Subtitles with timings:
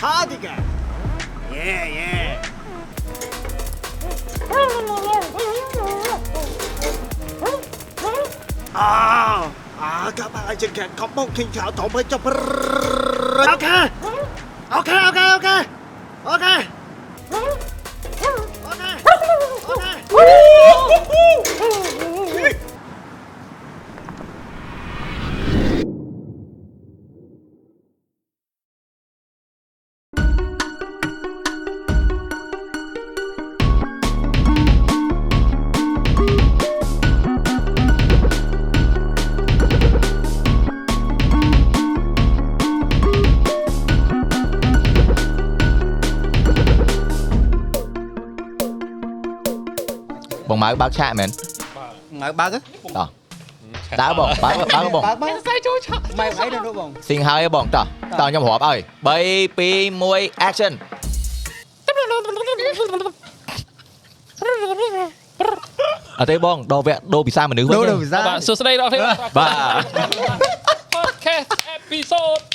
[0.00, 0.62] คาร์ดิแกน
[1.50, 2.14] เย่เย่
[8.78, 8.94] อ้า
[9.38, 9.40] ว
[9.80, 12.34] อากาบอาเจนแกนคอมโบคิงขาวถมพระเจ้าพระ
[13.38, 13.80] รักค่ะ
[55.46, 57.84] ស្អីចូលឆាក់បែបអីទៅនោះបងស៊ីងហើយបងតោះ
[58.20, 59.10] តោះខ្ញុំរាប់ឲ្យ3
[59.58, 60.72] 2 1 action
[66.18, 67.76] អត់ទេបងដល់វគ្គដូរភាសាមនុស្សវិញ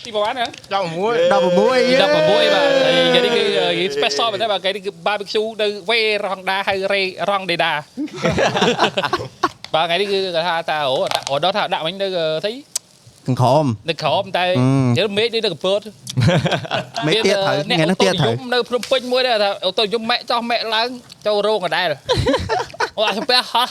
[0.06, 1.38] ទីប្រហែលណា16 16បា
[2.22, 3.42] ទហើយគេនេះគឺ
[3.80, 7.74] គេ special មែនទេបាទគេនេះគឺ barbecue នៅវេរងដាហើយរេរងដេដា
[9.74, 10.96] បាទថ្ងៃនេះគឺគេថាតាអូ
[11.30, 12.54] អូដល់ថាដាក់វិញនៅស្អី
[13.28, 15.80] កង្ក្រមនៅក្រមតែអឺយើងមេឃនេះនៅកំពត
[17.08, 20.88] មេទៀតត្រូវថ្ងៃហ្នឹងទៀតត្រូវនៅភ្នំពេញមួយដែរថាអូតូយំម៉ែចោះម៉ែឡើង
[21.28, 21.88] ចូលរោងកដែល
[22.98, 23.70] អូអាសំពះហោះ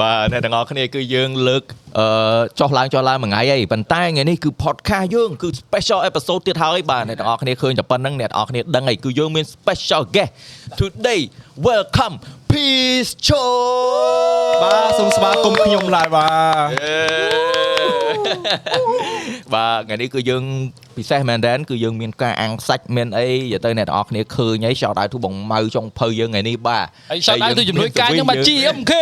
[0.00, 1.62] បាទអ្នកទាំងអស់គ្នាគឺយើងលើក
[1.98, 2.06] អឺ
[2.60, 10.32] ចុះឡើងចុះឡើងមួយថ្ងៃហើយប៉ុន្តែថ្ងៃនេះគឺ podcast យើងគឺ special episode ទៀតហើយបាទអ្នកទាំងអស់គ្នាឃើញតែប៉ុណ្្នឹងអ្នកទាំងអស់គ្នាដឹងហើយគឺយើងមាន special guest
[10.80, 11.20] today
[11.66, 12.14] welcome
[12.50, 13.52] peace show
[14.62, 16.26] បាទសូមស្វាគមន៍ខ្ញុំឡើយបា
[17.68, 17.71] ទ
[19.54, 20.44] បាទថ្ងៃនេះគឺយើង
[20.96, 28.92] ពិសេសមែនតើគឺយើងមានការអាំងសាច់មានអីនិយាយទៅអ្នកទាំងអស់គ្នាឃើញហើយ shout out ទៅបងម៉ៅចុងភៅយើងថ្ងៃនេះបាទហើយសោះដល់ទៅជំនួយការខ្ញុំមក GMK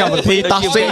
[0.00, 0.84] កម្មវិធីតោះស៊ី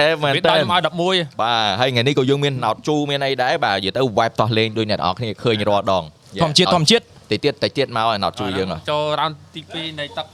[0.00, 0.80] អេមែនវាតើដល់មក
[1.10, 6.04] 11បាទហើយថ្ងៃនេះក៏យើងមានណោតជូមានអីដែរបាទនិយាយទៅ vibe តោះលេងដូចអ្នកនរគ្នាឃើញរាល់ដង
[6.42, 10.26] ធម្មជាតិធម្មជាតិតិចទៀតតិចទៀតមកឲ្យណោតជូយើងហ៎ចូល round ទី2នៃទឹក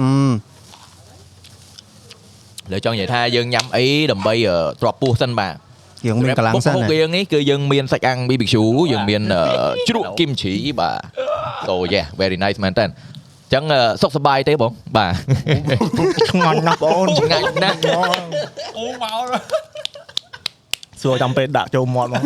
[0.00, 0.08] អឺ
[2.72, 5.54] លើចង់និយាយថាយើងញ៉ាំអីដើម្បីអឺទ្របពោះសិនបាទ
[6.06, 8.54] យើងមានកម្លាំងសិនមុខយើងនេះគឺយើងមានសាច់អាំង BBQ
[8.92, 9.42] យើងមានអឺ
[9.88, 10.96] ជ្រក់គីមជីបាទ
[11.66, 15.12] so yeah very nice មែនតើអញ្ចឹងអឺសុខសប្បាយទេបងបាទ
[16.30, 17.78] ឆ្ងាញ់ណាស់បងឆ្ងាញ់ណាស់
[18.78, 19.26] អូមក
[21.02, 22.22] សួរចាំពេលដាក់ចូលមាត់មក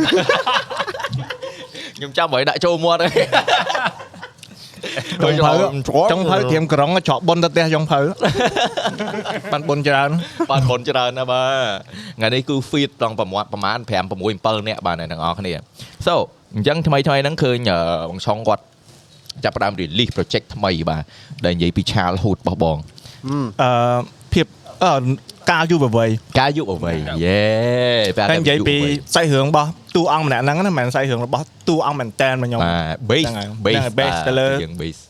[1.97, 3.13] ខ្ញុំចាំឲ្យដាក់ចូលមាត់ហើយ
[5.23, 5.53] ចុងភៅ
[6.13, 8.01] ចុងភៅត្រៀមក្រុងច្រកបុនទៅផ្ទះចុងភៅ
[9.53, 10.11] បានបុនច្រើន
[10.51, 13.93] បាទคนច្រើនណាស់បាទថ្ងៃនេះគឺ feed ដល់ប្រមាណប្រមាណ5 6
[14.47, 15.53] 7នាក់បាទអ្នកទាំងអស់គ្នា
[16.07, 16.15] so
[16.55, 17.79] អញ្ចឹងថ្មីថ្មីហ្នឹងឃើញអឺ
[18.11, 18.65] បងឆុងគាត់
[19.45, 21.03] ចាប់ផ្ដើម release project ថ្មីបាទ
[21.45, 22.79] ដែលនិយាយពី childhood របស់បង
[23.63, 23.99] អឺ
[24.33, 24.47] ភាព
[24.85, 24.93] អឺ
[25.51, 26.11] ការយុវវ័យ
[26.41, 27.45] ការយុវវ័យយេ
[28.19, 28.77] តែនិយាយពី
[29.15, 35.01] សាច់រឿងរបស់តួអង្គម្នាក់ហ្នឹងណាមិនមែនសាច់រឿងរបស់តួអង្គមែនតែនមកខ្ញុំបាទ base ហ្នឹងហើយ base ហ្នឹងហើយ base ទៅលើយើង base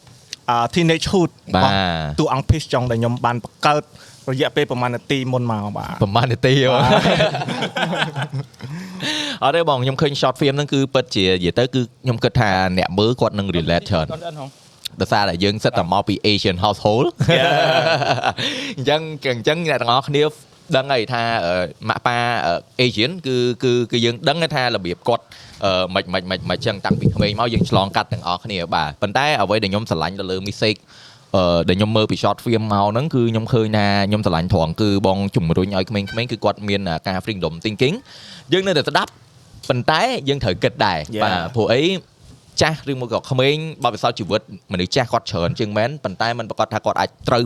[0.50, 1.72] អា teenage hood បាទរបស់
[2.20, 3.82] តួអង្គ Peach ចុងដែលខ្ញុំបានបង្កើត
[4.30, 6.68] រយៈពេលប្រហែលនាទីមុនមកបាទប្រហែលនាទីហ៎
[9.42, 14.61] អត់ទេបងខ្ញុំឃើញ short film ហ្នឹងគឺពិតជានិយាយទៅគឺខ្ញុំគិតថាអ្នកមើលគាត់នឹង relate ច្រើនគាត់អត់ហង
[15.00, 17.06] ដោយសារតែយើងសិតតែមកពី Asian household
[18.78, 19.00] អញ្ចឹង
[19.32, 20.24] អញ្ចឹងអ្នកទាំងអស់គ្នា
[20.76, 21.54] ដឹងហើយថាអឺ
[21.88, 22.16] ម៉ាក់ប៉ា
[22.46, 25.24] អឺ Asian គឺគឺគឺយើងដឹងថារបៀបគាត់
[25.64, 30.76] អឺមិនមិនមិនមិនចឹងតាំងពីក្មេងមកយើងឆ្លងកាត់ទាំងអស់គ្នាបាទប៉ុន្តែអ្វីដែលខ្ញុំស្រឡាញ់ទៅលើ music
[31.36, 37.94] អឺដែលខ្ញុំមើលពី short film មកហ្នឹងគឺខ្ញុំឃើញថាខ្ញុំស្រឡាញ់ត្រង់គឺបងជំរុញឲ្យក្មេងៗគឺគាត់មានការ freedom thinking
[38.52, 39.10] យើងនៅតែស្ដាប់
[39.68, 41.22] ប៉ុន្តែយើងត្រូវគិតដែរ Yeah.
[41.24, 41.82] បាទព្រោះអី
[42.60, 47.42] ចាស់ឬមួយក៏ក្មេងបបិសោតជីវិតមនុស្សចាស់គាត់ច្រើនជាងមែនប៉ុន្តែมันប្រកាសថាគាត់អាចត្រូវ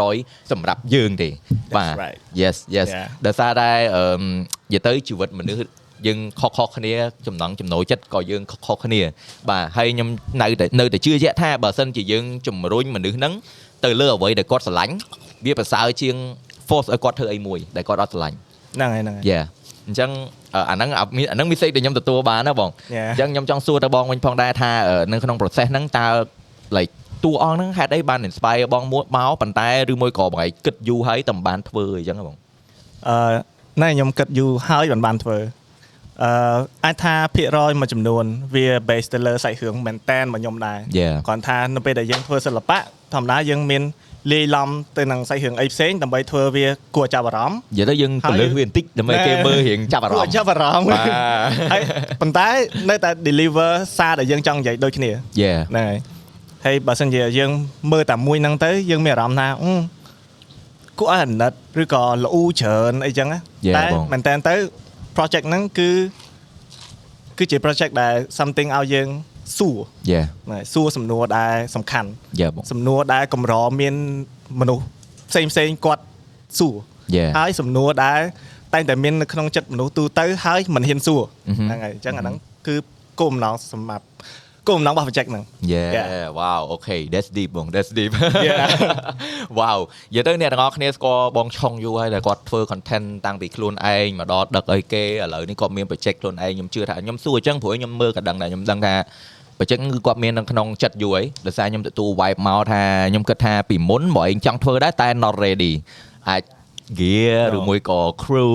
[0.00, 1.28] 100%សម្រាប់យើងទេ
[1.76, 3.06] បាទ right yes yes Yeah.
[3.26, 4.22] ដោយសារតែអឺម
[4.72, 5.60] និយាយទៅជីវិតមនុស្ស
[6.06, 6.92] យើងខុសៗគ្នា
[7.26, 9.00] ចំណងចំណូលចិត្តក៏យើងខុសៗគ្នា
[9.50, 10.08] បាទហើយខ្ញុំ
[10.42, 13.32] នៅតែនៅតែជឿជាក់ថាបើសិនជាយើងជំរុញមនុស្សហ្នឹង
[13.84, 14.94] ទៅលើអ្វីដែលគាត់ស្រឡាញ់
[15.44, 16.14] វាប្រសើរជាង
[16.68, 18.36] force ឲ្យគាត់ធ្វើអីមួយដែលគាត់អត់ស្រឡាញ់
[18.76, 19.40] ហ្នឹងហើយហ្នឹងហើយយ៉ា
[19.86, 20.10] អញ្ចឹង
[20.54, 23.08] អឺអាហ្នឹងអាអាហ្នឹង mistake ដែលខ្ញុំទទួលបានណាបង Yeah.
[23.10, 26.06] អញ្ចឹងខ្ញុំចង់សួរទៅបងវិញផងដែរថាអឺនៅក្នុង process ហ្នឹងតើ
[26.76, 26.92] like
[27.24, 32.36] តួអង្គហ្នឹងហេតុអីបាន inspire បងមួយមកប៉ុន្តែឬមួយក៏បងឯងគិតយូរហើយតែមិនបានធ្វើអីចឹងហ៎បង
[33.08, 33.16] អឺ
[33.82, 35.38] ណែខ្ញុំគិតយូរហើយបានបានធ្វើ
[36.22, 38.24] អឺអាចថាភាគរយមួយចំនួន
[38.54, 42.78] វា base ទៅលើសាច់រឿងមែនតែនរបស់ខ្ញុំដែរ Yeah គ្រាន់ថានៅពេលដែលយើងធ្វើសិល្បៈ
[43.14, 43.82] ធម្មតាយើងមាន
[44.32, 44.68] លាយឡំ
[44.98, 51.06] ទៅនឹងសាច់រឿងអីផ្សេងដើម្បីធ្វើវាគួរចាប់អារម្មណ៍និយាយទៅយើងហើយទៅលើសវាបន្តិចដើម្បីណែគេមើលរៀងចាប់អារគួរម្មណ៍ចាប់អារម្មណ៍បាទ
[51.72, 51.82] ហើយ
[52.20, 52.48] ប៉ុន្តែ
[52.90, 55.10] នៅតែ deliver សារដែលយើងចង់និយាយដូចគ្នា
[55.42, 55.98] Yeah ហ្នឹងហើយ
[56.66, 57.50] ហើយបើសិនជាយើង
[57.92, 59.72] មើលតែមួយហ្នឹងទៅយើងមានអារម្មណ៍ថាអឺ
[60.98, 61.52] គួរឲ្យអាណិត
[61.82, 64.54] ឬក៏ល្អូច្រើនអីចឹងណា Yeah តែបងមែនតើទៅ
[65.16, 65.90] project ហ្នឹងគឺ
[67.38, 69.08] គឺជា project ដែល something ឲ្យយើង
[69.58, 69.76] សួរ
[70.12, 72.08] Yeah ហ្នឹងហើយសួរសំណួរដែលសំខាន់
[72.40, 73.94] Yeah បងសំណួរដែលកម្រមាន
[74.60, 74.84] មនុស្ស
[75.30, 76.02] ផ្សេងផ្សេងៗគាត់
[76.58, 76.74] សួរ
[77.16, 78.20] Yeah ហើយសំណួរដែល
[78.74, 82.36] តែងតែមាននៅក្នុងចិត្តមនុស្សទូទៅហើយមិនហ៊ានសួរអឺហឹមហ្នឹងហើយអញ្ចឹងអាហ្នឹង
[82.66, 82.74] គឺ
[83.20, 84.04] គោលបំណងសម្រាប់
[84.68, 86.26] គោលបំណងរបស់ project ហ្នឹង Yeah Yeah.
[86.40, 88.10] wow okay that's deep បង that's deep
[88.48, 88.66] Yeah.
[89.60, 89.78] wow
[90.12, 98.94] និយាយទៅអ្នកទាំងអស់គ្នាស្គាល់បងឆុងយូរហើយដែលគាត់ធ្វើ content តាំងពីខ្លួនឯងមកដល់ដឹកអីគេឥឡូវនេះគាត់មាន project ខ្លួនឯងខ្ញុំជឿថាខ្ញុំសួរអញ្ចឹងព្រោះខ្ញុំមើលក៏ដឹងដែរខ្ញុំដឹងថា
[99.60, 105.72] project ហ្នឹងគឺគាត់មាននៅក្នុងចិត្តយូរហើយដោយសារខ្ញុំទទួល vibe មកថាខ្ញុំគិតថាពីមុនបើឯងចង់ធ្វើដែរតែ not ready
[106.28, 106.42] អាច
[106.98, 107.62] gear ឬ No.
[107.68, 108.54] មួយក៏ crew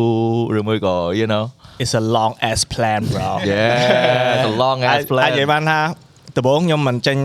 [0.57, 1.45] ឬមួយក៏ you know
[1.83, 5.79] It's a long ass plan bro yeah it's a long អាច ass plan អាចនិយាយបានថា
[6.37, 7.17] ដំបូងខ្ញុំមិនចេញ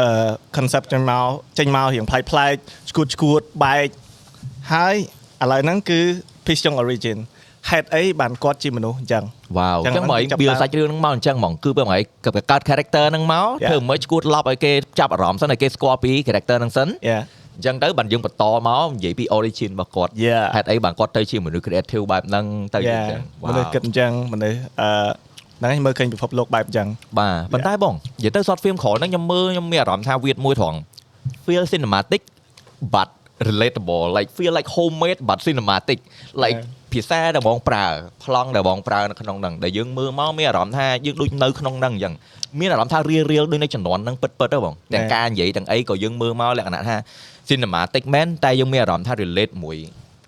[0.00, 1.26] អឺ concept ចេញមក
[1.58, 2.54] ចេញមករៀងប្លែកប្លែក
[2.90, 3.88] ឈួតឈួតបែក
[4.72, 4.96] ហើយ
[5.42, 6.00] ឥឡូវហ្នឹងគឺ
[6.44, 7.18] Peace Jong Origin
[7.70, 9.24] ហេតុអីបានគាត់ជាមនុស្សអញ្ចឹង
[9.58, 13.70] វ៉ាវអចឹងញ្ចឹងមកឯងចាប់បៀលដើមសាច់រឿងហ្នឹងមកអញ្ចឹងហ្មងគឺពេលមកឯងក៏កើត character ហ្នឹងមក Yeah.
[13.70, 17.22] ធ្វើមិនឈួតឡប់ឲ្យគេចាប់អារម្មណ៍សិនឲ្យគេស្គាល់ពី character ហ្នឹងសិន Yeah
[17.56, 22.44] អញ្ចឹងទៅបានយើងបន្តមកនិយាយពី origin របស់គាត់ Yeah ហេតុអីបានគាត់ទៅជាមនុស្ស creative បែបហ្នឹង
[22.74, 24.90] ទៅអយ៉ាញ្ចឹងមនុស្សគិតអញ្ចឹងមនុស្សអឺ
[25.60, 26.88] ហ្នឹងឯងមើលឃើញពិភពលោកបែបអញ្ចឹង
[27.18, 30.78] បាទប៉ុន្តែបងនិយាយទៅ short film ក្រោយហ្នឹងខ្ញុំមើលខ្ញុំមានអារម្មណ៍ថាវាមួយត្រង់
[31.44, 32.22] feel cinematic
[32.94, 33.08] but
[33.48, 35.98] relatable like feel like homemade but cinematic
[36.42, 36.58] like
[36.92, 37.86] ភាសាដែលបងប្រើ
[38.24, 42.14] ប្លង់ដែលបងប្រើនៅក្នុងហ្នឹងដែលយើងមើលមកមានអារម្មណ៍ថាយើងដូចនៅក្នុងហ្នឹងអញ្ចឹង
[42.60, 46.96] មានអារម្មណ៍ថារៀលរៀលដូចនៅជំនាន់ហ្នឹងពិតពិតទៅបងទាំងការនិយាយទាំងអីក៏យើងមើលមកលក្ខណៈថា
[47.48, 49.76] cinematic មែនតែយើងមានអារម្មណ៍ថា relate មួយ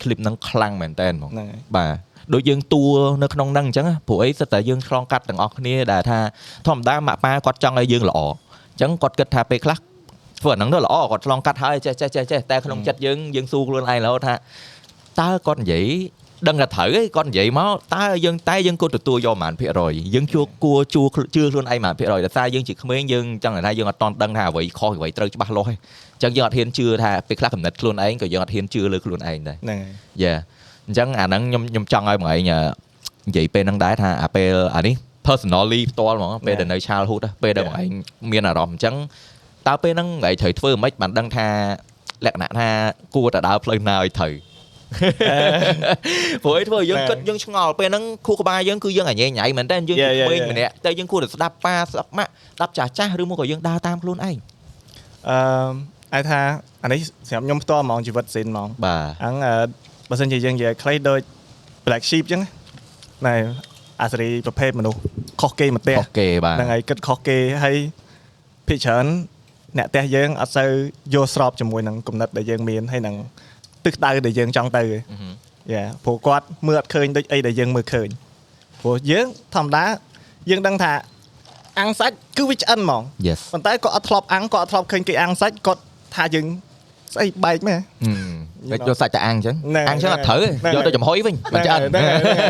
[0.01, 1.95] clip ហ្នឹងខ្លាំងមែនតើហ្មងហ្នឹងហើយបាទ
[2.35, 2.85] ដូចយើងតួ
[3.23, 6.19] នៅក្នុងហ្នឹងអញ្ចឹងណាព្រោះអីសិតតែយើងឆ្លងកាត់ទាំងអស់គ្នាដែលថា
[6.67, 9.79] ធម្មតាម៉ាក់ប៉ាគាត់ចង់ឲ្យយើងល្អអញ្ចឹងគាត់គិតថាពេលខ្លះ
[10.43, 14.35] ធ្វើអាហ្នឹងទៅល្អគាត់ឆ្លងកាត់ហើយចេះចេះចេះចេះតែក្នុងចិត្តយើងយើងស៊ូខ្លួនឯងរហូតថា
[15.21, 15.87] តើគាត់និយាយ
[16.49, 21.03] ដឹងថាត្រូវឯងគាត់និយាយមកតើយើងតែយើងគួរទទួលយកប៉ុន្មានភាគរយយើងជួគួរជួ
[21.35, 30.35] ជឿខ្លួនឯងប៉ុន្មានភាគរយដោយសារយើងជាក្មេងយើងចង់ថាយើងអត់តន់ដឹងថាអ្វីខុសអ្វីត្រូវច្បាស់លាស់ទេអញ្ចឹងយើងអត់ហ៊ានជឿថាពេលខ្លះកំណត់ខ្លួនឯងក៏យើងអត់ហ៊ានជឿលើខ្លួនឯងដែរហ្នឹងហើយយ៉ា
[30.87, 32.37] អញ្ចឹងអាហ្នឹងខ្ញុំខ្ញុំចង់ឲ្យបងឯងអឺ
[33.29, 34.95] និយាយពេលហ្នឹងដែរថាអាពេលអានេះ
[35.27, 37.91] personally ផ្ទាល់ហ្មងពេលដែលនៅ childhood ណាពេលដែលបងឯង
[38.33, 38.95] មានអារម្មណ៍អញ្ចឹង
[39.69, 41.47] តើពេលហ្នឹងបងឯងត្រូវធ្វើមិនបានដឹងថា
[42.27, 42.69] លក្ខណៈថា
[43.17, 44.33] គួរតែដើរផ្លូវណាឲ្យត្រូវ
[46.43, 50.51] ព្រោះអីធ្វើឲ្យយើងគិតយើងឆ្ងល់ពេលហ្នឹងខួរក្បាលយើងគឺយើងអញញ៉ៃមែនតើយើងជា Yeah, yeah, ក្មេង yeah.
[50.51, 54.37] ម្នាក់តែយើងគួរតែស្ដាប់ប៉ាស្ដាប់ម៉ាក់ស្ដាប់ចាស់ចាស់ឬមកក៏យើងដើរតាមខ្លួនឯង
[55.29, 55.71] អឺ
[56.15, 56.41] អាចថា
[56.83, 59.55] អានេះសម្រាប់ខ្ញុំផ្ទាល់ហ្មងជីវិតស៊ីនហ្មងបាទអញ្ចឹងអឺ
[60.11, 61.21] បើសិនជាយើងនិយាយខ្លីដូច
[61.87, 62.43] black sheep អញ្ចឹង
[63.27, 63.35] ណែ
[64.03, 64.99] អាសេរីប្រភេទមនុស្ស
[65.41, 67.77] ខុសគេមកផ្ទះខុសគេបាទហ្នឹងហើយគិតខុសគេហើយ
[68.69, 69.07] ភាគច្រើន
[69.79, 70.71] អ្នកផ្ទះយើងអត់សូវ
[71.15, 73.17] យល់ស្របជាមួយនឹងគំនិតដែលយើងមានហើយនឹង
[73.85, 75.35] ទិសដៅដែលយើងចង់ទៅទេអឺហឹម
[75.73, 78.09] យ៉ាព្រោះគាត់មើលអត់ឃើញដូចអីដែលយើងមើលឃើញ
[78.81, 79.85] ព្រោះយើងធម្មតា
[80.51, 80.93] យើងដឹងថា
[81.79, 85.83] អាំងសាច់គឺវាឆ្អិនហ្មង yes ប៉ុន្តែគាត់អត់ធ្លាប់អាំងគាត់អត់ធ្លាប់ឃើញគេអាំងសាច់គាត់
[86.17, 86.47] ថាយើង
[87.15, 92.43] ស្អីបែកមែនហឹមតែយកសាច់តែអាំងអញ្ចឹងហ្នឹងអាំងអញ្ចឹងអត់ត្រូវទេហ្នឹងយកទៅចំហុយវិញមិនឆ្អិនហ្នឹងហើយហ្នឹង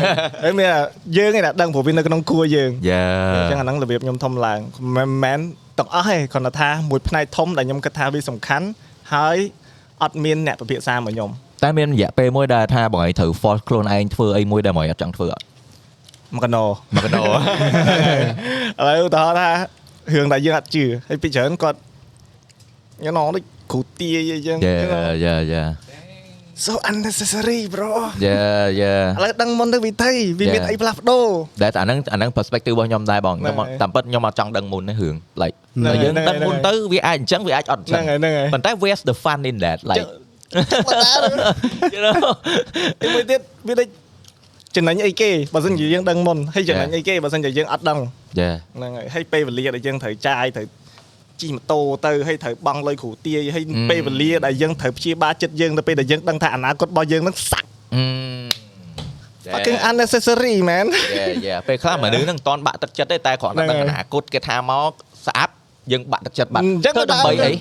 [0.43, 0.79] ហើយមានតែ
[1.17, 3.03] យើងឯងដែលដឹងព្រោះវានៅក្នុងគួរយើងយ៉ា
[3.35, 4.59] អញ្ចឹងអាហ្នឹងរបៀបខ្ញុំធំឡើង
[4.95, 5.39] មិនមែន
[5.79, 8.65] ទាំងអស់ទេគ្រាន់តែថាមួយផ្នែកធំដែលខ្ញុំគិតថាវាសំខាន់
[9.13, 9.37] ហើយ
[10.03, 11.29] អត់មានអ្នកពិភាក្សាមកខ្ញុំ
[11.63, 15.45] តែមានរយៈពេលមួយដែលថាបងឯងត្រូវ force ខ្លួនឯងធ្វើអីមួយដែលបងឯងអត់ចង់ធ្វើអត់
[16.35, 16.63] មកកណោ
[16.95, 17.27] មកកដោឥ
[18.87, 19.49] ឡូវឧទាហរណ៍ថា
[20.13, 21.79] រឿងដែលយើងអត់ជឿហើយពីច្រើនគាត់
[23.03, 24.75] ញ៉ាំដូចគ្រូទាយអីចឹងយ៉ា
[25.23, 25.63] យ៉ាយ៉ា
[26.65, 27.91] so unnecessary bro
[28.25, 28.41] យ៉ា
[28.81, 30.69] យ៉ាឥឡូវដឹងមុនទៅវិធីវាមាន Yeah.
[30.69, 31.25] អីផ្លាស់ប្ដូរ
[31.61, 40.07] តែអាហ្នឹងអាហ្នឹង perspective របស់ខ្ញុំដែរបងខ្ញុំហ្នឹងហើយតាមពិតខ្ញុំអត់ចង់ដឹងមុនទេរឿង like ហ្នឹងតែយើងហើយដឹងមុនហ្នឹងហើយទៅវាអាចអញ្ចឹងវាអាចអត់អញ្ចឹហ្នឹងងហើយហ្នឹងហើយប៉ុន្តែ where's the fun in that like
[41.93, 42.15] you know
[43.01, 43.87] ទីមួយទៀតវាដូច
[44.75, 46.97] ចំណេញអីគេបើមិនជាយើងដឹងមុនហើយចំណេញ Yeah.
[46.97, 47.99] អីគេបើមិនជាយើងអត់ដឹង
[48.39, 50.65] យ៉ាហ្នឹងហើយហើយពេលវេលាដែលយើងត្រូវចាយត្រូវ
[51.41, 53.87] ជិះម៉ូតូទៅហើយត្រូវបង់លុយគ្រូទាយហើយ Mm.
[53.89, 58.03] ពេលវេលាដែលយើងត្រូវព្យាបាលចិត្តយើងទៅពេលដែលយើងដឹងថាអនាគតរបស់យើងនឹងសាក់អឺ
[59.53, 60.85] fucking unnecessary man
[61.17, 64.91] យ៉ាយ៉ាពេលខ្លះមនុស្សហ្នឹងមិនតន់បាក់ទឹកចិត្តទេតែគ្រាន់តែហ្នឹងដឹងហើយអនាគតគេថាមក
[65.27, 65.53] ស្អាប់
[65.91, 67.51] យើងបាក់ទឹកចិត្តបាត់អញ្ចឹងទៅដើម្បីទៅអី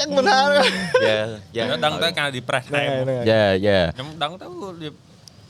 [0.00, 0.66] ចឹងមិនថាហ្នឹង
[1.06, 1.18] យ៉ា
[1.56, 4.46] យ៉ាខ្ញុំដឹងទៅការ depress ថែហើយមហ្នឹងហើយយ៉ាយ៉ាខ្ញុំដឹងទៅ
[4.82, 4.88] វា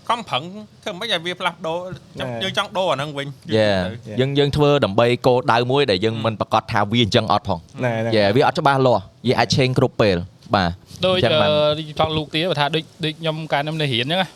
[0.08, 0.42] ខំប្រឹង
[0.82, 1.78] ធ្វើមិនឲ្យវាផ្លាស់ប្ដូរ
[2.20, 3.72] ចាំណែយើងចង់ដូរអាហ្នឹងវិញយ៉ា
[4.20, 10.16] យើងយើងធ្វើដើម្បីគោលដៅមួយដែលយើងមិនប្រកាសថាវាអញ្ចឹងអត់ផងណែណែយ៉ាវាអត់ច្បាស់លាស់វាអាចឆេងគ្រប់ពេល
[10.54, 10.70] បាទ
[11.06, 14.28] ដូចអញ្ចឹងបានអឺចង់លូកទៀតបើថាដូចដូចខ្ញុំកាលខ្ញុំនៅរៀនអញ្ចឹងណា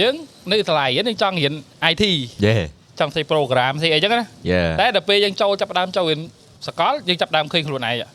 [0.00, 0.14] យើង
[0.52, 1.52] នៅសាលារៀនយើងចង់រៀន
[1.92, 2.04] IT
[2.44, 2.54] យេ
[3.00, 6.20] ចង់ស្អី program ស្អីអីចឹងណាយេតែដល់ពេលយើងចូលចាប់ផ្ដើមចូលរៀន
[6.66, 8.06] សកលយើងចាប់ផ្ដើមឃើញខ្លួនឯងយេ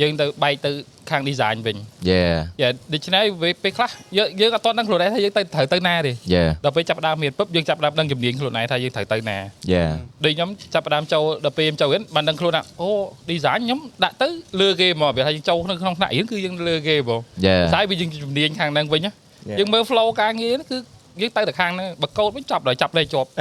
[0.00, 0.70] យើងទៅបែកទៅ
[1.10, 1.76] ខាង design វិញ
[2.10, 2.22] យេ
[2.60, 9.38] យ៉ាដូច្នេះពេលពេលខ្លះយើងយើងអត់ទាន់ដឹងខ្លួនឯងថាយើងទៅត្រូវទៅណាទេយេដល់ពេលចាប់ផ្ដើមរៀនពុបយើងចាប់ផ្ដើមដឹងជំនាញខ្លួនឯងថាយើងត្រូវទៅណា
[9.72, 9.82] យេ
[10.24, 12.88] ដូចខ្ញុំចាប់ផ្ដើមចូលដល់ពេលខ្ញុំចូលរៀនបានដឹងខ្លួនថាអូ
[13.30, 14.28] design ខ្ញុំដាក់ទៅ
[14.60, 19.12] លឺគេហ្មកវាថាយើងចូលក្នុងក្នុងថ្នាក់រៀនគឺយើងលឺគេហ្មងយេតែវាយើងជំនាញខាងហ្នឹងវិញណា
[19.48, 19.58] Yeah.
[19.60, 20.78] យើងមើល flow ការងារហ្នឹងគឺ
[21.20, 23.40] យើងទៅតែខាងហ្នឹងបើកូដវិញចាប់ដល់ចាប់លេខជាប់អ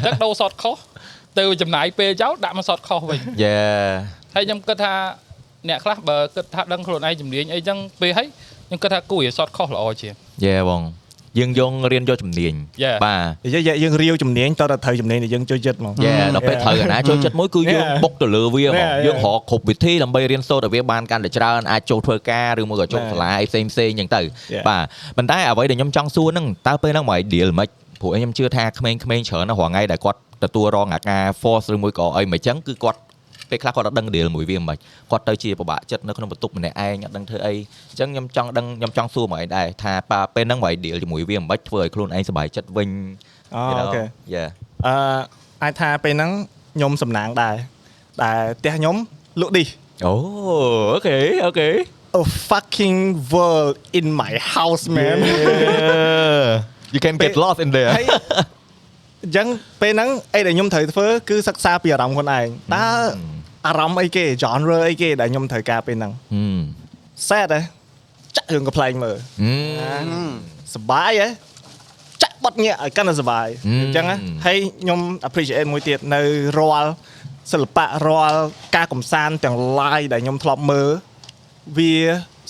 [0.00, 0.76] ញ្ចឹងដូរ short ខុស
[1.38, 3.56] ទៅចំណាយពេលចោលដាក់មក short ខុសវិញយេ
[4.34, 4.94] ហើយខ្ញុំគិតថា
[5.68, 8.28] អ្នកខ្លះបើគិតថាដឹងខ្លួនឯងជំនាញអីចឹងពេលហើយ
[8.66, 10.82] ខ្ញុំគិតថាគួរឲ្យ short ខុសល្អជាងយេបង
[11.38, 12.96] យើងយករៀនយកជំនាញ Yeah.
[13.04, 18.02] បាទនិយាយយើងរាវជំនាញតើត្រូវជំនាញដែលយើងចូលចិត្តហ្មងយេដល់ពេលត្រូវកណាចូលចិត្តមួយគឺយើង Yeah.
[18.02, 19.04] បុកទៅលើវាហ្មង Yeah, yeah.
[19.06, 23.10] យើងរកគ្រប់វិធីដើម្បីរៀនសូត្រឲ្យវាបានកាន់តែច្រើនអាចចូលធ្វើការឬមួយក៏ចូល Yeah.
[23.12, 24.20] សាលាអីផ្សេងផ្សេងៗអញ្ចឹងទៅ
[24.54, 24.64] Yeah.
[24.68, 24.84] បាទ
[25.16, 27.68] ប៉ុន្តែអ្វីដែលខ្ញុំចង់សួរហ្នឹងតើពេលហ្នឹងមក deal មិន
[28.00, 33.00] ព្រោះខ្ញុំជឿថាក្មេងៗច្រើនណាស់រាល់ថ្ងៃដែលគាត់ ទទួលរងអាការ force ឬមួយក៏អីមិនអញ្ចឹងគឺគាត់
[33.50, 34.76] ពេលខ្លះគាត់អត់ដឹង deal មួយវាមិន
[35.10, 37.54] គាត់ទៅជាពិបាកចិត្តនៅក្នុងបន្ទប់ម្នាក់ឯងអត់ដឹងធ្វើអី
[37.90, 42.88] អញ្ចឹងខ្ញុំចង់ដឹងខ្ញុំចង់សួរមកឯងដែរថាប៉ាពេលហ្នឹងមក deal ជាមួយវាមិនធ្វើឲ្យខ្លួនឯងសុបាយចិត្តវិញ
[43.54, 43.86] អូ you know?
[43.88, 44.02] អូខេ
[44.34, 44.48] Yeah
[44.86, 44.94] អឺ
[45.62, 46.30] អាចថាពេលហ្នឹង
[46.76, 47.54] ខ្ញុំសំណាងដែរ
[48.20, 48.96] តែផ្ទះខ្ញុំ
[49.40, 49.68] លក់ឌីស
[50.06, 50.14] អូ
[50.92, 51.68] okay okay
[52.20, 52.98] a fucking
[53.32, 55.16] world in my house man
[56.94, 58.06] you can get lost in there ហើយ
[59.24, 59.46] អញ្ចឹង
[59.82, 62.86] ពេលហ្នឹងអីដែលខ្ញុំត្រូវធ្វើគឺសិក្សាពីអារម្មណ៍ខ្លួនឯងតើ
[63.66, 66.60] អារម្មណ៍អីគេ genre អីគេដែលខ្ញុំត្រូវការពេលហ្នឹង Hmm.
[67.28, 67.60] sad ហ៎
[68.36, 70.30] ចាក់រឿងកំ ប្លែងមើល Hmm.
[70.74, 71.28] សបាយហ៎
[72.22, 76.20] ចាក់បទញាក់ឲ្យកាន់តែសបាយហឹមអញ្ចឹងណាហើយខ្ញុំ appreciate មួយទៀតនៅ
[76.58, 76.90] រាល់
[77.52, 78.40] សិល្បៈរាល់
[78.76, 80.90] ការកំសាន្តទាំង live ដែលខ្ញុំធ្លាប់មើល
[81.76, 81.94] វា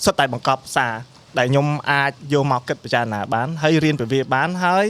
[0.05, 0.95] សុទ្ធតែបង្កប់សារ
[1.38, 4.87] ដែលខ្ញុំអាចយកមកគិតពិចារណាបានហើយរៀនពីវាបានហើយ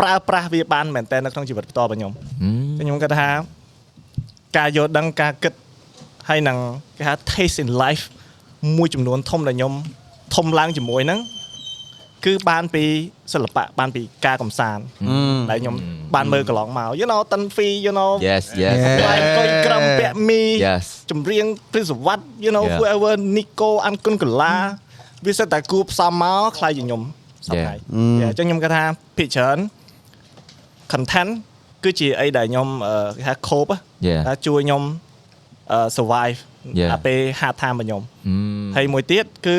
[0.00, 2.64] ប្រើប្រាស់វាបានមែនតើនៅក្នុងជីវិតផ្ទាល់របស់ខ្ញុំ Hmm.
[2.78, 3.28] ខ្ញុំគិតថា
[4.56, 5.52] ការយល់ដឹងការគិត
[6.28, 6.58] ហើយនឹង
[6.98, 8.04] គេហៅ taste in life
[8.76, 9.72] មួយចំនួនធំដែលខ្ញុំ
[10.34, 11.20] ធំឡើងជាមួយហ្នឹង
[12.24, 12.84] គឺបានពី
[13.32, 14.82] សិល្បៈបានពីការកំសាន្ត
[15.50, 15.76] ដែលខ្ញុំ
[16.14, 18.98] បានមើលកន្លងមក you know តិនហ្វី you know Yes yes Yeah.
[19.00, 22.76] ខ្លាយកុយក្រំពាក់មី Yes ចម្រៀងព្រឹសវត្ត you know Yeah.
[22.78, 24.54] whoever Nico អានគុណកលា
[25.26, 27.02] វាសិតតែគួបផ្សំមកខ្លាយជាខ្ញុំ
[27.46, 27.78] សប្តាហ៍
[28.20, 28.30] Yeah.
[28.30, 28.84] អញ្ចឹងខ្ញុំគាត់ថា
[29.16, 29.58] ភាគច្រើន
[30.92, 31.30] content
[31.84, 33.76] គឺជាអីដែលខ្ញុំអឺគេថា cope á,
[34.08, 34.82] Yeah ថាជួយខ្ញុំ
[35.72, 36.38] អឺ survive
[36.80, 36.90] Yeah.
[36.92, 38.64] អាពេល hard time របស់ខ្ញុំ Hmm.
[38.76, 39.58] ហើយមួយទៀតគឺ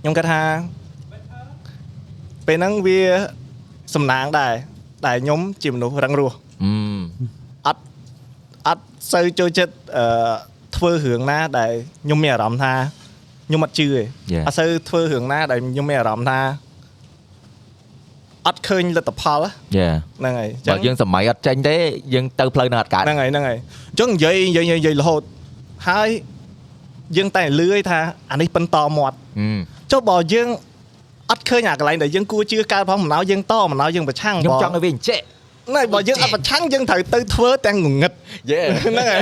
[0.00, 0.42] ខ្ញុំគាត់ថា
[2.46, 3.00] ពេលហ្នឹងវា
[3.94, 4.52] សំណាងដែរ
[5.06, 6.32] តែខ្ញុំជាមនុស្សរឹងរូស
[6.64, 7.00] Hmm.
[7.66, 7.82] អត់
[8.66, 10.04] អត់សូវចូលចិត្តអឺ
[10.76, 11.72] ធ្វើរឿងណាដែល
[12.04, 12.72] ខ្ញុំមានអារម្មណ៍ថា
[13.46, 14.02] ខ្ញុំអត់ជឿទេ
[14.34, 14.44] Yeah.
[14.46, 16.40] អត់សូវធ្វើរឿងណាដែលខ្ញុំមានអារម្មណ៍ថា
[18.46, 19.40] អត់ឃើញលទ្ធផល
[19.78, 21.76] Yeah ហ្នឹងហើយបើយើងសម័យអត់ចេញទេ
[22.14, 25.22] យើងទៅផ្លូវនឹងអត់កើតហ្នឹងហើយហ្នឹងហើយអញ្ចឹងនិយាយនិយាយនិយាយរហូត
[25.88, 26.08] ហើយ
[27.16, 28.00] យើងតែលឺឯថា
[28.30, 29.58] អានេះបន្តមាត់ Hmm.
[29.92, 30.48] ចុះបើយើង
[31.30, 35.20] អត់ឃើញអាកន្លែងដែលយើងគួរជឿកើតផងម្ដងយើងតម្ដងយើងប្រឆាំងខ្ញុំបងចង់ឲ្យវាអញ្ចេះ
[35.74, 38.12] ណែបើយើងអត់ប្រឆាំងយើងត្រូវទៅធ្វើទាំងងងឹត
[38.52, 39.20] Yeah ហ្នឹងហើយ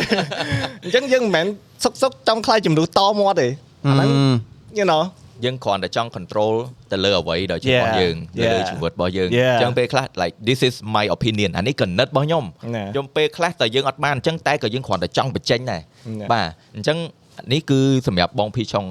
[0.84, 1.46] អញ្ចឹងយើងមិនមែន
[1.84, 3.48] សុកសុកចង់ខ្លាយជំនួសតមាត់ទេ
[3.86, 4.08] អាហ្នឹង
[4.78, 5.02] you know
[5.44, 6.54] យើងគ្រាន់តែចង់ control
[6.92, 8.00] ទៅលើអ្វីដែលជារបស់ Yeah.
[8.00, 8.68] យើងទៅលើ Yeah.
[8.70, 9.54] ជីវិតរបស់យើង Yeah.
[9.54, 15.82] អញ្ចឹងពេលខ្លះ like this is my opinion អានេះកណិតរបស់ខ្ញុំណែខ្ញុំពេលខ្លះតែយើងអត់បានអញ្ចឹងតែក៏យើងគ្រាន់តែចង់បញ្ចេញដែរ
[16.20, 16.98] ណែបាទអញ្ចឹង
[17.52, 18.84] នេះគឺសម្រាប់បងភីឆុង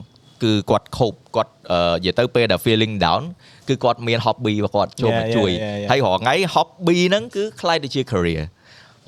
[0.44, 3.22] គឺគាត់ខូបគាត់អឺនិយាយទៅពេលដែល feeling down
[3.70, 5.90] គឺគាត់មាន hobby របស់គាត់ចូលមក Yeah, yeah, ជួយ yeah, yeah.
[5.92, 8.42] ហើយរាល់ថ្ងៃ hobby ហ្នឹងគឺខ្លាយទៅជា career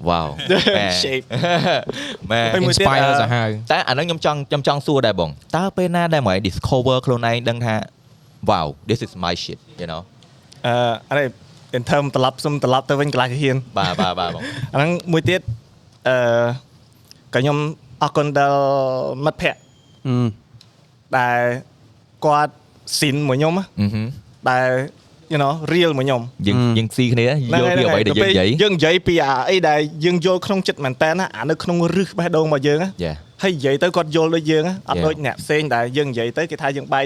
[0.09, 0.27] wow
[0.77, 1.25] មែន Shape
[2.31, 7.75] មែនហើយមួយទៀត inspire អឺសាហាវតែអាហ្នឹងខ្ញុំចង់ខ្ញុំចង់សួរដែរបងតើពេលណាដែលមក discover ខ្លួនឯងដឹងថា
[8.49, 10.01] wow this is my shit you know
[10.67, 10.75] អឺ
[11.09, 11.23] អរេ
[11.77, 14.41] in term ត្រឡប់សុំត្រឡប់ទៅវិញកន្លះជាហ៊ានបាទបាទបាទបង
[14.73, 15.41] អាហ្នឹងមួយទៀត
[16.07, 16.45] អឺ
[17.33, 17.57] ក៏ខ្ញុំ
[18.03, 18.61] អរគុណដល់
[19.25, 19.61] មិត្តភ័ក្តិ
[21.17, 21.39] ដែល
[22.25, 22.53] គាត់
[22.99, 24.07] ស៊ីនមួយខ្ញុំណាអឺហឹម
[24.49, 24.69] ដែល
[25.33, 27.29] you know real មួយខ្ញុំយើងយើងស៊ីគ្នាយ
[27.63, 35.05] ល់ពីអ្វីដែលយើងនិយាយយើងនិយាយពីអាអីដែលយើងយល់ក្នុងចិត្តមែនតើណាអានៅក្នុងរឹសបេះដូងរបស់យើងណា Yeah ហើយនិយាយទៅគាត់យល់ដូចយើងណាអត់ Yeah.
[35.05, 37.05] ដូចអ្នកផ្សេងដែលយើងនិយាយទៅគេថាយើងបែក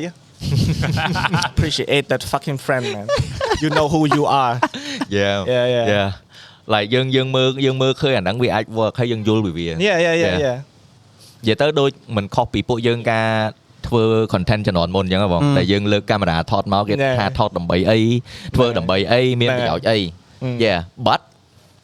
[1.49, 3.05] appreciate that fucking friend man
[3.63, 4.55] you know who you are
[5.17, 5.85] yeah Yeah, yeah.
[5.93, 6.09] yeah
[6.73, 10.35] like យើងយើងមើលយើងមើលឃើញអាហ្នឹងវាអាច work ហើយយើងយល់ពីវា yeah yeah yeah Yeah.
[10.45, 10.57] yeah
[11.41, 13.27] និយាយទៅដូចមិនខុសពីពួកយើងការ
[13.89, 14.03] ធ្វើ
[14.34, 17.15] content ជំនាន់មុនអញ្ចឹងហ៎បងតែយើងលើកកាមេរ៉ាថតមកគេ Yeah.
[17.19, 18.00] ថាថតដើម្បីអី
[18.55, 19.58] ធ្វើដើម្បីអីមាន Yeah.
[19.60, 19.98] ប្រយោជន៍អី
[20.46, 20.55] Mm.
[20.63, 21.19] yeah but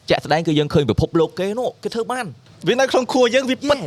[0.09, 2.25] ជាក់ស្ដែងគឺយើងឃើញពិភពលោកគេនោះគេធ្វើបាន
[2.67, 3.77] វានៅក្នុងខួរយើងវាពិត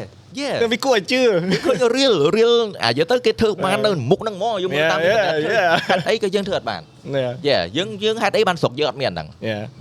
[0.41, 1.21] yeah វាគួរឲ្យជឿ
[1.65, 5.71] ឃើញ real real អាយកទៅគេធ្វើបាននៅមុខហ្នឹងហ្មងយើងមើលតាម Yeah, អ៊ីនធឺណិត yeah, yeah.
[5.89, 6.83] ហេតុអីក៏យើងធ្វើអត់បាន
[7.15, 9.29] នេះ yeah យើងយើងហេតុអីបានស្រុកយើងអត់មានហ្នឹង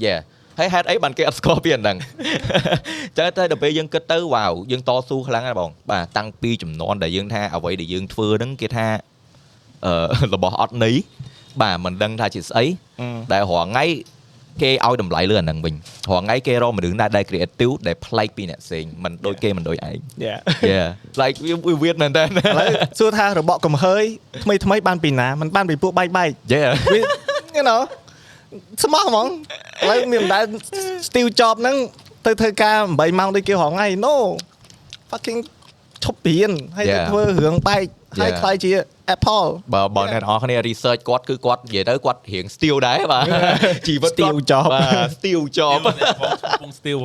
[0.05, 0.19] Yeah.
[0.57, 1.97] Yeah ហើយហេតុអីបានគេអត់ស្គាល់ពីអាហ្នឹង
[3.17, 8.87] ចឹងតែដល់ពេលយើងគិតទៅវ៉ាវយើងតស៊ូខ្លាំងណាស់បងបាទតាំងពីចំនួនដែលយើងថាអ្វីដែលយើងធ្វើហ្នឹងគេថា
[9.85, 9.93] អឺ
[10.33, 10.95] របស់អត់ន័យ
[11.61, 12.65] បាទមិនដឹងថាជាស្អី
[13.33, 13.85] ដែលរងថ្ងៃ
[14.61, 15.75] គេឲ្យតម្លៃលើអាហ្នឹងវិញ
[16.09, 20.39] រងថ្ងៃគេរកមនុស្សណាដែល creative ដែលប្លែកពីអ្នកផ្សេងមិនដូចគេមិនដូចឯង Yeah.
[20.71, 20.87] yeah
[21.21, 22.27] like វាវា weird មែនតើឥ
[22.59, 24.03] ឡូវសួរថារបកកំហើយ
[24.43, 26.99] ថ្មីថ្មីបានពីណាมันបានពីពួកបែកបែក yeah វា
[27.57, 27.81] you know
[28.83, 30.43] ស្មោះហ្មងឥឡូវមានមិនដែល
[31.07, 31.77] Steve Jobs ហ្នឹង
[32.25, 34.15] ទៅធ្វើការ8ម៉ោងដូចគេរងថ្ងៃ no
[35.11, 35.39] fucking
[36.03, 37.07] ឈប់ព្រៀនហើយទៅ Yeah.
[37.09, 37.85] ធ្វើរឿងបែក
[38.19, 38.39] ហើយ Yeah.
[38.41, 38.71] ខ្លាយជា
[39.15, 43.25] Apple បើបើអ្នកនរគ្នា research គាត់គឺគាត់និយាយទៅគាត់រៀង still ដែរបាទ
[43.87, 45.79] ជីវិតគាត់ Steve Jobs បាទ still job
[46.61, 46.99] ពង steel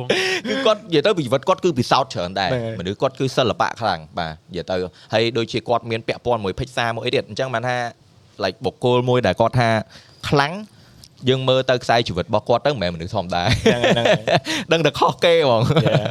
[0.47, 4.75] គឺគាត់និយាយទៅជីវិតគាត់គឺពិសោធន៍ច្រើនដែរហ្នឹងហើយមនុស្សគាត់គឺសិល្បៈខ្លាំងបាទនិយាយទៅ
[5.13, 7.77] ហើយដូចជាគាត់មានពាក់ព័ន្ធមួយភិក្សាមួយអីទៀតអញ្ចឹងបានថា
[8.43, 9.69] like បុគ្គលមួយដែលគាត់ថា
[10.29, 10.53] ខ្លាំង
[11.29, 14.23] យើងមើលទៅខ្សែជីវិតរបស់គាត់ទៅមិនមែនមនុស្សធម្មតាហ្នឹងហើយហ្នឹងហើយ
[14.71, 16.05] ដឹងតែខុសគេហ្មង Yeah.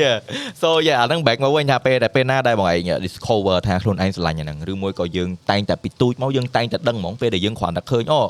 [0.00, 0.16] yeah
[0.62, 8.20] so yeah អាហ្នឹង back មកវិញថាពេលដែលពេលណាដែលបងឯង discover ថាខ្លួនឯងស្រឡាញ់អាហ្នឹងឬមួយក៏យើងតែងតែពីទូចមកយើងតែងតែដឹងហ្មងពេលដែលយើងគ្រាន់តែឃើញអូ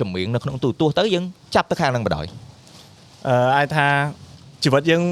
[0.00, 1.24] ចម្រៀងនៅក្នុងទូរទស្សន៍ទៅយើង
[1.54, 2.28] ចាប់ទៅខាងហ្នឹងបដ ாய்
[3.28, 3.86] អឺអាចថា
[4.64, 5.02] ជីវិតយើង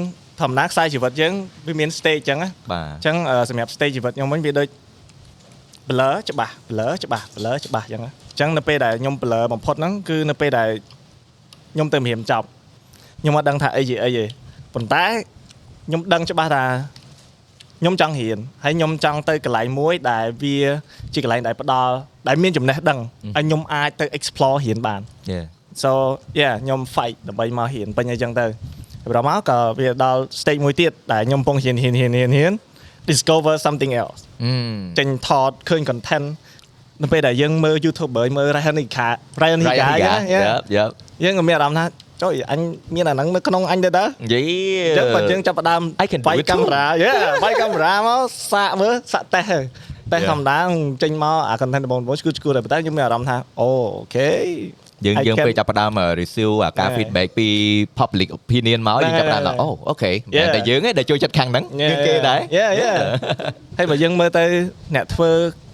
[0.41, 1.33] ធម្មតាខ្សែជីវិតយើង
[1.67, 4.67] វាមាន stage អញ្ចឹងណាបាទអញ្ចឹងអឺសម្រាប់ stage ជីវិតខ្ញុំវិញវាដូច
[5.89, 10.69] blur ច្បាស់ blur ច្បាស់ blur ច្បាស់អញ្ចឹងណាអញ្ចឹងនៅពេលដែលខ្ញុំ blur បំផុតហ្នឹងគឺនៅពេលដែល
[11.73, 12.47] ខ្ញុំទៅរៀមចប់
[13.21, 14.25] ខ្ញុំអត់ដឹងថាអីជាអីទេ
[14.73, 15.05] ប៉ុន្តែ
[15.87, 16.65] ខ្ញុំដឹងច្បាស់ថា
[17.79, 20.57] ខ្ញុំចង់រៀនហើយខ្ញុំចង់ទៅកន្លែងមួយដែលវា
[21.13, 21.93] ជាកន្លែងដែលផ្ដល់
[22.27, 22.99] ដែលមានចំណេះដឹង
[23.35, 25.45] ហើយខ្ញុំអាចទៅ explore រៀនបាន yeah
[25.83, 25.91] so
[26.39, 28.45] yeah ខ្ញុំ fight ដើម្បីមកហ៊ានពេញអីចឹងទៅ
[29.11, 32.53] ប្រហែលមកក៏វាដល់ stage មួយទៀតដែលខ្ញុំកំពុងហ៊ានហ៊ានហ៊ានហ៊ានហ៊ាន
[33.11, 34.53] discover something else អឺ
[34.99, 36.27] ចេញថតឃើញ content
[37.01, 39.07] នៅពេលដែលយើងមើល YouTuber មើល Ryan Nika
[39.41, 40.85] Ryan Nika យ៉ា yeah, យ៉ាយ៉ា
[41.23, 41.85] យើងក៏មានអារម្មណ៍ថា
[42.21, 42.59] ចុយអញ
[42.95, 44.41] មានអាហ្នឹងនៅក្នុងអញទៅតើយី
[44.85, 46.49] អញ្ចឹងបើយើងចាប់ផ្ដើម I can do បាយ it too.
[46.49, 48.19] កាមេរ៉ា yeah បាយកាមេរ៉ាមក
[48.51, 49.59] សាកមើលសាកតេស្តទៅ
[50.11, 50.29] តេស្ត Yeah.
[50.31, 50.59] ធម្មតា
[51.03, 54.29] ចេញមកអា content បងប្អូនឈឺឈឺតែប៉ុន្តែខ្ញុំមានអារម្មណ៍ថាអូអូខេ
[55.05, 56.95] យើង I យើង can- ពេលចាប់ផ្ដើម receive អាការ Yeah.
[56.97, 57.47] feedback ពី
[57.99, 60.55] public opinion មកយើងចាប់ផ្ដើមថាអូអូខេមែន Yeah.
[60.55, 62.93] តែយើងឯងដែលចូលចិត្តខាងហ្នឹងគឺគេដែរយ៉ាយ៉ា
[63.77, 64.43] ហើយបើយើងមើលទៅ
[64.95, 65.31] អ្នកធ្វើ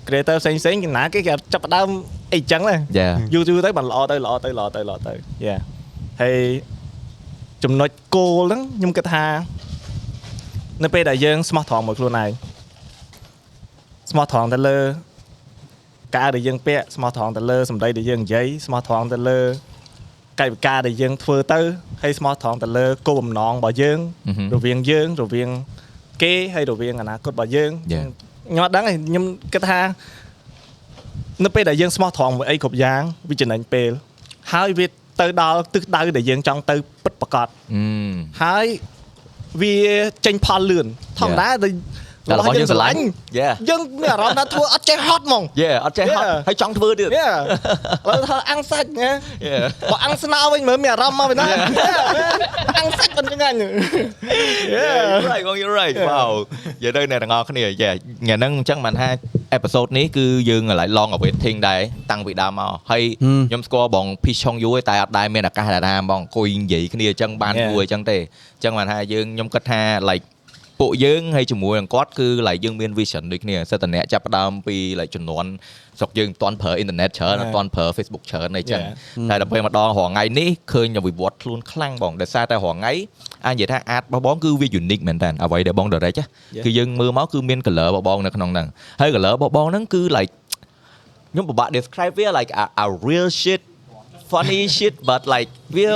[0.08, 1.88] creator ផ្សេងផ្សេងៗណាគេគេចាប់ផ្ដើម
[2.34, 5.14] អីចឹងដែរយ៉ាយូរយូរទៅបានល្អទៅល្អទៅល្អទៅល្អទៅ
[5.46, 5.58] យ៉ា
[6.22, 6.38] ហើយ
[7.64, 9.26] ចំណុចគោលហ្នឹងខ្ញុំគិតថា
[10.84, 12.30] នៅពេលដែលយើងស្មោះត្រង់មួយខ្លួនឯង
[14.12, 14.78] ស្មោះត្រង់ទៅលើ
[16.18, 19.40] ការដែលយើងពាក់ស្មោះត្រង់ទៅលើសម្ដីដែលយើងនិយាយស្មោះត្រង់ទៅលើ
[20.40, 21.60] កាយវិការដែលយើងធ្វើទៅ
[22.04, 25.50] ហើយស្មោះត្រង់ទៅលើគោលបំណងរបស់យើងអឺហឹមរវាងយើងរវាង
[26.24, 28.06] គេហើយរវាងអនាគតរបស់យើង Yeah.
[28.50, 29.80] ខ្ញុំអត់ដឹងទេខ្ញុំគិតថា
[31.44, 33.92] នៅពេលដែលយើងស្មោះត្រង់មួយអីគ្រប់យ៉ាងវាចំណេញពេល
[34.54, 34.86] ហើយវា
[35.22, 38.66] ទៅដល់ទិសដៅដែលយើងចង់ទៅពិតប្រាកដអឺហើយ
[39.62, 39.76] វា
[40.26, 40.88] ចេញផលលឿន
[41.20, 41.72] ធម្មតាដែល
[42.30, 43.02] តែរបស់យើងស្រឡាញ់
[43.40, 46.38] Yeah យើងមានអារម្មណ៍ថាធ្វើអត់ចេះហត់ហ្មងយេអត់ចេះហត់ Yeah.
[46.48, 47.30] ហើយចង់ធ្វើទៀតយេឥ
[48.10, 49.10] ឡូវថាអាំងសាច់ណា
[49.46, 49.56] យេ
[49.92, 51.46] បើអាំងស្នោវិញមើលមានអារម្មណ៍មកវិញណា
[52.78, 53.56] អាំងសាច់មិនចឹងហ្នឹង
[54.76, 56.30] Yeah right បង you right wow
[56.82, 59.10] និយាយទៅអ្នកទាំងអស់គ្នាយ៉ាថ្ងៃហ្នឹងអញ្ចឹងបានថា
[59.58, 67.68] episode នេះគឺយើងកន្លែង long awaiting ដែរតាំងពីដើមមកហើយហឹមខ្ញុំស្គាល់បង Peach Chong Yu ឯងតែអត់ដែរមានឱកាសដែលថាបងអង្គុយនិយាយគ្នាអញ្ចឹងបាន Yeah.
[67.70, 70.26] គួរអញ្ចឹងទេអញ្ចឹងបានថាយើងខ្ញុំគិតថា like
[70.80, 75.46] ពួកយើងហើយជាមួយនឹងគាត់គឺ like យើងមាន vision ដូចគ្នាសិតតអ្នកចាប់ផ្ដើមពី like ចំនួន
[76.00, 79.30] ស្រុកយើងមិនទាន់ប្រើអ៊ីនធឺណិតច្រើនអត់ទាន់ប្រើ Facebook ច្រើនអីចឹង Yeah.
[79.30, 82.94] តែដល់ពេលមកដល់រងថ្ងៃនេះឃើញវិវត្តខ្លួនខ្លាំងបងដោយសារតែរងថ្ងៃ
[83.46, 86.64] អាចនិយាយថាអាតរបស់បងគឺវា unique មែនតើអ្វីដែលបង direct ណា Yeah.
[86.66, 88.68] គឺយើងមើលមកគឺមាន color របស់បងនៅក្នុងហ្នឹង
[89.02, 90.32] ហើយ color របស់បងហ្នឹងគឺ like
[91.32, 93.62] ខ្ញុំពិបាក describe វា like a, a real shit
[94.32, 95.90] funny shit but like វា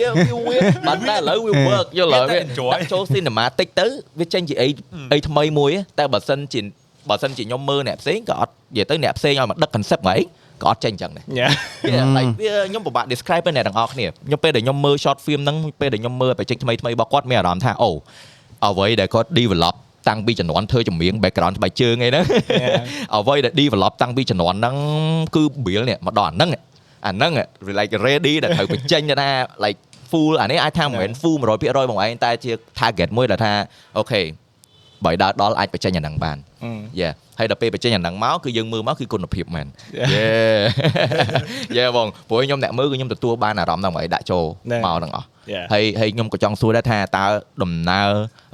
[0.00, 3.86] វាវា weird បាត់តែឥឡូវវា work យល់ហើយវាដាក់ចូល cinematic ទៅ
[4.18, 4.68] វាចេញជាអី
[5.12, 6.60] អីថ្មីមួយតែបើសិនជា
[7.08, 10.24] បើសិនជាខ្ញុំមើលអ្នកផ្សេងក៏អត់និយាយទៅអ្នកផ្សេងឲ្យមកដឹក concept មកអី
[10.62, 11.48] ក៏អត់ចេញអញ្ចឹងដែរយ៉ា
[11.84, 17.90] វា like វាខ្ញុំពិបាក describe ទៅអ្នកទាំងអស់គ្នាខ្ញុំពេលដែលខ្ញុំមើល short film ហ្នឹងពេលដែលខ្ញុំមើលបច្ចេកថ្មីថ្មីរបស់គាត់មានអារម្មណ៍ថាអូ
[18.66, 19.74] អ្វីដែលគាត់ develop
[20.08, 22.24] តាំងពីជំនាន់ធ្វើចម្រៀង background ស្បែកជើងអីហ្នឹង
[23.16, 24.76] អ្វីដែល develop តាំងពីជំនាន់ហ្នឹង
[25.36, 26.50] គឺ build នេះមកដល់អាហ្នឹង
[27.06, 27.32] អាហ្នឹង
[27.78, 29.30] like ready ដែលត្រូវបញ្ចេញទៅថា
[29.64, 29.78] like
[30.10, 33.52] full អានេះអាចថាមិនមែន full 100%បងឯងតែជា target មួយដែលថា
[33.98, 34.22] អូខេ
[35.04, 37.08] បើឲ្យដើរដល់អាចបញ្ចេញអាហ្នឹងបានអឺយេ
[37.38, 39.66] ហើយដល់ពេលបញ្ចេញអាហ្នឹងមកគឺយើងមើលមកគឺគុណភាពមែន
[40.14, 40.60] Yeah.
[41.76, 45.64] យេយេបងព្រោះខ្ញុំអ្នកមើលគឺខ្ញុំទទួលបានអារម្មណ៍ហ្នឹងមកឲ្យដាក់ចូលណែមកហ្នឹងអស់ Yeah.
[45.72, 47.26] ហើយហើយខ្ញុំក៏ចង់សួរដែរថាតើ
[47.62, 48.08] ដំណើរ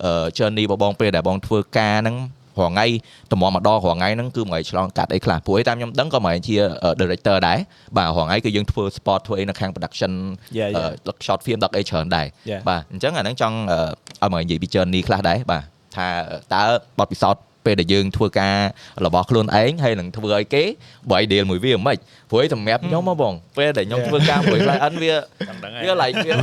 [0.04, 2.16] អឺ journey របស់បងពេលដែលបងធ្វើការហ្នឹង
[2.60, 2.86] រាល់ថ្ងៃ
[3.32, 6.56] តម្រាំម្ដងរាល់ថ្ងៃហ្នឹងគឺមកឲ្យឆ្លងកាត់អីខ្លះព្រោះឯតាមខ្ញុំដឹងក៏មកឲ្យជា
[7.00, 7.58] director ដែរ
[7.96, 10.12] បាទរាល់ថ្ងៃគឺយើងធ្វើ sport ធ្វើអីនៅខាង production
[10.58, 10.76] Yeah, yeah.
[10.76, 12.60] អឺដឹក short film ដឹកអីច្រើនដែរ Yeah.
[12.68, 13.78] បាទអញ្ចឹងអាហ្នឹងចង់អឺ
[14.22, 15.62] ឲ្យមកនិយាយពី journey ខ្លះដែរបាទ
[15.96, 16.06] ថា
[16.54, 16.62] តើ
[16.98, 18.56] បទពិសោធន៍ ពេលដែលយើងធ្វើការ
[19.04, 20.62] របស់ខ្លួនឯងហើយនឹងធ្វើឲ្យគេ
[21.10, 21.98] បើ ideal មួយវាមិនខ្មិច
[22.30, 25.14] ព្រោះឯងសម្រាប់ខ្ញុំមកបងពេលដែលខ្ញុំធ្វើការមួយ client វា
[25.84, 26.34] វា like វា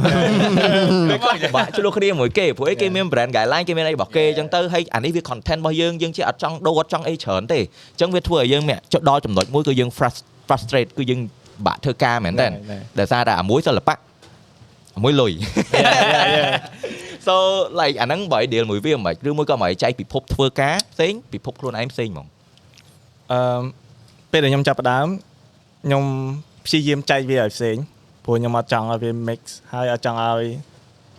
[1.10, 7.64] វាក៏ពិបាកឆ្លោះគ្នាមួយគេព្រោះឯងគេមាន brand guideline គេមានអីរបស់គេអញ្ចឹងទៅហើយអានេះវា content របស់យើងយើងជាអត់ចង់ដូរអត់ចង់អីច្រើនទេអ
[7.96, 11.20] ញ្ចឹងវាធ្វើឲ្យយើងមាក់ចុចដល់ចំណុចមួយគឺយើង frust- frustrate គឺយើង
[11.66, 14.00] បាក់ធ្វើការមែនតើណែណែដោយសារតែអាមួយសិល្បៈអា
[15.04, 15.32] មួយលុយ
[17.28, 17.36] so
[17.80, 22.28] like អាហ្នឹងបើឲ្យ deal មួយវាមិនខ្មិចឬមួយក៏មកឲ្យចែកពិភពធ្វើការផ្សេងពិភពខ្លួនឯងផ្សេងហ្មង
[23.32, 23.62] អឺ
[24.32, 25.08] ពេលដែលខ្ញុំចាប់ផ្ដើម
[25.86, 26.04] ខ្ញុំ
[26.66, 27.76] ព្យាយាមចែកវាឲ្យផ្សេង
[28.24, 29.40] ព្រោះខ្ញុំអត់ចង់ឲ្យវា mix
[29.74, 30.46] ហើយអត់ចង់ឲ្យ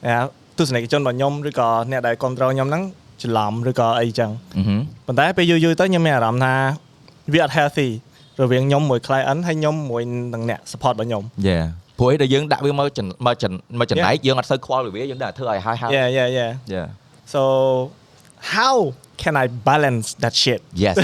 [0.06, 0.16] អា
[0.58, 2.82] ទស្សនិកជនរបស់ខ្ញុំឬក៏អ្នកដែលគ្រប់គ្រងខ្ញុំហ្នឹង
[3.22, 6.54] ច្រឡំឬក៏អីចឹងអឺហឹមប៉ុន្តែពេលយូរយូរទៅខ្ញុំមានអារម្មណ៍ថា
[7.32, 7.88] វាអត់ healthy
[8.42, 10.02] រវាងខ្ញុំមួយ client ហើយខ្ញុំមួយ
[10.34, 11.58] នឹងអ្នក support របស់ខ្ញុំយេ
[11.98, 16.82] ព្រោះឯងដែលយើងដាក់វាមកចំមកចំមកចំណែកយើងអត់សូវខ្វល់ពីវាយើងដាក់ធ្វើឲ្យហើយហើយ yeah yeah yeah យេ
[17.34, 17.40] so
[18.54, 18.74] how
[19.22, 20.96] can I balance that shit yes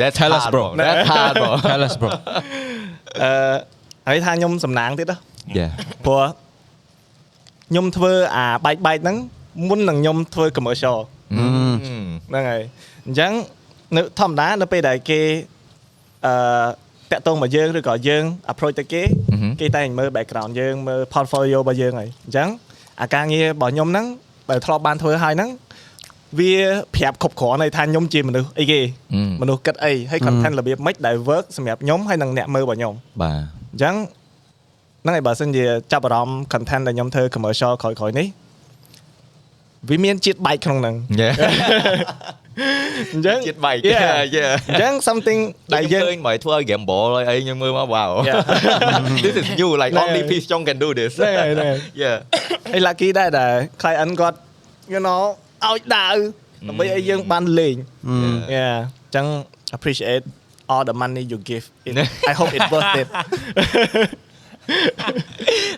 [0.00, 0.64] that's Tell us, hard, bro.
[0.84, 2.10] that's hard bro Tell us bro
[3.22, 3.56] អឺ
[4.08, 5.16] ហើយថាខ្ញុំសំណាងទៀតណា
[5.58, 5.70] yeah
[6.06, 6.24] ព្រោះ
[7.70, 9.16] ខ្ញុំធ្វើអាបែកបែកហ្នឹង
[9.68, 10.96] មុននឹងខ្ញុំធ្វើ commercial
[11.38, 11.46] អឺ
[12.28, 12.62] ហ្នឹងហើយ
[13.06, 13.32] អញ្ចឹង
[13.96, 15.20] នៅធម្មតានៅពេលដែលគេ
[16.26, 16.34] អឺ
[17.12, 22.48] តាក់ទងមកយើងឬក៏យើង approach ទៅគេអឺហឹមគេតែងមើល background យើងមើល portfolio របស់យើងហើយអញ្ចឹង
[23.00, 24.06] អាការងាររបស់ខ្ញុំហ្នឹង
[24.48, 25.50] បើធ្លាប់បានធ្វើហើយហ្នឹង
[26.38, 26.54] វា
[26.94, 28.80] ប្រាប់គ្រប់គ្រាន់ហើយថាខ្ញុំជាមនុស្សអីគេ
[29.14, 33.40] អឺមនុស្សគិតអីហើយ content របៀបម៉េចដែល work សម្រាប់ខ្ញុំហើយនិងអ្នកមើលរបស់ខ្ញុំបាទ
[33.72, 33.94] អញ្ចឹង
[35.02, 38.26] ហ្នឹងហើយបើសិនជាចាប់អារម្មណ៍ content ដែលខ្ញុំធ្វើ commercial ក្រោយៗនេះ
[39.88, 41.28] វាមានជាតិបែកក្នុងហ្នឹងយេ
[43.13, 44.13] អញ្ចឹង ចិត្តបែក Yeah.
[44.35, 45.39] យេ អញ្ចឹង something
[45.73, 48.41] តែ ដែល យើ យើង ង ឃើញមកធ្វើឲ្យ gamble ហើយអីខ្ញុំមើលមក wow Yeah.
[49.25, 52.17] this is new like ហ្នឹង only ហើយ Peace Chong can do this ហ ្នឹងហើយហ្នឹងហើយ yeah
[52.71, 54.37] ហើយ lucky ដែរដែល client គាត់
[54.93, 55.21] you know
[55.65, 56.15] ឲ្យដាវ
[56.67, 57.75] ដើម្បីឲ្យយើងបានលេង
[58.55, 59.25] yeah អញ្ចឹង
[59.75, 60.23] appreciate
[60.71, 61.93] all the money you give it
[62.31, 63.07] I hope it worth it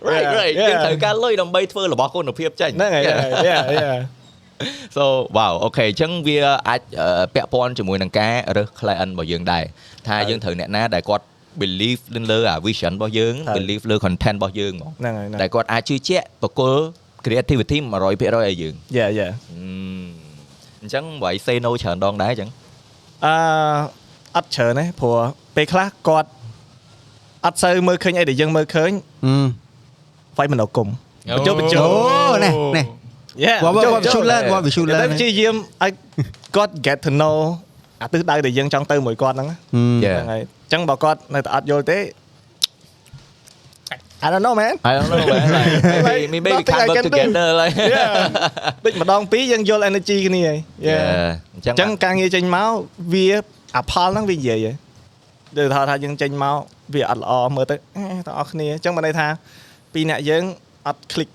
[0.10, 0.70] right Yeah, right yeah.
[0.70, 3.22] យើងត្រូវការលុយដើម្បីធ្វើរបស់គុណភាពចេញ ហ្នឹងហើយ Yeah.
[3.50, 3.98] yeah yeah
[4.97, 5.05] So
[5.37, 9.65] wow អូខេអញ្ចឹងវាអាចអឺពាក់ព័ន្ធជាមួយនឹងការរើស client របស់យើងដែរ
[10.07, 11.25] ថាហើយយើងត្រូវអ្នកណាដែលគាត់
[11.61, 16.77] believe លើអា vision របស់យើងហើយ believe លើ content របស់យើងហ្មងហ្នឹងហើយហ្នឹងដែលគាត់អាចជឿជាក់បកគល
[17.25, 19.65] creativity 100%ឲ្យយើង yeah yeah អឺ
[20.81, 22.51] អញ្ចឹងបើឲ្យ say no ច្រើនដងដែរអញ្ចឹង
[23.27, 23.35] អឺ
[24.37, 25.17] អត់ច្រើនទេព្រោះ
[25.57, 26.29] ពេលខ្លះគាត់
[27.45, 28.91] អត់សូវមើលឃើញអីដែលយើងមើលឃើញ
[29.25, 29.33] អឺ
[30.39, 30.89] វាយមនោគម
[31.37, 32.87] បញ្ចុះបញ្ចុះអូនេះនេះ
[33.45, 35.93] Yeah វ៉ាវ៉ាវ៉ាបញ្ចុះ visual learn វ៉ា visual តែ learn ព្យាយាមឲ្យ
[36.57, 37.37] គាត់ get to know
[38.03, 39.57] អាទិសដៅដែលយើងចង់ទៅមួយគាត់ហ្នឹងណា
[40.07, 40.19] Yeah.
[40.19, 41.99] ហ្នឹងហើយអញ្ចឹងបើគាត់នៅតែអត់យល់ទេ
[44.27, 45.69] I don't know man I don't know man like
[46.05, 47.11] maybe maybe we Nothing I can work can do.
[47.11, 48.15] together like Yeah
[48.85, 51.05] ដូចម្ដងពីរយើងយល់ energy គ្នាហើយ Yeah
[51.55, 52.71] អញ្ចឹងអញ្ចឹងការងារចេញមក
[53.13, 53.27] វា
[53.77, 54.73] អាផលហ្នឹងវានិយាយហ៎
[55.57, 56.57] ដូចថាថាយើងចេញមក
[56.95, 59.27] វាអត់ល្អមើលទៅអេទាំងអស់គ្នាអញ្ចឹងមិនន័យថា
[59.93, 60.45] ពីរអ្នកយើង
[60.87, 61.31] អត់ click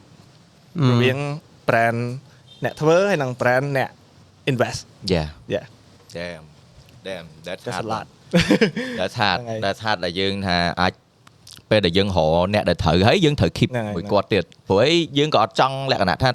[0.90, 1.18] រវាង
[1.69, 2.01] brand
[2.65, 3.91] អ្នកធ្វើហើយនិង brand អ្នក
[4.51, 4.81] invest
[5.15, 5.65] yeah yeah
[6.17, 6.45] damn
[7.07, 8.07] damn that's that's a hard lot
[8.99, 10.93] that's hard ហ្នឹងហើយ that's hard ដែលយើងថាអាច
[11.71, 16.31] ពេលដែលយើងរកអ្នកដែលត្រូវហើយយើងត្រូវ keep ហ្នឹងហើយ មួយគាត់ទៀតព្រោះអីយើងក៏អត់ចង់លក្ខណៈថា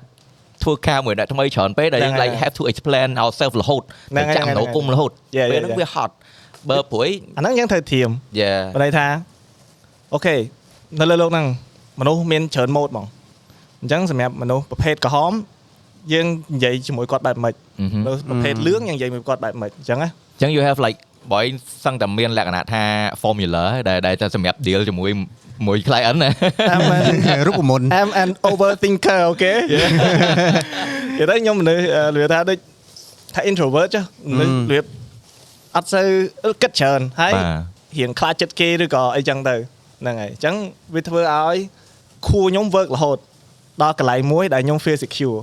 [0.64, 5.48] ធ្វើការមួយអ្នកថ្មីច្រើនពេកដែលយើង ហ្នឹងហើយ like have to explain ourselves រហូត ហ្នឹងហើយ ចាំ ហ្នឹង នៅ ហើយ គុំរហូត Yeah,
[5.52, 5.80] ពេល yeah, ហ្នឹង yeah.
[5.80, 6.14] វាហត់
[6.70, 8.10] បើព្រោះអី អាហ្នឹងយើងត្រូវធៀម
[8.42, 9.08] yeah បើន័យថា
[10.14, 10.36] អូខេ
[11.00, 11.46] នៅលើโลกហ្នឹង
[12.00, 13.06] មនុស្សមានច្រើនម៉ូតហ្មង
[13.83, 15.33] អញ្ចឹងសម្រាប់មនុស្សប្រភេទក្រហម
[16.13, 20.99] យើងនិយាយជាមួយគាត់បែបម៉េចអឺហឹមមនុស្សប្រភេទលឿងយើងនិយាយជាមួយគាត់បែបម៉េចអញ្ចឹងណាអញ្ចឹង you have like
[21.33, 21.53] បើឯង
[21.85, 22.83] សឹងតែមានលក្ខណៈថា
[23.23, 25.11] formula ដែលដែលតែសម្រាប់ deal ជាមួយ
[25.67, 26.31] មួយ client ណា
[26.75, 29.53] I'm an, រូបមន្ត I'm an overthinker អូខេ
[31.19, 32.59] គេទៅខ្ញុំមនុស្សអឺលឿថាដូច
[33.35, 34.79] ថា introvert ចុះមនុស្សលឿ
[35.77, 36.09] អត់សូវ
[36.63, 37.47] គិតច្រើនហើយបាទ
[37.99, 39.57] រៀងខ្លាចចិត្តគេឬក៏អីចឹងទៅ
[40.01, 40.55] ហ្នឹងហើយអញ្ចឹង
[40.95, 41.57] វាធ្វើឲ្យ
[42.29, 43.19] ខួរខ្ញុំ work រហូត
[43.83, 45.39] ដល់កន្លែងមួយដែលខ្ញុំ feel secure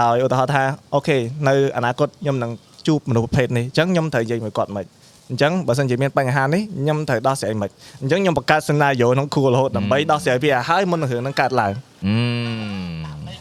[0.00, 0.62] ដោយឧទាហរណ៍ថា
[0.94, 1.16] អូខេ
[1.48, 2.50] នៅអនាគតខ្ញុំនឹង
[2.86, 4.86] ជួបមនុស្សប្រភេទនេះអញ្ចឹងខ្ញុំត្រូវនិយាយមួយគាត់មិន
[5.30, 11.72] អញ្ចឹងបើសិនជាមានបញ្ហានេះខ្ញុំត្រូវដោះស្រាយមិនអញ្ចឹងខ្ញុំបង្កើត scenario ក្នុងខួររហូតដើម្បីដោះស្រាយវាឲ្យហើយមុននឹងរឿងនឹងកើតឡើង
[12.06, 12.14] អឺ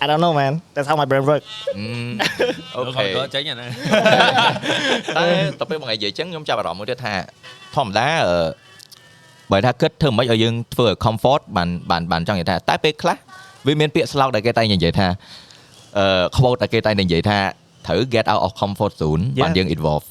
[0.04, 1.44] I don't know man that's how my brain work
[2.76, 3.70] អូខេក៏ចេញអាហ្នឹង
[5.16, 5.24] តែ
[5.60, 7.14] ទៅពេលមួយថ្ងៃនិយាយចឹងខ្ញុំចាប់អារម្មណ៍មួយទៀតថា
[7.76, 8.48] ធម្មតាអឺ
[9.52, 13.18] បើថាគិតធ្វើមិនឲ្យយើងធ្វើឲ្យ comfort បានបានបានចង់និយាយថាតែពេលខ្លះ
[13.68, 15.08] វាមានពាក្យ slog ដែលគេតែងនិយាយថា
[15.98, 16.06] អឺ
[16.38, 17.38] quote ដែលគេតែងនិយាយថា
[17.86, 20.06] ត្រូវ get out of comfort zone បានយើង evolve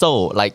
[0.00, 0.08] so
[0.40, 0.54] like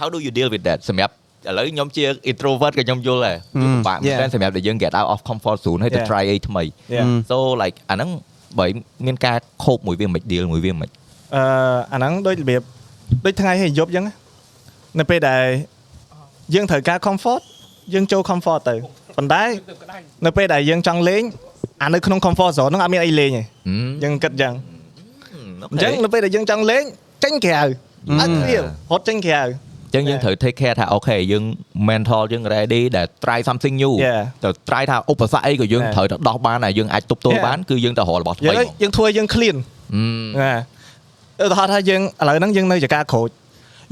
[0.00, 1.12] how do you deal with that សម្រាប់
[1.48, 6.08] ឥឡូវខ្ញុំជា introvert ក៏ខ្ញុំយល់ដែរវាពិបាកមែនទែនសម្រាប់តែយើង get out of comfort zone ហើយទៅ Yeah.
[6.10, 6.62] try អីថ្មី
[6.96, 8.10] yeah so like អាហ្នឹង
[8.58, 8.66] បើ
[9.06, 10.88] មានការខូបមួយវាមិន deal មួយវាមិន
[11.36, 11.42] អឺ
[11.92, 12.62] អាហ្នឹងដូចរបៀប
[13.24, 14.14] ដូចថ្ងៃហើយយប់អញ្ចឹងណា
[14.98, 15.44] នៅពេលដែល
[16.54, 17.42] យើងត្រូវការ comfort
[17.94, 18.74] យើងចូល comfort ទៅ
[19.16, 19.42] ប៉ុន្តែ
[20.26, 21.22] នៅពេលដែលយើងចង់លេង
[21.82, 23.74] អានៅក្នុង comfort zone ហ្នឹងអត់មានអីលេងទេ Ừ.
[24.02, 24.54] យើងគិតអញ្ចឹង
[25.62, 26.84] អអញ្ចឹងនៅពេលដែលយើងចង់លេង
[27.24, 27.62] ចេញក្រៅ
[28.20, 28.62] អត់វារ
[28.98, 31.44] ត់ចេញក្រៅអញ្ចឹងយើងត្រូវ take care ថាអូខេយើង
[31.88, 34.20] mental យើង ready ដែល try something new Yeah.
[34.44, 35.94] ទៅ try ថាឧបសគ្គអីក៏យើង Yeah.
[35.94, 37.46] ត្រូវទៅដោះបានហើយយើងអាចទប់ទល់ Yeah.
[37.46, 39.56] បានគឺយើងទៅរករបស់ថ្យើមីងយើងធ្វើឲ្យយើង clean
[39.94, 40.54] ហឹមណា
[41.42, 43.28] ឧទាហរណ៍ថាយើងឥឡូវហ្នឹងយើងនៅចកាក្រូច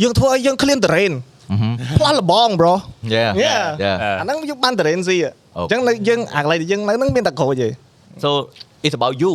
[0.02, 1.12] យើងធ្វើឲ្យយើង clean terrain
[1.50, 2.74] ហឹមផ្លាស់លបង bro
[3.14, 3.64] Yeah Yeah.
[3.84, 5.16] Yeah អាហ្នឹងយើងបាន terrain ស៊ី
[5.56, 5.68] អ Okay.
[5.68, 7.68] ញ្ចឹងនៅយើងអាកន្លែងដែលយើងនៅហ្នឹងមានតែក្រូចទេ
[8.22, 8.28] so
[8.86, 9.32] it's about you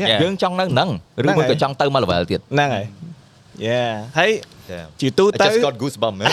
[0.00, 0.08] Yeah.
[0.22, 0.88] យើងចង់នៅហ្នឹង
[1.24, 2.86] ឬហ្នឹងមួយហើយក៏ចង់ទៅមក level ទៀតហ្នឹងហើយ
[3.68, 4.32] Yeah ហើយ
[4.72, 4.86] Yeah.
[5.00, 6.30] ជាទូ I ទៅ just got goosebumps man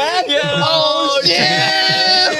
[0.00, 0.68] man yeah.
[0.72, 2.32] oh shit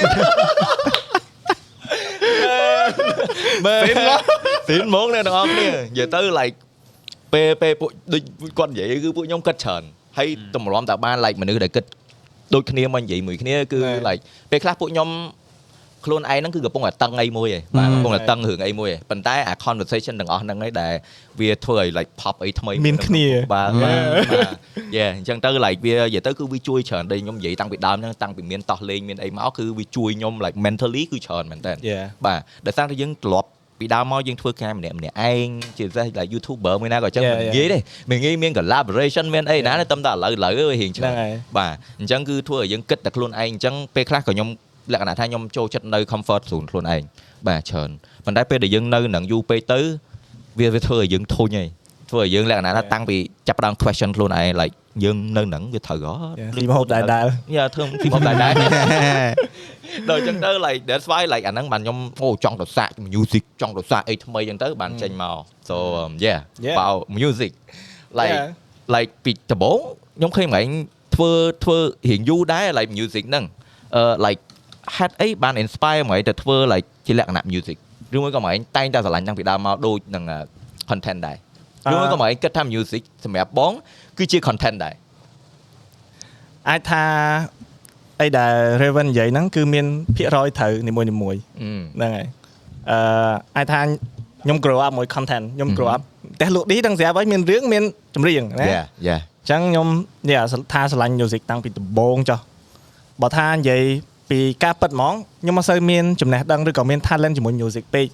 [3.65, 3.81] មែន
[4.69, 6.55] ទីនហ្មងអ្នកទាំងអស់គ្នានិយាយទៅ like
[7.33, 8.21] ពេលពេលពួកដូច
[8.57, 9.83] គាត់និយាយគឺពួកខ្ញុំគិតច្រើន
[10.17, 11.83] ហើយតម្រាំតែបាន like មនុស្សដែលគិត
[12.53, 15.09] ដូចគ្នាមកនិយាយមួយគ្នាគឺណែ like ពេលខ្លះពួកខ្ញុំ
[16.05, 20.93] ខ្លួនឯងហ្នឹងគឺកំពុងតែតឹងអីមួយឯងបាទកំពុងតែតឹងរឿងអីមួយឯងប៉ុន្តែអា conversation ទាំងអស់ហ្នឹងឯងដែល
[21.39, 23.97] វាធ្វើឲ្យ like pop អីថ្មីមានគ្នាបាទបាទ
[24.95, 37.55] យេអញ្ចឹងទៅ like វានិយាយទៅគឺវាជួយច្រើនដែលខ្ញុំនិយាយតាំងពីដើមហ្នឹងតាំងពីមានតោះលេងមានអីមកគឺវាជួយខ្ញុំ like mentally គឺច្រើនមែនតើ Yeah បាទដោយសារតែយើងធ្លាប់ពីដើមមកយើងធ្វើការម្នាក់ម្នាក់ឯងជាពិសេស like YouTuber មួយណាក៏អញ្ចឹង Yeah, មិន yeah.
[37.55, 37.77] ងាយទេ
[38.09, 44.49] មិនងាយមាន collaboration មានអីណាទេតែតែឥឡូវឥឡូវវារៀងច្រើនហ្នឹងហើយបាទអញ្ចឹងគឺធ្វើឲ្យយើងគិតតែខ្លួនឯងអញ្ចឹងពេលខ្លះក៏ខ្ញុំ
[44.93, 47.03] លក្ខណៈថាខ្ញុំចូលចិត្តនៅ comfort zone ខ្លួនឯង
[47.47, 47.89] បាទច្រើន
[48.25, 49.79] ប៉ុន្តែពេលដែលយើងនៅនឹងយូរពេកទៅ
[50.59, 51.69] វាវាធ្វើឲ្យយើងធុញហើយ
[52.11, 53.17] ធ្វើឲ្យយើងលក្ខណៈថាតាំងពី
[53.47, 56.13] ចាប់ផ្ដើម question ខ្លួនឯង like យើងនៅនឹងវាត្រូវហ៎
[56.57, 58.53] ពីមហូបដែរដែរយ៉ាធ្វើពីមកដែរដែរ
[60.09, 65.37] ដល់អញ្ចឹងទៅ like that's why like អាហ្នឹងបានខ្ញុំអូចង់ទៅសាក music ចង់ទៅសាកអីថ្មីអញ្ចឹងទៅបានចេញមក
[65.69, 66.75] so um, yeah Yeah.
[66.77, 67.51] about music
[68.19, 68.47] like Yeah.
[68.95, 69.79] like ពីដំបូង
[70.17, 70.67] ខ្ញុំឃើញម្ង
[71.15, 71.31] ធ្វើ
[71.63, 71.77] ធ្វើ
[72.09, 73.45] រៀងយូរដែរ like music ហ្នឹង
[73.95, 74.41] អឺ like
[74.95, 77.77] ហេតុអីបាន inspire ម្ងទៅធ្វើ like ជាលក្ខណៈ music
[78.15, 80.43] ឬមួយក៏ម្ងតែងតែស្រឡាញ់តាំងពីដើមមកដូចនឹង uh,
[80.89, 81.37] content ដែរ
[81.91, 83.71] ឬមួយក៏ម្ងគិតថា music សម្រាប់បង
[84.17, 84.95] គឺជា content ដែរ
[86.69, 87.03] អាចថា
[88.21, 92.27] អីដែល Raven និយាយហ្នឹងគឺមានភាគរយត្រូវនីមួយនីមួយៗអឺហ្នឹងហើយ
[92.89, 92.97] អឺ
[93.57, 93.79] អាចថា
[94.43, 96.01] ខ្ញុំ grow up មួយ content ខ្ញុំ grow up
[96.41, 97.83] តែលោកឌីទាំងស្រាប់ហើយមានរឿងមាន
[98.15, 99.87] ចម្រៀងណា yeah yeah អញ្ចឹងខ្ញុំ
[100.27, 102.39] និយាយថាស្រឡាញ់ music តាំងពីដំបូងចុះ
[103.21, 103.81] បើថានិយាយ
[104.29, 108.05] ពីការពិតហ្មងខ្ញុំអត់សូវមានចំណេះដឹងឬក៏មាន talent ជាមួយ music ពេក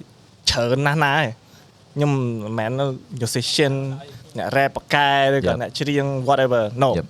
[0.52, 1.24] ច្រើនណាស់ណាឯង
[1.96, 2.12] ខ្ញុំ
[2.44, 2.72] មិនមែន
[3.22, 3.74] musician
[4.38, 5.58] អ្នក rap បកកែឬក៏ Yep.
[5.62, 7.08] អ្នកច្រៀង whatever no Yep.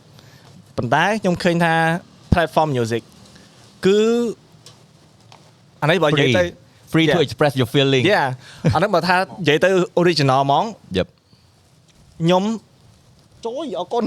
[0.78, 1.74] ប៉ុន្តែខ្ញុំឃើញថា
[2.34, 3.02] platform music
[3.86, 4.00] គឺ
[5.82, 6.44] អានេះបើនិយាយទៅ
[6.92, 7.26] free to Yeah.
[7.28, 8.28] express your feeling Yeah
[8.76, 9.70] អានេះបើថានិយាយទៅ
[10.02, 10.66] original ហ្មង
[10.98, 11.08] Yep
[12.22, 12.44] ខ្ញុំ
[13.46, 14.06] ជួយអរគុណ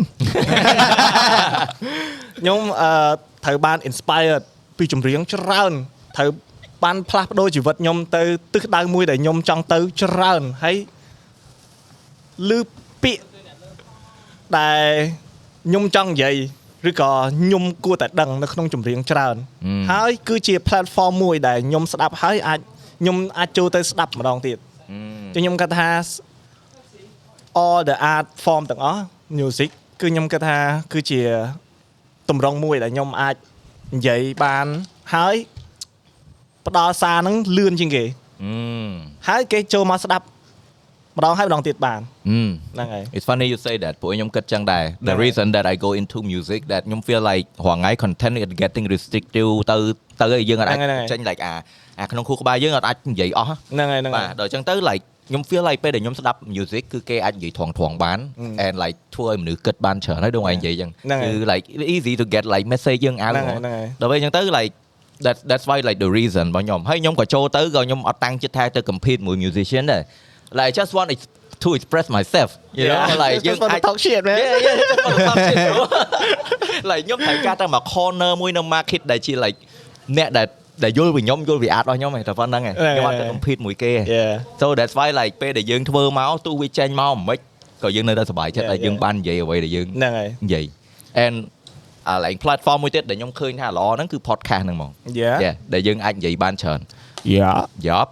[2.40, 2.90] ខ្ញុំអឺ
[3.44, 4.42] ត្រូវបាន inspired
[4.78, 5.72] ពីចម្រៀងច្រើន
[6.16, 6.30] ត្រូវ
[6.84, 8.22] បានផ្លាស់ប្ដូរជីវិតខ្ញុំទៅ
[8.54, 10.76] ទិសដៅមួយដែលខ្ញុំចង់ទៅច្រើនហើយ
[12.48, 12.52] ឮ
[13.02, 13.24] ពាក្យ
[14.58, 14.82] ដែល
[15.66, 16.36] ខ្ញុំចង់និយាយ
[16.88, 17.10] ឬក៏
[17.40, 22.60] ខ្ញុំគួរតែដឹងនៅក្នុងចម្រៀងច្រើនអឺហើយគឺជា platform មួយដែលខ្ញុំស្ដាប់ហើយអាច
[23.00, 24.58] ខ្ញុំអាចចូលទៅស្ដាប់ម្ដងទៀត
[25.34, 25.88] ចឹងខ្ញុំគិតថា
[27.62, 29.02] all the art form ទាំងអស់
[29.38, 30.58] music គឺខ្ញុំគិតថា
[30.92, 31.20] គឺជា
[32.30, 33.36] តម្រងមួយដែលខ្ញុំអាច
[33.94, 34.66] និយាយបាន
[35.14, 35.36] ហើយ
[36.66, 38.04] ផ្ដល់សារហ្នឹងលឿនជាងគេ
[38.44, 38.52] អឺ
[39.28, 40.24] ហើយគេចូលមកស្ដាប់
[41.18, 42.38] ម្ដងហើយម្ដងទៀតបានអឺ
[42.74, 46.82] ហ្នឹងហើយ It's funny you say that ព្រោះខ្ញុំគិតចឹងដែរ The ហ្នឹងហើយ reason that I go into music that
[46.86, 49.76] ខ្ញុំ feel like រាល់ថ្ងៃ content is getting restricted ទៅ
[50.20, 51.54] ទៅឲ្យយើងអាចហ្នឹងហើយចេញ like អា
[52.00, 58.19] អាក្នុងខួរក្បាលយើងអាចនិយាយអស់ហ្នឹងហើយហ្នឹងហើបាទយដល់ចឹងទៅ like ខ្ញុំ feel like ពេលដែលខ្ញុំស្ដាប់ music គឺគេអាចនិយាយថងថងបាន
[58.65, 61.63] and like ធ្វើឲ្យមនុស្សគិតបានច្រើនហើយដូចឯងនិយាយចឹង ហ្នឹងហើយ គឺ like
[61.95, 64.71] easy to get like message យើង out ហ្នឹងហើយហ្នឹងហើយ ដល់ពេលចឹងទៅ like
[65.25, 70.01] that that's why like the reason របស់ខ្ញុំហើយខ្ញុំក៏ចូលទៅក៏ខ្ញុំអត់តាំងចិត្តថាទៅ compete មួយ musician ដែរ
[70.57, 71.29] like I just want ex-
[71.63, 73.21] to express myself you know Yeah.
[73.23, 75.37] like Just យើង want to អាច talk shit man Yeah yeah just want to talk
[75.47, 75.83] shit bro
[76.91, 79.57] like ខ្ញុំត្រូវការតែមក corner មួយនៅ market ដែលជា like
[80.17, 80.47] អ្នកដែល
[80.82, 87.38] ដែលយល់ពីខ្ញុំយល់ពីអាតរបស់ខ្ញុំឯងតែប៉ុណ្្នឹងឯងខ្ញុំអត់ទៅ compete មួយគេឯង Yeah so that's why like ពេលដែលយើងធ្វើមកទោះវាចេញមកមិនខ្មិច
[87.82, 89.02] ក៏យើងនៅតែសប្បាយចិត្ត Yeah, ដែលយើង yeah.
[89.04, 90.64] បាននិយាយអ្វីដែលយើងហ្នឹងហើយនិយាយ
[91.24, 91.36] and
[92.08, 96.80] អាឡើង platform មួយទៀតដែលខ្ញុំឃើញថាល្អហ្នឹងគឺ podcast ហ្នឹងហ្មង Yeah yeah ដែលយើងអាចនិយាយបានច្រើន
[97.34, 98.10] Yeah យ៉ាប់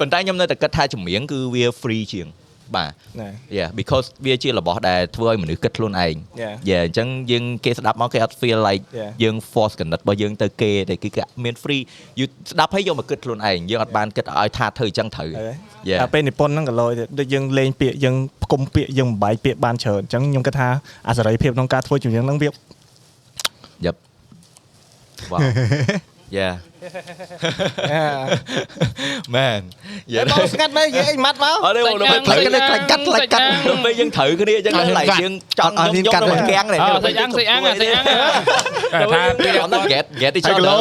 [0.00, 2.28] ប៉ុន្តែខ្ញុំនៅតែគិតថាចម្រៀងគឺវា free ជាង
[2.76, 3.28] បាទណែ
[3.58, 9.10] yeah because វាជារបស់ដែលធ្វើឲ្យមនុស្សគិតខ្លួនឯង Yeah yeah អញ្ចឹងយើងគេស្ដាប់មកគេអត់ feel like Yeah.
[9.22, 11.82] យើង force កណិតរបស់យើងទៅគេតែគឺគេមាន free
[12.18, 15.54] យូស្ដាប់ឲ្យយកមកគិតខ្លួនឯងយើងអត់បានគិតឲ្យថាធ្វើអញ្ចឹងត្រូវហើយ
[15.90, 20.68] Yeah តែពេលនិពន្ធហ្នឹងក៏លយទៀតដូចយើងលេងពាក្យយើងផ្គុំពាក្យយើងបំបាយពាក្យបានច្រើនអញ្ចឹងខ្ញុំគិតថា
[21.08, 22.50] អាសេរីភាពក្នុងការធ្វើជំនាញហ្នឹងវា
[23.86, 23.96] Yep.
[25.30, 25.40] Wow.
[26.38, 26.52] yeah.
[29.34, 29.62] Man.
[30.16, 40.72] តែបងស្ងាត់មែននិយាយអីម៉ាត់មកអត់ទេបងដល់ពេលខ្លាច់កាត់ខ្លាច់កាត់ដល់ពេលយើងត្រូវគ្នាអញ្ចឹងឡើងយើងចង់យកយកទៅកាំងនេះអើសេចអាំងសេចអាំងអាសេចអាំងតែថាពេលអត់ get get ទីចោលនិ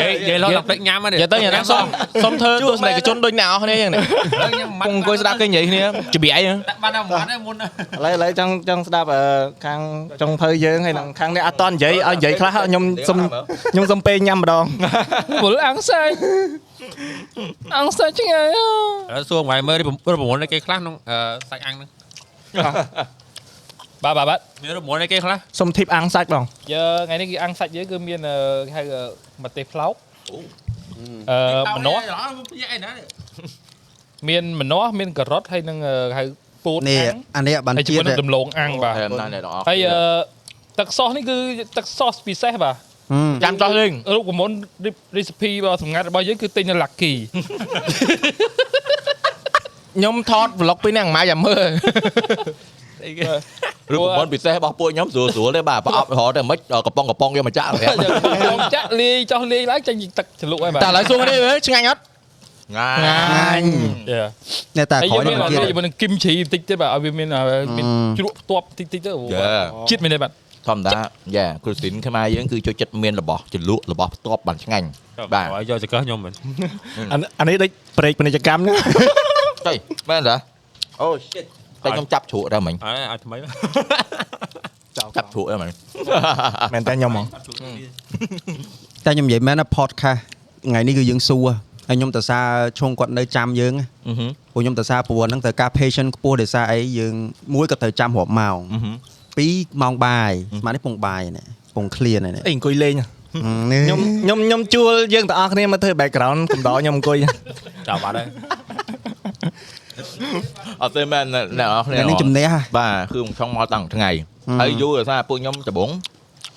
[0.00, 1.84] យាយនិយាយលោដល់ពេកញ៉ាំហ្នឹងនិយាយទៅយ៉ាងណាសុំ
[2.24, 4.02] សុំធ្វើទស្សនិកជនដូចអ្នកនរគ្នាយ៉ាងនេះ
[4.86, 5.82] គង់អង្គុយស្ដាប់គេនិយាយគ្នា
[6.14, 7.66] ច្បាយហ្នឹងបានតែមិនមុនឥ
[8.04, 9.22] ឡូវឥឡូវចង់ចង់ស្ដាប់អឺ
[9.64, 9.80] ខាង
[10.20, 13.18] ចុងភៅយើងហើយនឹងខាងនេះអត់តន់និយាយឲ្យនិយាយខ្លះខ្ញុំសុំ
[13.72, 14.64] ខ្ញុំសុំពេលញ៉ាំម្ដង
[15.42, 16.14] មុលអាំងសាច់
[17.76, 18.52] អាំងសាច់ឆ្ងាញ់
[19.12, 20.94] ហើយសួរថ្ងៃមើលរប្រមូលនៃគេខ្លះក្នុង
[21.50, 21.88] សាច់អាំងហ្នឹង
[24.04, 29.02] បាទបាទបាទមានរប្រមូលនៃគេខ្លះសុំធីបអាំងសាច់បងយើងថ្ងៃនេះគឺអាំងសាច់យើងគឺមានអឺគេហៅអឺ
[29.44, 29.94] ម្ទេសផ្លោក
[31.30, 32.02] អឺម្នាស់
[32.72, 32.90] អីណា
[34.28, 36.24] មានម្នាស់មានការ៉ុតហើយនឹងអឺគេហៅ
[36.64, 39.98] ពោតនេះអាំងអានេះបានហើយជាជាមួយនឹងដំឡូងអាំងបាទហើយអំណាចអ្នកទាំងអស់ហើយអឺ
[40.78, 41.36] ទឹកសោសនេះគឺ
[41.76, 42.74] ទឹកសោសពិសេសបាទ
[43.44, 44.56] ចាំចោះលេងរូបមន្ត
[45.16, 47.14] recipe របស់សម្ងាត់របស់យើងគឺទិញនៅ Lucky
[49.96, 51.68] ខ្ញុំថត vlog ពីហ្នឹងម៉ាយ៉ាមើល
[53.92, 57.96] រូបមន្តពិសេសរបស់ពួកខ្ញុំស្រួលស្រួលទេបាទប្រអប់រហទៅមិនកំប៉ុងកំប៉ុងយកមកចាក់ប្រាប់
[58.38, 62.00] ខ្ញុំចាក់លាយចោះលាយឡើងចេញទឹកជ្រលក់ហើយបាទតែឥឡូវសួរនេះឆ្ងាញ់អត់
[62.76, 62.90] ងា
[63.36, 63.66] ងាញ់
[64.10, 64.26] យ៉ា
[64.76, 67.82] នេះតែហើយក្រោយើងយមាននេះអទៀតត់មានគឹមជ្រីបន្តិចទេបាទឲ្យវាមានមានអឺ
[68.18, 69.50] ជ្រក់ផ្ទាប់តិចតិចទៅយ៉ា
[69.90, 70.30] ជាតិមែនទេបាទ
[70.68, 70.92] ធម្មតា
[71.36, 74.86] យ៉ាគ្រូស៊ីនខ្មែរយើងគឺចូលចិត្តមានរបស់ជ្រលក់របស់ផ្ទាប់បានឆ្ងាញ់
[75.34, 76.32] បាទឲ្យយកចកខ្ញុំមែន
[77.12, 78.76] អានអានេះដូចប្រេកពាណិជ្ជកម្មហ្នឹង
[79.66, 79.76] ចុយ
[80.10, 80.36] មែនតា
[81.00, 81.44] អូ shit
[81.84, 83.36] តែខ្ញុំចាប់ជ្រក់ដែរមិញអើឲ្យថ្មី
[85.16, 85.68] ចាប់ជ្រក់ដែរមិញ
[86.74, 87.24] មែនតែខ្ញុំហ្មង
[89.04, 90.20] តែខ្ញុំនិយាយមែនណា podcast
[90.66, 91.46] ថ្ងៃនេះគឺយើងសួរ
[91.88, 92.46] ហើយខ្ញុំតសារ
[92.78, 97.14] ឈងគាត់នៅចាំយើងណាអឺហឹមពួកខ្ញុំតសារព្រោះហ្នឹងត្រូវការ patient ខ្ពស់ដោយសារអីយើង
[97.54, 98.58] មួយក៏ត្រូវចាំរាប់ម៉ោង
[99.38, 101.46] អឺហឹមពីរម៉ោងបាយស្មាននេះពងបាយនេះ
[101.76, 103.06] ពងឃ្លាននេះអីអង្គុយលេងនេះ
[103.84, 107.16] ខ្ញុំខ្ញុំខ្ញុំជួលយើងទាំងអស់គ្នាមកធ្វើ background កំដរខ្ញុំអង្គុយ
[107.88, 108.26] ចាប់បាត់ហើយ
[110.82, 114.10] អត់ទេមែនអ្នកនរគ្នានេះជំនះហ่ะបាទគឺខ្ញុំចង់មកតាំងថ្ងៃ
[114.48, 115.90] ហឹមហើយយូរដោយសារពួកខ្ញុំដំបង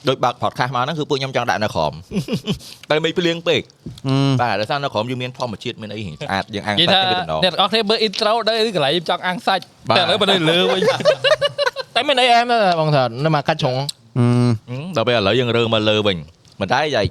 [0.09, 1.93] ដូចបើក podcast មកហ្នឹងគឺពួកខ្ញុំចង់ដាក់នៅក្រោម
[2.89, 3.61] តែមិនភ្លៀងពេក
[4.07, 10.81] ហឹមបាទដោយសារនៅក្រោមយើងមានធម្មជាតិមានអីស្អាតយើងអាំងនិយាយសាច់ថាទៅម្ដងអ្នកទាំងអស់គ្នាមើល intro ដែរកន្លែងខ្ញុំចង់អាំងសាច់បាទតែឥឡូវបើនៅលើវិញ
[12.01, 16.17] តែមានអីអែមដែរបងថានៅមកកាច់ជ្រុងហឹមហឹមដល់ពេលឥឡូវយើងរើមកលើវិញ
[16.59, 17.05] ប៉ុន្តែយាយ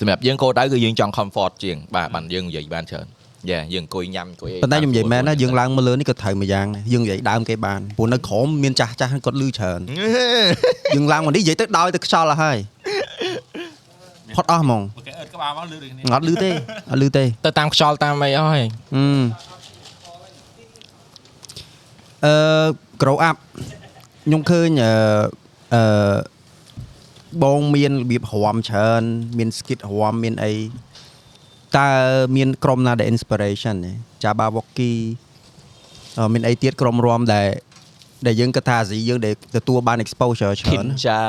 [0.00, 3.06] សម្រាប់យើងគោលដៅគឺយើងចង់ comfort ជាងបាទបានយើងនិយាយបានច្រើន
[3.50, 9.80] យ៉ាយើងអង្គុយញ៉ាំអង្គុយអីប៉ុន្តែខ្ញុំនិយាយមែនណាយើងឡើងមកលើនេះក៏ត្រូវមួយយ៉ាងដែរយើងនិយាយដើមគេបានព្រោះនៅក្រោមមានចាស់ចាស់គាត់លឺច្រើន
[10.94, 12.58] យើងឡើងមកនេះនិយាយទៅដោយទៅខ្យល់អស់ហើយ
[14.36, 16.50] ផុតអស់ហ្មងគេអឺតក្បាលមកលឺដូចគ្នាអត់លឺទេ
[16.90, 19.22] អត់លឺទេទៅតាមខ្យល់តាមអីអស់ហើយហឹម
[22.24, 22.34] អឺ
[23.02, 23.36] grow up
[24.24, 24.92] ខ្ញុំឃើញអឺ
[25.74, 26.16] អឺ
[27.42, 29.02] បងមានរបៀបរំច្រើន
[29.38, 30.52] មាន skit រំមានអី
[31.78, 31.90] តើ
[32.36, 33.92] មានក្រុមណាដែល inspiration ទេ
[34.24, 34.92] ចាបាវ៉ុកគី
[36.18, 37.48] អឺមានអីទៀតក្រុមរំដែល
[38.26, 41.20] ដែលយើងគិតថាអាស៊ីយើងដែលទទួលបាន exposure ច្ខិរើននចា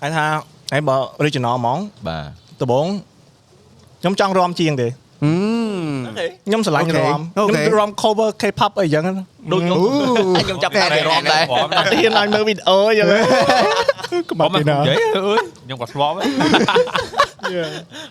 [0.00, 0.24] ហើយថា
[0.72, 2.18] ហើយបើ original ហ្មងបា
[2.60, 2.86] ទដំបង
[4.00, 9.04] ខ្ញុំចង់រំជាងទេហឹម ខ្ញុំស្រឡាញ់អូខេរំអូខេខ្ញុំរំ cover K-pop អីចឹង
[9.52, 9.78] ដូចខ្ញុំ
[10.46, 13.08] ខ្ញុំចាប់តែរំដែរអត់ហ៊ានឲ្យមើលវីដេអូចឹង
[14.30, 16.24] ក្បបងត់មកពីណានិយាយអើយខ្ញុំក៏ស្លាប់ហើយ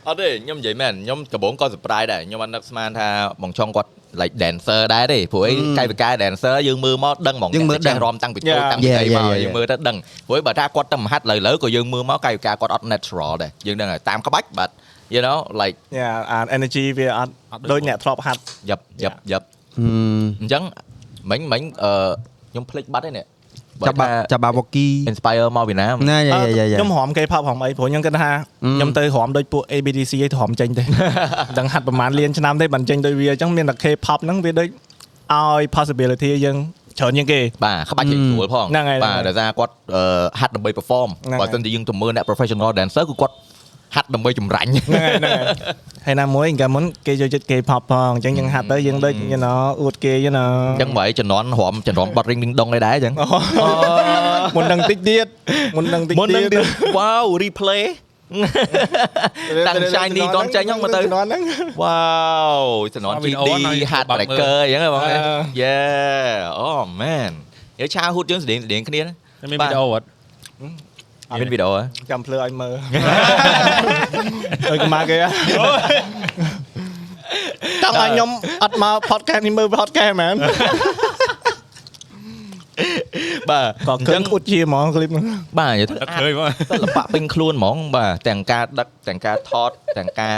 [0.07, 3.07] អត់ទេខ្ញុំនិយាយមែនខ្ញុំដំបូងក៏ surprise ដែរខ្ញុំអត់នឹកស្មានថា
[3.41, 3.89] បងចុងគាត់
[4.21, 8.71] like dancer ដែរទេព្រោះអីកាយវិការ dancer យើងមើលមកដឹងហ្មងយើងមើលចេះដឹងរំតាំងពីតូច Yeah.
[8.71, 9.97] តាំងពី Yeah, អីមក yeah, yeah, យើងមើលទៅដឹង
[10.27, 14.69] ព្រោះបើថាគាត់ទៅមហាត់លើលើក៏យើងមើលមកកាយវិការគាត់អត់ natural ដែរយើងដឹងហើយតាមក្បាច់ but
[15.13, 17.31] you know like យ៉ាអា energy វាអត់
[17.71, 19.45] ដូចអ្នកធ្លាប់ហាត់យប់យប់យប់
[19.77, 19.83] ហឹ
[20.19, 20.63] មអញ្ចឹង
[21.29, 21.91] មិញមិញអឺ
[22.51, 23.25] ខ្ញុំភ្លេចបាត់ហើយនេះ
[23.87, 28.31] ចាបាចាបាវ៉ុកគី inspire មកពីណាណាយ៉ាយ៉ាយ៉ាខ្ញុំរំ K-pop រំអីព្រោះខ្ញុំគិតថា
[28.63, 30.83] អឺខ្ញុំទៅរំដូចពួក ABDC ឯងទៅរំចេញទេ
[31.57, 34.67] ដឹងហាត់ប្រហែលលានឆ្នាំទេបានចេញដូចវាអញ្ចឹងមានតែ K-pop ហ្នឹងវាដូច
[35.33, 36.57] ឲ្យ possibility យើង
[36.99, 43.35] ច្រើនជាងគេបាទក្បាច់ចេញស្រួលផងហ្នឹងហើយបាទដោយសារគាត់អឺហាត់ដើម្បី perform ហ្នឹងហើយបើមិនជាយើងទៅមើលអ្នក professional dancer គឺគាត់
[43.95, 45.45] ហាត់ដើម្បីចម្រាញ់ហ្នឹងហើយហ្នឹងហើយ
[46.05, 53.13] ហើយណាមួយកាលមុនគេចូលចិត្ត K-pop ផងអញ្ចឹងយើងហាត់ទៅយើងដូច you know អួតគេ you know អញ្ចឹងបើឲ្យជំនាន់រំជំនាន់បត់ ring ding dong ឯដែរអញ្ចឹង
[54.55, 55.27] មុននឹងតិចទៀត
[55.77, 56.65] មុននឹងតិចមុនទៀនឹងតទៀត
[56.97, 57.83] wow replay
[59.67, 61.41] តាំង shiny តនចេញហ្នឹងមកទៅជំនាន់ហ្នឹង
[61.83, 62.63] wow
[62.93, 65.13] ជំនាន់វីដេអូ GD ហ្នឹង hard បាក់មើល tracker អញ្ចឹងហ៎បងអឺ
[65.61, 67.31] yeah oh man
[67.79, 69.13] យកឆាហូតយើងស្តៀងស្តៀងគ្នាណា
[69.51, 70.05] មានវីដេអូអត់
[71.39, 72.73] មានវីដេអូហ៎ចាំភ្លឺឲ្យមើល
[74.69, 75.27] អើយកម្មាគេហ៎
[77.83, 78.29] តាំងឲ្យខ្ញុំ
[78.63, 80.35] អត់មក podcast នេះមើល podcast មែន
[83.49, 85.25] បាទក៏គឹងអ៊ុតជាហ្មង clip ហ្នឹង
[85.59, 90.37] បាទនិយាយទៅអត់ឃើញបងសិល្បៈពេញខ្លួនហ្មងបាទទាំងការដឹកទាំងការថតទាំងការ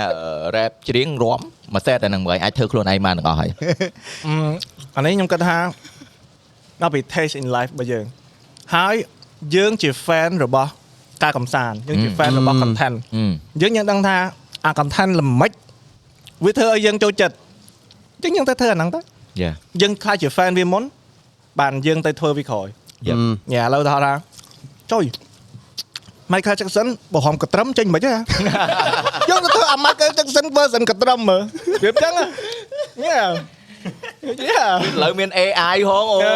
[0.55, 1.39] rap ច្រៀងរាំ
[1.73, 3.49] មួយសេតតែនឹងមើលអាចធ្វើខ្លួនឯងបានទាំងអស់ហើយ
[4.27, 4.35] អឺ
[4.95, 5.57] អានេះខ្ញុំគិតថា
[6.81, 8.05] ដល់ពី taste in life របស់យើង
[8.75, 8.95] ហើយ
[9.55, 10.71] យើងជា fan របស់
[11.23, 14.15] ការកំសាន្តយើងជា fan របស់ content អឺយើងយើងដឹងថា
[14.65, 15.51] អា content ល្មិច
[16.45, 17.35] វាធ្វើឲ្យយើងចូលចិត្ត
[18.15, 18.99] អញ្ចឹងយើងទៅធ្វើអាហ្នឹងទៅ
[19.41, 19.51] យ៉ា
[19.81, 20.83] យើងខ្លាចជា fan វាមុន
[21.59, 22.67] បានយើងទៅធ្វើវាក្រោយ
[23.07, 23.15] យ៉ា
[23.51, 24.13] ញ៉ាឥឡូវទៅថា
[24.91, 25.05] ចុយ
[26.33, 28.11] Michael Jackson បើហមកត្រឹមចេញមិនហ៎
[29.29, 31.41] យើងទៅធ្វើអា Michael Jackson version កត្រឹមមើល
[31.83, 32.27] វាអញ្ចឹងញ៉ា
[33.07, 33.21] យ៉ា
[34.23, 34.29] ឥ
[35.03, 36.33] ឡូវមាន AI ហងអូអឺ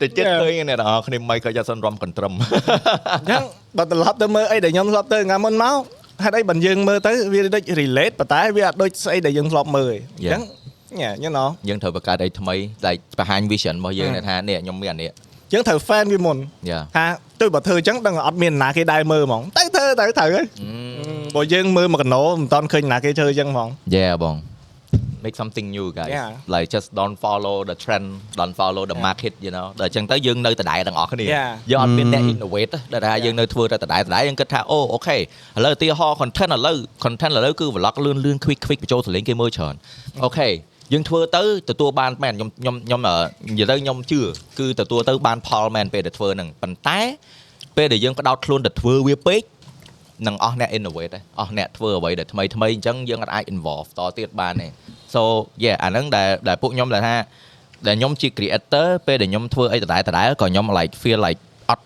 [0.00, 0.40] តែចិត្ត Yeah.
[0.42, 2.32] ឃើញអ្នកទាំងអស់គ្នា Michael Jackson រំកន្ទ្រឹម
[3.20, 3.42] អញ្ចឹង
[3.76, 5.74] បើត្រឡប់ទៅមើលអីដែលខ្ញុំធ្លាប់ទៅថ្ងៃមុនមក
[6.24, 10.42] ហេតុអីបើយើងមើលទៅវាដូច relate ប៉ុន្តែវាអត់ដូចស្អីដែលយើងធ្លាប់មើលទេអញ្ចឹង
[11.00, 12.54] ញ៉ាញ៉ណោយើងត្រូវបង្កើតអីថ្មី
[12.86, 15.10] ដែលបង្ហាញ vision របស់យើងថានេះខ្ញុំមានអានេះ
[15.52, 16.36] យើងត្រូវ fan វាមុន
[16.70, 17.06] យ៉ាថា
[17.40, 20.44] ទៅបើធ្វើអញ្ចឹងដឹងអត់មានណាគេដែរមើលហ្មងទៅធ្វើទៅត្រូវហើយ
[21.34, 24.36] បើយើងមើលមកកណោមិនតាន់ឃើញណាគេធ្វើអញ្ចឹងហ្មង Yeah បង
[25.26, 26.30] make something new guys Yeah.
[26.54, 28.06] like just don't follow the trend
[28.40, 31.50] don't follow the market you know ដល់អញ្ចឹងទៅយើងនៅដដែលទាំងអស់គ្នា Yeah.
[31.70, 35.20] យើងអត់មានអ្នក innovate ទេដែលថាយើងនៅធ្វើតែដដែលដដែលយើងគិតថាអូអូខេឥ
[35.64, 39.74] ឡូវឧទាហរណ៍ content ឥឡូវ content ឥឡូវគឺ vlog លឿនលឿន quick quick បញ្ចូលសលេងគេមើលច្រើន
[40.24, 40.48] អូខេ
[40.92, 43.16] យើងធ្វើទៅទទួលបានមែនខ្ញុំខ្ញុំខ្ញុំអឺ
[43.50, 44.20] និយាយទៅខ្ញុំជឿ
[44.58, 47.00] គឺទទួលទៅបានផលមែនពេលដែលធ្វើហ្នឹងប៉ុន្តែ
[47.76, 49.42] ពេលដែលយើងផ្ដោតខ្លួនទៅធ្វើវាពេក
[50.26, 54.68] នឹងអស់អ្នក innovate ទេអស់អ្នកធ្វើអ្វីដែលថ្មីថ្មីអញ្ចឹងយើងអាច involve តទៀតបានទេ
[55.16, 55.22] so
[55.64, 57.16] yeah អាហ្នឹងដែលដែលពួកខ្ញុំដែលថា
[57.86, 61.40] ដែលខ្ញុំជា creator ពេលដែលខ្ញុំធ្វើអីដដែលដដែលក៏ខ្ញុំ like feel like
[61.70, 61.82] អត់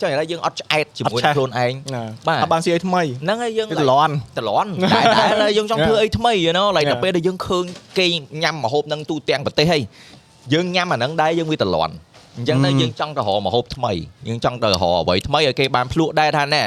[0.00, 6.92] ចុះឥឡូវយើងអត់ឆ្អែតជាមួយអត់ឆេះនឹងខ្លួនឯងណាបាទអត់បានស៊ីអីថ្មីហ្នឹងហើយយើងវា like តលន់តលន់តែតែហើយយើងចង់ធ្វើអីថ្មី you know like Yeah.
[6.92, 7.64] ដល់ពេលដែលយើងឃើញ
[7.98, 8.06] គេ
[8.42, 9.82] ញ៉ាំម្ហូបហ្នឹងទូទាំងប្រទេសហើយ
[10.54, 11.94] យើងញ៉ាំអាហ្នឹងដែរយើងវាតលន់
[12.40, 13.92] អញ្ចឹងទៅយើងចង់ទៅរកម្ហូបថ្មី
[14.28, 16.62] យើងចង់ទៅរកអ្វីថ្មីឲ្យគេបានភ្លក់ដែរថាណែ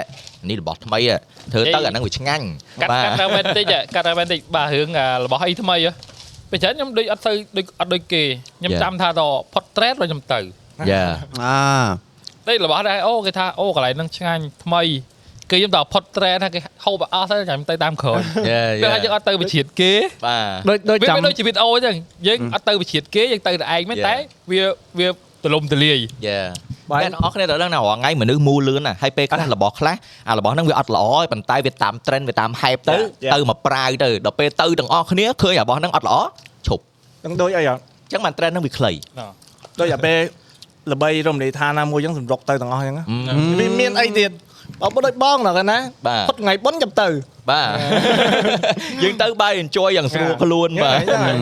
[0.50, 1.16] នេះរបស់ថ្មីហ៎
[1.52, 2.46] ធ្វើទៅអាហ្នឹងវាឆ្ងាញ់
[2.82, 5.92] កាត់កាត់តែវិញតិចហ៎កាត់តែវិញតិចបាទរឿងអារបស់អីថ្មីហ៎
[6.52, 8.24] ពេលច្រើនខ្ញុំដូចអត់ទៅដូចអត់ដូចគេ
[8.60, 8.82] ខ្ញុំ Yeah.
[8.84, 9.22] ចាំថាត
[9.54, 10.40] ផុតត្រេត rồi ខ្ញុំទៅ
[10.92, 11.06] យ៉ា
[11.44, 11.60] អា
[12.48, 14.84] តែរបស់ដែរអូគេថាអូកន្លែងហ្នឹងឆ្ងាញ់ថ្មី
[15.52, 18.20] គេខ្ញុំតផុតត្រេតថាគេហូបអស់ទៅខ្ញុំទៅតាមក្រោយ
[18.50, 19.94] យ៉ាពេលយើងអត់ទៅវិជ្ជាគេ
[20.26, 21.96] បាទដូចដូចវាចាំមិនដូចជីវិតអូអញ្ចឹង
[22.28, 24.08] យើងអត់ទៅវិជ្ជាគេយើងទៅតែឯងមែន Yeah.
[24.08, 24.16] តែ
[24.52, 24.64] វា
[25.00, 25.08] វា
[25.44, 26.40] ទលំទលាយយ៉ា
[26.92, 29.96] បាទអ្នកនរគ្នាដល់ដឹងណារាល់ថ្ងៃមនុស្សមូលលឿនណាហើយពេលខ្លះរបស់ខ្លះ
[30.30, 33.34] អារបស់ហ្នឹងវាអត់ល្អទេប៉ុន្តែវាតាម trend វាតាម hype ទៅ Yeah, yeah.
[33.34, 36.18] ទៅមកប្រាវទៅដល់ពេលទៅទាំងអស់គ្នាឃើញរបស់ហ្នឹងអត់ល្អ
[36.68, 36.84] ឈប់
[37.26, 38.92] នឹងដូចអីហ៎អញ្ចឹងបាន trend ហ្នឹងវាខ្លី
[39.80, 40.18] ដូចអាពេល
[40.94, 44.32] ល្បីរំលាយឋានណាមួយអញ្ចឹងសម្រុកទៅទាំងអស់អញ្ចឹងណាអឺវាមានអីទៀត
[44.82, 45.78] បើបើដូចបងណាកណា
[46.08, 47.08] បាទផុតថ្ងៃបុណ្យចាំទៅ
[47.52, 47.70] បាទ
[49.04, 51.40] យើងទៅបាយ enjoy យ៉ាងស្រួលខ្លួនបាទហ្នឹង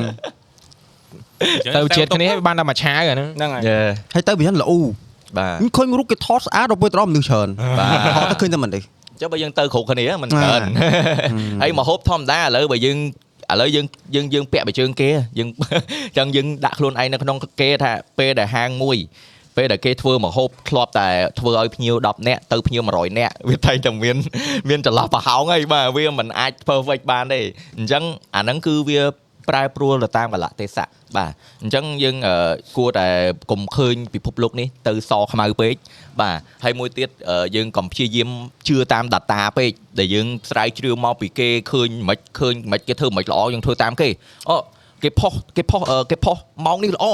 [1.76, 3.80] ទៅជាតិគ្នាឲ្យបានតែមួយឆាវអាហ្នឹងហ្នឹងហើយយេ
[4.14, 4.72] ហើយទៅវាយ៉ាងល្អ
[5.38, 7.48] បាទខ្ញុំឃើញរូបគេថតស្អាតដល់ពេលទៅដល់មនុស្សច្រើន
[7.80, 8.86] បាទថតទៅឃើញតែមនុស្ស
[9.22, 10.62] ចុះបើយើងទៅគ្រប់គ្នាមិនកើន
[11.62, 12.98] ហើយមកហូបធម្មតាឥឡូវបើយើង
[13.52, 13.86] ឥឡូវយើង
[14.16, 15.50] យើងយើងពាក់បិជើងគេយើង
[16.18, 18.98] ចឹងយើងដាក់ខ្លួនឯងនៅក្នុងគេថាពេលដែលហាងមួយ
[19.58, 24.18] ពេលដែលគេធ្វើមកហូបធ្លាប់តែធ្វើឲ្យភ្ញៀវ10នាក់ទៅភ្ញៀវ100នាក់វាតែតែមាន
[24.70, 27.40] មានចន្លោះប្រហោងហើយបាទវាមិនអាច perfect បានទេ
[27.78, 28.04] អញ្ចឹង
[28.36, 29.02] អាហ្នឹងគឺវា
[29.50, 30.88] ប្រែប្រួលទៅតាមកលៈទេសៈ
[31.18, 31.32] បាទ
[31.62, 32.36] អញ្ចឹងយើងអឺ
[32.78, 33.08] គួរតែ
[33.52, 35.76] កុំឃើញពិភពលោកនេះទៅសខ្មៅពេក
[36.22, 38.30] បាទហើយមួយទៀតអឺយើងកុំព្យាយាម
[38.68, 44.10] ជឿតាម data ពេកដែលយើងស្រាវជ្រាវមកពីគេឃើញមិនឃើញមិនគេធ្វើមិនល្អយើងធ្វើតាមគេ
[44.50, 44.58] អូ
[45.04, 47.06] គេផុសគេផុសអឺគេផុសម៉ោងនេះល្អ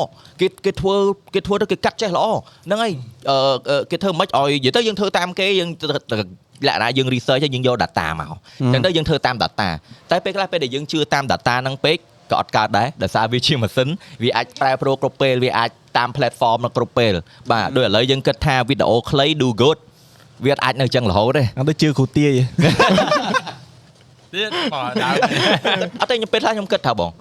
[0.42, 0.96] គេគេធ្វើ
[1.34, 2.26] គេធ្វើទៅគេកាត់ចេះល្អ
[2.66, 2.92] ហ្នឹងហើយ
[3.30, 3.38] អឺ
[3.70, 6.16] អឺគេធ្វើមិនឲ្យនិយាយទៅយើងធ្វើតាមគេយើងទៅទៅ
[6.68, 9.68] លក្ខណៈយើង research ហើយយើងយក data មកអញ្ចឹងទៅយើងធ្វើតាម data
[10.12, 11.98] តែពេលខ្លះពេលដែលយើងជឿតាម data ហ្នឹងពេក
[12.32, 13.90] ក៏អត់កើតដែរដោយសារវាជាម៉ាស៊ីន
[14.24, 17.14] វាអាចប្រែប្រួលគ្រប់ពេលវាអាចតាម platform នៅគ្រប់ពេល
[17.52, 19.78] បាទដូចឥឡូវយើងគិតថាវីដេអូខ្លី do good
[20.46, 22.32] វាអាចនៅចឹងរហូតទេហ្នឹងដូចជឿគ្រូទាយ
[24.34, 25.16] ទៀតបាទដើរ
[26.02, 27.12] អត់ទេខ្ញុំពេលខ្លះខ្ញុំគិតថាបង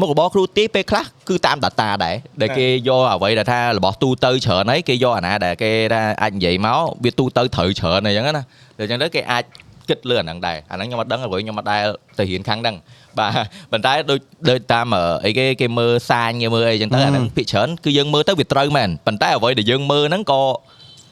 [0.00, 8.42] មុខរបរគ្រូទាយពេលខ្លះគឺតាម data ដែរដែលគេយកអ្វីដែលថារបស់ទូទៅច្រើនហើយគេយកអាណាដែលគេថាអាចនិយាយមកវាទូទៅត្រូវច្រើនអីចឹងណាតែ
[8.80, 9.44] អញ្ចឹងទៅគេអាច
[9.88, 11.82] គិតលើអាហ្នឹងដែរអាហ្នឹងខ្ញុំអត់ដឹងអ្វីខ្ញុំអត់ដែល
[12.18, 12.76] ទៅរៀនខាងហ្នឹង
[13.20, 13.32] បាទ
[13.72, 14.86] ប៉ុន្តែដូចដូចតាម
[15.24, 20.42] អីគេគេមើលសាញគេមើលអីចឹងទៅអាហ្នឹងភាគច្រើនគឺយើងមើលទៅវាត្រូវមែនប៉ុន្តែអ្វីដែលយើងមើលហ្នឹងក៏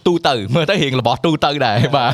[0.07, 2.12] ទូទៅមើលទៅរៀងរបស់ទូទៅដែរបាទ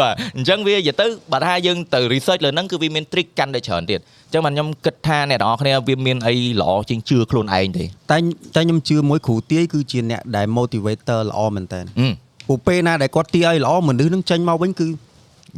[0.00, 8.18] បាទអញ្ចឹងវានិយាយទៅបើថាយើងទៅ research លើហ្នឹងគឺវាមាន trick កាន់តែច្រើនទៀតអញ្ចឹងបាទខ្ញុំគិតថាអ្នកទាំងអស់គ្នាវាមានអីល្អជាងជឿខ្លួនឯងទេតែ
[8.54, 12.08] តែខ្ញុំជឿមួយគ្រូទាយគឺជាអ្នកដែល motivator ល្អមែនតើអឺ
[12.48, 14.88] ពូពេលណាដែលគាត់ទាយឲ្យល្អមនុស្សនឹងចេញមកវិញគឺ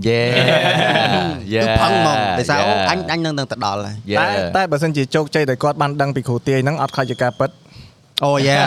[0.06, 0.20] យេ
[1.62, 4.26] គឺផឹងហ្មងដោយសារអូអញអញនឹងទៅដល់ហើយយេតែ
[4.56, 7.50] តែបើសិនជាជោគជ័យដែលគាត់បានដឹងពីគ្រូទាយហ្នឹងអត់ខ្លាចជាការពិត
[8.24, 8.58] អូយ៉ា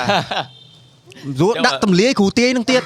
[1.40, 2.82] យួរដាក់ទម្លាយគ្រូទាយនឹងទៀត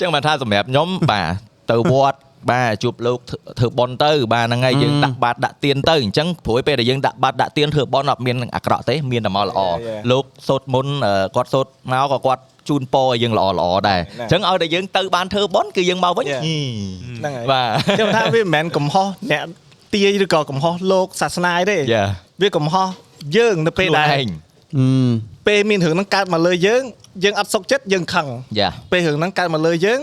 [0.00, 1.32] ចឹងបានថាសម្រាប់ខ្ញុំបាទ
[1.70, 2.18] ទៅវត្ត
[2.50, 3.18] បាទជួបលោក
[3.58, 9.60] ធ្វើបន់ទៅបាទហ្នឹងហើយយើងដាក់បាតដាក់ទៀនទៅអញ្ចឹងព្រួយពេលដែលយើងដាក់បាតដាក់ទៀនធ្វើបន់អត់មានអាក្រក់ទេមានតែមកល្អ
[10.10, 10.86] លោកសូត្រមុន
[11.36, 19.44] គាត់សូត្រមកក៏គាត់ជូនពរឲ្យយើងល្អល្អដែរអញ្ចឹងឲ្យតែយើងទៅបានធ្វើបន់គឺយើងមកវិញហ្នឹងហើយបាទខ្ញុំថាវាមិនមែនកំហុសអ្នក
[19.94, 22.04] ទាយឬក៏កំហុសលោកសាសនាទេយ៉ា
[22.42, 22.86] វាកំហុស
[23.36, 24.28] យើងនៅពេលដែលឯង
[25.46, 26.82] ពេលមានរឿងហ្នឹងកើតមកលើយើង
[27.24, 28.26] យើងអត់សុខចិត្តយើងខឹង
[28.58, 30.00] យ៉ាពេលរឿងហ្នឹងកើតមកលើយើង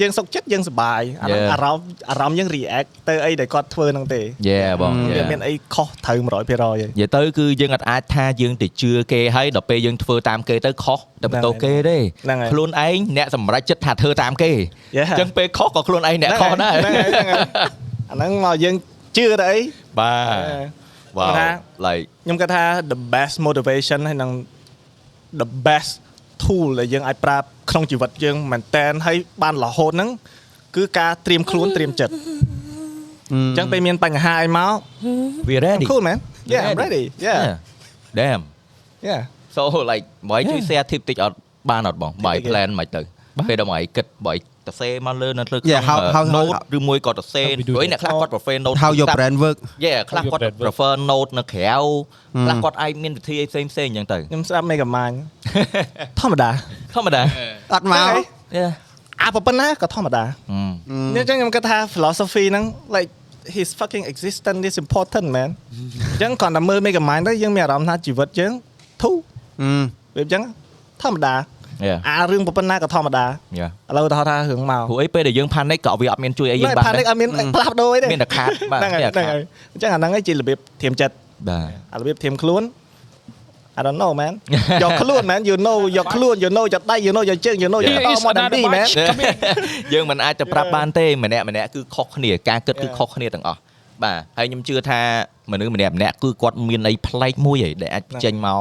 [0.00, 1.52] យើងសុខចិត្តយើងសប្បាយអាហ្នឹង Yeah.
[1.52, 6.68] អារម្មណ៍អារម្មណ៍យើង react ទៅអីដែលគាត់ធ្វើហ្នឹងទេយេបងវាយ៉ាមានអីខុសត្រូវ100%ទេនិ
[7.00, 14.50] យាយទៅគឺយើងអត់អាចថាយើងទៅជឿគេហើយដល់ពេលយើងធ្វើតាមគេទៅខុសទៅបន្ទោសគេទេហ្នឹងហើយខ្លួនឯងអ្នកសម្រេចចិត្តថាធ្វើតាមគេ
[14.98, 15.06] Yeah.
[15.08, 17.42] អញ្ចឹងពេលខុសក៏ខ្លួនឯងអ្នកខុសដែរហ្នឹងហើយហ្នឹងហើយ
[18.10, 18.74] អាហ្នឹងមកយើង
[19.16, 19.58] ជឿទៅអី
[19.98, 24.30] បាទវ៉ាគាត់ថាវ like ខ្ញុំគាត់ថា the best motivation ហើយនឹង
[25.40, 25.90] the best
[26.44, 27.36] tool ដែលយើងអាចប្រើ
[27.70, 30.10] ក្នុងជីវិតយើងមែនតែនហើយបានរហូតហ្នឹង
[30.76, 32.14] គឺការត្រៀមខ្លួនត្រៀមចិត្ត
[33.32, 34.72] អញ្ចឹងពេលមានបញ្ហាអីមក
[35.48, 36.18] we ready I'm cool man
[36.52, 37.42] yeah I'm ready yeah
[38.18, 38.42] damn
[39.08, 39.20] yeah
[39.56, 41.36] so like បើជួយ share tip តិចអត់
[41.70, 43.00] បានអត់បងបើឲ្យតិចៗ plan មិនទៅ
[43.48, 47.90] ពេលដល់មកឲ្យគិតបើឲ្យទៅសេមកលើនៅលើ Yeah, how- how- how- note ឬមួយក៏ទៅសេ How we do ព្រោះ that?
[47.92, 50.64] អ្នកខ្លះគាត់ prefer note how your ទូរស័ព្ទ brand work យេខ្លះគាត់ How your brand work.
[50.64, 51.78] prefer note នៅក្រៅ
[52.44, 55.12] ខ្លះគាត់អាចមានវិធីអីផ្សេងផ្សេងអញ្ចឹងទៅខ្ញុំស្ដាប់ Mega Man
[56.20, 56.50] ធម្មតា
[56.94, 57.22] ធម្មតា
[57.74, 57.98] អត់មក
[58.56, 58.64] យេ
[59.22, 60.58] អាប៉ុណ្ណាក៏ធម្មតាអឺ
[61.16, 62.64] អញ្ចឹងខ្ញុំគិតថា philosophy ហ្នឹង
[62.96, 63.10] like
[63.56, 65.48] his fucking existence is important man
[66.12, 68.52] អញ្ចឹងគ្រាន់តែមើល Mega Man ទៅយើងមានអារម្មណ៍ថាជីវិតយើង
[69.02, 69.16] ធូរ
[69.62, 69.70] អឺ
[70.16, 70.42] វាអញ្ចឹង
[71.02, 71.42] ធម្មតាយេ
[72.08, 73.24] អារឿងប៉ុណ្ណាក៏ធម្មតា
[73.58, 81.14] យេឥឡូវទៅថារឿងមកព្រោះអីពេលដែលយើង panic ក៏វាអត់មានជួយអីយើងបានផានិកអត់មានផ្លាស់ប្ដូរអីទេមានតែខាតបាទហ្នឹងហើយមានតែហ្នឹងខាតហើយអញ្ចឹងអាហ្នឹងឯងជារបៀបធៀមចិត្ត
[81.48, 82.64] បាទអារបៀបធៀមខ្លួន
[83.78, 84.32] I don't know man
[84.82, 88.02] យកខ្លួន man you know យកខ្លួន you know យកដៃ you know យកជើង you know យក Here
[88.06, 88.92] ត is មកដល់ another នេះ man batch.
[89.08, 89.34] Come in.
[89.92, 92.96] យើងមិនអាចទៅប្រាប់បានទេម្នាក់ម្នាក់គឺខុសគ្នាការគិតគឺ Yeah.
[92.98, 93.58] ខុសគ្នាទាំងអស់
[94.02, 95.00] បាទហើយខ្ញុំជឿថា
[95.52, 98.60] មនុស្សម្នាក់ម្នាក់គឺគាត់មានអីប្លែកមួយឯងដែលអាចចេញមក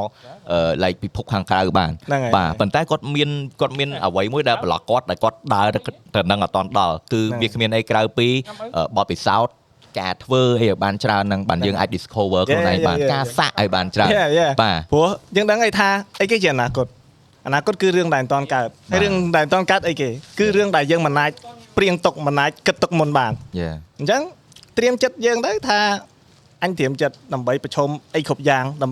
[0.52, 3.30] អឺ like ពិភពខាងក្រៅបានហ្នឹងហើយបាទប៉ុន្តែគាត់មាន
[3.62, 5.80] គាត់មានអ្វីមួយដែលប្លុកគាត់ដែលគាត់ដើរទៅ
[6.16, 8.28] ទៅនឹងអត់តន់ដល់គឺហ្នឹងវាគ្មានអីក្រៅពី
[8.76, 9.54] អឺបទពិសោធន៍
[10.00, 13.12] ការធ្វើអីឲ្យបានច្រើនហ្នឹងបានយើងអាច discover ខ្លួនឯង Yeah, បាន yeah, yeah.
[13.14, 14.52] ការសាក់ឲ្យបានច្រើន Yeah, yeah.
[14.62, 15.90] បាទព្រោះយើងដឹងអីថា
[16.22, 16.88] អីគេជាអនាគត
[17.48, 20.10] អនាគតគឺរឿងដែលមិនតាន់កើតហើយរឿងដែលមិនតាន់កើតអីគេ
[20.40, 21.32] គឺរឿងដែលយើងមិនអាច
[21.78, 23.32] ព្រៀងទុកមិនអាចគិតទុកមុនបាន
[23.62, 24.22] Yeah អញ្ចឹង
[24.78, 25.80] ត្រៀមចិត្តយើងទៅថា
[26.64, 28.92] អញត្រៀមចិត្តដើម្បីប្រឈមអីគ្រប់យ៉ាងដំ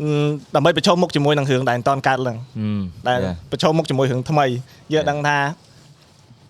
[0.00, 0.08] អឺ
[0.54, 2.82] ដើម្បីប្រឈមមុខជាមួយនឹងរឿងដែលមិនតាន់កើតឡើង Hmm.
[3.08, 3.34] ដែល Yeah.
[3.52, 4.46] ប្រឈមមុខជាមួយរឿងថ្មី
[4.92, 5.38] យើងដឹងថា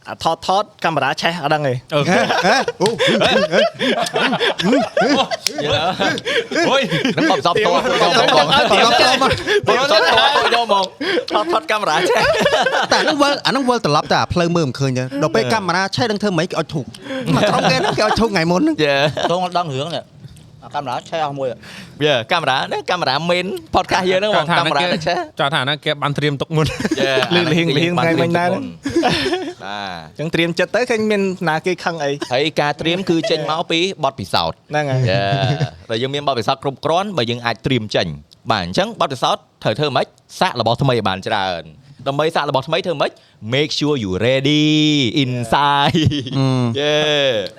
[0.09, 2.01] អាថតថតកាមេរ៉ាឆេះអត់ដឹងទេអូ
[6.81, 6.83] យ
[7.17, 7.79] នឹងបបសពតយកមក
[8.71, 9.33] បងយកមក
[9.69, 10.87] បងសពតយកមក
[11.31, 12.17] ថតថតកាមេរ៉ាចេះ
[12.93, 16.85] តែអាហ្នឹងវិលអាហ្នឹងវិលត្រឡប់ទៅអាផ្លូវមើលមិនឃើញទេដល់ពេលកាមេរ៉ាឆេះដឹងធ្វើម៉េចគេអត់ធុក
[17.35, 18.97] មកក្រុមគេហ្នឹងគេអត់ធុកថ្ងៃមុនហ្នឹងយេ
[19.31, 19.89] tôi không đăng hướng
[20.63, 21.49] này à, cam lá chơi không mùi
[22.05, 26.67] យេកាមេរ៉ានេះកាមេរ៉ា main podcast យើងហ្នឹងបងកាមេរ៉ាទៅចេះចោលថាហ្នឹងគេបានត្រៀមទុកមុន
[27.01, 28.63] យេលឿនលៀងលៀងថ្ងៃមិញដែរបាទ
[29.65, 35.21] អញ្ចឹងត្រៀមចិត្តទៅឃើញមានណាគេខឹងអីហើយការត្រៀមគឺចេញមកពីបទពិសោធន៍ហ្នឹងហើយយេ
[35.91, 38.07] តែយើងមានបទពិសោធន៍គ្រប់គ្រាន់បើយើងអាចត្រៀមចេញ
[38.51, 40.07] បាទអញ្ចឹងបទពិសោធន៍ត្រូវធ្វើម៉េច
[40.41, 41.63] សាករបស់ថ្មីឲ្យបានច្រើន
[42.09, 43.11] ដើម្បីសាករបស់ថ្មីធ្វើម៉េច
[43.55, 44.67] make sure you ready
[45.23, 45.97] inside
[46.81, 46.97] យេ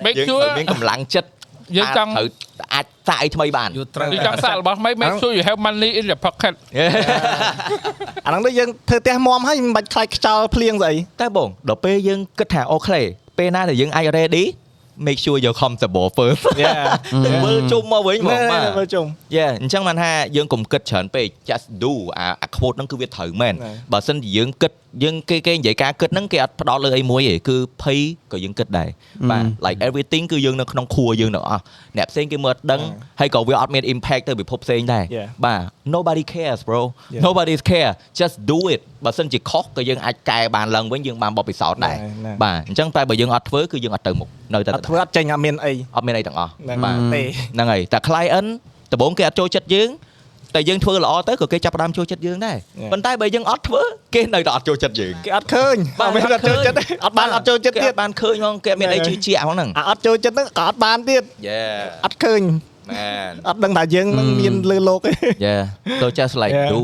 [0.04, 1.28] Make យើង sure ត្រូវមានកម្លាំងចិត្ត
[1.76, 2.28] យើងចង់ត្រូវ
[2.74, 3.70] អាចសាកអីថ្មីបាន
[4.12, 6.54] ពីចង់សាករបស់ថ្មី make sure you have money in your pocket
[8.26, 13.00] អាហ្នឹងដូចយើងធ្វើផ្ទះមុំហើយមិនបាច់ខ្លាចខ្យល់ភ្លៀងស្អីតែបងដល់ពេលយើងគិតថាអូខេ
[13.38, 14.44] ពេលណាដែលយើងអាច ready
[15.06, 16.76] make sure you're comfortable first យ៉ា
[17.44, 19.06] មើលជុំមកវិញហ្មណែងបាទមើលជុំ
[19.36, 24.72] យ៉ាអញ្ចឹងបានថាយើងកុំគិតច្រើនពេក just do អាអា quote ហ្នឹងគឺវាត្រូវមែនណែបើសិនជាយើងគិត
[25.02, 28.00] យើងគេគេនិយាយការគិតហ្នឹងគេអត់ផ្ដោតលើអីមួយទេគឺភ័យ
[28.32, 28.88] ក៏យើងគិតដែរ
[29.30, 31.62] បាទ like everything គឺយើងនៅក្នុងខួរយើងទាំងអស់
[31.96, 32.80] អ្នកផ្សេងគេមើលអត់ដឹង
[33.20, 35.28] ហើយក៏វាអត់មាន impact ទៅពិភពផ្សេងដែរ Yeah.
[35.46, 35.60] បាទ
[35.94, 36.80] nobody cares bro
[37.14, 37.22] Yeah.
[37.26, 47.22] nobody care just do it បើសិនជាខុសក៏យើងអាចកែបានឡើងវិញយើងបានបបពិសោធន៍ដែរណែណែបាទអញ្ចឹងតែបើយើងអត់ធ្វើគឺយើងអត់ទៅមុខនៅតែអត់ធ្វើអត់ចេញអត់មានអីអត់មានអីទាំងអស់ហ្នឹងបាទទេ
[47.54, 48.48] ហ្នឹងហើយតែ client
[48.92, 49.88] ដំបូងគេអត់ចូលចិត្តយើង
[50.54, 52.90] តែយើងធ្វើល្អទៅក៏គេចាប់ផ្ដើមចូលចិត្តយើងដែរ Yeah.
[52.92, 53.82] ប៉ុន្តែបើយើងអត់ធ្វើ
[54.14, 62.40] គេនៅតែអត់ចូលចិត្តយើងគេអត់ឃើញអត់មានអត់ចូលចិត្តទេអត់បានអត់ចូលចិត្តគេទៀតអត់បានឃើញហ្មងគេអត់មានអីហ្នឹងជឿជាក់ហ្មងហ្នឹងអាអត់ចូលចិត្តហ្នឹងក៏អត់បានទៀត Yeah អត់ឃើញ
[62.90, 65.12] man អត់ដឹងថាយើងនឹងមានលើលោកទេ
[65.46, 65.62] yeah
[66.00, 66.70] so just like Yeah.
[66.72, 66.82] do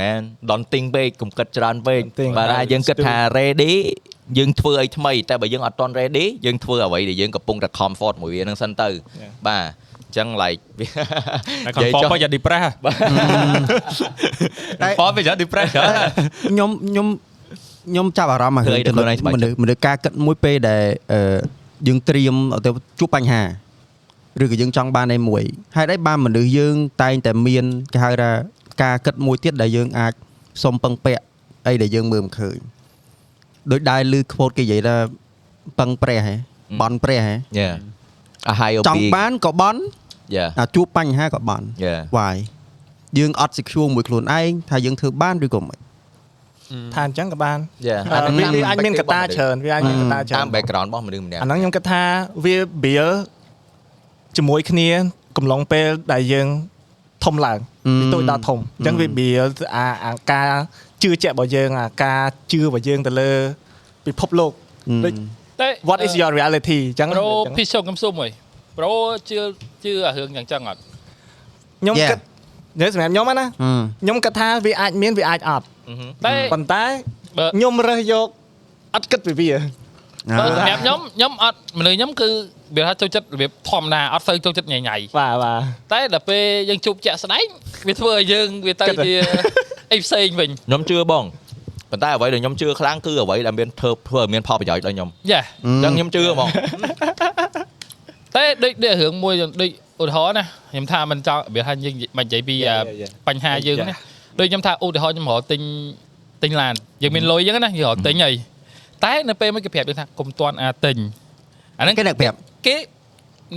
[0.00, 0.20] man
[0.50, 3.06] don't think ពេកកុំគិតច្រើនពេក Don't think បើថា about it, យើងគិត just do.
[3.06, 3.74] ថា ready
[4.38, 9.30] យើងធ្វើអីថ្មីតែបើយើងអត់ទាន់ ready យើងធ្វើអ្វីដែលយើងកំពុងតែ comfort មួយវាហ្នឹងសិនទៅ Yeah.
[9.46, 10.86] បាទអញ្ចឹង like វា
[11.66, 12.70] តែ confirm បើយ៉ា depress
[14.82, 15.90] តែ confirm បើយ៉ា depress ច្រើន
[16.50, 17.06] ខ្ញុំខ្ញុំ
[17.88, 21.38] ខ្ញុំចាប់អារម្មណ៍អាធ្វើអីទៅខ្លួនឯងស្បែកចិត្តមនុស្សមនុស្សការគិតមួយពេលដែលអឺ
[21.86, 22.34] យើងត្រៀម
[22.64, 23.42] ទៅជួបបញ្ហា
[24.42, 25.42] ឬក៏យើងចង់បានអីមួយ
[25.76, 28.30] ហេតុអីបានមនុស្សយើងតែងតែមានគេហៅថា
[28.82, 30.12] ការគិតមួយទៀតដែលយើងអាច
[30.62, 31.22] សុំពឹងពាក់
[31.66, 32.58] អីដែលយើងមើលមិនឃើញ
[33.70, 34.96] ដោយដែលឮខ្ពោតគេនិយាយថា
[35.78, 36.34] ពឹងព្រះហ៎
[36.80, 37.74] បន់ព្រះហ៎ yeah
[38.50, 39.92] a high ចង់បានក៏បន់ yeah
[40.58, 42.34] អាជួបបញ្ហាក៏បន់ yeah why
[43.18, 45.78] យើងអត់ secure មួយខ្លួនឯងថាយើងធ្វើបានឬក៏មិន
[46.94, 47.58] ថាអញ្ចឹងក៏បាន
[47.88, 52.02] yeah អឺវាវាអាចមានកត្តាច្រើនវាអាចមានកត្តាច្រើតាមន background របស់មនុស្សម្នាក់អាហ្នឹងខ្ញុំគិតថា
[52.44, 53.16] វា build
[54.36, 54.88] ជាមួយគ្នា
[55.36, 56.48] កំឡុងពេលដែលយើង
[57.24, 60.50] ធំឡើងអឺពីតូចដល់ធំអញ្ចឹងវា build អាអាការ
[61.02, 62.20] ជឿជាក់របស់យើងអាការ
[62.52, 63.32] ជឿរបស់យើងទៅលើ
[64.06, 64.52] ពិភពលោក
[65.04, 65.12] ដូច
[65.60, 68.30] តែ what is your reality អញ្ចឹងប្រូពីសុំខ្ញុំសុំមួយ
[68.78, 68.92] ប្រូ
[69.30, 69.40] ជឿ
[69.84, 70.80] ជឿអារឿងយ៉ាងចឹងអត់
[71.80, 72.10] ខ្ញុំ Yeah.
[72.10, 72.18] គិត
[72.78, 75.64] និយាយសម្រាប់ខ្ញុំណាហឹមខ្ញុំគិតថាវាអាចមានវាអាចអត់
[76.26, 76.84] តែប៉ុន្តែ
[77.38, 78.28] បើខ្ញុំរើសយក
[78.94, 79.50] អត់គិតពីវា
[80.38, 82.28] បើសម្រាប់ខ្ញុំខ្ញុំអត់មនុស្សខ្ញុំគឺ
[82.76, 85.60] វាថាចូលចិត្តរបៀបធម្មតាអត់សូវចូលចិត្តញ៉ៃញ៉ៃបាទបាទ
[85.92, 87.46] តែដល់ពេលយើងជួបជាក់ស្ដែង
[87.88, 89.14] វាធ្វើឲ្យយើងវាទៅគិតទៅជា
[89.92, 91.24] អីផ្សេងវិញខ្ញុំជឿបង
[91.90, 96.48] ប៉ុន្តែអ្វីដែលខ្ញុំជឿខ្លាំងគឺអ្វីដែលមានធ្វើធ្វើឲ្យមានផលប្រយោជន៍ដល់ខ្ញុំយ៉ាអញ្ចឹងខ្ញុំជឿហ្មង
[98.36, 99.70] តែដូចដូចរឿងមួយដូច
[100.00, 102.76] ឧទាហរណ៍ណាខ្ញុំថាមិនចង់វាថាយើងមិននិយាយពីអា
[103.28, 103.94] បញ្ហាយើងណា
[104.38, 105.60] ដូចខ្ញុំថាឧទាហរណ៍ខ្ញុំរកទិញ
[106.42, 108.32] ទិញឡានយើងមានលុយអញ្ចឹងណាយើងរកទិញអី
[109.04, 110.96] តែនៅពេលមួយគេប្រាប់យើងថាកុំទាន់អាទិញ
[111.78, 112.76] អាហ្នឹងគេអ្នកប្រាប់គេ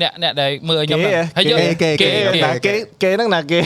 [0.02, 3.60] អ្នកអ្នកដែលមើលឲ្យខ្ញុំគេហ្នឹងហើយយើងគេគេគេណាគេគេហ្នឹងណាគេ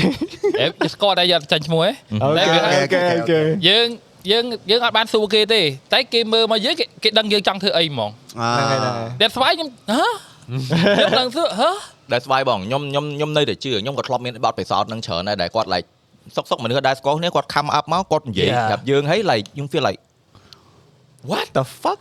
[0.59, 1.91] អេស្គាល់តែយកចាញ់ឈ្មោះហ៎
[2.23, 3.87] អូតែខេវាអូខេអូខេយើង
[4.31, 5.61] យើងយើងអត់បានសួរគេទេ
[5.93, 10.09] តែគេមើលមកយើងគេគេដឹងយើងចង់ធ្វើអីហ្មងហ្នឹងហើយហ្នឹងហើយតែស្វាយខ្ញុំហ៎
[10.49, 11.69] ខ្ញុំដឹងធ្វើហ៎
[12.11, 15.87] ដែលស្វាយបងខ្ញុំខ្ញុំខ្ញុំនៅតែជឿខ្ញុំក៏ធ្លាប់មានបទពិសោធន៍នឹងច្រើនដែរដែលគាត់ like
[16.35, 18.67] សុកសុកមនុស្សដែលស្គាល់គ្នាគាត់ come up មកគាត់និយាយ Yeah.
[18.69, 19.99] ប្រាប់យើងហើយ like ខ្ញុំ feel like
[21.31, 21.99] what the fuck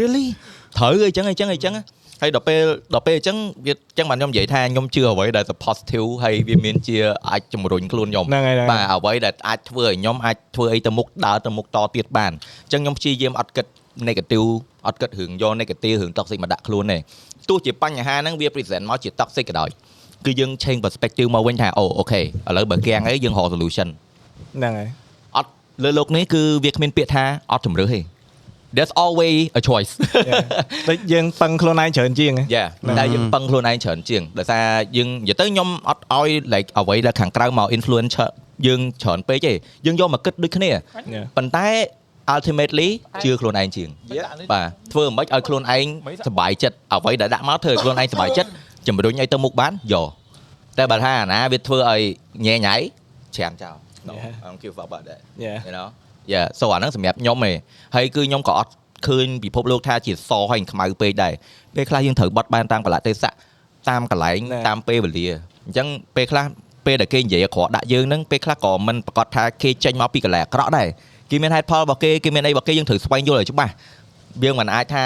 [0.00, 0.26] really
[0.78, 1.74] ត្រូវអីចឹងអីចឹងអីចឹង
[2.22, 2.62] ហើយដល់ពេល
[2.94, 3.36] ដល់ពេលអញ្ចឹង
[3.66, 6.96] វាអញ្ចឹងបានខ្ញុំនិយាយថាខ្ញុំជឿអ្វីដែល positive ហើយវាមានជា
[7.30, 12.32] អាចជំរុញខ្លួនខ្ញុំហ្នឹងហើយហ្នឹងហើយបាទអ្វីដែលអាចធ្វើឲ្យខ្ញុំអាចធ្វើអីទៅមុខដើរទៅមុខតទៀតបាន
[12.64, 13.66] អញ្ចឹងខ្ញុំព្យាយាមអត់គិត
[14.08, 14.48] negative
[14.86, 16.98] អត់គិតរឿងយក negative រឿង toxic មកដាក់ខ្លួនទេ
[17.48, 19.70] ទោះជាបញ្ហាហ្នឹងវា present មកជា toxic ក៏ដោយ
[20.26, 22.24] គឺយើង change perspective មកវិញថាអូអូខេឥ
[22.56, 23.88] ឡូវបើគាំងអីយើងរក solution
[24.56, 24.88] ហ្នឹងហើយ
[25.36, 25.50] អត់
[25.84, 28.00] លើលោកនេះគឺវាគ្មានពាក្យថាអត់ជំរឿសទេ
[28.76, 29.92] there's always a choice
[30.88, 32.64] ដូចយើងពឹងខ្លួនឯងច្រើនជាងយ៉ា
[32.98, 34.64] តែយើងពឹងខ្លួនឯងច្រើនជាងដោយសារ
[34.96, 38.28] យើងនិយាយទៅខ្ញុំអត់ឲ្យ like អ្វីដែលខាងក្រៅមក influencer
[38.66, 39.52] យើងច្រើនពេកទេ
[39.86, 40.70] យើងយកមកគិតដូចគ្នា
[41.36, 41.68] ប៉ុន្តែ
[42.34, 42.88] ultimately
[43.22, 43.88] ជឿខ្លួនឯងជាង
[44.52, 45.86] បាទធ្វើមិនឲ្យខ្លួនឯង
[46.26, 48.50] សុបាយចិត្តអ្វីដែលដាក់មកធ្វើឲ្យខ្លួនឯងសុបាយចិត្ត
[48.88, 50.08] ជំរុញឲ្យទៅមុខបានយក
[50.78, 52.00] តែបើថាអាណាវាធ្វើឲ្យ
[52.46, 52.76] ញ៉ែញ៉ៃ
[53.36, 53.76] ច្រាំងចោល
[54.08, 54.42] No Yeah.
[54.44, 55.58] I don't give up about that Yeah.
[55.66, 55.88] you know
[56.32, 57.56] yeah so អាហ្នឹងសម្រាប់ខ្ញុំឯង
[57.94, 58.70] ហើយគឺខ្ញុំក៏អត់
[59.06, 61.32] ឃើញពិភពលោកថាជាសហើយខ្មៅពេកដែរ
[61.74, 63.30] ពេលខ្លះយើងត្រូវបត់បែនតាមកលៈទេសៈ
[63.88, 65.26] តាមកន្លែងណែតាមពេលវេលា
[65.66, 66.44] អញ្ចឹងពេលខ្លះ
[66.86, 70.88] ពេលដែលគេនិយាយអាក្រក់ដាក់យើងហ្នឹងពេលខ្លះក៏មិនប្រកាសថាគេចេញមកពីកន្លែងអាក្រក់ដែរ
[71.30, 73.72] គេមានហេតុផលរបស់គេគេមានអីរបស់គេយើងត្រូវស្វែងយល់ឲ្យច្បាស់
[74.44, 75.04] យើងមិនអាចថា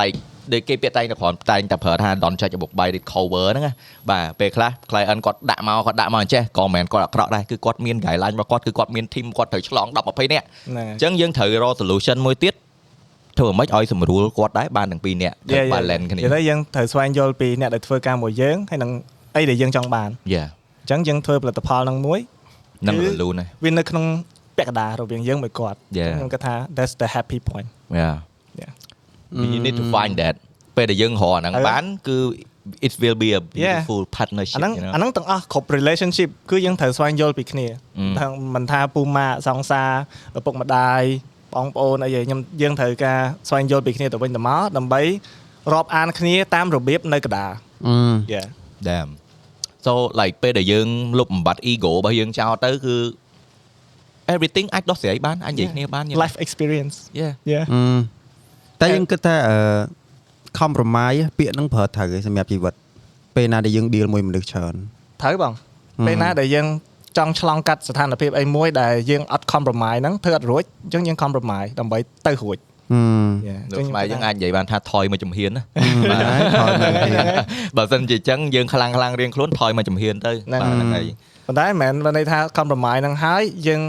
[0.00, 0.16] like
[0.52, 3.74] ដូចគេពាក្យតែងតែគ្រាន់តែងតែប្រើថា don't judge a book by its cover ហ្នឹងណា
[4.10, 12.54] បាទពេលខ្លះ client គាត់ដាក់មកគាត់ដាក់មកអញ្ចេះក៏មិនមែនគាត់អាក្រក់ដែរគឺគាត់មាន guideline របស់គាត់គឺគាត់មាន team គាត់ត្រូវឆ្លង10 20នាក់ហ្នឹងអញ្ចឹងយើងត្រូវរក solution មួយទៀត
[13.38, 18.90] ធ្វើមិនឲ្យសម្រួលគាត់ដែរបានទាំងពីរនាក់ត្រូវ balance គ្នានិយាយទៅយើងត្រូវស្វែងយល់ពីអ្នកដែលធ្វើការមួយយើងហើយនឹង
[19.36, 20.44] អីដែលយើងចង់បានយ៉ា
[20.82, 22.20] អញ្ចឹងយើងធ្វើផលិតផលហ្នឹងមួយ
[22.86, 24.04] នឹងគឺរលូនណាស់វានៅក្នុង
[24.56, 26.12] ពាក់កណ្ដាលរវាងយើងមួយគាត់ Yeah.
[26.16, 27.68] ខ្ញុំគិតថា that's the happy point
[28.00, 28.16] yeah
[28.62, 28.72] Yeah.
[29.52, 30.34] you need to find that
[30.76, 32.18] ពេលដែលយើងរកអាហ្នឹងហើយបានគឺ
[32.86, 33.46] it will be a Yeah.
[33.56, 37.66] beautiful អា partnership ហ្នឹង you know អាហ្នឹងទាំងអស់គ្រប់ relationship គឺយើងត្រូវស្វែងយល់ពីគ្នា
[37.98, 39.90] អឺថាមិនថាពូម៉ាក់សង្សារ
[40.38, 41.02] ឪពុកម្ដាយ
[41.54, 45.02] បងប្អូនអីខ្ញុំយើងត្រូវការស្វែងយល់ពីគ្នាទៅវិញទៅមកដើម្បី
[45.72, 47.52] រាប់អានគ្នាតាមរបៀបនៅកណ្ដាល
[47.86, 47.94] អឺ
[48.34, 48.46] Yeah
[48.88, 49.08] damn
[49.86, 50.88] so like ពេលដែលយើង
[51.18, 52.96] លុបបំបត្តិ ego របស់យើងចោលទៅគឺ
[54.34, 56.22] everything អាចដោះស្រាយបានអាចនិយាយគ្នាបាន you know?
[56.22, 57.80] life experience yeah Yeah អឺ
[58.80, 59.56] តែយើងគិតថាអឺ
[60.60, 62.74] compromise ពាក្យហ្នឹងប្រើត្រូវឯងសម្រាប់ជីវិត
[63.36, 64.74] ពេលណាដែលយើង deal មួយមនុស្សច្រើន
[65.22, 66.66] ត្រូវបងហឹមពេលណាដែលយើង
[67.18, 72.58] ចង់ឆ្លងកាត់ស្ថានភាពអីមួយដែលយើងអត់ compromise ហ្នឹងធ្វើអត់រួចអញ្ចឹងយើង compromise ដើម្បីទៅរួច
[72.92, 73.00] អឺ
[73.48, 75.62] Yeah នៅខ្មែរយើងអាចនិយាយបានថាថយមួយជំហានណា
[76.10, 77.16] បាទហើយថយមកទៀត
[77.76, 81.06] បើសិនជាអញ្ចឹងយើងខ្លាំងខ្លាំងរៀងខ្លួនថយមួយជំហានទៅហ្នឹងបាទហ្នឹងហើយ
[81.46, 83.80] ប៉ុន្តែមិនមែនបើន័យថា compromise ហ្នឹងហើយយើង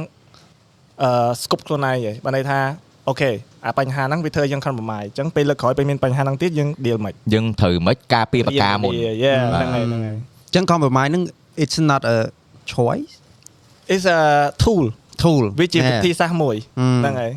[1.03, 1.09] អឺ
[1.41, 2.59] scope ខ្លួនឯងទេបើន័យថា
[3.09, 3.31] អូខេ
[3.65, 8.91] អាបញ្ហាហ្នឹងវាធ្វើយើង compromise អញ្ចឹងពេលលើកក្រោយពេលមានបញ្ហាហ្នឹងទៀតយើង deal មិនយើងត្រូវមិនការពារបកាមុន
[9.25, 10.15] Yeah បាទហ្នឹងហើយហ្នឹងហើយ
[10.47, 11.23] អញ្ចឹង compromise ហ្នឹង
[11.63, 12.17] it's not a
[12.73, 13.11] choice
[13.95, 14.19] is a
[14.63, 14.85] tool
[15.23, 17.31] tool វាជាវិធីសាស្ត្រមួយហឹមហ្នឹងហើយ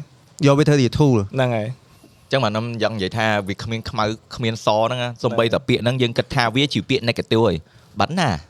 [0.46, 4.04] យកវាធ្វើជា tool ហ្នឹងហើយអញ្ចឹងបាទខ្ញុំយ៉ាងនិយាយថាវាគ្មានខ្មៅ
[4.36, 7.56] គ្មានសហ្នឹងណាសំបីតែពាក្យហ្នឹងយើងគិតថាវាជាពាក្យ negative ហើយ
[8.00, 8.49] បាត់ណា Yeah.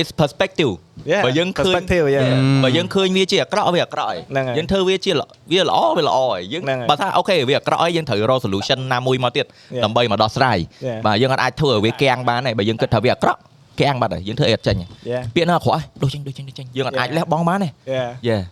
[0.00, 0.72] It's perspective
[1.12, 2.28] Yeah, បើយើងឃើញ perspective, yeah.
[2.64, 9.82] បើយើងឃើញវាជាអាក្រក់វាអាក្រក់ហើយហ្នឹងហើយយើងធ្វើវាជាល្អវាល្អវាល្អហើយយើងហ្នឹងហើយបើថាអូខេវាអាក្រក់ហើយយើងត្រូវរក solution ណាមួយមកទៀត Yeah.
[9.84, 10.98] ដើម្បីមកដោះស្រាយ Yeah.
[11.06, 13.38] បាទយើងអាចធ្វើឲ្យវាគាំងបានហើយបើយើងគិតថាវាអាក្រក់
[13.80, 17.16] គាំងបាត់ហើយយើងធ្វើអីអត់ចេញទេ Yeah ពាក្យណាអាក្រក់ហើយដូចចេញដូចចេញដូចចេញយើងអាច Yeah.
[17.16, 18.42] លះបង់បានទេ Yeah Yeah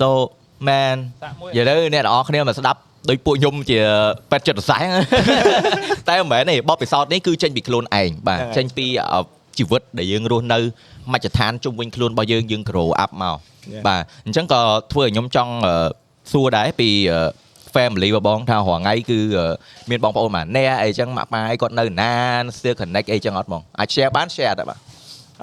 [0.00, 0.06] so
[0.68, 2.78] man សាក់មួយនិយាយទៅអ្នកទាំងអស់គ្នាមកស្ដាប់
[3.10, 3.80] ដោយពួកខ្ញុំជា
[4.30, 4.88] ពេទ្យចិត្តសាស្ត្រ
[6.10, 9.14] តែមិនមែនទេបបពិសោធន៍នេះគឺចេញពីខ្លួនឯងបាទហ្នឹងហើយចេញពីអ
[9.58, 10.58] ជីវិតដែលយើងរស់នៅ
[11.12, 13.38] មជ្ឈដ្ឋានជុំវិញខ្លួនរបស់យើងយើង grow up មក
[13.72, 13.82] Yeah.
[13.86, 14.60] បាទអញ្ចឹងក៏
[14.92, 15.74] ធ្វើឲ្យខ្ញុំចង់អឺ
[16.32, 17.20] សួរដែរពីអឺ
[17.74, 19.46] family របស់បងថារាល់ថ្ងៃគឺអឺ
[19.90, 22.12] មានបងប្អូនម៉ាអ្នកអីចឹងម៉ាក់ប៉ាអីគាត់នៅណា
[22.56, 24.78] still connect អីចឹងអត់បងអាច share បាន share ដែរបាទ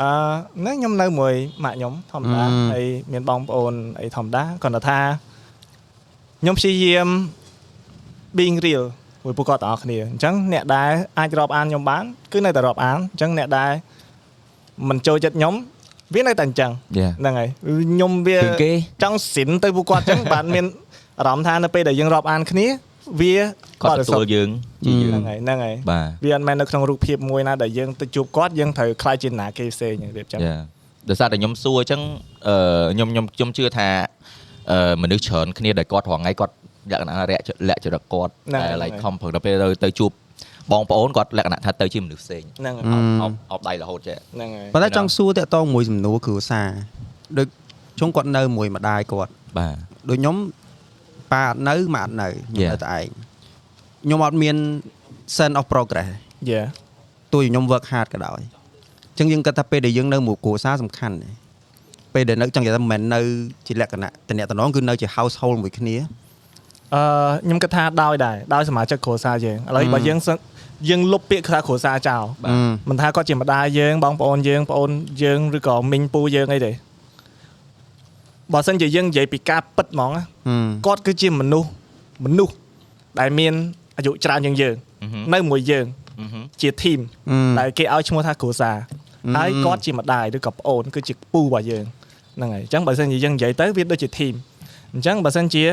[0.02, 0.10] អឺ
[0.60, 1.34] ហ្នឹងខ្ញុំនៅមួយ
[1.64, 5.00] ម៉ាក់ខ្ញុំធម្មតាអឺហើយមានបងប្អូនអីធម្មតាគាត់ថា
[6.42, 7.08] ខ្ញុំព្យាយាម
[8.38, 8.84] being real
[9.26, 12.04] មួយពួកគាត់ទាំងអស់គ្នាអញ្ចឹងអ្នកដែលអាចរាប់អានខ្ញុំបាន
[12.34, 13.72] គឺនៅតែរាប់អានអញ្ចឹងអ្នកដែល
[14.90, 15.54] មិនចូលចិត្តខ្ញុំ
[16.14, 17.50] វានៅតែអញ្ចឹង Yeah ហ្នឹងហើយ
[17.92, 18.72] ខ្ញុំវាគឺគេ
[19.04, 20.66] ចង់សិនទៅពួកគាត់អញ្ចឹងបានមាន
[21.20, 22.68] អារម្មណ៍ថានៅពេលដែលយើងរាប់អានគ្នា
[23.22, 23.36] វា
[23.84, 24.48] គាត់បរិសុទទួលទ្ធយើង
[24.86, 30.58] ជាយើងហ្នឹងហើយហ្នឹងហើយបាទវាអត់មែននៅក្នុងរូបភាពមួយណាដែលយើងទៅជួបគាត់យើងត្រូវខ្លាចជាណាគេផ្សេងរៀបចំយ៉ា
[31.10, 32.02] ដោយសារតែខ្ញុំសួរអញ្ចឹង
[32.48, 33.90] អឺខ្ញុំខ្ញុំខ្ញុំជឿថា
[34.72, 36.54] អឺមនុស្សច្រើនគ្នាដែលគាត់រងថ្ងៃគាត់
[36.92, 40.12] លក្ខណៈរយៈលក្ខចរិតគាត់ហ្នឹងតែហើយ like ហ្នឹងហើយខំប្រឹងដល់ពេលទៅទៅជួប
[40.72, 46.68] បងប្អូនគាត់លក្ខណៈថាទៅជាមនុស្សផ្សេងហ្នឹងហើយអឺអបអបដៃរហូតចេះហ្នឹងហើយប៉ុន្តែចង់សួរតាក់តងមួយសំណួរគ្រួសារ
[47.38, 47.48] ដូច
[48.00, 49.76] ជុំគាត់នៅមួយម្ដាយគាត់បាទ
[50.10, 50.36] ដូចខ្ញុំ
[51.34, 52.72] ប៉ាអត់នៅម៉ាក់អត់នៅខ្ញុំ Yeah.
[52.72, 53.08] នៅតែឯង
[54.04, 54.56] ខ្ញុំអត់មាន
[55.38, 56.10] sense of progress
[56.50, 56.62] យេ
[57.34, 61.36] ទោះជាខ្ញុំ work hard ក៏ដោយអញ្ចឹងយើងគិតថាពេលដែលយើងនៅមួយគ្រួសារសំខាន់ណាស់
[62.14, 63.20] ពេលដែលនៅចង់និយាយថាមិនមែននៅ
[63.68, 65.96] ជាលក្ខណៈតំណតំណងគឺនៅជា household មួយគ្នា
[66.96, 67.04] អឺ
[67.46, 70.38] ខ្ញុំគិតថាដោយដែរដោយសមាជិកគ្រួសារយើងឥឡូវអឺបើយើងសឹង
[70.90, 72.56] យើងលុបពាក្យថាគ្រួសារចោលអឺ
[72.90, 74.90] មិនថាគាត់ជាម្ដាយយើងបងប្អូនយើងប្អូន
[75.24, 76.72] យើងឬក៏មីងពូយើងអីទេ
[78.54, 81.70] បើសិនជាយើងនិយាយពីការពិតហ្មងណាហឹមគាត់គឺជាមនុស្ស
[82.26, 82.54] មនុស្ស
[83.20, 83.54] ដែលមាន
[83.98, 85.86] អាយុច្រើនជាងយើងអឺហឹមនៅមួយយើង
[86.20, 88.78] អឺហឹមជា team អឺដែលគេឲ្យឈ្មោះថាគ្រួសារ
[89.26, 91.86] អឺហើយគាត់ជាម្ដាយឬក៏ប្អូនគឺជាពូរបស់យើង
[92.36, 94.34] ហ្នឹងហើយអញ្ចឹងបើសិនជាយើងនិយាយទៅវាដូចជា team
[94.94, 95.64] អញ្ចឹងបើសិនជា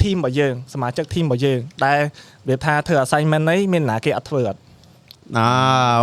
[0.00, 2.00] team របស់យើងសមាជិក team របស់យើងដែល
[2.48, 4.60] វាថាធ្វើ assignment អីមានណាគេអត់ធ្វើអត់
[5.38, 5.48] អា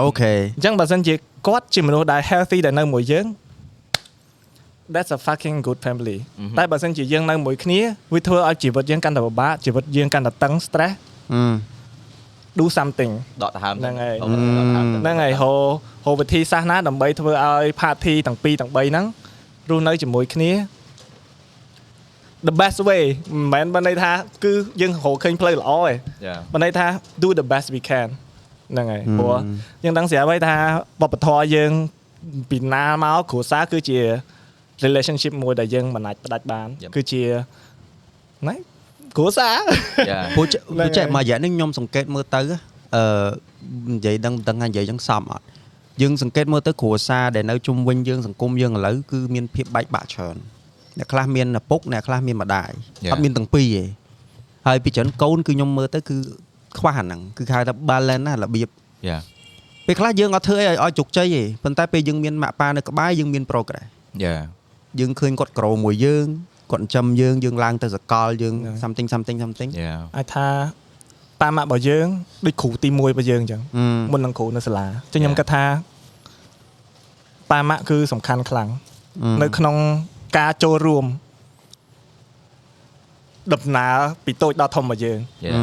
[0.03, 1.13] អូខេអញ្ចឹងបើសិនជា
[1.47, 3.25] គាត់ជាមនុស្សដែល healthy ដែលនៅមួយយើង
[4.93, 6.17] that's a fucking good family
[6.57, 7.79] តែបើសិនជាយើងនៅមួយគ្នា
[8.13, 10.93] វាធ្វើឲ្យជីវិតយើងកាន់តែពិបាកជីវិតយើងកាន់តែតឹង stress
[11.33, 11.41] អឺ
[12.59, 13.11] do something
[13.43, 15.51] ដកដង្ហើមហ្នឹងហើយដកដង្ហើមហ្នឹងហើយហៅ
[16.05, 19.05] ហៅវិធីសាស្ត្រណាដើម្បីធ្វើឲ្យ party ទាំងពីរទាំង3ហ្នឹង
[19.69, 20.51] រស់នៅជាមួយគ្នា
[22.47, 24.11] the best way មិនមែនបើន័យថា
[24.43, 25.93] គឺយើងរកឃើញផ្លូវល្អទេ
[26.25, 26.85] យ៉ាបើន័យថា
[27.23, 28.07] do the best we can
[28.71, 29.37] ហ្នឹងហើយហឹមព្រោះ
[29.83, 30.55] យើងដឹងស្រាប់ហើយថា
[31.01, 31.71] វប្បធម៌យើង
[32.49, 33.99] ពីណាមកគ្រួសារគឺជា
[34.85, 36.91] relationship មួយដែលយើងមិនអាចផ្ដាច់បាន Yep.
[36.95, 37.23] គឺជា
[38.47, 38.55] ណៃ
[39.17, 39.57] គ្រួសារ
[40.09, 42.41] យ៉ាព្រោះចេះហ្នឹងព្រោះចេះហើយមួយរយៈនេះខ្ញុំសង្កេតមើលទៅ
[42.95, 43.27] អឺ
[43.93, 45.45] និយាយដឹងដឹងថានិយាយចឹងសមអត់
[46.01, 50.37] យើងសង្កេតមើលទៅគ្រួសារដែលនៅជុំវិញយើងសង្គមយើងឥឡូវគឺមានភាពបែកបាក់ច្រើន
[50.97, 52.71] អ្នកខ្លះមានឪពុកអ្នកខ្លះមានម្ដាយ
[53.05, 53.11] Yeah.
[53.11, 53.83] អត់មានទាំងពីរទេ
[54.67, 56.15] ហើយពីច្រើនកូនគឺខ្ញុំមើលទៅគឺ
[56.77, 58.69] ខ្វះអាហ្នឹងគឺគេហៅថា balance ណារបៀប
[59.07, 59.17] យ៉ា
[59.87, 63.85] ពេលខ្លះយើងអត់ធ្វើអីឲ្យឲ្យជោគជ័យទេប៉ុន្តែពេលយើងមានម៉ាក់ប៉ានៅក្បែរយើងមាន progress
[64.23, 64.35] យ៉ា
[64.99, 66.27] យើងឃើញគាត់ក្រមួយយើង
[66.71, 68.75] គាត់ចិញ្ចឹមយើងយើងឡើងទៅសកលយើង Yeah.
[68.83, 70.47] something something something យ៉ាអាចថា
[71.41, 72.07] ប៉ាម៉ាក់របស់យើង
[72.45, 73.83] ដូចគ្រូទី1របស់យើងអញ្ចឹង Ừ.
[74.11, 75.39] មុននឹងគ្រូនៅសាលាចឹងខ្ញុំ Yeah.
[75.39, 75.63] គិតថា
[77.51, 78.69] ប៉ាម៉ាក់គឺសំខាន់ខ្លាំង
[79.23, 79.27] Ừ.
[79.43, 79.75] នៅក្នុង
[80.37, 81.05] ការចូលរួម
[83.53, 85.55] ដំណើរពីតូចដល់ធំរបស់យើង Yeah.
[85.57, 85.61] Ừ.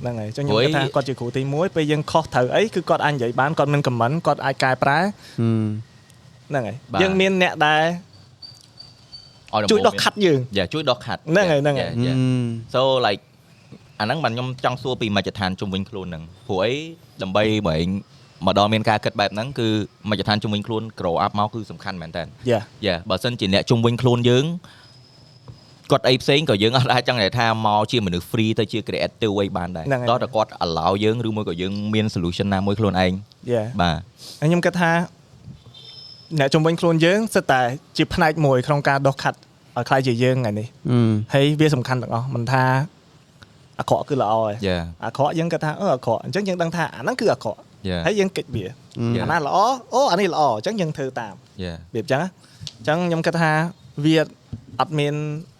[0.00, 4.98] ហ្នឹងហើយចឹងខ្ញុំព្រោះគិតថាគាត់ជាគ្រូទី1ពេលយើងខុសត្រូវអីគឺគាត់អាចនិយាយបានគាត់មិនខមមិនគាត់អាចកែប្រែ
[5.42, 5.46] Ừ.
[6.48, 7.82] ហ្នឹងហើយបាទយើងមានអ្នកដែល
[9.52, 12.16] ឲ្យដំបូងជួយដោះខាត់យើង Yeah ជួយដោះខាត់ហ្នឹងហើយហ្នឹងហើយ Yeah, yeah.
[12.18, 12.24] Ừ.
[12.74, 13.22] so like
[14.00, 16.72] អាហ្នឹងបានខ្ញុំចង់សួរពីមជ្ឈដ្ឋានជុំវិញខ្លួនហ្នឹងព្រោះអី
[17.22, 17.88] ដើម្បីបើឯង
[18.46, 19.68] មកដល់មានការគិតបែបហ្នឹងគឺ
[20.10, 24.44] មជ្ឈដ្ឋានជុំវិញខ្លួន grow up មកគឺសំខាន់មែនតើយ៉ាយ៉ាបើសិនជាអ្នកជុំវិញខ្លួនយើង
[25.90, 33.12] គាត់អីផ្សេងក៏យើងអត់អាចចង់និយាយថាមកជាមនុស្ស free ទៅជា creative អីបានដែរហ្នឹងហើយដល់តែគាត់ allow យើងឬមួយក៏យើងមាន solution ណាមួយខ្លួនឯង
[33.52, 33.98] យ៉ាបាទ
[34.40, 34.92] ហើយខ្ញុំគិតថា
[36.38, 37.60] អ្នកជំនាញខ្លួនយើងសិតតែ
[37.96, 39.38] ជាផ្នែកមួយក្នុងការដោះខាត់
[39.76, 40.96] ឲ្យខ្លាយជាយើងថ្ងៃនេះ Ừ.
[41.34, 42.64] ហើយវាសំខាន់ទាំងអស់មិនថា
[43.78, 47.71] អាក្រក់គឺល្អហើយយ៉ាអាក្រក់យើងគិតថាអឺអាក្រក់អញ្ចឹងយើងដឹងថាអាហ្នឹងគឺអាក្រក់យ៉ា
[48.06, 48.66] ហើយយើងកិច្ចវា
[49.00, 49.04] Ừ.
[49.22, 49.56] អាណាល្អ
[49.94, 52.28] អូអានេះល្អអញ្ចឹងយើងធ្វើតាមយ៉ារបៀបអញ្ចឹងណា
[52.78, 53.52] អញ្ចឹងខ្ញុំគិតថា
[54.04, 54.16] វា
[54.80, 55.14] អត់មាន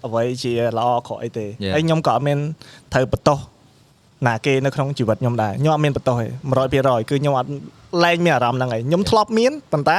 [0.06, 1.72] អ្វីជាល្អអាក្រក់អីទេ Yeah.
[1.74, 2.38] ហើយខ្ញុំក៏អត់មាន
[2.92, 3.38] ត្រូវបន្ទោស
[4.26, 6.26] ណាគេនៅក្នុងជីវិតខ្ញុំដែរខ្ញុំអត់មានបន្ទោសទេ
[6.68, 7.50] 100%គឺខ្ញុំអត់
[8.04, 9.98] លែងមានអារម្មណ៍ហ្នឹងហើយខ្ញុំធ្លាប់មានប៉ុន្តែ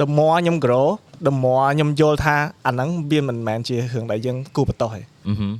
[0.00, 0.86] the more ខ្ញុំ grow
[1.26, 5.52] the more ខ្ញុំយល់ថាអាហ្នឹងវាមិនមែនជារឿងដែលយើងគួរបន្ទោសទេអឺហឹម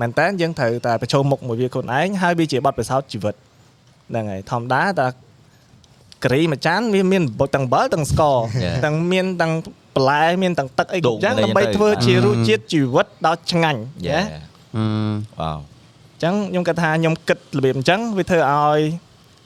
[0.00, 3.34] មែនតើយើងត្រូវតែប្រឈមមុខមួយវាខ្លួនឯងហើយវាជាបទពិសោធន៍ជីវិត
[4.10, 5.06] ហ្នឹងហើយធម្មតាតែ
[6.24, 7.22] ការីមួយចានវាមាន
[7.54, 8.76] ទាំងអំបិលទាំងស្ករ Yeah.
[8.84, 9.52] ទាំងមានទាំង
[9.94, 14.40] បន្លែមានទាំងទឹកអីដូគ្រប់ងយ៉ាងទៅដើម្បីទៅធ្វើបាទជារសជាតិជីវិតដ៏ឆ្ងាញ់យ៉ាណា
[14.78, 14.82] Ừ.
[15.40, 15.58] វ៉ាវ
[16.14, 18.80] អញ្ចឹងខ្ញុំគិតថាខ្ញុំគិតរបៀបអញ្ចឹងវាធ្វើឲ្យ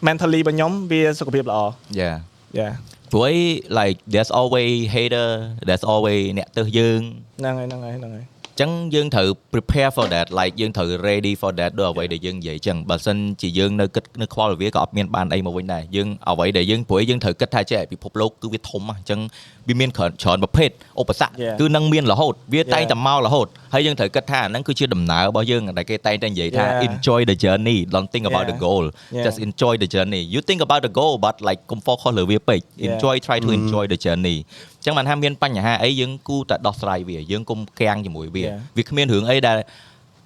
[0.07, 1.59] mentally របស់ខ្ញុំវាសុខភាពល្អ
[2.01, 2.13] យ៉ា
[2.59, 2.69] យ៉ា
[3.13, 3.37] ព្រោះអី
[3.79, 5.29] like there's always hater
[5.69, 7.01] there's always អ្នកទើសយើង
[7.41, 19.21] ហ្នឹងហើយហ្នឹងហើយហ្នឹងហើយអញ្ចឹងយើងត្រូវ prepare for that like យើងត្រូវ ready for that ដូចអ្វីដែលយើងនិយាយអញ្ចឹងបើសិនជាយើងនៅគិតនៅខ្វល់វាក៏អត់មានបានអីមកវិញដែរយើងអ្វីដែលយើងព្រោះយើងត្រូវគិតថាចេះពិភពលោកគឺវាធំហ៎អញ្ចឹង
[19.69, 21.57] វាមានច្រើនច្រើនប្រភេទឧបសគ្គ Yeah.
[21.61, 22.73] គឺនឹងមានរហូតវា Yeah.
[22.75, 26.87] តែងតែមករហូត ហើយយើងត្រូវគិតថាអាហ្នឹងគឺជាដំណើររបស់យើងដែលគេតែងតែនិយាយថា Yeah.
[26.89, 28.65] enjoy the journey don't think about the Yeah.
[28.67, 29.25] goal Yeah.
[29.27, 32.87] just enjoy the journey you think about the goal but like កុំ focus លើវាពេក Yeah.
[32.89, 38.59] enjoy try to enjoy the journey អញ្ចឹងបានថាមានបញ្ហាអីយើងគូតែដោះស្រាយវាយើងកុំកាំងជាមួយវា Yeah.
[38.77, 39.57] វាគ្មានរឿងអីដែល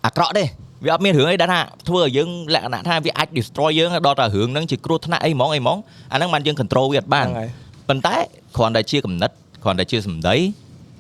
[0.07, 0.45] អាក្រក់ទេ
[0.85, 5.79] វាអត់មានរឿងអីដែលថាធ្វើឲ្យយើងលក្ខណៈថាវាអាច destroy យើងដល់តែរឿងហ្នឹងជាគ្រោះថ្នាក់អីហ្មងអីហ្មង
[6.13, 7.49] អាហ្នឹងបានយើង control វាអត់បានហ្នឹងហើយ
[7.89, 8.17] ប៉ុន្តែ
[8.57, 10.37] គ្រាន់តែជាកំណត់គ្រាន់តែជាសម្ដី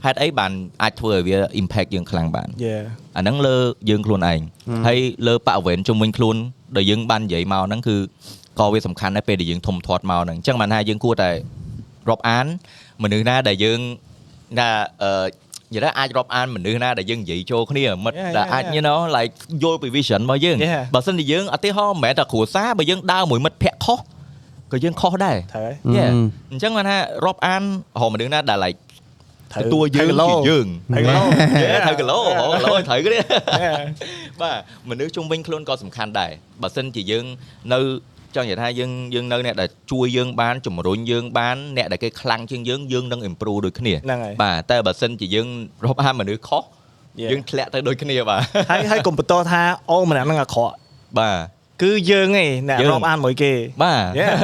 [0.05, 2.78] ហេតុអីបានអាចធ្វើឲ្យវា impact យើងខ្លាំងបានយ៉ា
[3.16, 3.57] អាហ្នឹងលើ
[3.90, 4.40] យើងខ្លួនឯង
[4.86, 6.36] ហើយលើបរិវេណជុំវិញខ្លួន
[6.76, 7.96] ដែលយើងបាននិយាយមកហ្នឹងគឺ
[8.59, 11.30] ក៏វាសំខាន់ដែរពេលដែលយើងធំធាត់មកហ្នឹងអញ្ចឹងបានថាយើងគួរតែ
[12.09, 12.46] រាប់អាន
[13.03, 13.80] មនុស្សណាដែលយើង
[14.59, 14.68] ណា
[15.03, 15.26] អឺ
[15.74, 18.74] និយាយថាអាចរាប់អានមនុស្សណាដែលយើងនិយាយចូលគ្នាមិត្ត Yeah, ដែល yeah, អាច yeah.
[18.76, 19.32] you know like
[19.62, 20.82] យល់ពី vision របស់យើង Yeah.
[20.94, 23.99] បើសិនជាយើងឧទាហរណ៍មិនមែនតែគ្រួសារបើយើងដើរមួយមិត្តភ័ក្តិខុស
[24.72, 26.11] ក៏យើងខុសដែរត្រូវហើយ Yeah.
[26.14, 26.18] Ừ.
[26.53, 27.62] អញ្ចឹងបានថារាប់អាន
[27.96, 28.88] រហមនុស្សណាដែល like ត្រូវ
[29.62, 31.22] ទទួលយើងត្រូវគីឡូជាយើងត្រូវគីឡូ
[31.64, 33.18] Yeah, ត្រូវគីឡូហ៎គីឡូឲ្យត្រូវគ្នា
[33.64, 33.78] Yeah.
[34.40, 36.30] បាទមនុស្សជុំវិញខ្លួនក៏សំខាន់ដែរ
[36.62, 37.24] បើសិនជាយើង
[37.72, 37.80] នៅ
[38.36, 45.49] ចង់និយាយថាយើងយើងនៅអ្នកដែលជួយយើងបានជំរុញយើងបានអ្នកដែលគេខ្លាំងជាងយើងយើងនឹង improve ដូចគ្នាហ្នឹងហើយបាទតែបើសិនជាយើង
[45.84, 46.64] រាប់អានមនុស្សខុស
[47.22, 47.30] Yeah.
[47.32, 48.40] យើងធ្លាក់ទៅដូចគ្នាបាទ
[48.70, 50.74] ហើយហើយកុំបន្តថាអូម្នាក់ហ្នឹងអាក្រក់
[51.18, 51.36] បាទ
[51.83, 53.53] គឺយើងឯងអ្នកយើងរាប់អានមួយគេ
[53.83, 54.35] បាទ Yeah.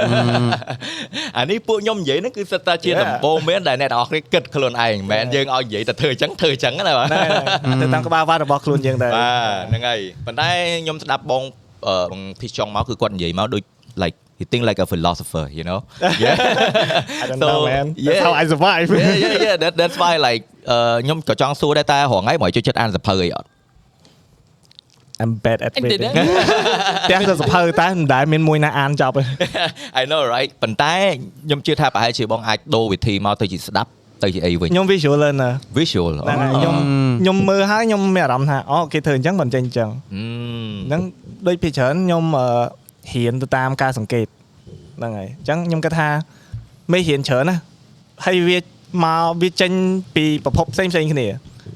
[1.37, 3.01] អានេះពួកខ្ញុំនិយាយហ្នឹងគឺសិតតាជា Yeah.
[3.03, 7.21] ដំបូងមានដែលអ្នកនរអគ្នាគិតខ្លួនឯងមិនមែនយើងឲ្យនិយាយតែធ្វើអញ្ចឹងធ្វើអញ្ចឹងណាបាទណែ
[7.83, 10.49] ទៅតាមក្បាលវ៉ាត់របស់ខ្លួនយើងដែរបាទហ្នឹងហើយប៉ុន្តែ
[10.83, 11.43] ខ្ញុំស្ដាប់បង
[11.87, 13.63] អឺបងធីចុងមកគឺគាត់និយាយមកដូច
[14.03, 15.79] like he think like a philosopher you know
[16.25, 16.37] yeah
[17.23, 18.07] I don't So, know man yeah.
[18.07, 23.49] that's how I survive yeah yeah yeah that that's why like អឺខ្ញុំក៏ចង់សួរដែរតែរហងៃមកចូលចិត្តអានសភៅអីអត់
[25.23, 26.13] I'm bad at អញទេ reading
[27.11, 29.23] ទាំងទៅសភៅតែមិនដែលមានមួយណាអានចប់ទេ
[30.01, 30.95] I know right ប៉ុន្តែ
[31.45, 33.91] ខ្ញុំជឿថាប្រហែលជាបងអាចដូរវិធីមកទៅជាស្ដាប់
[34.23, 36.75] ទៅជាអីវិញខ្ញុំ visual learner visual ហ្នឹងហើយខ្ញុំ
[37.21, 40.25] ខ្ញុំមើលហើយខ្ញុំមានអារម្មណ៍ថាអូគេធ្វើអញ្ចឹងមិនចេញអញ្ចឹងអឺ
[40.89, 41.03] ហ្នឹង
[41.47, 42.47] ដូចពីច្រើនខ្ញុំអឺ
[43.13, 44.27] រៀនទៅតាមការសង្កេត
[44.99, 46.09] ហ្នឹងហើយអញ្ចឹងខ្ញុំគិតថា
[46.93, 47.57] មេរៀនច្រើនណា
[48.25, 48.59] ហើយវា
[49.05, 49.73] មកវាចេញ
[50.17, 51.31] ពីប្រភពផ្សេងផ្សេងគ្នាឥ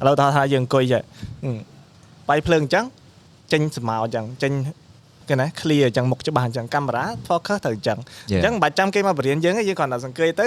[0.07, 1.03] ឡូវថាថាយើងអង្គុយចេះ
[1.43, 1.57] ហឹម
[2.29, 2.85] បាយភ្លើងអញ្ចឹង
[3.53, 4.53] ចេញស្មៅអញ្ចឹងចេញ
[5.29, 7.99] គេណា clear អញ្ចឹងមុខច្បាស់អញ្ចឹងកាមេរ៉ា focus ត្រូវអញ្ចឹង
[8.31, 10.47] អញ្ចឹងមិនបាច់ចាំគេមកបរៀនយើងទេយើងគ្រាន់តែសង្កេតទៅ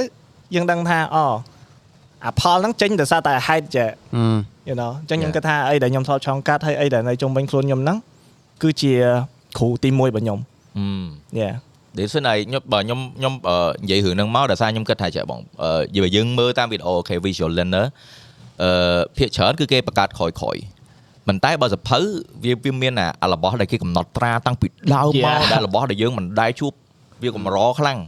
[0.56, 1.24] យើងដឹងថាអូ
[2.26, 4.22] អាផលហ្នឹងចេញដោយសារតែហេតុចេះ Ừ.
[4.70, 5.36] you know អញ្ចឹងខ្ញុំ Yeah.
[5.36, 7.98] គិតថាអីដែលខ្ញុំថតឆောင်းកាត់ហើយអីដែលនៅជុំវិញខ្លួនខ្ញុំហ្នឹង
[8.64, 8.94] គឺជា
[9.58, 10.40] គ្រូទី1របស់ខ្ញុំ
[10.78, 10.86] អឺ
[11.42, 11.54] yeah
[11.98, 17.86] ដែលសិនហើយខ្ញុំបើខ្ញុំខ្ញុំអឺនិយាយរឿងហ្នឹងមកដោយសារខ្ញុំគិតថាចេះបងអឺបើយើងមើលតាមវីដេអូ OK visual learner
[18.64, 20.58] អឺភាគច្រើនគឺគេបង្កើតក្រោយក្រោយ
[21.32, 22.00] ប៉ុន្តែបើសភៅ
[22.44, 25.52] វាវាមានអាអារបស់ដែលគេកំណត់ត្រាតាំងពីដើមមក Yeah.
[25.52, 26.72] ដែលរបស់ដែលយើងមិនដែលជួប
[27.24, 28.00] វាកម្រខ្លាំង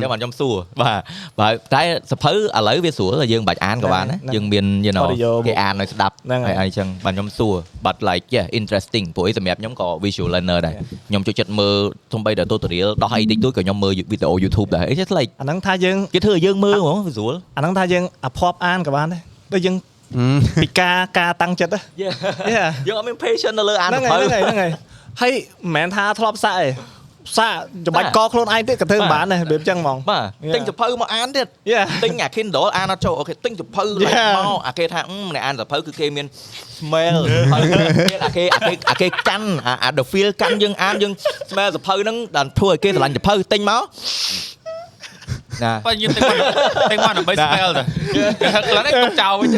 [0.00, 1.00] ចឹងបានខ្ញុំសួរបាទ
[1.40, 2.36] បាទតែសភៅឥ
[2.68, 7.54] ឡូវវាស្រួលតែយើងមិនបាច់អានក៏បានណាហ្នឹងយើងមាន you know Audio គេអានឲ្យស្ដាប់ហ្នឹងហើយហើយអីចឹងបាទខ្ញុំសួរ
[7.86, 10.74] but like yeah interesting ព្រោះអីសម្រាប់ខ្ញុំក៏ visual learner ដែរ
[11.08, 11.76] ខ្ញុំចូលចិត្តមើល
[12.12, 19.20] ទំបីតែ tutorial ដោះអីតិចតួចក៏ខ្ញុំមើលវីដេអូ YouTube ដែរ it's just like អាហ្នឹងថាយើងគេធ្វើឲ្យយើងមើលហ្មង visual អាហ្នឹងថាយើងអាភ័ព្វអានក៏បានដែរ
[19.54, 19.74] ដូចយើង
[20.62, 22.12] ពីការការតាំងចិត្តណា yeah
[22.56, 22.68] Yeah.
[22.86, 24.70] យើងអត់មាន patience នៅលើអានហ្នឹងសហើយភៅហ្នឹងហើយហ្នឹងហើយ
[25.20, 26.68] ហើយមិនមែនថាធ្លាប់សាក់ទេ
[27.38, 30.54] សាក់ច្បាច់កខ្លួនឯងទៀតក៏ធ្វើមិនបានដែររបៀបចឹងហ្មងបាទ Yeah.
[30.54, 31.84] ទិញសភៅមកអានទៀត Yeah.
[32.04, 34.32] ទិញអា Kindle អានអត់ចូលអូខេទិញសភៅ Yeah.
[34.36, 36.26] មកអាគេថាអឺម្នាក់អានសភៅគឺគេមាន
[36.78, 37.18] smell
[37.52, 37.62] ហើយ
[38.12, 41.12] មានអាគេអាគេអាគេកាន់អាអា the feel កាន់យើងអានយើង
[41.50, 43.82] smell សភៅហ្នឹងដល់ធ្វើឲ្យគេស្រឡាញ់សភៅទិញមក
[45.64, 46.38] ណាបើយើងទិញមក
[46.92, 47.82] ទិញមកដើម្បី spell ទៅ
[48.40, 49.50] គេហឹកខ្លាំងឯងទុកចោលវិញ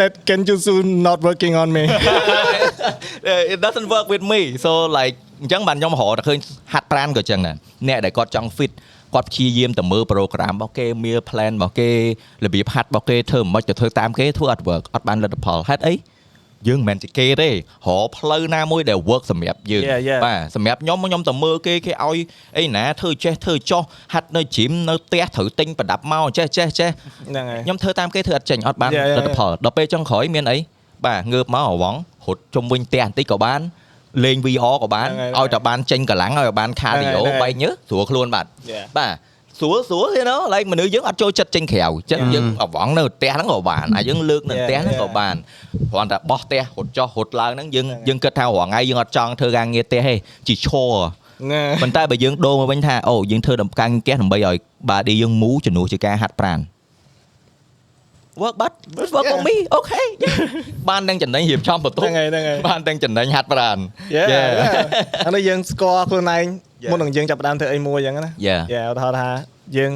[0.00, 1.84] that can you soon not working on me
[3.52, 6.38] it doesn't work with me so like អញ្ចឹងបានខ្ញុំរកតែឃើញ
[6.72, 7.56] ហាត់ប្រានក៏អញ្ចឹងដែរ
[7.88, 8.70] អ្នកដែលគាត់ចង់ fit
[9.14, 11.90] គាត់ព្យាយាមទៅមើល program របស់គេមាន plan របស់គេ
[12.44, 15.94] របៀបហាត់របស់គេធ្វើមិនទៅធ្វើតាមគេធ្វើអត់ work អត់បានលទ្ធផលហេតុអី
[16.68, 17.54] យើងមិនមែនជាគេទេរ
[18.04, 20.20] កផ្លូវណាមួយដែល work សម្រាប់យើង Yeah, yeah.
[20.24, 22.18] បាទសម្រាប់ខ្ញុំខ្ញុំទៅមើលគេគេឲ្យ
[22.58, 23.82] អីណាធ្វើចេះធ្វើចោះ
[24.14, 26.90] ហាត់នៅ gym នៅផ្ទះត្រូវទិញប្រដាប់មកចេះចេះចេះ
[27.28, 30.58] ហ្នឹងហើយខ្ញុំធ្វើតាមគេធ្វើអត់ចេញអត់បាន Yeah, yeah, លទ្ធផលដល់ពេលចុងក្រោយមានអី
[31.06, 31.94] បាទងើបមកអវង
[32.26, 33.60] រត់ជុំវិញផ្ទះបន្តិចក៏បាន
[34.24, 38.84] លេង VR ក៏បានហ្នឹងហើយឲ្យតែបានចេញកម្លាំងឲ្យតែបាន cardio ហ្នឹងហើយបែកញើសស្រួលខ្លួនបាទ Yeah.
[38.98, 39.14] បាទ
[39.60, 45.16] ស្រួលស្រួល you know like មនុស្សយើងអត់ចូលចិត្តចេញក្រៅចឹងយើងអវងនៅផ្ទះហ្នឹងក៏បានអាយើងលើកនៅ Yeah, ផ្ទះហ្នឹងក៏ yeah.
[45.18, 45.34] បាន
[45.92, 50.14] គ្រាន់តែបោះផ្ទះរត់ចុះរត់ឡើងហ្នឹងយើងហ្នឹងហើយយើងគិតថារាល់ថ្ងៃយើងអត់ចង់ធ្វើការងារផ្ទះទេ
[50.48, 50.92] ជីឈរ
[51.52, 54.56] ណាប៉ុន្តែបើយើងដូរមកវិញថាអូយើងធ្វើដំការងារផ្ទះដើម្បីឲ្យ
[54.90, 56.60] body យើងមូជំនួសជាការហាត់ប្រាណ
[58.42, 58.72] work but
[59.14, 60.06] work for me okay
[60.88, 63.78] បានទាំងចំណេញរៀបចំបន្ទប់ហ្នឹងហើយហ្នឹងហើយបានទាំងចំណេញហាត់ប្រាណ
[64.16, 64.48] Yeah, Yeah.
[64.58, 64.84] yeah.
[65.26, 66.69] អានេះយើងស្គាល់ខ្លួនឯង Yeah.
[66.90, 68.62] មុននឹងយើងចាប់ផ្ដើមធ្វើអីមួយអញ្ចឹងណា Yeah.
[68.72, 69.28] យ៉ាឧទាហរណ៍ថា
[69.76, 69.92] យើង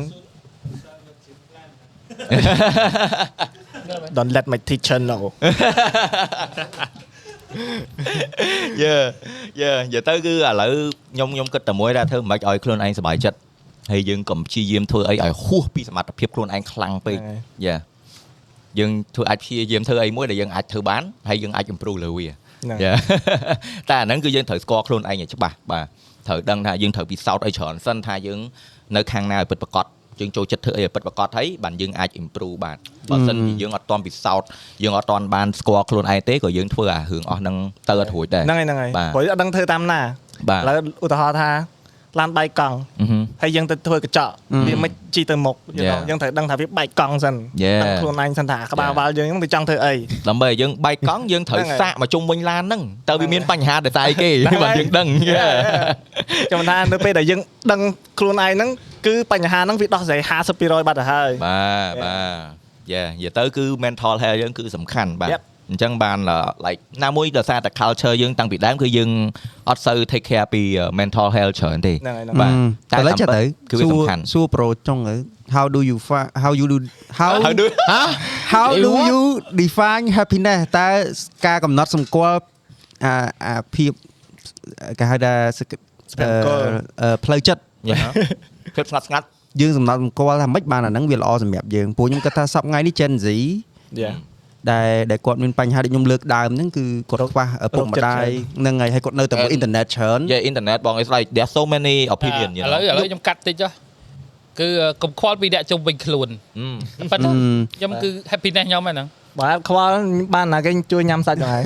[4.17, 5.23] Don't let my teacher know
[8.83, 8.95] យេ
[9.61, 10.73] យេនិយាយទៅគឺឥឡូវ
[11.15, 13.39] ខ្ញុំខ្ញុំគិតតែមួយថាធ្វើមិនឲ្យខ្លួនឯងសុបាយចិត្ត
[13.93, 17.75] ហើយយើងកុំព្យាយាមធ្វើអីឲ្យហួសពីសមត្ថភាពខ្លួនឯងខ្លាំងពេកហ្នឹងហើយយេ
[18.79, 22.91] យើងធ្វើអាចព្យាយាមធ្វើអីមួយដែលយើងអាចធ្វើបានហើយយើងអាច improve លើវាហ្នឹងយេ
[23.91, 25.87] តែអាហ្នឹងគឺយើងត្រូវស្គាល់ខ្លួនឯងឲ្យច្បាស់បាទ
[26.29, 28.39] ត្រូវដឹងថាយើងត្រូវពិសោធន៍ឲ្យច្រើនសិនថាយើង
[28.97, 29.87] នៅខាងណាឲ្យពិតប្រាកដ
[30.21, 32.77] យើងចូលចិត្តធ្វើអីឲ្យពិតប្រាកដហើយបានយើងអាច improve បាន
[33.11, 34.47] បើសិនជាយើងអត់ទាន់ពិសោធន៍
[34.83, 37.57] យើងអត់ទាន់បានស្គាល់ខ្លួនឯងទេក៏យើងធ្វើអារឿងអស់ហ្នឹង
[37.89, 40.01] ទៅអត់រួចដែរហ្នឹងហើយហ្នឹងហើយបាទព្រោះអត់ដឹងធ្វើតាមណា
[40.49, 41.51] បាទឥឡូវឧទាហរណ៍ថា
[42.21, 44.33] ឡានបែកកង់អឺហឹមហើយយើងទៅធ្វើកញ្ចក់
[44.67, 46.09] វាមិនជីទៅមុខ you know Yeah.
[46.09, 47.35] យើងត្រូវដឹងថាវាបែកកង់សិន
[47.65, 47.81] Yeah.
[47.83, 48.99] ដឹងខ្លួនឯងសិនថាក្បាល Yeah.
[48.99, 49.95] បាល់យើងហ្នឹងវាចង់ធ្វើអី
[50.29, 55.07] ដើម្បីឲ្យយើងបែកកង់យើងត្រូវហ្នឹងហើយសាកមកជុំវិញឡានហ្នឹងតើវាមានបញ្ហាដោយសារអីគេហ្នឹងហើយបាទយើងដឹង
[56.51, 57.41] ចាំមិនថានៅពេលដែលយើង
[57.73, 57.81] ដឹង
[58.19, 58.71] ខ្លួនឯងហ្នឹង
[59.07, 60.21] គឺបញ្ហាហ្នឹងវាដោះស្រាយ
[60.55, 62.17] 50%បាត់ទៅហើយបាទបា
[62.89, 65.43] ទយេនិយាយទៅគឺ mental health យើងគឺសំខាន់បាទ Yep.
[65.71, 66.19] អញ្ចឹងបាន
[66.67, 69.11] like ណាមួយដោយសារតែ culture យើងតាំងពីដើមគឺយើង
[69.69, 70.63] អត់សូវ take care ពី
[71.01, 72.53] mental health ច្រើនទេហ្នឹងហើយហ្នឹងបាទ
[72.93, 75.15] តែឥឡូវចិត្តទៅគឺវាសំខាន់សួរប្រូចុងទៅ
[75.57, 76.77] how do you fa- how you do
[77.21, 78.03] how How do- ហ៎
[78.55, 79.21] how do you
[79.63, 80.89] define happiness តើ
[81.47, 82.41] ការកំណត់សម្គាល់
[83.05, 83.15] អា
[83.47, 83.91] អាភាព
[84.99, 85.77] គេហៅថាសក្តិ
[86.13, 86.63] សម្គាល់
[87.03, 87.99] អឺផ្លូវចិត្តយ៉ា
[88.77, 89.27] ភាពស្ងាត់ស្ងាត់
[89.61, 93.27] យើងសំណត់សម្គាល់ថាម៉េចបានអាហ្នឹងវាល្អសម្រាប់យើងពួកខ្ញុំគិតថាសប្តាហ៍ថ្ងៃនេះ Gen Z
[94.01, 94.11] យ៉ា
[94.71, 98.27] ដែលដែលគាត់មានបញ្ហាដូចខ្ញុំលើកដើមហ្នឹងគឺគាត់ខ្វះឪពុកម្ដាយ
[98.61, 103.71] ហ្នឹងហើយហើយគាត់នៅតែមើលអ៊ីនធឺណិតច្រើនយេ internet បង it's like there's so many opinion ឥឡូវឥឡូវខ្ញុំកាត់តិចចុះ
[104.61, 104.69] គឺ
[105.03, 106.29] កុំខ្វល់ពីអ្នកជុំវិញខ្លួន
[107.13, 107.31] ប៉ុន្តែ
[107.77, 109.09] ខ្ញុំគឺ happiness ខ្ញុំហ្នឹង
[109.41, 109.95] បាទខ្វល់
[110.35, 111.63] បានណាគេជួយញ៉ាំសាច់ទៅហើយ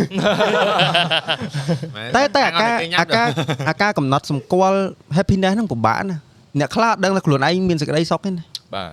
[2.17, 2.71] តែតែអាការ
[3.01, 3.29] អាការ
[3.69, 4.79] អាការកំណត់សម្គាល់
[5.17, 6.19] happiness ហ្នឹងពិបាកណា
[6.59, 8.45] អ្នកខ្លះអត់ដឹងថាខ្លួនឯងមានសេចក្តីសុខទេណា
[8.75, 8.91] បាទ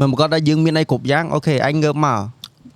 [0.00, 2.18] មិនប្រកាសថាយើងមានអីគ្រប់យ៉ាងអូខេឯងងើបមក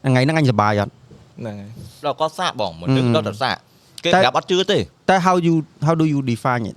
[0.04, 0.92] ថ្ងៃហ្នឹងអញសប្បាយអត់
[1.40, 1.70] ហ្នឹងហើយ
[2.04, 3.56] ដល់ក៏សាកបងមនុស្សអឺដល់តែសាក
[4.04, 4.78] គេតែប្រាប់អត់ជឿទេ
[5.10, 5.54] តែ how you
[5.86, 6.76] how do you define it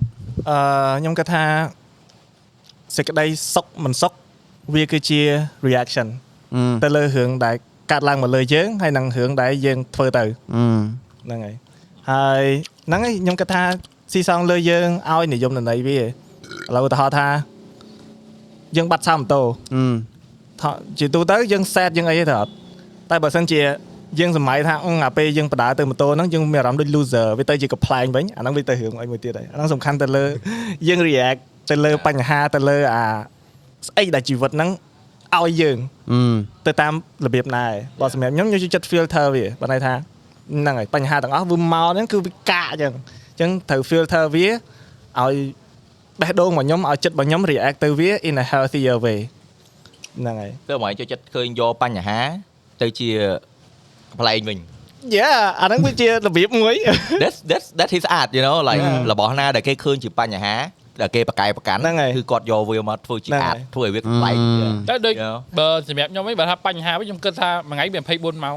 [0.50, 0.56] អឺ
[1.00, 1.44] ខ្ញុំគិតថា
[2.96, 4.12] សេចក្តីសុខមិនសុខ
[4.74, 5.20] វាគឺជា
[5.66, 6.06] reaction
[6.54, 7.54] អឺទៅលើរឿងដែល
[7.90, 10.64] កាត់ឡើងមកលើយើងហើយនឹងរឿងដែលយើងធ្វើទៅអឺ
[11.24, 11.54] ហ្នឹងហើយ
[12.10, 12.44] ហើយ
[12.86, 13.62] ហ្នឹងហើយខ្ញុំគិតថា
[14.12, 16.04] ស៊ីសងលើយើងឲ្យនិយមន័យវាឥ
[16.74, 17.28] ឡូវឧទាហរណ៍ថា
[18.76, 19.42] យើងបាត់សាម៉ូតូ
[19.74, 19.82] អឺ
[20.60, 22.52] ថាជាទូទៅយើង set យើងអីទេអត់
[23.10, 23.60] តែបើសិនជា
[24.20, 30.24] យើងសម័យថាអឺអាពេលយើងបដើទៅម៉ូតូហ្នឹងយើងមានអារម្មណ៍ដូច loser វាទៅជាកំ pl ែងវិញអាហ្នឹងវាទៅរឿងអីមួយទៀតហើយអាហ្នឹងសំខាន់ទៅលើ
[30.88, 31.38] យើង react
[31.70, 33.02] ទៅលើបញ្ហាទៅលើអា
[33.88, 34.70] ស្អីដែលជីវិតហ្នឹង
[35.36, 35.76] ឲ្យយើង
[36.12, 36.36] អឺ
[36.66, 36.92] ទៅតាម
[37.26, 45.34] របៀបណាឯងបើសម្រាប់ខ្ញុំខ្ញុំចូលចិត្ត filter វាបើន័យថាហ្នឹងហើយបញ្ហាទាំងអស់វាមកហ្នឹងគឺវាកាកអញ្ចឹងអញ្ចឹងត្រូវ filter វាឲ្យ
[46.20, 49.18] បេះដូងរបស់ខ្ញុំឲ្យចិត្តរបស់ខ្ញុំ react ទៅវា in a healthier way
[50.18, 52.20] ហ្នឹងហើយទៅមកចូលចិត្តឃើញយកបញ្ហា
[52.82, 53.08] ទៅជា
[54.20, 54.58] ប្លែងវិញ
[55.18, 56.74] Yeah អាហ្នឹងវាជារបៀបមួយ
[57.22, 60.54] that's that's that his art you know like ហ្នឹងរបស់ណាដែលគេឃើញជាបញ្ហា
[61.00, 64.34] ដែលគេបកកែប្រកាន់ហ្នឹងហើយគឺគាត់យកវាមកធ្វើជាហ្នឹងហើ art យធ្វើឲ្យវាប្លែក
[64.88, 65.36] តែដូច Yeah.
[65.58, 68.56] បើសម្រាប់ខ្ញុំវិញបើថាបញ្ហាវិញខ្ញុំគិតថាមួយថ្ងៃវា24ម៉ោង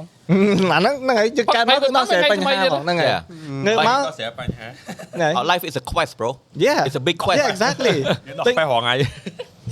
[0.73, 3.21] អាហ្នឹងហ្នឹងហើយយើងកើតមកគឺដល់ស្រែបញ្ហាហ្មងហ្នឹងហើយ Yeah.
[3.67, 4.67] ងើបមកស្រាប់បញ្ហា
[5.15, 6.29] ហ្នឹងហើយ Our life is a quest bro
[6.65, 7.95] Yeah it's a big quest Yeah exactly
[8.39, 8.95] ដល់ពេលរងថ្ងៃ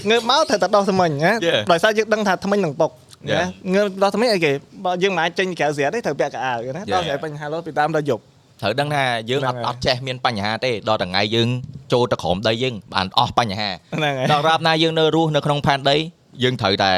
[0.10, 1.62] ងើបមកត្រូវតែដោះថ្មិញណា Yeah.
[1.72, 3.11] ដោយសារយើងដឹងថាថ្មិញនឹងពុក Yeah.
[3.30, 3.44] ណា
[3.74, 4.52] ងើបដោះថ្មិញអីគេ
[4.86, 6.94] បើយើងមិនអាចចេញក្រៅស្រាប់ទេត្រូវពាក់កៅអៅណា Yeah.
[6.94, 8.22] ដល់ស្រែបញ្ហារត់ពីតាមដល់យប់
[8.62, 11.50] ត្រូវដឹងថាយើងអត់ហ្នឹងហើយអត់ចេះមានបញ្ហាទេដល់តែថ្ងៃយើង
[11.94, 15.96] ចូលទៅក្រោមដីយើងបានអស់បញ្ហាហ្នឹងហើយដល់រាបណាយើងនៅរស់នៅក្នុងផែនដី
[16.44, 16.92] យើងត្រូវតែ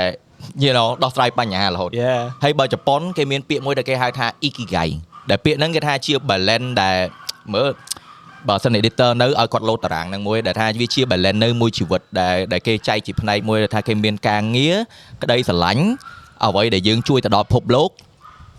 [0.64, 4.90] you know ដោះស្រាយបញ្ហារហូត Yeah ហើយបើជប៉ុនគេមានពាក្យមួយដែលគេហៅថា ikigai
[5.30, 6.98] ដែលពាក្យហ្នឹងគេថាជា balance ដែល
[7.54, 7.70] មើល
[8.50, 14.76] បើសិន editor នៅឲ្យគាត់លោតតារាងហ្នឹងមួយដែលថាវាជា balance នៅមួយជីវិតដែលដែលគេចែកជាផ្នែកមួយដែលថាគេមានការងារ
[15.24, 15.86] ក្តីស្រឡាញ់
[16.46, 17.92] អ្វីដែលយើងជួយទៅដល់ពិភពលោក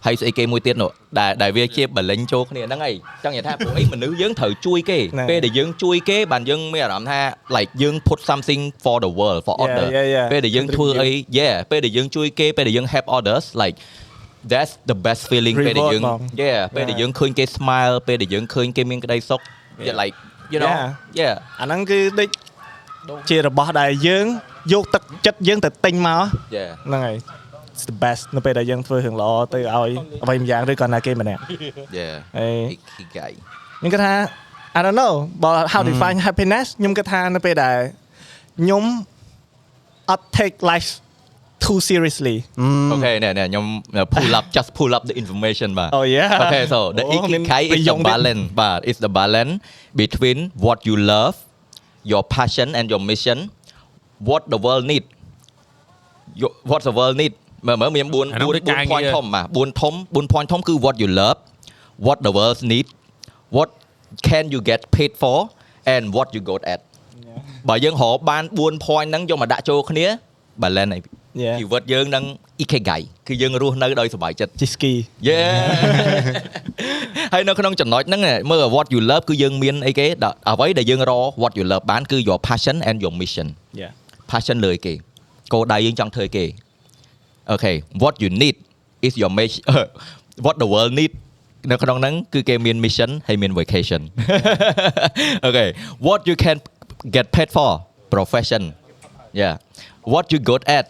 [0.06, 7.20] ហើយស្អីគេមួយទៀតនោះដែលដែលវាជា balance ចូលគ្នាហ្នឹងហើយចង់និយាយថាពួកអីមនុស្សយើងត្រូវជួយគេហ្នឹងពេលដែលយើងជួយគេបានយើងមានអារម្មណ៍ថា
[7.56, 10.26] like យើង put something for the world for Yeah, order yeah, yeah.
[10.32, 13.76] ពេលដែលយើងធ្វើអី yeah ពេលដែលយើងជួយគេពេលដែលយើង help others like
[14.52, 19.40] that's the best feeling ពេលដែលយើង Reward ហ្មង yeah ពេលដែលយើងឃើញគេ smile ពេលដែលយើងឃើញគេមានក្តីសុខ
[19.86, 20.14] yeah like
[20.52, 20.86] you know Yeah.
[21.20, 22.28] yeah អាហ្នឹងគឺដូច
[23.30, 24.26] ជារបស់ដែលយើង
[24.72, 26.22] យកទឹកចិត្តយើងទៅទិញមក
[26.56, 27.16] yeah ហ្នឹងហើយ
[27.74, 29.90] it's the best នៅពេលដែលយើងធ្វើរឿងល្អទៅឲ្យ
[30.22, 31.40] អ្វីម្យ៉ាងឬក៏ណាគេម្នាក់
[31.98, 33.32] yeah ហើយ ikigai
[33.78, 34.14] ខ្ញុំគិតថា
[34.76, 35.12] I don't know
[35.42, 37.76] បើ how to define happiness ខ្ញុំគិតថានៅពេលដែល
[38.58, 38.84] ខ្ញុំ
[40.10, 40.90] អត់ take life
[41.65, 42.35] too seriously
[42.91, 43.65] អូខេណែណែខ្ញុំ
[44.15, 47.61] pull up just pull up the information បាទ Oh yeah Okay, so the អូមាន ikigai
[47.71, 49.53] ប្រ is យោ the គទៀត balance, but it's the balance
[50.01, 51.35] between what you love,
[52.11, 53.37] your passion and your mission,
[54.29, 55.05] what the world need.
[56.41, 57.33] Your, what the world need
[57.67, 61.37] មើលមើលមាន4 អានោះដូចការ 4 ងារ point ធំបាទ4ធំ4 point ធំគឺ what you love,
[62.05, 62.87] what the world need,
[63.55, 63.69] what
[64.27, 65.37] can you get paid for
[65.93, 66.79] and what you good at
[67.69, 70.07] បើយើងរកបាន4 point ហ្នឹងយកមកដាក់ចូលគ្នា
[70.62, 71.02] balance ហើយ
[71.42, 72.24] Yeah ជីវិតយើងនឹង
[72.64, 74.92] ikigai គឺយើងរស់នៅដោយសុបាយចិត្តជីស្គី
[75.28, 75.52] Yeah
[77.32, 83.48] ហើយនៅក្នុងចំណុចហ្នឹងមើល what you love គឺយើងមានអីគេដល់អ្វីដែលយើងរ what you love បានគឺ your passion and your mission
[83.80, 83.92] Yeah
[84.30, 84.94] passion លើអីគេ
[85.52, 86.44] គោលដៅយើងចង់ធ្វើអីគេ
[87.50, 88.56] អូខេ what you need
[89.06, 89.62] is your mission
[90.44, 91.12] what the world need
[91.70, 94.02] នៅក្នុងហ្នឹងគឺគេមាន mission ហើយមាន vacation
[95.44, 95.64] អូខេ
[96.06, 96.56] what you can
[97.14, 97.70] get paid for
[98.14, 98.62] profession
[99.42, 99.54] yeah
[100.12, 100.86] what you good at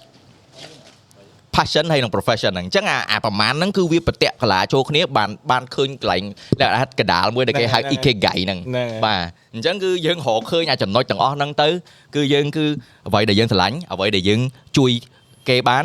[1.57, 6.23] passion ហើយនឹង profession ហ្នឹងអញ្ចឹងអាអាប្រមាណហ្នឹងគឺវាប្រតិកលាចូលគ្នាបានបានឃើញកន្លែង
[6.61, 9.21] លក្ខណៈកដាលមួយដែលគេហៅហ្នឹងហើយ ikigai ហ្នឹងហ្នឹងហើយបាទ
[9.55, 11.69] អញ្ចឹងគឺយើងរកឃើញអាចំណុចទាំងអស់ហ្នឹងទៅ
[12.15, 12.65] គឺយើងគឺ
[13.09, 14.41] អ្វីដែលយើងស្រឡាញ់អ្វីដែលយើង
[14.77, 14.91] ជួយ
[15.49, 15.85] គេបាន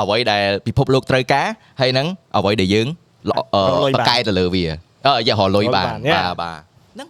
[0.00, 1.46] អ្វីដែលពិភពលោកត្រូវការ
[1.80, 2.06] ហើយនឹង
[2.36, 2.86] អ្វីដែលយើង
[3.30, 4.64] ល្អអឺរកលុយបានបកកែទៅលើវា
[5.06, 6.60] អឺយ៉ារកលុយបានរកលុយបានបាទបាទ
[6.92, 7.08] ហ្នឹង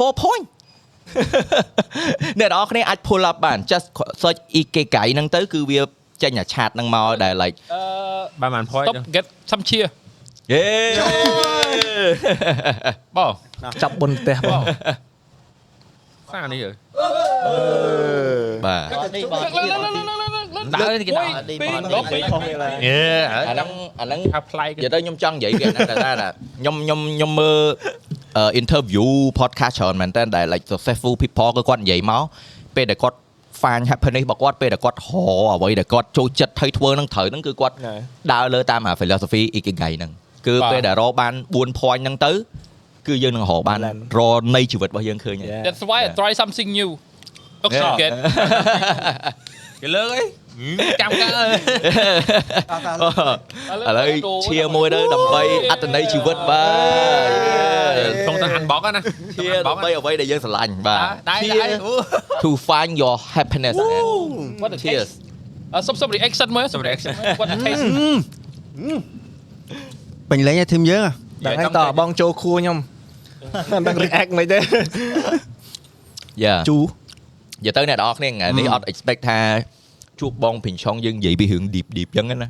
[0.00, 0.44] 4 point
[2.38, 3.86] អ្នកនរគ្នាអាច pull up បាន just
[4.22, 5.80] search ikigai ហ្នឹងទៅគឺវា
[6.22, 7.80] ចេញអាឆាតហ្នឹងមកដែល like អឺ
[8.40, 9.86] បានបាន point stop get some cheer
[10.52, 10.64] យេ
[13.16, 13.32] បង
[13.82, 14.62] ចាប់បុណ្យផ្ទះបង
[16.32, 16.74] សារនេះអើយ
[18.66, 20.27] បាទនេះបង
[20.74, 21.82] ដើរគេដើរ đi Pi- bọn
[22.12, 22.20] Pi- đi.
[22.32, 23.00] ខុសគ្នាឡើយយេ
[23.48, 23.68] អាហ្នឹង
[24.00, 26.10] អាហ្នឹងថាប្លែកនិយាយទៅខ្ញុំចង់និយាយវាហ្នឹងតែថា
[26.60, 27.60] ខ្ញុំខ្ញុំខ្ញុំមើល
[28.38, 29.06] អឺ interview
[29.40, 32.22] podcast ច្រើនមែនតើដែល like successful people គឺគាត់និយាយមក
[32.76, 33.16] ពេលដែលគាត់
[33.62, 35.00] find happiness របស់គាត់ពេលដែលគាត់រ
[35.54, 38.00] អ្វីដែលគាត់ចូលចិត្តហើយធ្វើនឹងត្រូវហ្នឹងគឺគាត់ហ្នឹងហើយ
[38.32, 40.10] ដើរលើតាមអា philosophy ikigai ហ្នឹង
[40.46, 42.32] គឺបាទពេលដែលรอបាន4 point ហ្នឹងទៅ
[43.08, 44.20] គឺយើងនឹងរកបាន Balance រ
[44.56, 45.62] នៃជីវិតរបស់យើងឃើញហើយ Yeah.
[45.66, 46.90] that's why I try something new
[47.66, 48.12] oxygen
[49.82, 50.22] គេលើកអី
[51.00, 54.08] ចាំកាឥឡូវ
[54.46, 56.64] ឈាមួយទៅដើម្បីអត្តន័យជីវិតបា
[57.26, 57.30] ទ
[58.22, 59.00] ក្នុងទៅ unbox ណា
[59.36, 61.66] ឈាដើម្បីអ្វីដែលយើងស្រឡាញ់បាទដៃឈាដៃ
[62.44, 64.04] to find your happiness man
[64.62, 65.16] what the cheers taste
[65.74, 67.84] អឺសុំសុំ reaction មើលសុំ reaction what the taste
[70.30, 71.12] ពេញលេងឲ្យធីមយើងហ៎
[71.46, 72.76] ដល់ហ្នឹងតើបងចូលខួរខ្ញុំ
[73.72, 74.58] មិនដឹង react មិនទេ
[76.44, 76.76] Yeah ជូ
[77.60, 79.40] និយាយទៅអ្នកនរគ្នាថ្ងៃនេះអត់ expect ថា
[80.20, 82.48] ជួបបងភិញឆុងយើងនិយាយពីរឿង deep deep អញ្ចឹងណា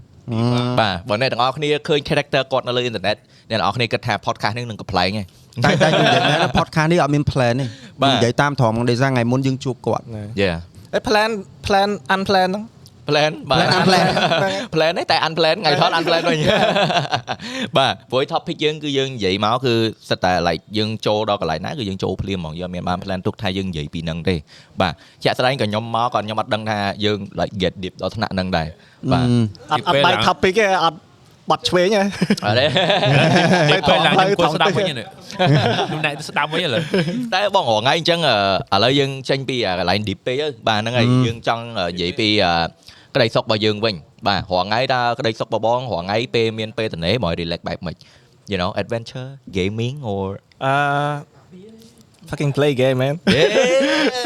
[0.80, 3.16] បាទបើអ្នកទាំងអស់គ្នាឃើញ character គាត់នៅលើ internet
[3.50, 5.26] អ្នកទាំងអស់គ្នាគិតថា podcast នេះនឹងកំ pl ែងឯង
[5.64, 7.66] តែតែខ្ញុំនិយាយមែនណា podcast នេះអត់មាន plan ទេ
[8.02, 10.04] បាទនិយាយតាមត្រង់ដោយសារថ្ងៃមុនយើងជួបគាត់
[10.42, 10.56] Yeah
[10.94, 11.30] អេ plan
[11.66, 12.64] plan unplan ហ្នឹង
[13.08, 16.38] plan បាទ Plan unplan plan ទេតែ unplan ថ្ងៃថត unplan វិញ
[17.78, 19.74] បាទព្រោះ topic យើងគឺយើងនិយាយមកគឺ
[20.08, 24.34] សិតតែ like យើងចូលដល់កន្លែងណាគឺយើងចូលភ្លាមហ្មងយើងអត់មានបាន plan ទុកថាយើងនិយាយពីហ្នឹងទេ
[24.80, 24.92] បាទ
[25.24, 28.68] ជាក់ស្ដែងក៏ខ្ញុំមកក៏ខ្ញុំអត់ដឹងថាយើង like get deep ដល់ថ្នាក់ហ្នឹងដែរ
[29.12, 29.26] បាទ
[29.72, 30.98] អត់អត់បាយ topic ទេអត់
[31.50, 32.02] បាត់ឆ្វេងហ៎
[32.44, 32.66] អត់ទេ
[33.70, 35.06] ពេលពេលឡើងខ្ញុំគួរថតស្ដាប់វិញនេះ
[35.88, 36.82] ខ្ញុំណែស្ដាប់វិញឥឡូវ
[37.34, 38.20] តែបងរងថ្ងៃអញ្ចឹង
[38.72, 42.52] អឺឥឡូវយើងចេញពីអាកន្លែង deep ពេកទៅបាទហ្នឹងហើយយើងចង់និយាយពីអឺ
[43.15, 43.95] ក្តីសុខរបស់យើងវិញ
[44.27, 47.95] បាទរងថ្ងៃតើក្តីសុខរបស់បងរងថ្ងៃពេលមានពេលត្នេមក relax បែបម៉េច
[48.51, 50.25] you know adventure gaming or
[50.63, 50.73] អឺ
[52.29, 53.15] fucking play game man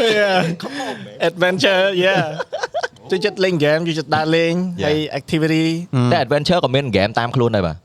[0.18, 0.38] yeah
[1.30, 2.24] adventure yeah
[3.10, 4.54] ជួយចិត្តលេង game ជួយចិត្តដើរលេង
[4.86, 5.66] ហើយ activity
[6.12, 7.78] តែ adventure ក៏មាន game តាមខ្លួនដែរបាទ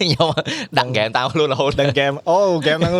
[0.00, 0.28] ខ្ញុំ
[0.78, 2.94] ដាក់ game តាមខ្លួនរហូត ដឹង game អូ game ហ្នឹង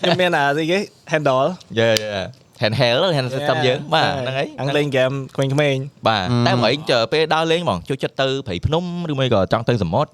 [0.00, 0.78] ខ្ញុំមានអាស្អីគេ
[1.12, 1.48] handle
[1.78, 2.22] យេយេ
[2.61, 10.09] Handheld hand system យើងបាទហ្នឹងហើយអង្គលេង game ក្មេងៗបាទតែមកឯង chờ ពេលដើរលេងហ្មងជួយចិត្តទៅព្រៃភ្នំឬមួយក៏ចង់ទៅសមុទ្រ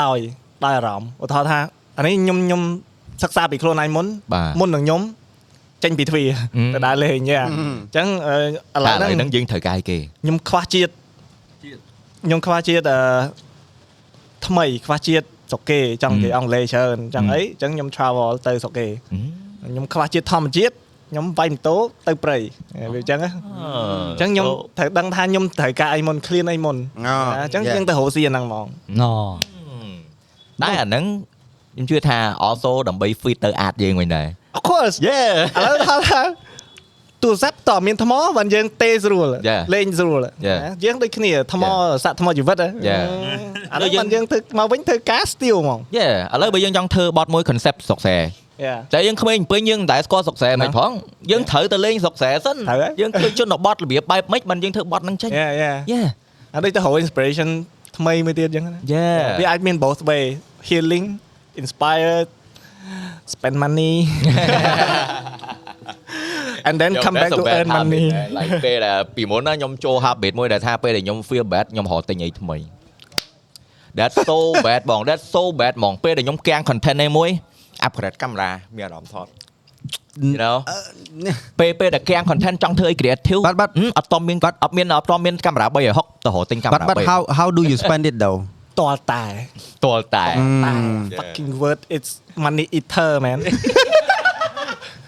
[0.00, 0.18] ដោយ
[0.64, 1.58] ដោយអារម្មណ៍ឧទាហរណ៍ថា
[1.98, 2.62] អានេះខ្ញុំខ្ញុំ
[3.22, 5.00] សិក្សាពីខ្លួនឯងមុនបាទមុននឹងខ្ញុំ
[5.84, 8.36] ចេញពីទ្វារអឺទៅដើរលេងយ៉ាអញ្ចឹងអឺ
[8.76, 10.92] ឥឡូវឥឡូវហ្នឹងហ្នឹងយើងត្រូវកាយគេខ្ញុំខ្វះជាតិ
[12.24, 12.98] ខ្ញុំខ្វះជាតិអឺ
[14.46, 18.86] ថ្មីខ្វះជាតិស្រុកគេចង់និយាយអង់គ្លេសច្រើនអញ្ចឹងអីអញ្ចឹងខ្ញុំ travel ទៅស្រុកគេ
[19.70, 20.74] ខ្ញុំខ្វះជាតិធម្មជាតិ
[21.14, 21.76] ខ្ញុំវាយម៉ូតូ
[22.08, 22.36] ទៅព្រៃ
[22.92, 23.30] វាអញ្ចឹងណា
[24.12, 24.46] អញ្ចឹងខ្ញុំ
[24.78, 26.76] ត្រូវដឹងថាខ្ញុំត្រូវការអីមុន clean អីមុន
[27.06, 28.66] អូអញ្ចឹងយើងទៅរកស៊ីអាហ្នឹងហ្មង
[29.02, 29.04] ណ
[30.62, 31.04] តែអាហ្នឹង
[31.74, 34.26] ខ្ញុំជឿថា also ដើម្បី fit ទៅអាតយើងវិញដែរ
[34.56, 36.20] Of course យេឥឡូវថាថា
[37.22, 39.60] ទូរស័ព្ទតើមានថ្មបានយើងទេស្រួល Yeah.
[39.74, 40.58] លេងស្រួល Yeah.
[40.62, 42.02] ណាយើងដូចគ្នាថ្ម Yeah.
[42.04, 43.02] សាក់ថ្មជីវិតហ៎ Yeah.
[43.72, 48.43] អានោះបានយើងធ្វើមកវិញធ្វើការ steal ហ្មងយេឥឡូវបើយើងចង់ធ្វើបត់មួយ concept សុកសែ Yeah.
[48.92, 50.90] តែយើងក្មេងពេញយើងមិនដែលស្គាល់សុកសែមិនផង
[51.30, 56.00] យើងត្រូវទៅលេងសុកសែសិនត្រូវហើយយើងឃើញជនបត់របៀបបែបម៉េចបានយើងធ្វើបត់ហ្នឹងចេញ Yeah yeah យេ
[56.54, 57.48] អាដូចទៅរក inspiration
[57.98, 59.08] ថ្មីមួយទៀតអញ្ចឹងណាយេ
[59.40, 60.22] វាអាចមាន both way
[60.68, 61.06] healing
[61.62, 62.28] inspired
[63.34, 63.94] spend money
[66.66, 68.04] and then come back to earn money
[68.36, 72.58] like ពេលដែលពីមុនណាខ្ញុំចូល habit មួយដែលថាពេលដែលខ្ញុំ feel bad ខ្ញុំរកទិញអីថ្មី
[73.98, 77.30] That's so bad បង That's so bad ហ្មងពេលដែលខ្ញុំកាំង content ឯមួយ
[77.86, 79.26] upgrade កាមេរ៉ាមានអារម្មណ៍ថត
[80.26, 80.56] you know
[81.60, 88.38] ពេលពេលដែលកាំង content ចង់ធ្វើអី creative បាទបាទហឹមអត់តមានគាត់អត់មានអត់តមានកាមេរ៉ា360ទៅរកទិញកាមេ but រ៉ា but how how do you spend it though
[88.80, 89.24] តលតែ
[89.58, 90.26] 3ទាល់តែ
[90.64, 90.74] តែ
[91.18, 92.10] fucking word it's
[92.44, 93.38] money eater man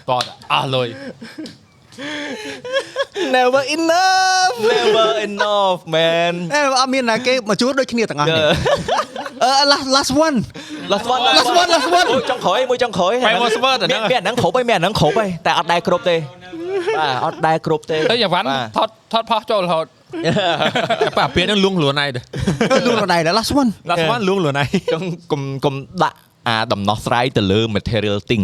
[0.09, 0.87] តតអស់លុយ
[3.37, 8.43] never enough never enough man អេអត់មានណាគេមកជួលដូចគ្នាទាំងអស់នេះ
[9.43, 10.37] អឺ last last one
[10.91, 16.15] last one Last one, last one មួយចុងក្រោយមួយចុងក្រោយ Famous word អាហ្នឹងមានមានអាហ្នឹងគ្រប់ហើយមានអាហ្នឹងគ្រប់ហើយតែអត់ដែរគ្រប់ទេ
[16.99, 19.85] បាទអត់ដែរគ្រប់ទេទៅយ៉ាវ៉ាន់បាទថតថតផុសចូលរហូត
[21.01, 22.21] តែប៉ាពាក្យហ្នឹងលួងខ្លួនឯងទៅ
[22.87, 26.17] លួងខ្លួនឯងដែរ last one ឡាស្មានលួងខ្លួនឯងចង់កុំកុំដាក់
[26.47, 28.43] អាដំណោះស្រាយទៅលើ material thing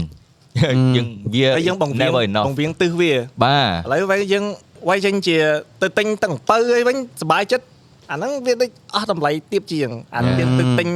[0.96, 4.46] យើងវាហើយយើងបង្វៀង never enough បង្វៀងទឹះវាឥបាទឡូវវិញយើង
[4.90, 5.38] វាយចេញជា
[5.82, 7.66] ទៅទិញទាំងអំពៅអីវិញសុបាយចិត្ត
[8.12, 10.90] អាហ្នឹងវាដូចអស់តម្លៃទៀបជាងអាហ្នឹងយើងទៅទិញ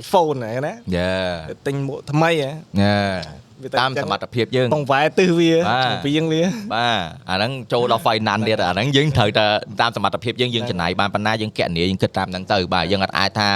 [0.00, 1.14] iPhone ហ្នឹងណាយ៉ា
[1.50, 2.50] ទៅទិញមួកថ្មីហ៎
[2.82, 2.98] យ៉ា
[3.62, 6.42] វាទៅតាមសមត្ថភាពយើងបង្វែរទឹះវាបាទបង្វៀងវា
[6.74, 6.98] បាទ
[7.30, 9.46] អាហ្នឹងចូលដល់ finance ទៀតអាហ្នឹងយើងត្រូវតែ
[9.80, 13.50] តាមសមត្ថភាពយើងយើងចំណាយបានប៉ុណ្ណាយើងកណនីយើងគិតតាមហ្នឹងទៅបាទយើងអត់អាចថា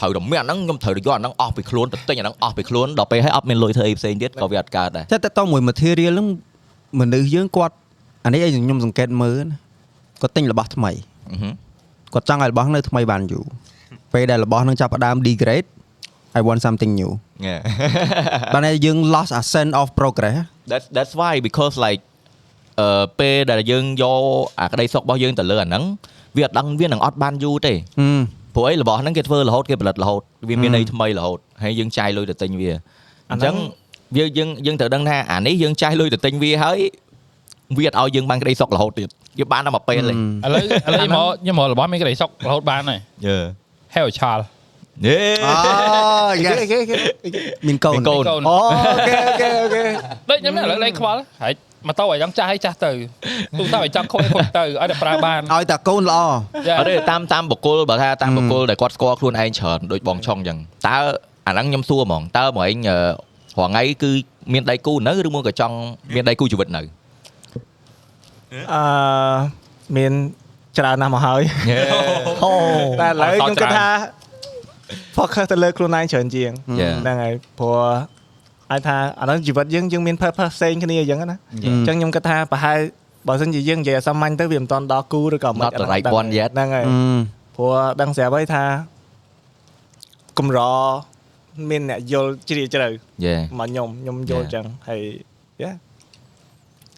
[0.00, 6.26] ត្រូវតែមានអាហ្នឹងខ្ញុំត្រូវតែយកអាហ្នឹងអស់ពីខ្លួនទៅទិញអាហ្នឹងអស់ពីខ្លួនដល់ពេលហើយអត់មានលុយធ្វើអីផ្សេងទៀតក៏វាអត់កើតដែរតែតើតមួយ material ហ្នឹង
[7.00, 7.74] មនុស្សយើងគាត់
[8.24, 9.56] អានេះឲ្យខ្ញុំសង្កេតមើលណា
[10.20, 10.90] គាត់ទិញរបស់ថ្មី
[11.30, 11.52] អឺហឹម
[12.14, 13.44] គាត់ចង់ឲ្យរបស់នៅថ្មីបានយូរ
[14.12, 15.68] ពេលដែលរបស់នឹងចាប់ផ្ដើម degrade
[16.38, 17.10] I want something new
[17.48, 17.60] Yeah.
[18.54, 20.38] បានតែយើង lost a sense of progress
[20.70, 22.00] that's that's why because like
[22.80, 24.22] អឺពេលដែលយើងយក
[24.60, 25.84] អាក្តីសុខរបស់យើងទៅលើអាហ្នឹង
[26.36, 28.20] វាអត់ដឹងវានឹងអត់បានយូរទេហឹម
[28.54, 32.70] ព្រោះអីរបស់ហ្នឹងគេធ្វើរហូតគេផលិតរហូតវាមានហឹមន័យថ្មីរហូតហើយយើងចាយលុយទៅទិញវា
[33.32, 33.54] អញ្ចឹង
[34.16, 36.78] វាយើងយើងត្រូវដឹងថាអានេះយើងចាយលុយទៅទិញវាហើយ
[37.76, 39.08] វាអត់ឲ្យយើងបានក្តីសុខរហូតទៀត
[39.38, 40.16] វាបានតែមួយពេលទេឥ
[40.54, 43.36] ឡូវឥឡូវខ្ញុំមកខ្ញុំមករបស់មានក្តីសុខរហូតបានហើយយេ
[43.94, 44.42] ហេវឆាល់
[45.06, 45.52] យេអូ
[46.44, 46.96] yes គេគេ
[47.66, 48.56] មានកូនមានកូនកូនអូ
[48.86, 49.82] okay okay okay
[50.28, 51.52] ដូចខ្ញុំនេះឥឡូវលេងខ្វល់ហើយ
[51.86, 52.92] ម៉ូតូឲ្យចង់ចាស់ឲ្យចាស់ទៅ
[53.58, 56.22] ទូទៅឲ្យចង់ខូចឲ្យខូចទៅឲ្យតែប្រើបានឲ្យតែកូនល្អ
[56.68, 60.58] ចាអត់ទេតាមតាមបុគ្គលបើថាតាមបុគ្គលដែលគាត់ស្គាល់ខ្លួនឯងច្រើនដូចបងឆុងអញ្ចឹង
[60.88, 60.98] តើ
[61.46, 64.10] អាហ្នឹងខ្ញុំសួរហ្មងតើមកឯងអឺរហងៃគឺ
[64.52, 65.76] មានដៃគូនៅឬមួយក៏ចង់
[66.14, 66.82] មានដៃគូជីវិតនៅ
[68.72, 68.82] អឺ
[69.96, 70.12] មាន
[70.78, 71.42] ច្រើនណាស់មកហើយ
[72.42, 72.52] អូ
[73.00, 73.88] តែឥឡូវខ្ញុំគិតថា
[75.16, 76.50] focus ទៅលើខ្លួនឯងច្រើនជាង
[76.80, 76.94] Yeah.
[77.02, 77.76] ហ្នឹងហើយព្រោះ
[78.70, 82.78] អាចថាអានោះជីវិតយើងយើងមាន purpose ផ្សេងគ្នាអញ្ចឹងណាអញ្ចឹងខ្ញុំគិតថាប្រហែល
[83.28, 86.94] បើសិនជាយើងនិយាយឲ្យសាមញ្ញទៅវាមិនតាន់ដល់គូឬក៏មិន Not the right one yet ហ្នឹងហើយអឺ
[87.56, 88.64] ព្រោះដឹងស្រាប់ហើយថា
[90.38, 90.58] កម្រ
[91.70, 92.88] មានអ្នកយល់ជ្រាលជ្រៅ
[93.24, 94.52] យេមកខ្ញុំខ្ញុំយល់ Yeah.
[94.54, 95.00] ចឹងហើយ
[95.62, 95.72] យ៉ា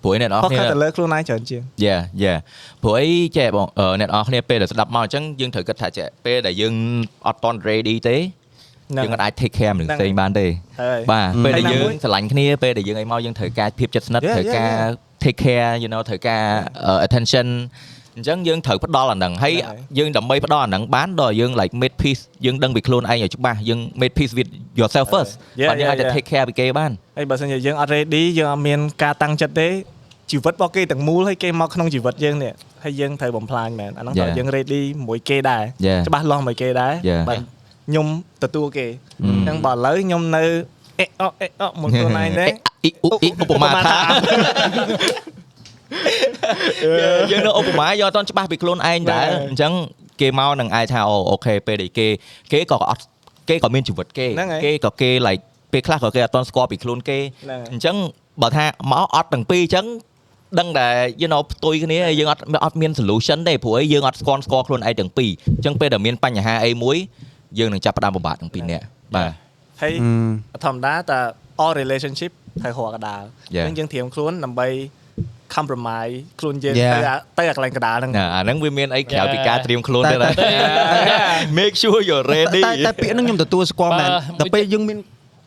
[0.03, 2.35] ព្រោះអ្នកនរផុសគ្នាខិតទៅលើខ្លួនឯងច្រើនជាងយ៉ាយ៉ា
[2.83, 6.75] ព្រោះអីចេះបងអឺអ្នកនរគ្នាពេលដែលស្ដាប់មកអញ្ចឹងយើងត្រូវគិតថាចេះពេលដែលយើង
[7.27, 8.42] អត់តន់ ready ទេហ្នឹង
[8.97, 10.47] យើងអត់អាច take care មនុស្សហ្នឹងផ្សេងបានទេ
[10.83, 15.23] ហើយបាទពេលដែលហើយណាយើងមួយស្រឡាញ់គ្នាពេលដែលយើងឲ្យមកយើងត្រូវការភាពជិតស្និទ្ធ Yeah, ត្រូវ yeah, ការ yeah.
[15.25, 16.45] take care you know ត្រូវការ
[16.87, 17.47] អឺ attention
[18.17, 24.51] អញ្ចឹងយើងត្រូវផ្ដល់អាហ្នឹងហើយហ្នឹងហើយយើងដើម្បីផ្ដល់អាហ្នឹងបានដល់យើង like made peace យើងដឹងពីខ្លួនឯងឲ្យច្បាស់យើង made peace with
[24.81, 26.15] yourself first Yeah, បាទយើង yeah, អាចទៅ yeah.
[26.15, 29.69] take care ពីគេបានហើយបើសិនជាយើងអត់ ready យើងអត់មានការតាំងចិត្តទេ
[30.31, 32.53] ជីវិតរបស់គេទាំងមូលហើយគេមកក្នុងជីវិតយើងនេះ
[32.85, 34.21] ហើយយើងត្រូវបំផ្លាញមែនអាហ្នឹង Yeah.
[34.21, 36.01] ត្រូវយើង ready មួយគេដែរ Yeah.
[36.09, 37.23] ច្បាស់លាស់មួយគេដែរ Yeah.
[37.29, 37.39] បាទ
[37.87, 38.07] ខ្ញុំ
[38.43, 38.87] ទទួលគេ
[39.25, 39.29] Mm.
[39.29, 40.45] អញ្ចឹងបើឥឡូវខ្ញុំនៅ
[41.01, 42.47] អេអអេអមួយខ្លួនឯងទេ
[42.85, 43.99] អ៊ីឧអ៊ីឧបមាថា
[47.31, 49.73] យើងនៅឧបមាយកអត់តន់ច្បាស់ពីខ្លួនឯងដែរអញ្ចឹង
[50.21, 52.09] គេមកនឹងអាចថាអូអូខេពេលដែលគេ
[52.53, 53.03] គេក៏អត់
[53.49, 55.43] គេក៏មានជីវិតគេហ្នឹងហើយគេក៏គេ like
[55.73, 57.97] ពេលខ្លះក៏គេអត់តន់ស្គាល់ពីខ្លួនគេហ្នឹងហើយអញ្ចឹង
[58.43, 59.87] បើថាមកអត់ទាំងពីរអញ្ចឹង
[60.61, 60.87] ដឹងតែ
[61.23, 66.97] you know ផ្ទុយគ្នាហើយយើងអត់អត់មាន solution ទេព្រោះអីយើងអត់ស្គាល់ស្គាល់ខ្លួនឯងទាំងពីរអញ្ចឹងពេលដែលមានបញ្ហាអីមួយ
[67.59, 68.85] យើងនឹងចាប់ផ្ដើមពិបាកទាំងពីរនាក់
[69.15, 69.31] បាទ
[69.83, 69.93] ហើយ
[70.55, 71.19] អឺធម្មតាតែ
[71.65, 73.23] all relationship ត្រូវរកកដាល
[73.55, 73.67] Yeah.
[73.69, 74.69] អញ្ចឹងយើងត្រៀមខ្លួនដើម្បី
[75.55, 76.95] compromise ខ្លួនយើង Yeah.
[76.95, 80.31] ទៅអាទៅអាកន្លែងកដាលហ្នឹងណាអាហ្នឹងវាមានអីក្រៅពីការត្រៀមខ្លួនតែទេណា
[81.59, 84.99] make sure you're តែ ready តែពាក្យហ្នឹងខ្ញុំទទួលស្គាល់មែនបើតែពេលយើងមាន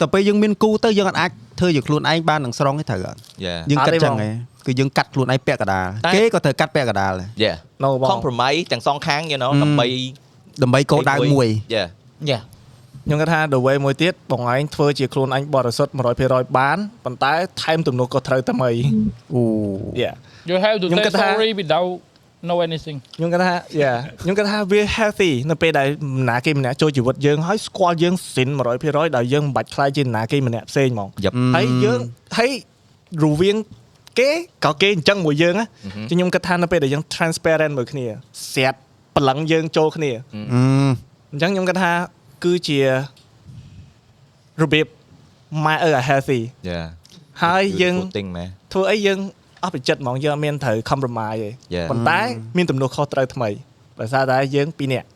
[0.02, 4.34] តែពេលយើងមានគូទៅយើងអាចធ្វើជាខ្លួនឯងបាននឹងស្រង់ទេត្រូវអត់ Yeah យើងគិតអត់ទេចឹងបងឯង
[4.66, 9.88] គឺយើងកាត់ខ្លួនឯងពាក់កដាលតែគេក៏ត្រូវកាត់ពាក់កដាលដែរ Yeah no បង compromise ទាំងសងខាង you know អឺដើម្បី
[10.64, 11.88] ដើម្បីគោលដៅមួយ Yeah
[12.30, 12.40] យ៉ា
[13.06, 15.92] ខ្ញុំគាត់ថា the way មួយទៀតបងឯងធ្វើជាខ្លួនឯងបរិសុទ្ធ
[16.24, 17.34] 100%បានប៉ុន្តែ
[17.64, 18.72] ថែមទំនួលក៏ត្រូវតែមី
[19.34, 19.42] អូ
[20.04, 20.14] Yeah
[20.50, 21.90] you have to ខ្ញុំ say គិតថា sorry without
[22.48, 25.88] know anything ខ្ញុំគាត់ថា yeah ខ្ញុំគាត់ថាវា healthy នៅពេលដែល
[26.20, 28.50] ម្នាក់គេម្នាក់ចូលជីវិតយើងហើយស្គាល់យើងសិន
[28.84, 32.00] 100%ដោយយើងមិនបាច់ខ្លាចជាម្នាក់គេម្នាក់ផ្សេងហ្មង Yep ហើយយើង
[32.38, 32.52] ហើយ
[33.24, 33.58] រវាង
[34.20, 34.32] គេ
[34.66, 35.66] ក៏គេអញ្ចឹងមួយយើងណា
[36.10, 38.06] ចឹងខ្ញុំគិតថានៅពេលដែលយើង transparent មួយគ្នា
[38.54, 38.80] ស្រាប់
[39.16, 40.40] ប្រឡឹងយើងចូលគ្នាអឺ
[41.32, 41.92] អញ្ចឹងខ្ញុំគិតថា
[42.44, 42.80] គឺជា
[44.62, 44.86] របៀប
[45.66, 46.86] my a healthy Yeah
[47.44, 49.20] ហើយយើង Good thing មែនធ្វើអីយើង
[49.64, 52.20] អស់ពីចិត្តហ្មងយើងអត់មានត្រូវ compromise ទេ Yeah ប៉ុន្តែ
[52.58, 53.50] មានទំនួលខុសត្រូវថ្មី
[54.00, 55.08] ដោយសារតែយើងពីរនាក់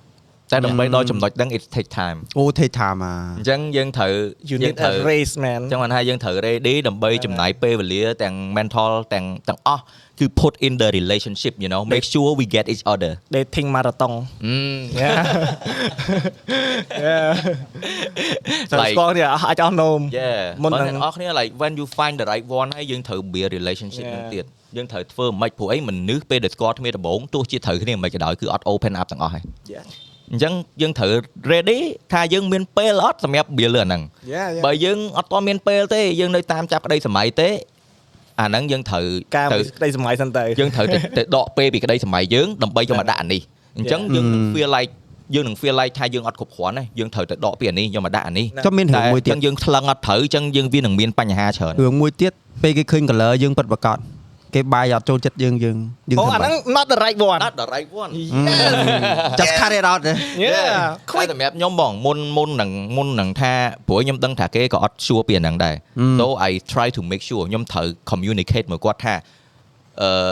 [0.52, 4.12] តែដើម្បីដល់ចំណុចហ្នឹង it take time អូ take time អាអញ្ចឹងយើងត្រូវ
[4.50, 9.84] you យើង need ត្រូវ a race man អញ្ចឹងបានថាយើងត្រូវ ready ដើម្បីចំណាយពេលវេលាទាំង mental ទាំងទាំងអស់
[10.20, 14.14] គឺ put in the relationship you know make sure we get each other dating marathon
[14.46, 14.56] អឺ
[15.02, 15.18] yeah
[17.06, 17.30] yeah
[18.72, 24.06] តែ Like- ស្គាល់គ្នាអស់អាចអស់នោម Yeah មុនបើនឹងអ្នកនរគ្នា like when you find the right one ហើយយើងត្រូវ build relationship
[24.12, 24.34] ហ្នឹង Yeah.
[24.34, 24.46] ទៀត
[24.78, 29.44] យើងត្រូវធ្វើមិនព្រោះអីមនុស្សពេលដែលស្គាល់គ្នាដំបូងទោះជាត្រូវគ្នាមិនក៏ដោយគឺអត់ open up ទាំងអស់ហើយ
[29.76, 29.86] Yeah.
[30.32, 31.12] អញ្ចឹងយើងត្រូវ
[31.52, 31.80] ready
[32.14, 34.02] ថាយើងមានពេលអត់សម្រាប់ build លើអាហ្នឹង
[34.34, 34.64] Yeah, yeah.
[34.66, 37.50] បើយើងអត់ទាន់មានពេលទេយើងនៅតាមចាប់ក្តីសម័យទេ
[38.42, 39.06] អាហ្នឹងយើងត្រូវ
[39.38, 43.42] ការទៅក្តីសម័យសិនទៅយើងត្រូវទៅទៅដកពេលពីក្តីសម័យយើងដើម្បីយកមកដាក់អានេះ
[43.78, 44.92] អញ្ចឹងយើងនឹង feel like
[45.36, 52.32] យើងនឹង feel like ថាយើងអត់គ្រប់គ្រាន់ទេយើងត្រូវទៅដកពីអានេះយកមកដាក់អានេះចុះមានរឿងមួយទៀតអញ្ចឹងយើងថ្លឹងអត់ត្រូវអញ្ចឹងយើងវានឹងមានបញ្ហាច្រើនរឿងមួយទៀត
[52.64, 53.98] ពេលគេឃើញ color យើងពិតប្រាកដ
[54.56, 55.78] គេបាយអត់ចូលចិត្តយើងយើង
[56.10, 58.12] យើងអូធ្វើអាហ្នឹង not the right one not the right one
[59.40, 60.14] just cut it out ទេ
[60.46, 60.74] yeah
[61.12, 63.54] ខ្វែសម្រាប់ខ្ញុំបងមុនមុននឹងមុននឹងថា
[63.88, 65.76] ព្រោះខ្ញុំដឹងថាគេក៏អត់ sure ពីអាហ្នឹងដែរ
[66.20, 69.16] so I try to make sure ខ្ញុំត្រូវ communicate មួយគាត់ថា
[70.02, 70.32] អឺ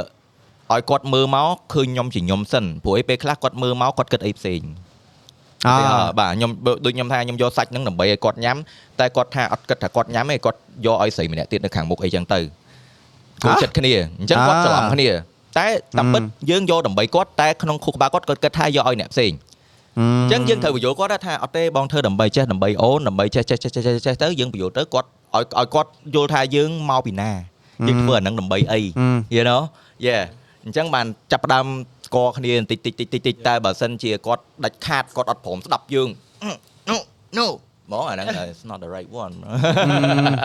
[0.73, 4.61] ឲ្យគាត់មើលមកឃើញខ្ញុំជាខ្ញុំសិនព្រោះឯពេលខ្លះគាត់មើលមកគាត់គិតអីផ្សេង
[5.68, 5.76] អអឺ
[6.19, 6.52] បាទខ្ញុំ
[6.85, 8.57] ដូចខ្ញុំថាខ្ញុំយកសាច់ហ្នឹងដើម្បីឲ្យគាត់ញ៉ាំ
[8.99, 12.39] តែគាត់ថាអត់គិតថាគាត់ញ៉ាំទេគាត់យកឲ្យស្រីម្នាក់ទៀតនៅខាងមុខអីចឹងទៅ
[13.43, 15.09] ចូលចិត្តគ្នាអញ្ចឹងគាត់ច្រឡំគ្នា
[15.57, 19.31] តែតាមពិតយើងយកដើម្បីគាត់តែក្នុងខួរក្បាលគាត់គាត់គិតថាយកឲ្យអ្នកផ្សេង
[19.97, 27.31] អញ្ចឹងយើងត្រូវបញ្យល់គាត់ថាអត់ទេបងធ្វើដើម្បីចេះដើម្បីអូនដើម្បីចេះចេះចេះចេះចេះចេះទៅយើងបញ្យល់ទៅគាត់ឲ្យឲ្យគាត់យល់ថាយើងមកពីណា
[27.88, 28.80] យើងធ្វើអាហ្នឹងដើម្បីអី
[29.35, 29.61] you know
[30.07, 30.23] yeah
[30.65, 31.65] អញ្ចឹងបានចាប់ផ្ដើម
[32.07, 36.09] ស្គាល់គ្នាបន្តិចតិចតិចតិចតិចតែបើសិនជាគាត់ដាច់ខាតគាត់អត់ព្រមស្ដាប់យើង
[36.89, 36.95] no
[37.38, 37.45] no
[37.91, 39.34] បងអាហ្នឹង it's not the right one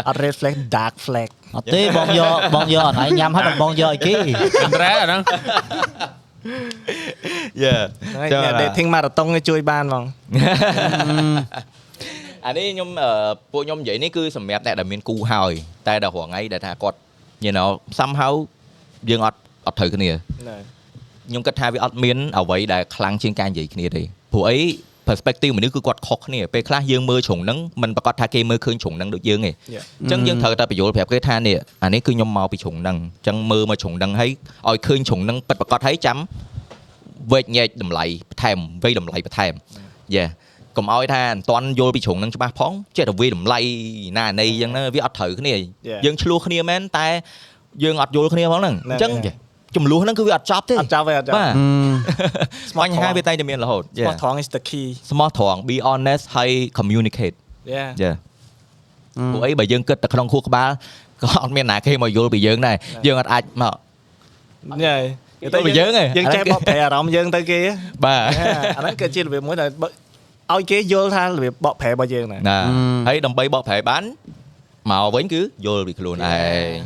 [0.09, 4.15] អត់ red flag dark flag អត់ទេបងយកបងយកអនឡាញញ៉ាំហើយបងបងយកឲ្យគេ
[4.65, 5.21] អន្តរែអាហ្នឹង
[7.63, 7.81] yeah
[8.17, 10.05] ហើយចឹងអ្នក dating marathon គេជួយបានហ្មង
[12.47, 13.11] អានេះខ្ញុំអឺ
[13.53, 15.53] ពួកខ្ញុំនិយាយនេះគឺសម្រាប់អ្នកដែលមានគូហើយ
[15.89, 16.99] តែដល់រងថ្ងៃដែលថាគាត់
[17.45, 18.33] you know somehow
[19.11, 20.11] យើងអត់អត់ត្រូវគ្នា
[21.29, 24.03] ខ្ញុំគិតថាវាអត់មានអ្វីដែលខ្លាំងជាងការនិយាយគ្នាទេ
[24.33, 24.59] ព្រោះអី
[25.09, 29.85] perspective មនុស្សគឺគាត់ខុសគ្នាពេលខ្លះយើងមើលជ្រុងហ្នឹងមិនប្រកាសថាគេមើលឃើញជ្រុងហ្នឹងដូចយើងទេ Yeah.
[30.03, 34.31] អញ្ចឹងយើងត្រូវតែបញ្យល់ប្រាប់គេថានេះអានេះគឺខ្ញុំមកពីជ្រុងហ្នឹងអញ្ចឹងមើលមកជ្រុងហ្នឹងហើយ
[34.69, 36.19] ឲ្យឃើញជ្រុងហ្នឹងពិតប្រកបហើយចាំ
[37.33, 39.53] វេកញែកតម្លៃបន្ថែមវេតម្លៃបន្ថែម
[40.17, 40.25] យេ
[40.77, 43.59] កុំឲ្យថាមិនតាន់យល់ពីជ្រុងហ្នឹងច្បាស់ផងចេះតែវេតម្លៃ
[44.19, 45.53] ណានៃអញ្ចឹងណាវាអត់ត្រូវគ្នា
[45.89, 46.01] Yeah.
[46.05, 47.07] យើងឆ្លោះគ្នាមែនតែ
[47.85, 49.37] យើងអត់យល់គ្នាផងហ្នឹងអញ្ចឹងហ្នឹងហើយ
[49.77, 51.53] ចំនួនហ្នឹងគឺវាអត់ចប់ទេអត់ចាប់ទេអត់ចាប់បាទ
[52.71, 57.35] Smart បញ្ហាថងវាតែងតែមានរហូត Smart ថង is the key ស្មោះត្រង់ be honest ហើយ communicate
[57.73, 58.11] yeah យេ
[59.33, 60.71] ព្រោះអីបើយើងគិតតែក្នុងខួរក្បាល
[61.23, 62.77] ក៏អត់មានណាគេមកយល់ពីយើងដែរ
[63.07, 63.75] យើងអត់អាចមក
[64.87, 65.01] Yeah.
[65.55, 67.61] ទៅពីយើងឯងយើងចេះអាហ្នឹងគេបកប្រែអារម្មណ៍យើងទៅគេ
[68.05, 68.61] បាទ Yeah.
[68.77, 69.89] អាហ្នឹងគឺជារបៀបមួយដែលបើ
[70.55, 72.59] ឲ្យគេយល់ថារបៀបបកប្រែរបស់យើងណាណា
[73.09, 74.03] ហើយដើម្បីបកប្រែបាន
[74.91, 76.79] មកវិញគឺយល់ពីខ្លួនឯង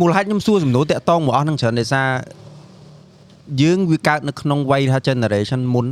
[0.00, 2.08] មូលហេតុខ្ញុំសួរសំណួរតាក់តងមកអស់ហ្នឹងច្រើនដោយសារ
[3.62, 5.88] យើងវាកើតនៅក្នុងវ័យថា generation មុន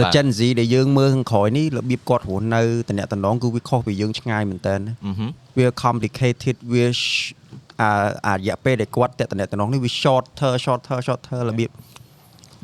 [0.00, 7.32] The Gen Z ដែលយើងមើលខាងក្រោយនេះរបៀបគាត់រស់នៅតំណែងតំណងគឺវាខុសពីយើងឆ្ងាយមែនតើអឺហឹមវា complicated វា sh-
[7.80, 7.90] អា
[8.26, 11.70] អារយៈពេលដែលគាត់តាក់តំណែងតំណងនេះវា shorter shorter shorter របៀប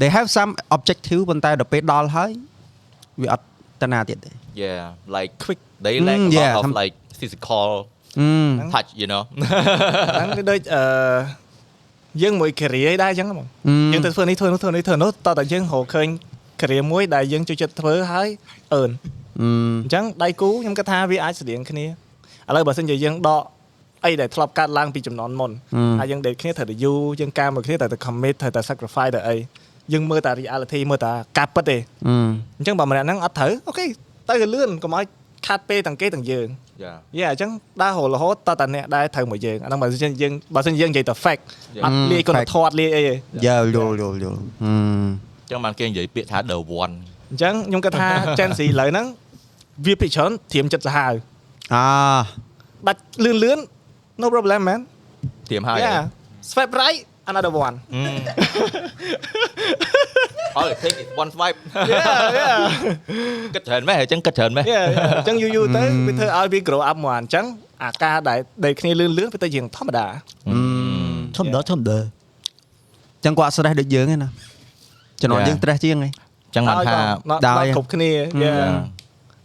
[0.01, 2.31] they have some objective ប៉ុន្តែដល់ពេលដល់ហើយ
[3.21, 3.45] វាអត់
[3.83, 4.31] តាណាទៀតទេ
[4.63, 4.83] yeah
[5.17, 7.71] like quick they lack Mm, a yeah, lot of some- like physical
[8.19, 9.23] អឺ touch you know
[10.15, 10.83] ហ្នឹងគឺដូចអឺ
[12.23, 16.09] យើងមួយ career ឯដែរអញ្ចឹងហ្មងអឺយើងទៅធ្វើនេះធ្វើនោះធ្វើនេះធ្វើនោះតោះតែយើងរកឃើញ
[16.61, 18.29] career មួយដែលយើងចូលចិត្តធ្វើហើយ
[18.75, 18.91] អឺន
[19.41, 19.49] អឺ
[19.85, 21.89] អញ្ចឹងដៃគូខ្ញុំគិតថាវាអាចស្តៀងគ្នាឥ
[22.57, 23.43] ឡូវបើសិនជាយើងដក
[24.05, 25.51] អីដែលធ្លាប់កាត់ឡើងពីចំនួនមុន
[25.99, 29.37] ហើយយើងដេកគ្នាត្រូវតែយូរយើងការមួយគ្នាត្រូវតែ commit ត្រូវតែ sacrifice ទៅអី
[29.93, 31.79] យើងមើលតែ reality មើលតែការពិតទេ
[32.09, 32.17] អឺ
[32.59, 33.85] អញ្ចឹងបើម្នាក់ហ្នឹងអត់ត្រូវអូខេ
[34.29, 35.05] ទៅឲ្យលឿនកុំឲ្យ
[35.47, 36.47] ខាត់ពេលទាំងគេទាំងយើង
[36.85, 37.51] yeah យេអញ្ចឹង
[37.83, 41.43] ដើររហូតតើតាអ្នកដែរត្រូវមកយើងអាហ្នឹងបើសិនជាយើងបើសិនជាយើងនិយាយតែ fact
[41.85, 43.15] អត់លាយគុណធម៌លាយអីទេ
[43.47, 44.75] យល់យល់យល់យល់អឺ
[45.45, 46.95] អញ្ចឹងបានគេនិយាយពាក្យថា the one
[47.31, 48.09] អញ្ចឹងខ្ញុំគិតថា
[48.39, 49.07] Gen Z ឥឡូវហ្នឹង
[49.87, 51.13] វាពីច្រើនធៀមចិត្តសាហាវ
[51.75, 51.87] អា
[52.87, 53.59] ដាច់លឿនលឿន
[54.23, 54.81] no problem man
[55.51, 56.01] ធៀមហើយ yeah
[56.51, 57.01] swipe right
[57.31, 57.77] another one
[60.57, 61.59] អើ take it one swipe
[61.93, 62.59] yeah yeah
[63.55, 67.45] គិតច្រើនមែនអញ្ចឹងគិតច្រើនមែន yeah yeah អញ្ចឹងយូរយូរទៅវាធ្វើឲ្យវា grow up មកអញ្ចឹង
[67.83, 70.07] អាការដែលដេកគ្នាលឿនលឿនវាទៅជាងធម្មតា
[71.37, 71.99] ធម្មតាធម្មតា
[73.25, 74.29] ចឹងគាត់ stress ដូចយើងឯណា
[75.23, 75.49] ជំនាន់ Yeah.
[75.49, 76.97] យើង stress ជាងឯងអញ្ចឹងបានថា
[77.45, 78.43] ដដោយយគ្រប់គ្នា Ừ.
[78.45, 78.71] yeah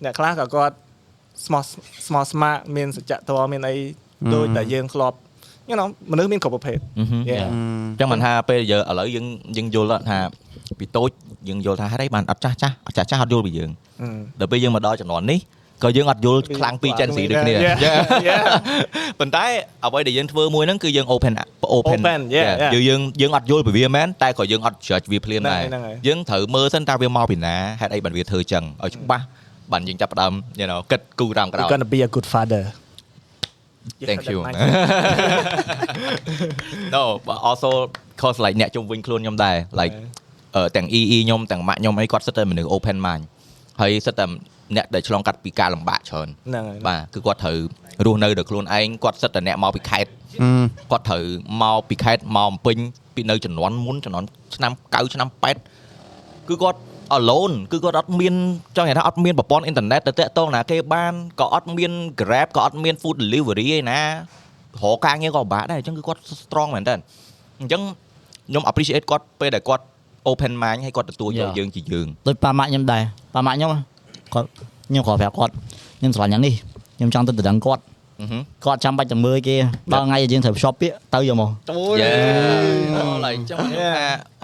[0.03, 0.75] អ្នកខ្លះក៏គាត់
[1.45, 1.63] small
[2.07, 3.75] small smart មានសច្ចធម៌មានអី
[4.33, 5.17] ដូចតែយើងធ្លាប់
[5.69, 7.55] you know មនុស្សមានគ្រប់ប្រភេទអឺហឹម yeah អ
[7.95, 9.25] ញ្ចឹងមិនថាពេលយើងឥឡូវយើង
[9.57, 10.17] យើងយល់ថា
[10.79, 11.09] ពីតូច
[11.49, 13.69] យើងយល់ថាហេតុអីបានអត់ចាស់ចាស់អត់ចាស់ចាស់អត់យល់ពីយើង
[14.01, 14.07] អឺ
[14.39, 15.39] ដល់ពេលយើងមកដល់ចំនួននេះ
[15.83, 17.75] ក៏យើងអត់យល់ខ្លាំងពី Gen Z ដូចគ្នា Yeah,
[18.27, 18.43] yeah.
[19.19, 19.45] ប៉ុន្តែ
[19.85, 21.33] អ្វីដែលយើងធ្វើមួយហ្នឹងគឺយើង open
[21.77, 22.71] open Open, yeah, yeah.
[22.73, 29.25] យើងយើងយើងអត់យល់ពីវាមែនតែក៏យើងអត់ judge វាភ្លាមដែរហ្នឹងហើយយើងត្រូវមើលសិនតើវាមកពីណាហេតុអីបានវាធ្វើចឹងឲ្យច្បាស់
[29.71, 32.61] បានយើងចាប់ផ្ដើម you know គិតគូរតាមក្រោ You're យ gonna be a good father
[34.09, 34.39] Thank you
[36.95, 37.71] no but also
[38.21, 39.93] cause like អ្នកជុំវិញខ្លួនខ្ញុំដែរ like
[40.55, 43.23] អឺទាំង EE ខ្ញុំទាំងម៉ាក់ខ្ញុំអីគាត់សិតតែមនុស្ស open mind
[43.81, 44.25] ហើយសិតតែ
[44.75, 47.57] អ្នកដែលឆ្លងកាត់ពីការលំបាកច្រើនហ្នឹងហើយបាទគឺគាត់ត្រូវ
[48.05, 50.11] រស់នៅដោយខ្លួនឯងគាត់សិតតែអ្នកមកពីខេត្ត
[50.41, 50.49] អឺ
[50.91, 51.23] គាត់ត្រូវ
[51.61, 52.77] មកពីខេត្តមកអំពេញ
[53.15, 54.23] ពីនៅចំនួនមុនចំនួន
[54.55, 56.79] ឆ្នាំ9ឆ្នាំ8គឺគាត់
[57.17, 58.33] alone គឺគាត់អត់មាន
[58.75, 63.99] ចង់និយាយថាអត់មានប្រព័ន្ធអ៊ីនធឺណិតទៅតាក់ទងណាគេបានក៏អត់មាន Grab ក៏អត់មាន food delivery ឯណា
[64.81, 66.95] រកការងារក៏ពិបាកដែរអញ្ចឹងគឺគាត់ strong មែនតើ
[67.61, 67.81] អញ្ចឹង
[68.47, 69.83] ខ្ញុំ appreciate គាត់ពេលដែលគាត់
[70.29, 71.57] open mind ហើយគាត់ទទួលយក Yeah.
[71.57, 73.01] យើងជាយើងដូចប៉ាម៉ាក់ខ្ញុំដែរ
[73.35, 73.71] ប៉ាម៉ាក់ខ្ញុំ
[74.33, 74.47] គាត់
[74.89, 75.51] ខ្ញុំគ្រាន់ប្រាប់គាត់
[75.99, 76.53] ខ្ញុំស្រឡាញ់យ៉ាងនេះ
[76.97, 77.96] ខ្ញុំចង់ទៅទៅដឹងគាត់អឺហឹម
[78.65, 79.55] គាត់ចាំបាច់ទៅមើលគេ
[79.93, 81.49] ដល់ថ្ងៃដែលយើងត្រូវ shop ពាក្យទៅយកមក
[82.01, 82.09] យេ
[83.25, 83.89] ឡៃចឹងខ្ញុំថា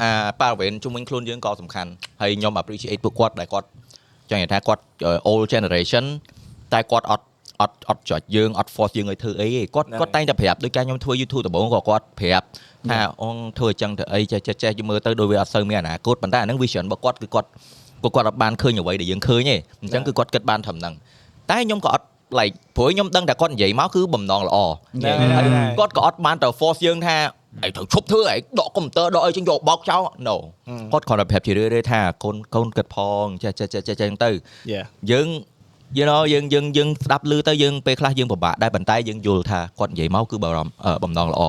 [0.02, 0.10] អា
[0.40, 1.90] ប៉ារ៉ាវេនជុំវិញខ្លួនយើងក៏សំខាន់
[2.22, 3.68] ហើយខ្ញុំ appreciate ពួកគាត់ដែលគាត់
[4.30, 4.82] ចង់និយាយថាគាត់
[5.28, 6.06] old generation
[6.74, 7.26] តែគាត់អត់
[7.62, 12.45] អត់អត់ចុចយើងអត់ force យើងឲ្យធ្វើអីទេគាត់ហ្នឹងគាត់តែងតែប្រាប់ដូចការខ្ញុំធ្វើ YouTube ដំបូងក៏គាត់ប្រាប់
[12.91, 17.48] ថាអងធ្វើអញ្ចឹងទៅអីចេះចេះចេះយមើលទៅដូចវាអត់សូវមានអនាគតប៉ុន្តែអាហ្នឹង vision របស់គាត់គឺគាត់
[18.04, 20.94] គាត់គាត់អត់បានឃើញអ្វីដែលយើងឃើញទេអញ្ចឹងគឺគាត់គិតបានត្រឹមហ្នឹង
[21.52, 22.06] តែខ្ញុំក៏អត់
[22.39, 27.18] like ព្រោះខ្ញុំដឹងតែគាត់និយាយមកគឺបំណងល្អហ្នឹងហើយហើយគាត់ក៏អត់បានទៅ force យើងថា
[27.65, 30.35] ឯងត្រូវឈប់ធ្វើឯងដកកុំព្យូទ័រដកអីចឹងយកបោកចោល no
[30.93, 34.30] គាត់គ្រាន់តែប្រាប់ជារឿយៗថាកូនកូនគិតផងចេះចេះចេះចេះចឹងទៅ
[34.73, 35.27] yeah យើង
[35.97, 41.41] you know យើងយើងយើងស្ដាប់ឮទៅយើងពេលខ្លះយើងពិបាកដែរប៉ុន្តែយើងយល់ថាគាត់និយាយមកគឺបារម្ភអឺបំណងល្អ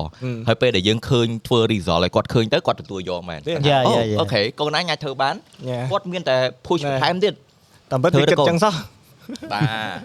[0.47, 5.35] ហើយពេលដែលយើងឃើញធ្វើ result ឲ្យគាត់ឃើញទៅគាត់ទទួលយកមែន Yeah, យ៉ាយ៉ាយ៉ាអូខេកូនឯងអាចធ្វើបាន
[5.69, 6.35] yeah គាត់មានតែ
[6.65, 7.33] push ណែបន្ថែមទៀត
[7.91, 8.73] តាមពិតធ្វើវាទៅគិតកូនចឹងសោះ
[9.53, 9.63] បាទ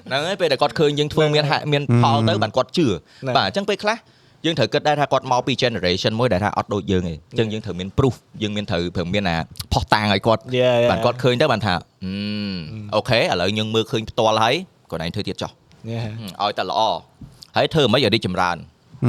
[0.09, 3.97] ហ្នឹងហើយពេលដែលគាត់ឃើញយើងធ្វើមានហាក់មានផលទៅបានគាត់ជឿហ្នឹងបាទអញ្ចឹងពេលខ្លះ
[4.45, 9.37] យើងត្រូវគិតដែរថាគាត់មកពី generation មួយដែលថាអត់ដូចយើងទេអញ្ចឹងយើងត្រូវមាន proof យើងមានត្រូវព្រមមានអា
[9.73, 10.91] ផុសតាងឲ្យគាត់ Yeah, yeah.
[10.91, 11.75] បានគាត់ឃើញទៅបានថា
[12.05, 12.15] អឺ
[12.97, 14.55] អូខេឥឡូវយើងមើលឃើញផ្ទាល់ហើយ
[14.91, 15.51] គាត់ឯងធ្វើទៀតចុះ
[15.93, 16.07] Yeah.
[16.43, 16.81] ឲ្យតែល្អ
[17.57, 18.57] ហើយធ្វើមិនឲ្យរីកចម្រើន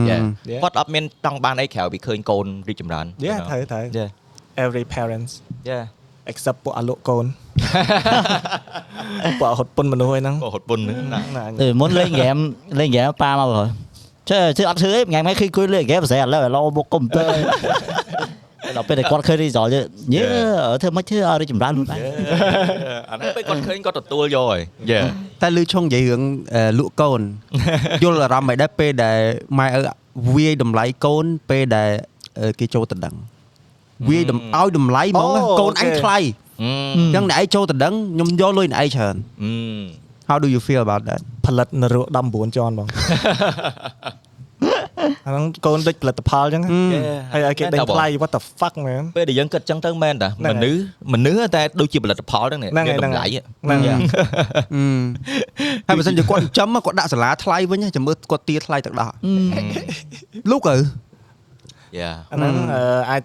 [0.10, 0.22] Yeah.
[0.52, 0.62] Yeah.
[0.64, 4.10] គាត់អត់មានចង់បានអីក្រៅពីឃើញកូនរីកចម្រើន Yeah ត្រូវត្រូវ Yeah
[4.66, 5.32] every parents
[5.70, 5.84] Yeah
[6.32, 7.26] except ពួកអាលក់កូន
[9.40, 12.42] ពួកអត់ហត់ពុនមនុស្សហ្នឹងក៏ហត់ពុនហ្នឹងណាណា từ muốn lên game
[12.80, 13.68] lên game ba mà rồi
[14.30, 16.90] chứ chứ ăn thứ ấy ngày mai khi cuối lên game sẽ là lo một
[16.90, 17.24] công tơ
[18.76, 21.46] đọc bên này con khơi đi giỏi chứ nhớ ở thêm mấy chứ ở đây
[21.46, 22.00] chùm ra luôn đấy
[23.10, 24.62] អាហ្នឹងពេលគាត់ឃើញគាត់ទទួលយកហើយ
[24.92, 25.06] Yeah
[25.42, 26.22] តែលឺឆុងនិយាយរឿង
[26.56, 27.22] អឺលក់កូន
[28.04, 29.20] យល់អារម្មណ៍មិនដែរពេលដែល
[29.60, 29.80] ម៉ែឪ
[30.36, 31.90] វាយតម្លៃកូនពេលដែល
[32.40, 33.16] អឺគេចូលតដឹង
[34.10, 36.18] វាយតម្ឲ្យតម្លៃហ្មងណាអូកូនអញអូខេថ្លៃ
[36.64, 39.52] អឺអញ្ចឹងអ្នកឯងចូលតដឹងខ្ញុំយកលុយអ្នកឯងច្រើនអឺ
[40.30, 42.88] How do you feel about that ផលិតនរក19ជាន់បង
[45.26, 46.64] អាហ្នឹងកូនដូចផលិតផលអញ្ចឹង
[47.34, 50.82] ហើយឲ្យគេដេញថ្លៃ what the fuck man ពេលដែលយើងគិតចឹងទៅមែនតាហ្នឹងហើយមនុស្ស
[51.14, 54.00] មនុស្សតែដូចជាផលិតផលហ្នឹងហ្នឹងហើយមានតម្លៃហ្នឹងហើយអឺ
[55.88, 59.10] ហើយបើសិនជាគាត់ចិញ្ចឹមគាត់ដាក់សាលាថ្លៃវិញចាំមើលគាត់ទាថ្លៃទឹកដោះ
[60.52, 60.76] លូកឪ
[62.00, 63.22] យ៉ាអាហ្នឹងអឺអាច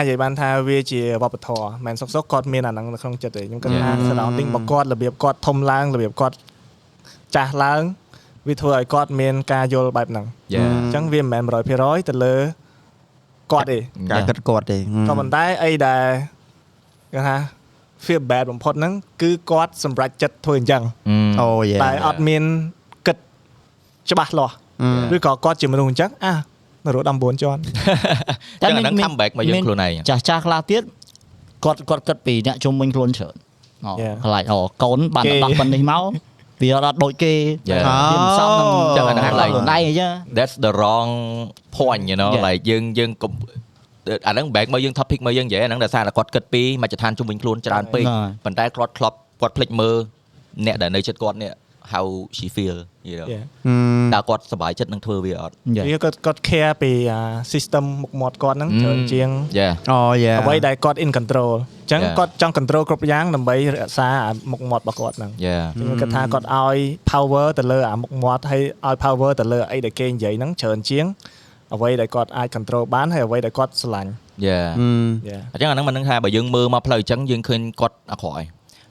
[0.00, 6.36] អាចនិយាយបានថាវាជាវប្បធម៌មិនសុកសុកគាត់មានអាហ្នឹងនៅក្នុងចិត្តទេខ្ញុំគិតថា surrounding របស់គាត់របៀបគាត់ធំឡើងរបៀបគាត់
[7.34, 7.82] ចាស់ឡើង
[8.48, 11.42] វាធ្វើឲ្យគាត់មានការយល់បែបហ្នឹងយ៉ាអញ្ចឹងវាមិនមែន
[11.76, 12.34] 100%ទៅលើ
[13.52, 13.78] គាត់ទេ
[14.10, 14.78] ការគិតគាត់ទេ
[15.08, 16.04] ក៏ប៉ុន្តែអីដែល
[17.12, 17.36] គេថា
[18.04, 20.82] feel bad បំផុតហ្នឹងគឺគាត់សម្រេចចិត្តធ្វើអញ្ចឹង
[21.40, 22.42] អូយេតែអត់មាន
[23.06, 23.16] គិត
[24.10, 24.54] ច្បាស់លាស់
[25.14, 26.32] ឬក៏គាត់ជាមនុស្សអញ្ចឹងអា
[26.86, 27.60] នរោ19ជាន់
[28.62, 30.82] ចឹងអាហ្នឹង comeback មកយើងខ្លួនឯងចាស់ចាស់ខ្លះទៀត
[31.64, 33.34] គាត់គាត់គិតពីអ្នកជុំវិញខ្លួនច្រើន
[33.86, 34.14] អូ Yeah.
[34.24, 36.02] ខ្លាចអូកូនបានគេដោះប៉ុណ្នេះមក
[36.62, 37.32] វាអត់ដូចគេ
[37.70, 37.82] Yeah.
[37.86, 41.10] វាមិនសមនឹងចឹងអាហ្នឹងខ្លួន like ឯងអញ្ចឹង that's the wrong
[41.78, 42.44] point you know Yeah.
[42.46, 43.32] like យើងយើងកុំ
[44.26, 49.96] អាហ្នឹង back មកយើង topic មកយើងនិយាយអាហ្នឹងដោយសារតែគាត់គិតពីមជ្ឈដ្ឋានជុំវិញខ្លួនច្រើនពេកហ្នឹងហើយប៉ុន្តែគាត់ធ្លាប់គាត់ភ្លេចមើល
[50.66, 51.50] អ្នកដែលនៅជិតគាត់នេះ
[51.94, 52.04] how
[52.36, 53.44] she feel you know Yeah.
[54.14, 55.84] តើគាត់សប្បាយចិត្តនឹងធ្វើវាអត់ Yeah.
[55.86, 57.20] វាគាត់គាត់ care ពីអា
[57.52, 62.16] system មុខមាត់គាត់ហ្នឹងច្រើនជាង Yeah អូយេអ្វីដែលគាត់ in control អញ្ចឹង Yeah.
[62.18, 66.76] គាត់ចង់ control គ្រប់យ៉ាងដើម្បីរក្សាអាមុខមាត់របស់គាត់ហ្នឹង yeah ខ្ញុំគិតថាគាត់ឲ្យ
[67.10, 71.06] power ទៅលើអាមុខមាត់ហើយឲ្យ power ទៅលើអីដែលគេនិយាយហ្នឹងច្រើនជាង
[71.74, 74.10] អ្វីដែលគាត់អាច control បានហើយអ្វីដែលគាត់ស្រឡាញ់
[74.46, 74.68] yeah
[75.28, 78.46] យ៉ាអញ្ចឹងអាហ្នឹងមិនដឹងថាបើយើងមើលមកផ្លូវអញ្ចឹងយើងឃើញគាត់អាក្រក់ហើយ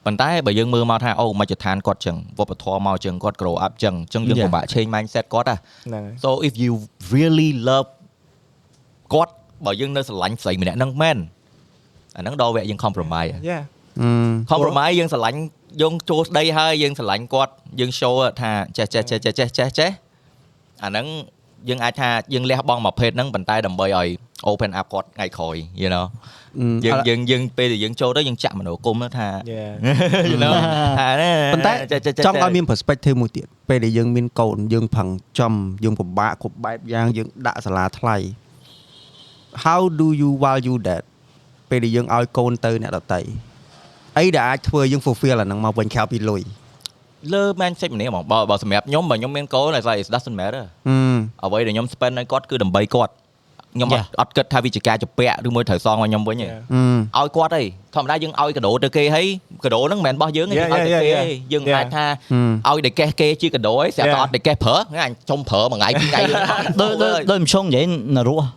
[0.06, 4.48] ប៉ុន្តែបើយើងមើលមកថាអូមជ្ឈដ្ឋានគាត់អញ្ចឹងវប្បធម៌មកអញ្ចឹងគាត់ grow up អញ្ចឹងអញ្ចឹងយើង Yeah.
[4.48, 6.72] ពិបាក change mindset គាត់ហ่ะហ្នឹងហើយ so if you
[7.16, 7.88] really love
[9.14, 9.34] គាត់
[9.66, 11.18] បើយើងនៅស្រឡាញ់ស្រីម្នាក់ហ្នឹងមែន
[12.16, 13.60] អាហ្នឹងដល់វគ្គយើង compromise យ៉ា
[14.52, 15.40] compromise យើងស្រឡាញ់
[15.82, 19.90] យើងចូលស្ដីហើយយើងស្រឡាញ់គាត់យើង show ថាចេះចេះចេះចេះចេះចេះចេះ
[20.84, 21.06] អាហ្នឹង
[21.69, 24.07] យើងអាចថាយើងលះបង់មួយភេទហ្នឹងប៉ុន្តែដើម្បីឲ្យ
[24.52, 26.06] open up គាត់ថ្ងៃក្រោយ you know
[26.86, 29.65] យើងយើងយើងពេលដែលយើងចូលទៅយើងចាក់មនោគមថាយ៉ា
[30.31, 30.53] you know
[30.99, 35.07] ថានេះប៉ុន្តែចេះចេះចេះចង់ឲ្យមាន perspective មួយទៀតពេលដែលយើងមានកូនយើងផឹង
[35.40, 35.53] ចំ
[35.84, 38.18] យើងពិបាកគ្រប់បែបយ៉ាងយើងដាក់សាលាថ្លៃ
[39.65, 41.03] How do you value that
[41.69, 43.22] ពេលដែលយើងឲ្យកូនទៅអ្នកដតី
[44.18, 46.41] អីដែលអាចធ្វើយើង fulfill អាហ្នឹងមកវិញក្រៅពីលុយ
[47.34, 50.64] លើ mindset ម្នាក់ហ្មងបើបើសម្រាប់ខ្ញុំបើខ្ញុំមានកូនតែ it doesn't matter
[51.44, 53.14] អឺអ្វីដែលខ្ញុំ spend ឲ្យគាត់គឺដើម្បីគាត់
[53.76, 56.48] ខ្ញុំអត់អត់គិតថាវាជាការជពាក់ឬមួយត្រូវសងមកខ្ញុំវិញទេ
[57.18, 57.64] អឺឲ្យគាត់អី
[57.96, 59.26] ធម្មតាយើងឲ្យកដោទៅគេហើយ
[59.64, 61.78] កដោហ្នឹងមិនមែនរបស់យើងទេយើងឲ្យទៅគេ Yeah, yeah, ឯងយើង yeah.
[61.78, 62.06] អាចថា
[62.68, 64.22] ហឹមឲ្យតែកេះគេជាកដោឯងស្រាប់តែ Yeah.
[64.22, 66.22] អត់តែកេះប្រើហ្នឹងអញចុំប្រើមួយថ្ងៃពីរថ្ងៃ
[66.82, 67.86] ដូចដូចដូចមិនឆុងនិយាយ
[68.18, 68.48] នៅរស់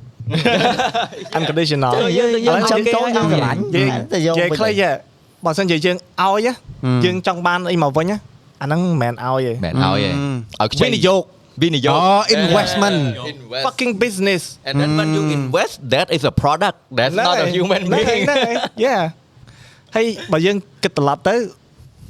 [1.38, 4.90] unconditional យើងយើងឥឡូវចាំគេកូនយើងស្រឡាញ់យើងតែយកនិយាយវិញខ្លីទេ
[5.44, 6.52] បើសិនជាយើងឲ្យណា
[7.04, 8.16] យើងចង់បានអីមកវិញណា
[8.62, 10.14] អាហ្នឹងមិនមែនឲ្យទេមែនឲ្យឯង
[10.60, 11.22] ឲ្យខ្ចីវិនិយោគ
[11.62, 12.98] វិនិយោគអូ investment
[13.32, 17.46] invest fucking business and then when you invest that is a product that's not a
[17.56, 19.02] human ហ្នឹងហើយ being ហ្នឹងហើយ yeah
[19.96, 21.34] ហើយបើយើងគិតត្រឡប់ទៅ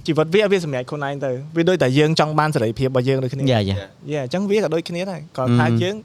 [0.07, 3.77] ជីវិតវាវាសម្រេចខ្លួនឯងទៅវាដូចតែយើងចង់បានសេរីភាពរបស់យើងដូចគ្នាយ៉ាយ៉ា
[4.11, 5.97] យេអញ្ចឹងវាក៏ដូចគ្នាដែរគាត់ថាយើង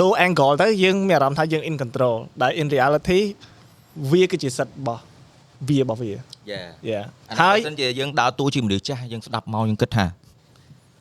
[0.00, 3.20] ដូរ angle ទៅយើងមានអារម្មណ៍ថាយើង in control ដែល in reality
[4.10, 5.02] វាគឺជាសិទ្ធិរបស់
[5.68, 6.10] វារបស់វា
[6.50, 6.98] yeah យេ
[7.40, 10.04] ហើហើយយសិនជាយើងដើរតួជាមនុស្សចាស់យើងស្ដាប់មកយើងគិតថា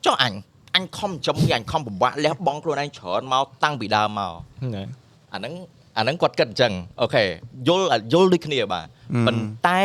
[0.05, 0.33] ចុះអញ
[0.75, 4.87] អញខំចំវាអញខំពិបាកលះបង់ខ្លួនឯងច្រើនមកតាំងពីដើមមកហ្នឹងហើយ
[5.33, 5.53] អាហ្នឹង
[5.97, 7.23] អាហ្នឹងគាត់គិតអញ្ចឹងអូខេ
[7.67, 8.85] យល់យល់ដូចគ្នាបាទ
[9.27, 9.81] ប៉ុន្តែ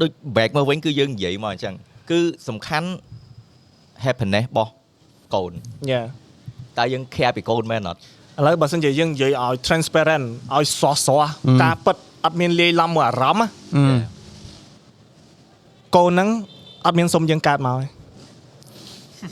[0.00, 1.74] ដូច back មកវិញគឺយើងនិយាយមកអញ្ចឹង
[2.10, 2.88] គឺសំខាន់
[4.04, 4.72] happiness របស់
[5.34, 5.52] កូន
[5.90, 6.00] យេ
[6.78, 8.00] តើយើង care ពីកូនមែនអត់
[8.38, 10.26] ឥឡូវបើសិនជាយើងនិយាយឲ្យ transparent
[10.56, 11.22] ឲ្យសោះសោះ
[11.62, 13.98] ការពិត អត់មានលាយឡំមួយអារម្មណ៍ណា
[15.96, 16.28] កូនហ្នឹង
[16.86, 17.86] អត់មានសុំយើងកើតមកទេ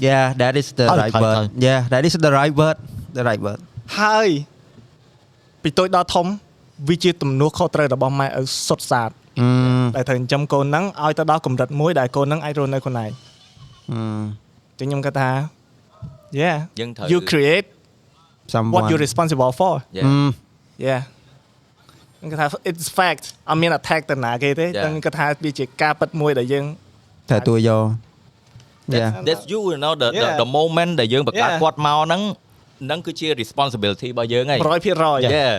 [0.06, 1.44] Yeah that is the Thôi, right thôi, word thôi.
[1.66, 2.76] Yeah that is the right word
[3.16, 3.60] the right word
[3.98, 4.28] ហើយ
[5.62, 6.26] ពីតូចដល់ធំ
[6.88, 9.10] វាជាទំនួលខុសត្រូវរបស់ម៉ែឪសុទ្ធសាធ
[9.40, 9.48] អឺ
[9.96, 13.10] ដែលត្រូវចិញ្ចឹមកូនហ្នឹងឲ្យទៅដល់កម្រិតមួយដែលកូនហ្នឹងអាចរស់នៅខ្លួនឯង
[13.90, 15.30] អឺចឹងខ្ញុំគាត់ថា
[16.40, 17.66] Yeah យើងត្រូវ you create
[18.54, 20.06] someone what you're responsible for Yeah.
[20.06, 20.12] អឺ
[20.86, 21.17] Yeah ខ្ញុំ
[22.30, 24.84] គាត់ថា it's fact អត់មាន attack ទៅណាគេទេ Yeah.
[24.84, 26.64] តែខ្ញុំគាត់ថាវាជាការពិតមួយដែលយើង
[27.30, 27.84] តែទួយក
[29.00, 30.36] Yeah that's you you know the the, Yeah.
[30.42, 31.60] the moment ដែលយើងបង្កើត Yeah.
[31.62, 35.54] គាត់មកហ្នឹងហ្នឹងគឺជា responsibility របស់យើងហើយ100% Yeah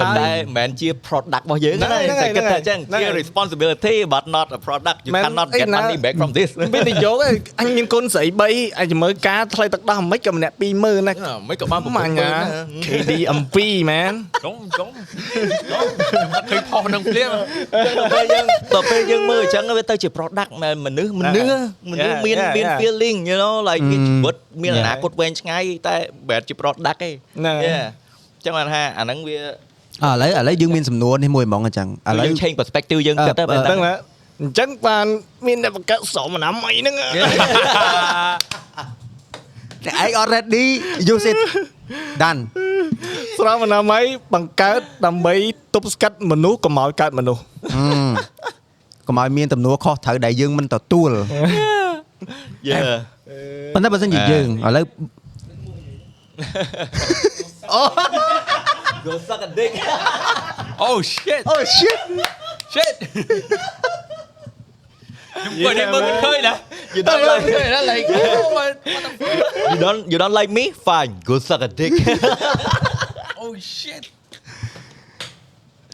[0.00, 5.96] ប៉ុន្តែមិនមែនជា product របស់យើងហ្នឹងទេហើយតែគិតថាអញ្ចឹងហ្នឹងជាហើយ responsibility but not a product you មែន cannot អី get ណា money
[6.04, 11.14] back from this មានតែយកឯងអញមានកូនស្រី3អញមើលការថ្លៃទឹកដោះមិនក៏ម្នាក់20000ណា
[11.48, 12.28] មិនក៏បានប្រហែលណា
[12.86, 14.12] KD អំពីមែន
[14.44, 14.88] ចុងចុង
[16.50, 18.44] ឃើញផុសនឹងភ្លាមដល់ពេលយើង
[18.74, 21.50] ដល់ពេលយើងមើលអញ្ចឹងវាទៅជា product មែនមនុស្សមនុស្ស
[21.90, 22.78] មនុស្ស Yeah, មាន yeah, មាន yeah.
[22.80, 24.08] feeling you know like មាន Mm.
[24.08, 24.86] ជីវិតមានអ Yeah.
[24.88, 25.94] នាគតវែងឆ្ងាយតែ
[26.28, 27.86] មិនមែនជា product ទេហ្នឹងហើយ Yeah
[28.44, 29.38] ចឹងបានថាអាហ្នឹងវា
[30.02, 33.94] អឥឡូវឥឡូវយើងមានសំណួរនេះមួយហ្មងអញ្ចឹងឥឡូវយើង change perspective យើងគិតទៅអឺបែបដឹងហ្នឹងណា
[34.40, 35.06] អញ្ចឹងបាន
[35.46, 36.94] មានអ្នកបង្កើតស្រមណាមីហ្នឹង
[39.84, 40.64] តែឯង already
[41.12, 41.38] use it
[42.22, 42.40] done
[43.38, 44.00] ស្រមណាមី
[44.34, 45.34] បង្កើតដើម្បី
[45.74, 47.42] ទប់ស្កាត់មនុស្សកុំឲ្យកើតមនុស្ស
[47.74, 47.84] អឺ
[49.06, 51.10] កុំឲ្យមានទំនួលខុសត្រូវដែលយើងមិនទទួល
[52.70, 52.82] Yeah
[53.73, 54.85] ប៉ុន្តែបើសិនជាយើងឥឡូវ
[59.05, 59.73] go suck a dick
[60.87, 61.99] Oh shit Oh shit
[62.73, 62.95] shit
[65.43, 66.53] ខ្ញុំគាត់នេះមើលមិនឃើញណា
[66.95, 68.05] you don't like ឃើញណា like
[68.41, 68.67] oh my
[69.73, 71.93] you don't you don't like me fine go suck a dick
[73.43, 74.03] oh shit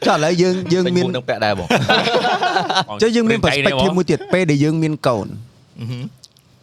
[0.07, 1.67] ចុះឥឡូវយើងយើង ពេញ មាន មុខនឹងពាក់ដែរបង
[3.01, 5.27] ចុះយើងមាន perspective មួយទៀតពេលដែលយើងមានកូន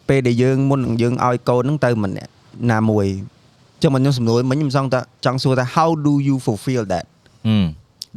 [0.10, 2.32] ពេលដែលយើងមុននឹងយើងឲ្យកូនហ្នឹងទៅម្នាក់
[2.72, 3.08] ណាមួយ
[3.82, 7.06] ចឹងមកខ្ញុំសំណួរមិញខ្ញុំសង្ឃថាចង់សួរថា how do you fulfill that
[7.48, 7.66] ហឹម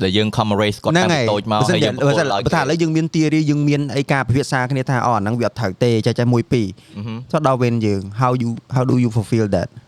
[0.03, 6.67] ដែលយើង commemorate គាត់ហ្នឹងតាំងហើយពីតូចមកបើសិនហើយជាយើងបើសិនឲ្យបើថាឥឡូវយើងមានទីរីយើងមានអីការពិភាក្សាគ្នាថាអូអាហ្នឹងវាអត់ត្រូវទេចេះចេះមួយពីរ
[6.97, 9.88] ហឹមចុះដល់វេនយើង how you how do you fulfill that ប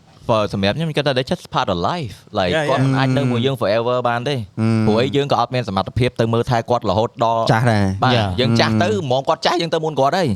[0.53, 2.99] សម្រាប់ខ្ញុំខ្ញុំគិតថា that's just part of life like Yeah, គាត់មិន yeah.
[2.99, 8.27] អាចនៅមួយយើង forever បានទេอืมព្រោះអីយើងក៏អត់មានសមត្ថភាពទៅមើលថែគាត់រហូតដល់ចាស់ដែរបាទ Yeah.
[8.39, 10.27] យើងចាស់ទៅហ្មងគាត់ចាស់យើងទៅមុនគាត់ហើយ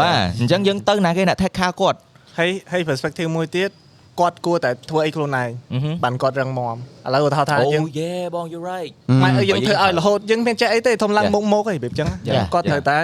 [0.00, 1.98] បាទអញ្ចឹងយើងទៅណាគេអ្នកថែខាគាត់
[2.38, 3.70] ហើយហើយ perspective មួយទៀត
[4.20, 8.90] គាត់គួរតែធ្វើអីខ្លួនឯងអឺហឹមបានគាត់រឹងមាំឥឡូវឧទាហរណ៍ថាអូយើង yeah បង you right
[9.22, 11.34] ម៉ែអើយយើងបើយើងធ្វើឲ្យរហូតយើងមានចេះអីទេធំឡើង Yeah.
[11.34, 12.44] មុខមុខអីបែបចឹង Yeah.
[12.54, 12.70] គាត់ Yeah.
[12.70, 12.98] ត្រូវតែ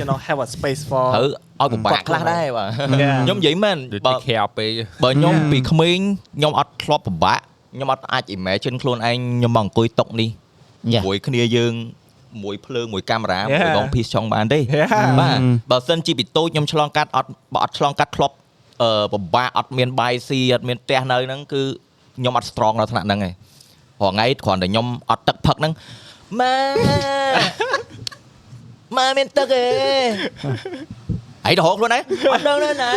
[0.00, 1.28] you know have a space for ត្រូវ
[1.60, 2.68] ឲ្យពិបាកខ្លះដែរបាទ
[3.02, 3.16] Yeah.
[3.26, 4.70] ខ្ញុំនិយាយមែនដូចបើទីខែពេក
[5.04, 5.50] បើខ្ញុំ Yeah.
[5.52, 5.98] ពីក្មេង
[6.36, 7.40] ខ្ញុំអត់ធ្លាប់ពិបាក
[7.74, 10.30] ខ្ញុំអត់អាច imagine ខ្លួនឯងខ្ញុំមកអង្គុយតុកនេះ
[10.94, 11.02] Yeah.
[11.06, 11.72] មួយគ្នាយើង
[12.44, 13.62] មួយភ្លើងមួយកាមេរ៉ា Yeah.
[13.64, 14.88] មួយបង piece ចង់បានទេ Yeah.
[15.20, 15.38] បាទ
[15.70, 18.34] បើសិនជាពីតូចខ្ញុំឆ្លងកាត់អត់បើអត់ឆ្លងកាត់ធ្លាប់
[18.82, 21.62] អឺពិបាកអត់មានបាយស៊ីអត់មានផ្ទះនៅហ្នឹងគឺ
[22.18, 23.32] ខ្ញុំអត់ strong ដល់ថ្នាក់ហ្នឹងឯង
[24.00, 25.72] ព្រោះថ្ងៃគ្រាន់តែខ្ញុំអត់ទឹកផឹកហ្នឹង
[26.40, 26.54] ម៉ែ
[28.96, 29.64] ម៉ែមានទឹកឯ
[30.06, 30.08] ង
[31.46, 32.02] អីទៅហកខ្លួនឯង
[32.32, 32.90] អត់ដឹងទេណែ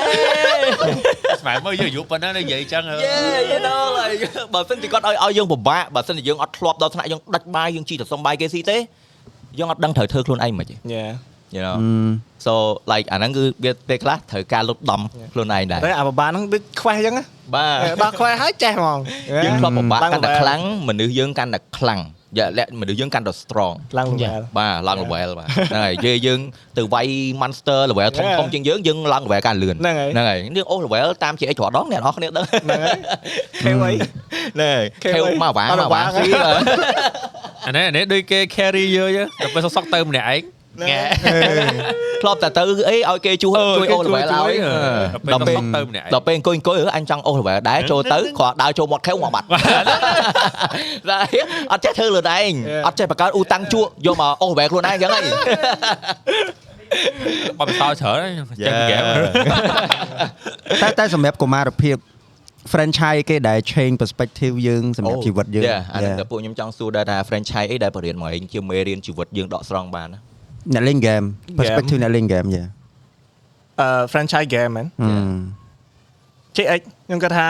[1.41, 4.21] ស្មានមើលយើងអាយុប៉ុណ្ណានិយាយចឹង Yeah you know like
[4.53, 8.77] បើសិនជាគាត់ឲ្យឲ្យយើងពិបាកបើសិនជាយើងអត់ធ្លាប់ដល់ថ្នាក់យើងដាច់បាយយើងជីទៅសុំបាយគេស៊ីទេ
[9.59, 11.11] យើងអត់ដឹងត្រូវធ្វើខ្លួនឯងមិនទេ Yeah
[11.55, 11.75] you know
[12.45, 12.53] so
[12.91, 15.01] like អាហ្នឹងគឺវាពេលខ្លះត្រូវការលុបដំ
[15.33, 17.23] ខ្លួនឯងដែរតែអាបបាហ្នឹងដូចខ្វេះចឹងណា
[17.55, 18.99] បាទដល់ខ្វេះហើយចេះហ្មង
[19.45, 21.99] យើងធ្លាប់ពិបាកឡើងកាន់តែ level ខ្លាំងមនុស្សយើងកាន់តែខ្លាំង
[22.37, 24.35] យ៉ាលក្ខមនុស្សយើងកាន់តែ strong ឡើង Yeah.
[24.35, 26.39] level បាទឡើង level បាទហ្នឹងហើយយើងយើង
[26.77, 27.07] ទៅវាយ
[27.41, 28.37] monster level ធំ Yeah.
[28.39, 32.97] ធំជាងយើងយើងឡើង level កាន់លឿនហ្នឹងហើយហ្នឹងហើយនេះអូ level តាមជាអីច្រដងអ្នកនរគ្នាដឹងហ្នឹងហើយ
[33.63, 33.93] ខេវអី
[34.61, 34.71] ណែ
[35.03, 36.63] ខេវខេវអីមកវ៉ាអត់មកវ៉ាវ៉ាស៊ីបាទ
[37.67, 40.60] អានេះអានេះដូចគេ carry យើងចឹងដល់ពេលសុកៗទៅម្នាក់ឯងងែ
[42.21, 44.25] ធ្លាប់តែទៅអីឲ្យគេជួយជួយអូ level ឲ្យ
[45.33, 49.45] ដល់ពេលសុកៗទៅម្នាក់ឯងដល់ពេលអង្គុយអង្គុយអញចង់អូ level ដែរចូលទៅគាត់ដើរចូលមាត់ខេវមកបាត់
[51.09, 51.19] តែ
[51.71, 52.51] អត់ចេះធ្វើលឿនឯង
[52.87, 55.21] អត់ចេះបង្កើតអ៊ូតាំងជក់យកមកអូ level ខ្លួនឯងចឹងហី
[57.59, 58.29] បបសោច្រើន
[58.59, 59.03] ចេះពីហ្គេម
[60.81, 61.97] តែតែសម្រាប់កុមារភាព
[62.73, 66.19] franchise គេដែល change perspective យើងសម្រាប់ជីវិតយើងយ៉ាអានេះ Yeah.
[66.19, 70.19] តែពួកខ្ញុំចង់សួរដែរថា franchise អីដែលបរៀនមកឯងជាមេរៀនជីវិតយើងដកស្រង់បានណា
[70.73, 71.25] អ្នកលេង game
[71.59, 72.63] perspective អ្នកលេង game យ៉ា
[73.81, 75.13] អឺ franchise game មែនអឺ
[76.55, 77.47] JX ខ្ញុំគាត់ថា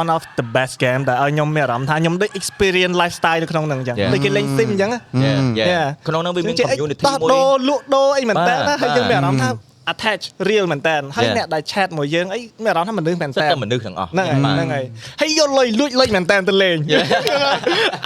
[0.00, 4.10] one of the best game ដែលឲ្យខ្ញុំមានអារម្មណ៍ថាខ្ញុំដូច experience lifestyle នៅក្នុងហ្នឹងអញ្ចឹង Yeah.
[4.12, 5.86] ដូចគេលេង sim អញ្ចឹងណាយ៉ាយ៉ា Yeah.
[6.08, 9.56] ក្នុងនោះវាមាន JX community ដោះមួយដូរលក់ដូរអីមែនតើបាទហើយយើងមានអារម្មណ៍ថាបាទ
[9.92, 11.36] attach real មែនតើហើយ Yeah.
[11.38, 14.84] អ្នកដែល chat មួយយើងអីមានអារម្មណ៍ថាមនុស្សមែនសិតតើតែមនុស្សទាំងអស់ហ្នឹងហើយបាទហ្នឹងហើយ
[15.20, 16.76] ហើយយកលុយលួចលុយមែនតើទៅលេង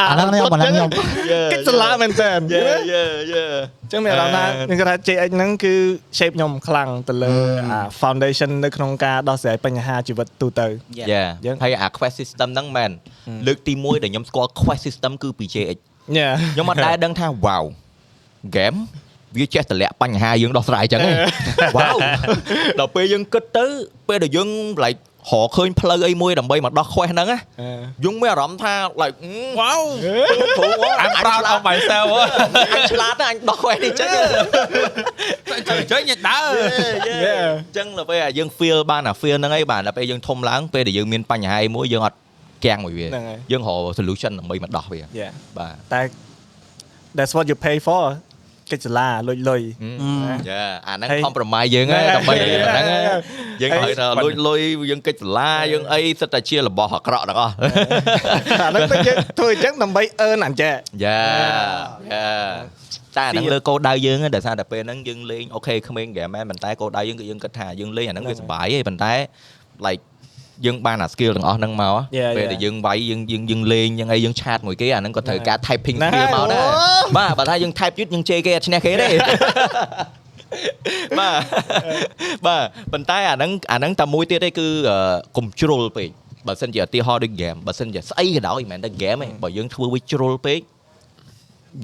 [0.01, 0.91] អាហ្នឹងខ្ញុំអាហ្នឹងខ្ញុំ
[1.53, 3.47] កិច្ចសាលាមែនតើយ៉ាយ៉ាយ៉ា
[3.91, 5.75] ចចឹងមានអារម្មណ៍ថាខ្ញុំគាត់ថា JX ហ្នឹងគឺ
[6.19, 7.35] shape ខ្ញុំខ្លាំងទៅលើ
[7.71, 10.67] អា foundation នៅក្នុងការដោះស្រាយបញ្ហាជីវិតទូទៅ
[10.99, 12.91] យ៉ាយើងហើយអា quest system ហ្នឹងមែន
[13.47, 15.77] លើកទី1ដែលខ្ញុំស្គាល់ quest system គឺពី JX
[16.19, 17.65] យ៉ាខ្ញុំអត់ដែលដឹងថា wow
[18.57, 18.79] game
[19.37, 21.15] វាចេះតម្លាក់បញ្ហាយើងដោះស្រាយអញ្ចឹងឯង
[21.77, 21.97] wow
[22.79, 23.65] ដល់ពេលយើងគិតទៅ
[24.09, 24.49] ពេលដែលយើង
[24.85, 25.01] like
[25.31, 27.39] រកឃើញផ្លូវអីមួយដើម្បីមកដោះ quest ហ្នឹងណា
[28.05, 29.15] យើងមានអារម្មណ៍ថា like
[29.61, 29.83] wow
[30.59, 32.09] ព្រោះ I'm proud of myself
[32.75, 34.07] អញឆ្លាតណាស់អញដោះ quest នេះអញ្ចឹ
[35.79, 36.47] ងចេញដើរ
[37.07, 42.19] អញ្ចឹងដល់ពេលយើង feel បានអា feel ហ្នឹងឯងបាទដល់ពេលយើងធំឡើងពេលដែលយើងមានបញ្ហាអីមួយយើងអត់
[42.65, 45.09] គាំងមួយវាហ្នឹងហើយយើងរក solution ដើម្បីមកដោះវាយ៉ា
[45.59, 46.01] បាទតែ
[47.17, 48.03] that's what you pay for
[48.73, 49.62] កិច្ចសាលាលុយលុយ
[50.49, 53.20] យ៉ាអាហ្នឹងហើយ compromise យើងហ្នឹងហ្នឹងដើម្បីហើយអាហ្នឹងហើយ
[53.62, 57.55] យើងហើយឲ្យថាលុយលុយយើងកិច្ចសាលាយើងអីសិតតែជារបស់អាក្រក់ទាំងអស់
[58.62, 60.74] អាហ្នឹងទៅយើងធ្វើអញ្ចឹងដើម្បី earn អញ្ចឹង
[61.05, 61.20] យ៉ា
[62.12, 62.27] យ៉ា
[63.16, 69.15] តែអាហ្នឹងលើគោលដៅយើងហ្នឹងដោយសារតែពេលហ្នឹងយើងលេងអូខេក្មេងហ្គេមមែនប៉ុន្តែគោលដៅយើងគឺយើងគិតថាយើងលេងអាហ្នឹងវាសុបាយឯងប៉ុន្តែ
[69.86, 70.03] like
[70.66, 72.53] យើងបានអា skill ទាំងអស់ហ្នឹងមក Yeah, ពេល yeah.
[72.53, 79.09] ដែលយើងវាយយើងយើងយើងលេងយើងអីយើងឆាតមួយគេអាហ្នឹងក៏ត្រូវការ typing ហ្នឹង skill មកដែរអូបាទបើថាយើង type យឺតយើងជេរគេអត់ឈ្នះគេទេ
[81.19, 81.35] បាទ
[82.47, 82.62] បាទ
[82.93, 84.97] ប៉ុន្តែអាហ្នឹងអាហ្នឹងតែមួយទៀតឯងគឺអឺ
[85.37, 86.09] កុំជ្រុលពេក
[86.47, 90.61] បើសិនជាឧទាហរណ៍ដូច game បើសិនជាស្អីក៏ដោយមិនមែនតែ game ទេបើយើងធ្វើវាជ្រុលពេក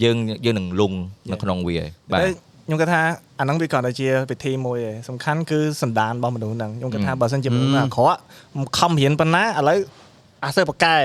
[0.02, 0.92] យើងយើងនឹងលង
[1.32, 2.28] នៅក្នុងវាឯងបាទតែ
[2.68, 3.02] ខ្ញុំគិតថា
[3.38, 8.18] អាហ្នឹងវាគ្រាន់តែជាវិធីមួយឯងសំខាន់គឺសន្តានរបស់មនុស្សហ្នឹងខ្ញុំគិតថាបើសិនជាមនុស្សហ្នឹងអាក្រក់
[8.78, 9.78] ខំរៀនប៉ុណ្ណាឥឡូវ
[10.44, 10.96] អាសើបកែ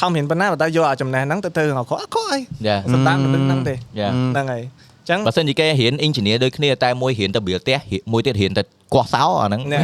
[0.00, 7.78] ខំរៀនប៉ុណ្ណាបើតែយកអាចំណេះហ្នឹងទៅទៅអាក្រក់អាក្រក់អី yeah សន្តានមនុស្សហ្នឹងទេ yeah ហ្នឹងហើយអញ្ចឹងបើសិនជាគេរៀន engineer ដូចគ្នាតែមួយរៀនតែបៀលផ្ទះ
[8.12, 8.62] មួយទៀតរៀនតែ
[8.94, 9.78] គាស់សោអាហ្នឹងណែ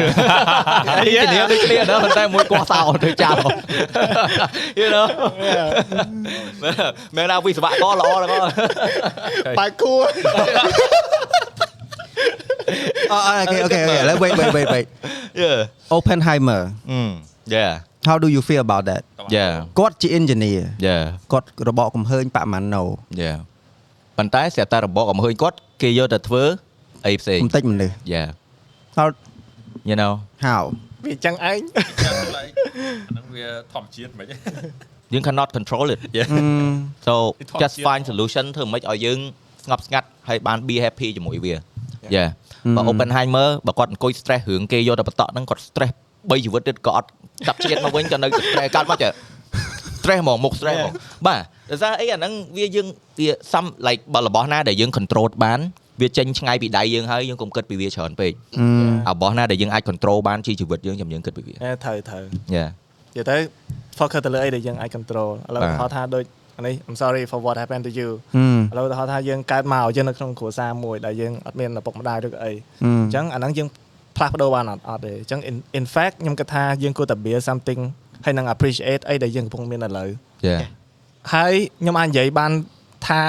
[1.23, 3.47] engineer ដូចគ្នាដែរប៉ុន្តែមួយគាស់សោទៅចោល
[4.81, 5.07] you know
[7.17, 8.53] មែនថាវិស្វករល្អទាំងអស់
[9.59, 10.05] បាយគួរ
[13.13, 14.87] អូអូខេអូខេឥឡូវ wait wait wait wait
[15.43, 15.59] yeah
[15.97, 17.11] Oppenheimer อืม
[17.55, 17.73] yeah
[18.09, 19.03] how do you feel about that
[19.37, 21.03] yeah គាត់ជា engineer yeah
[21.33, 22.85] គាត់របកកំហើញប៉ម៉ាណូ
[23.23, 23.37] yeah
[24.19, 26.43] ប៉ុន្តែស្រាប់តែរបបកំហើញគាត់គេយកទៅធ្វើ
[27.07, 28.29] អីផ្សេងកំតិចមនុស្ស yeah
[28.97, 29.07] how
[29.89, 30.13] you know
[30.47, 30.63] how
[31.05, 31.59] វាអញ្ចឹងឯង
[33.11, 34.27] ហ្នឹងវាធម្មជាតិមិន
[35.13, 36.01] យើង cannot control it
[37.07, 37.15] so
[37.63, 39.19] just find solution ធ្វើម៉េចឲ្យយើង
[39.65, 41.55] ស្ងប់ស្ងាត់ហើយបាន be happy ជាមួយវា
[42.17, 42.29] yeah
[42.77, 45.93] បើ Oppenheimer បើគាត់អង្គុយ stress រឿងគេយកទៅបតក់ហ្នឹងគាត់ stress
[46.31, 47.09] 3ជីវិតទៀតក៏អត់
[47.47, 49.13] ចាប់ជាតិមកវិញក៏នៅ stress កាត់មកចេះ
[49.99, 50.93] stress ហ្មងមុខ stress ហ្មង
[51.27, 52.87] បាទ ដោយសារអីអាហ្នឹងវាយើង
[53.19, 55.61] វា some like បើរបស់ណាដែលយើង control បាន
[56.01, 58.33] វាចេញឆ្ងាយពីដៃយើងហើយយើងកុំគិតពីវាច្រើនពេក
[59.09, 62.25] អារបស់ណាដែលយើងអាច control បានជាជីវិតយើងចាំយើងគិតពីវាហេត្រូវត្រូវ
[62.57, 62.69] yeah
[63.17, 63.37] និយាយទៅ
[63.99, 66.25] focus ទៅលើអីដែលយើងអាច control ឥឡូវបាទឧទាហរណ៍ថាដូច
[66.57, 68.09] អានេះ I'm sorry for what happened to you
[68.73, 72.53] ឥឡូវឧទាហរណ៍ថាយើងកើតមកយើងនៅក្នុងគ្រួសារមួយដែលយើងអត់មានឪពុកម្ដាយឬក៏អី
[72.85, 73.69] អញ្ចឹងអាហ្នឹងយើង
[74.17, 77.81] ផ្លាស់ប្ដូរបានអត់អត់ទេអញ្ចឹង in- in fact ខ្ញុំគិតថាយើងគួរតែ build something
[78.25, 80.09] ហើយនឹង appreciate អីដែលយើងកំពុងមានឥឡូវ
[80.49, 80.61] yeah
[81.33, 82.53] ហើយខ្ញុំអាចនិយាយបាន
[83.09, 83.23] ថា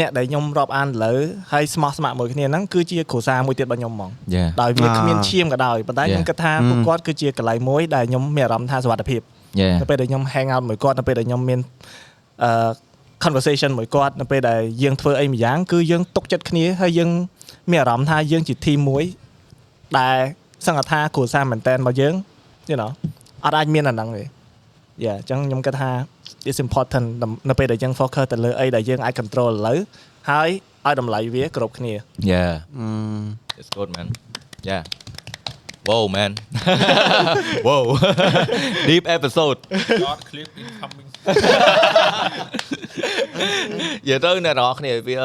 [0.00, 1.18] អ្នកដែលខ្ញុំរាប់អានឥឡូវ
[1.52, 6.28] ហើយស្មោះស្ម័គ្រមួយគ្នាហ្នឹងគឺជាគ្រួសារមួយទៀតរបស់ខ្ញុំហ្មង yeah ដោយវាអាគ្មានឈាមក៏ដោយប៉ុន្តែខ្ញុំ Yeah.
[6.28, 9.20] គិតថាពួកគាត់គឺជាកន្លែងមួយដែលខ្ញុំមានអារម្មណ៍ថាសុវត្ថិភាព
[9.60, 11.60] yeah នៅពេលដែលខ្ញុំ hang out មួយគាត់នៅពេលដែលខ្ញុំមាន
[12.44, 12.70] អឺ
[13.24, 17.10] conversation មួយគាត់នៅពេលដែលយើងធ្វើអីម្យ៉ាងគឺយើងទុកចិត្តគ្នាហើយយើង
[17.70, 19.04] មានអារម្មណ៍ថាយើងជា team មួយ
[19.98, 20.16] ដែល
[20.66, 22.14] សង្កត់ថាគ្រួសារមែនតែនរបស់យើង
[22.70, 22.90] you know
[23.44, 24.24] អត់អាចមានអាហ្នឹងទេ
[25.04, 25.90] យ៉ាអញ្ចឹងខ្ញុំគិតថា
[26.48, 27.06] it's important
[27.48, 29.78] នៅពេលដែលយើង focus ទៅលើអីដែលយើងអាច control ឥឡូវ
[30.30, 30.50] ហើយ
[30.86, 31.92] ឲ្យតម្លៃវាគ្រប់គ្នា
[32.32, 32.52] Yeah.
[33.58, 34.06] It's good, man.
[34.70, 34.82] Yeah.
[35.88, 36.32] Whoa, man.
[37.66, 37.82] Whoa.
[38.90, 39.58] Deep episode.
[40.06, 41.08] not clip incoming
[44.04, 45.18] និយាយទៅអ្នកនរគ្នាវា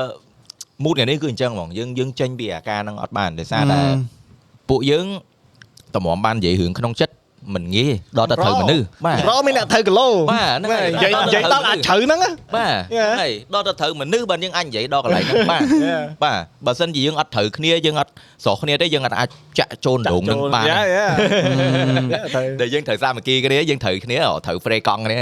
[0.83, 3.79] mood ថ្ងៃនេះគឺអញ្ចឹងហ្មងយើងយើងចេញពីអាការហ្នឹងអត់បានដោយសារតែ
[4.69, 5.05] ពួកយើង
[5.95, 7.13] តម្រាំបាននិយាយរឿងក្នុងចិត្ត
[7.55, 13.11] មិនងាយដល់តែត្រូវមនុស្សបាទរមានអ្នកត្រូវគីឡូបាទហ្នឹងហើយនិយាយនិយាយដល់អាចជ្រៅហ្នឹងណាបាទ Yeah.
[13.21, 16.03] ហើយដល់ទៅត្រូវមនុស្សបាទយើងអាចនិយាយដល់កន្លែងហ្នឹងបាទ Yeah.
[16.23, 18.11] បាទបើសិនជាយើងអត់ត្រូវគ្នាយើងអត់
[18.43, 19.29] ស្រស់គ្នាទេយើងអត់អាច
[19.59, 21.07] ចាក់ចូលដងនឹងបានយ៉ាយ៉ា
[22.33, 25.17] ត្រូវដែលយើងត្រូវសាមគ្គីគ្នាយើងត្រូវគ្នាត្រូវ free កង់គ្នា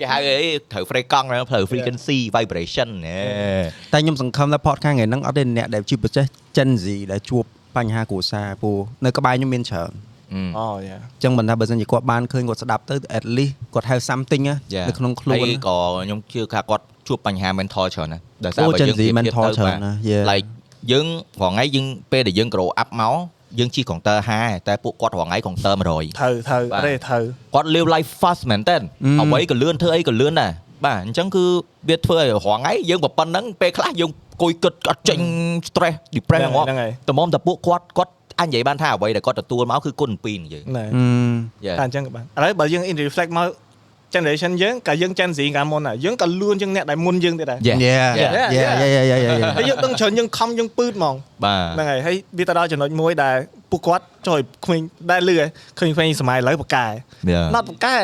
[0.00, 3.20] គេហៅអីត្រូវ free កង់ត្រូវ frequency vibration ណែ
[3.92, 7.44] តែខ្ញុំសង្ឃឹមថា podcast ថ្ងៃហ្នឹងអត់ទេអ្នកដែលជួបប្រទេស Gen Z ដែលជួប
[7.76, 8.70] បញ្ហាគ្រួសារពូ
[9.04, 9.92] នៅក្បែរខ្ញុំមានច្រើន
[10.58, 14.86] អូយ៉ាអញ្ចឹងមិនថាបើសិនជាគាត់បានឃើញគាត់ស្ដាប់ទៅ at least គាត់ហៅ something ណា Yeah.
[14.88, 20.22] នៅក្នុងខ្លួនហើយក៏ខ្ញុំជឿថាគាត់ជួបបញ្ហា mental ច្រើនណាស់ដោយសារអូបើ Gen យើង Z ប្រៀបធៀប mental ទៅច្រើនណាស់ Yeah.
[20.30, 20.46] like
[20.92, 21.06] យើង
[21.42, 23.16] រងថ្ងៃយើងពេលដែលយើង grow up មក
[23.58, 26.00] យើងជិះកុងទ័រ5តែពួកគាត់រងថ្ងៃកុងទ័រ100ត្រូវ
[26.48, 27.22] ត្រូវបាទអត់ទេត្រូវ
[27.54, 28.76] គាត់ live life fast មែនតើ
[29.20, 30.50] អ្វីក៏លឿនធ្វើអីក៏លឿនដែរ
[30.84, 31.44] បាទអញ្ចឹងគឺ
[31.88, 35.18] វាធ្វើឲ្យរងថ្ងៃយើងប៉ុណ្ណឹងពេលខ្លះយើងអង្គុយគិតអត់ចេញ
[35.68, 41.04] stress depress ហ្មងហ្នឹងហើយតំមតែពួកគាត់គាត់ អាចនិយាយបានថាអ្វីដែលគាត់ទទួលមកគឺគុណពីរនិយាយណែអឺ
[41.66, 41.76] Yeah.
[41.78, 43.46] តែអញ្ចឹងក៏បានឥឡូវបើយើង in reflect មក
[44.14, 47.76] generation យើងក៏យើង Gen Z កាលមុនដែរយើងក៏លឿនជាងអ្នកដែលមុនយើងទៀតដែរ Yeah.
[47.86, 48.32] Yeah Yeah.
[48.32, 51.14] yeah yeah yeah yeah yeah ហើយយើងដឹងច្រើនយើងខំយើងពឺតហ្មង
[51.44, 53.36] បាទហ្នឹងហើយហើយវាទៅដល់ចំណុចមួយដែល
[53.70, 54.80] ពួកគាត់ចូលឲ្យក្មេង
[55.10, 55.36] ដែលលឺ
[55.78, 56.86] ឃើញក្មេងសម័យឥឡូវបកកែ
[57.32, 57.46] Yeah.
[57.54, 57.98] not បកកែ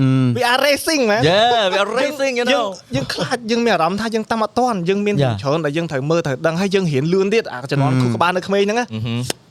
[0.00, 0.06] អឺ
[0.36, 5.34] we are racing man Yeah, we are racing you យើង know យើងខ្លាចយើងមានអារម្មណ៍ថាយើងតាមអត់តាន់យើងមាន Yeah.
[5.42, 8.00] ច្រើនដែលយើងត្រូវមើលត្រូវដឹងហើយយើងរៀនលឿនទៀតអាជំនាន់ Mm.
[8.02, 9.47] គូក្បាលនៅក្មេងហ្នឹងណាអឺហឹមអឺ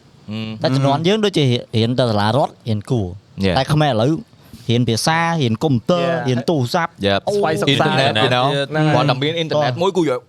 [0.64, 1.46] តែជំនាន់យើងដូចជា
[1.76, 3.08] រៀនទៅសាលារដ្ឋរៀនគួរ
[3.46, 3.56] Yeah.
[3.58, 4.12] តែខ្មែរឥឡូវ
[4.70, 6.28] រៀនភាសារៀនកុំព្យូទ័រ Yeah.
[6.28, 7.18] រៀនទូរស័ព្ទ Yeah.
[7.36, 10.20] ស្វ័យសិក្សា internet you know ហ្នឹងហើយគាត់តែមានអ៊ីនធឺណិតមួយគូយក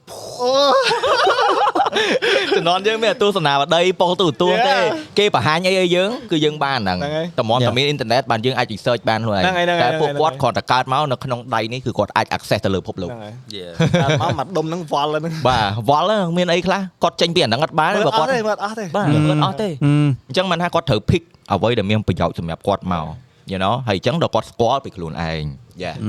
[2.56, 5.16] ជំនាន់យើងមានទស្សនាវដ្តីប៉ុស្តិ៍ទូរទស្សន៍ទេ Yeah.
[5.18, 7.74] គេបង្ហាញអីឲ្យយើងគឺយើងបានហ្នឹងហ្នឹងហើយតំមតែ Yeah.
[7.76, 13.72] មានអ៊ីនធឺណិតបានយើងអាច research បានខ្លួនឯងហ្នឹងហើយហ្នឹងហើយតែពួកហ្នឹងហើយគាត់គ្រាន់តែកើតមកនៅក្នុងដៃនេះគឺគាត់អាច access ទៅលើពិភពលោកហ្នឹងហើយ Yeah.
[14.02, 19.92] តែមកមកដុំហ្នឹងវល់ហ្នឹងបាទវល់ហ្នឹងមានអីខ្លះគាត់ចេញពីអាហ្នឹងអត់បានមើលទេបើអគាត់ត់ទេមើលអត់ទេបាទមើលអត់ទេអឺ
[20.28, 23.06] អញ្ចឹងមិនថាគាត់ត្រូវ pick អ្វីដែលមានប្រយោជន៍សម្រាប់គាត់មក
[23.52, 25.42] you know ហើយអញ្ចឹងដល់គាត់ស្គាល់ពីខ្លួនឯង
[25.83, 25.95] Yeah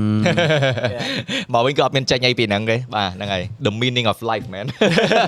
[1.53, 4.65] មកវិញក៏អត់មានចេញអីពីហ្នឹងទេបាទហ្នឹងហើយ the meaning of life man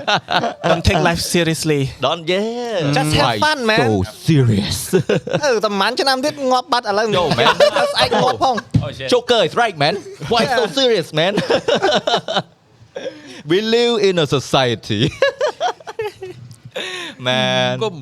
[0.68, 3.80] don't take life seriously don't yeah Just have Why fun, man.
[3.82, 3.88] so
[4.28, 4.78] serious
[5.44, 7.54] អឺតែប្រហែលឆ្នាំទៀតងាប់បាត់ឥឡូវ Yo, man.
[7.92, 8.54] ស្អែកងាប់ផង
[8.84, 9.08] Oh shit.
[9.12, 9.94] Joker is right man
[10.32, 11.32] why so serious man
[13.50, 15.02] we live in a society
[17.26, 17.94] man គុំ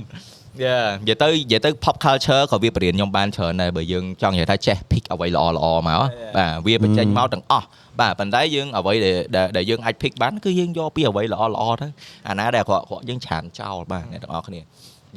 [0.65, 6.03] Yeah និយាយទៅនិយាយទៅ pop culture ក៏វាបរៀនខ្ញុំបានច្រើនដែរបើយើងចង់និយាយថាចេះ pick អ្វីល្អល្អមក
[6.38, 7.67] បាទវាបញ្ចេញមកទាំងអស់
[7.99, 11.88] បាទប៉ុន្តែយើងអ្វីដែលដែលដែលយើងអាច pick បានគឺយើងយកពីអ្វីល្អល្អទៅ
[12.29, 14.61] អាណាដែលគាត់គាត់យើងច្រានចោលបាទអ្នកទាំងអស់គ្នា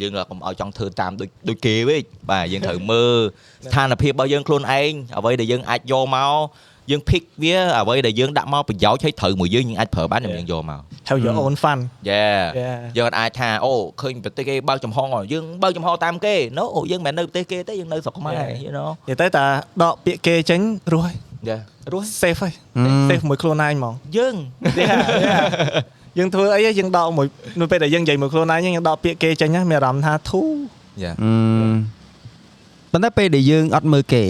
[0.00, 3.18] យើងកុំឲ្យចង់ធ្វើតាមដូចដូចគេវិញបាទយើងត្រូវមើល
[3.64, 6.34] ស្ថានភាពរបស់យើងខ្លួនឯងអ្វីដែលយើងអាចយកមក
[6.90, 11.78] យើង pick វាអ្វីដែលយើងដាក់មកប្រយោជន៍ឲ្យត្រូវមួយយើងយើងអាចប្រើបានយើងយកមក have your own fun
[12.10, 12.78] Yeah Yeah.
[12.96, 14.98] យើងអត់អាចថាអូឃើញប្រទេសគេបើកចំហ
[15.32, 18.50] យើងបើកចំហតាមគេ No យើងមិនមែននៅប្រទេសគេទេយើងនៅស្រុកខ្មែរ Yeah.
[18.64, 19.44] you know និយាយទៅតា
[19.82, 20.60] ដកពាក្យគេចេញ
[20.92, 21.16] រស់ហើយ
[21.50, 21.60] Yeah
[21.92, 22.52] រស់ safe ហើយ
[23.08, 24.34] safe មួយខ្លួនឯងហ្មងយើង
[24.80, 25.42] Yeah, yeah.
[26.18, 27.26] យើងធ្វើអីយើងដកមួយ
[27.60, 30.42] នៅពេលដែលយើងនិយាយមួយខ្លួនឯងយើងដកពាក្យគេចេញណាមានអារម្មណ៍ថាធូ
[31.04, 31.32] Yeah អឺ
[32.92, 34.24] ប៉ុន្តែពេលដែលយើងអត់មើលគេ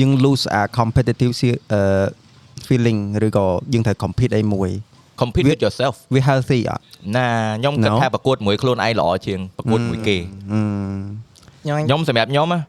[0.00, 1.80] យើង lose a competitive se- អឺ
[2.68, 4.70] feeling ឬក៏យើងត្រូវ compete អីមួយ
[5.20, 6.82] compete with yourself វា healthy អត់
[7.16, 7.26] ណា
[7.60, 8.00] ខ្ញុំគិត No.
[8.00, 10.16] ថាប្រកួតមួយខ្លួនឯងល្អជាងប្រកួតមួយគេ
[10.50, 10.60] អឺ
[11.64, 12.60] ខ្ញុំខ្ញុំសម្រាប់ខ្ញុំណា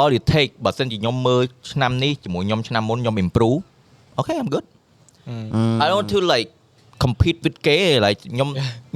[0.00, 1.42] all it take បើសិនជាខ្ញុំមើល
[1.72, 3.58] ឆ្នាំនេះជាមួយខ្ញុំឆ្នាំមុនខ្ញុំ improve
[4.18, 4.66] Okay I'm good
[5.82, 6.48] I don't want to like
[7.04, 8.48] compete with គេ like ខ្ញុំ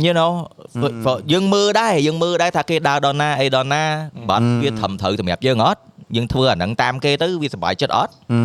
[0.05, 0.33] you know
[0.81, 3.83] for- for- យើងមើលដែរយើងមើលដែរថាគេដើរដល់ណាអីដល់ណា
[4.29, 5.81] បាត់វាត្រឹមត្រូវសម្រាប់យើងអត់
[6.17, 8.43] យើងធ្វើអាហ្នឹងតាមគេទៅវាសុបាយចិត្តអត់អឺ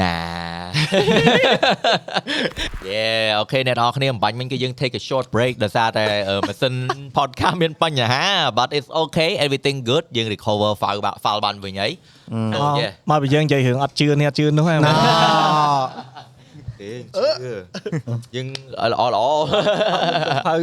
[0.00, 0.16] ណា
[2.92, 6.74] Yeah អូខេអ្នកនរគ្នាអំបញ្ញមិញគឺយើង take a short break ដោយសារតែអឺម៉ាស៊ីន
[7.18, 8.24] podcast មានបញ្ហា
[8.58, 11.92] but it's okay everything good យើង recover file បា file បានវិញហើយ
[12.52, 14.80] So, មក yeah មកពីយើងនិយាយរឿងអត់ជឿនេះអត់ជឿនោះហ្នឹង
[16.82, 17.52] ទេជឿ
[18.34, 18.46] យើង
[18.92, 19.24] ល្អល្អ
[20.48, 20.62] ហើយ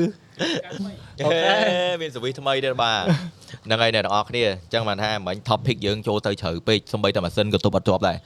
[1.20, 1.40] អូខេ
[2.02, 3.02] មានសវិសថ្មីទៀតបាទ
[3.66, 8.18] ហ្នឹងហើយអ្នកនរគ្នាអញ្ចឹងបានថាមិញ topic យើងចូលទៅជ្រៅពេកសំបីតែម៉ាស៊ីនក៏ទប់អត់ជាប់ដែរ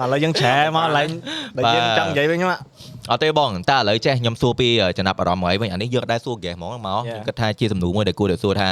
[0.00, 1.08] ឥឡូវយើងឆែមកឡើង
[1.56, 2.58] ដែលយើងចង់និយាយវិញមក
[3.10, 7.14] អត់ទេបងតែឥឡូវចេះខ្ញុំសួរពីអឺចំណាប់អារម្មណ៍អីវិញអានេះយើងអត់ដែរសួរហ្គេហ្មងមក Yeah.
[7.14, 8.68] ខ្ញុំគិតថាជាសំណួរមួយដែលគួរតែសួរថា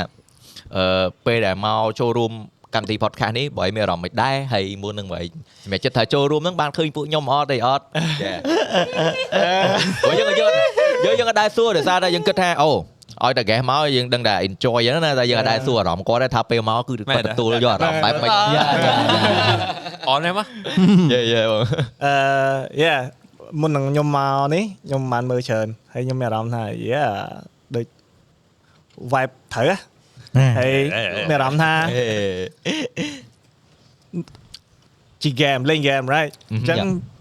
[0.76, 2.32] អឺពេលដែលមកចូលរួម
[2.76, 5.20] កម្មវិធី podcast នេះបើឲ្យមានអារម្មណ៍មិនដែរហើយមុននឹងបើ
[5.64, 7.84] សម្រាប់ចិត្តថាចូលរួមហ្នឹងបានឃើញពួកខ្ញុំអត់ទេអត់
[8.22, 8.32] ចា
[10.06, 10.50] បើយើងយើង
[11.04, 12.70] យើងយើងអត់ដែរសួរដោយសារតែយើងគិតថាអូ
[13.24, 18.30] ឲ្យតែ guest មកយើងដឹងតែ enjoy ហ្នឹងណាតែយើងអត់ដែរសួរអារម្មណ៍គាត់ទេថាពេលមកគឺគាត់ទទួលយកអារម្មណ៍បែបម៉េច
[20.08, 20.46] អនទេមក
[21.12, 21.62] យេយេបង
[22.04, 22.14] អឺ
[22.82, 23.00] yeah
[23.60, 27.12] មុននឹងខ្ញុំមកនេះខ្ញុំបានមើលច្រើនហើយខ្ញុំមានអារម្មណ៍ថា yeah
[27.74, 27.84] ដូច
[29.12, 29.76] vibe ត្រូវហ៎
[30.58, 30.72] ហើយ
[31.30, 31.72] មានអារម្មណ៍ថា
[35.22, 36.78] ជី game លេង game right អញ្ចឹង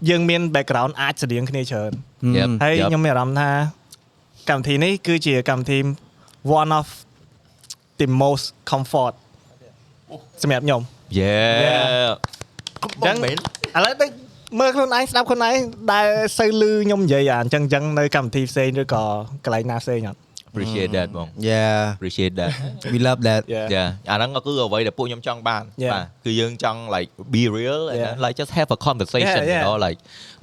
[0.08, 1.92] យើងមាន background អាចស្តៀងគ្នាច្រើន
[2.36, 2.88] Yep, ហើយ yep.
[2.88, 3.50] ខ្ញុំមានអារម្មណ៍ថា
[4.50, 5.78] កម្មវិធីនេះគឺជាកម្មវិធី
[6.60, 6.86] one of
[8.00, 9.14] the most comfort
[10.42, 10.80] សម្រាប់ខ្ញុំ
[11.20, 12.10] Yeah
[12.82, 13.16] អញ្ចឹង
[13.76, 14.10] ឥឡូវដូច
[14.60, 15.54] មើលខ្លួនឯងស្ដាប់ខ្លួនឯង
[15.92, 16.06] ដែល
[16.38, 19.02] សូវលឺខ្ញុំនិយាយអាអញ្ចឹងអញ្ចឹងនៅកម្មវិធីផ្សេងឬក៏
[19.44, 20.25] កន្លែងណាផ្សេងអត់ប
[20.56, 22.50] appreciate that បង Yeah appreciate that
[22.92, 23.66] we love that Yeah.
[23.74, 25.92] យ៉ាអាហ្នឹងក៏គឺអ្វីដែលពួកខ្ញុំចង់បាន Yeah.
[25.92, 28.12] បាទគឺយើងចង់ like be real and Yeah.
[28.12, 29.66] then, like just have a conversation Yeah, you yeah.
[29.66, 29.98] know like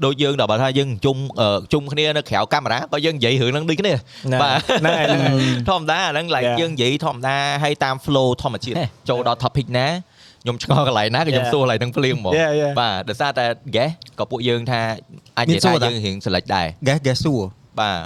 [0.06, 6.60] ដូចយើងដល់បើថាយើងជុំអឺជុំគ្នានៅក្រៅកាមេរ៉ាក៏យើងនិយាយរឿងហ្នឹងដូចគ្នាហ្នឹងបាទហ្នឹងហើយហ្នឹងហើយធម្មតាអាហ្នឹង like Yeah.
[6.62, 8.78] យើងនិយាយធម្មតាហើយតាម flow ធម្មជាតិ
[9.10, 9.88] ចូលដល់ topic ណា
[10.44, 11.54] ខ្ញុំឆ្ងល់កន្លែងណាក៏ខ្ញុំ Yeah.
[11.54, 12.72] សួរកន្លែងហ្នឹងភ្លាមហ្មង Yeah, yeah.
[12.80, 13.46] បាទដោយសារតែ
[13.76, 14.82] guess ក៏ពួកយើងថា
[15.38, 17.42] អាចនិយាយមានសួថារតាយើងរៀង select ដែរ guess guess សួរ
[17.80, 17.98] បាទ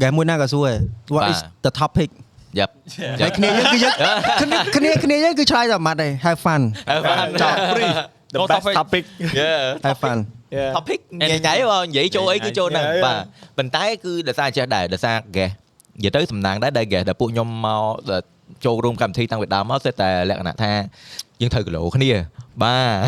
[0.00, 0.78] guess មួយណាក៏សួរដែរ
[1.14, 2.10] what is បាទ the topic
[2.58, 2.72] យ៉ាប់
[3.20, 3.94] ហើយគ្នាយើងគឺយើង
[4.42, 6.60] គ្នាគ្នាគ្នាយើងគឺឆ្លើយតែម៉ាត់ដែរ have fun
[7.42, 7.92] ចង់ free
[8.34, 8.74] the No best topic.
[8.78, 9.04] topic
[9.40, 10.18] yeah have fun
[10.56, 13.04] yeah topic ញ៉ៃញ៉ៃបើនិយាយចូលអីគឺចូលហ្នឹង Yeah, yeah.
[13.06, 13.18] បាទ
[13.56, 15.52] ប៉ុន្តែគឺដោយសារចេះដែរដោយសារ guest
[15.96, 18.22] និយាយទៅសំណាងដែរដែល guest ដែលពួកខ្ញុំមក
[18.64, 20.72] ចូលរួមកម្មវិធីតាំងពីដើមមកសិតតែលក្ខណៈថា
[21.40, 22.10] យើងត្រូវគីឡូគ្នា
[22.62, 22.98] បាទ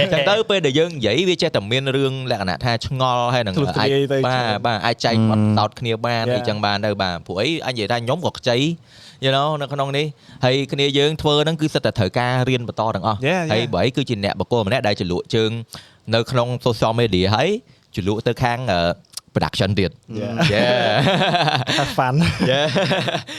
[0.00, 6.36] អញ្ចឹងទៅពេលដែលយើងនិយាយវាចេះតែមានរឿងលក្ខណៈថាឆ្ងល់ហើយនឹងទូលាយទៅបាទបាទអាចចែកបទពិសោធន៍គ្នាបាន Yeah.
[6.36, 8.56] អីចឹងបានទៅបាទព្រោះអីអញនិយាយថាខ្ញុំក៏ខ្ចី
[9.24, 10.06] you know នៅក្នុងនេះ
[10.44, 13.52] ហើយគ្នាយើងធ្វើហ្នឹងគឺសិតតែត្រូវការរៀនបន្តទាំងអស់ Yeah, yeah.
[13.52, 15.50] ហើយបើអីគឺជាអ្នកបកគលម្នាក់ដែលចលក់ជើង
[16.14, 17.48] នៅក្នុង social media ហើយ
[17.96, 18.80] ចលក់ទៅខាងអឺ
[19.34, 19.90] production ទៀត
[20.20, 20.34] Yeah.
[20.54, 20.96] Yeah
[21.78, 22.14] have fun
[22.50, 22.66] Yeah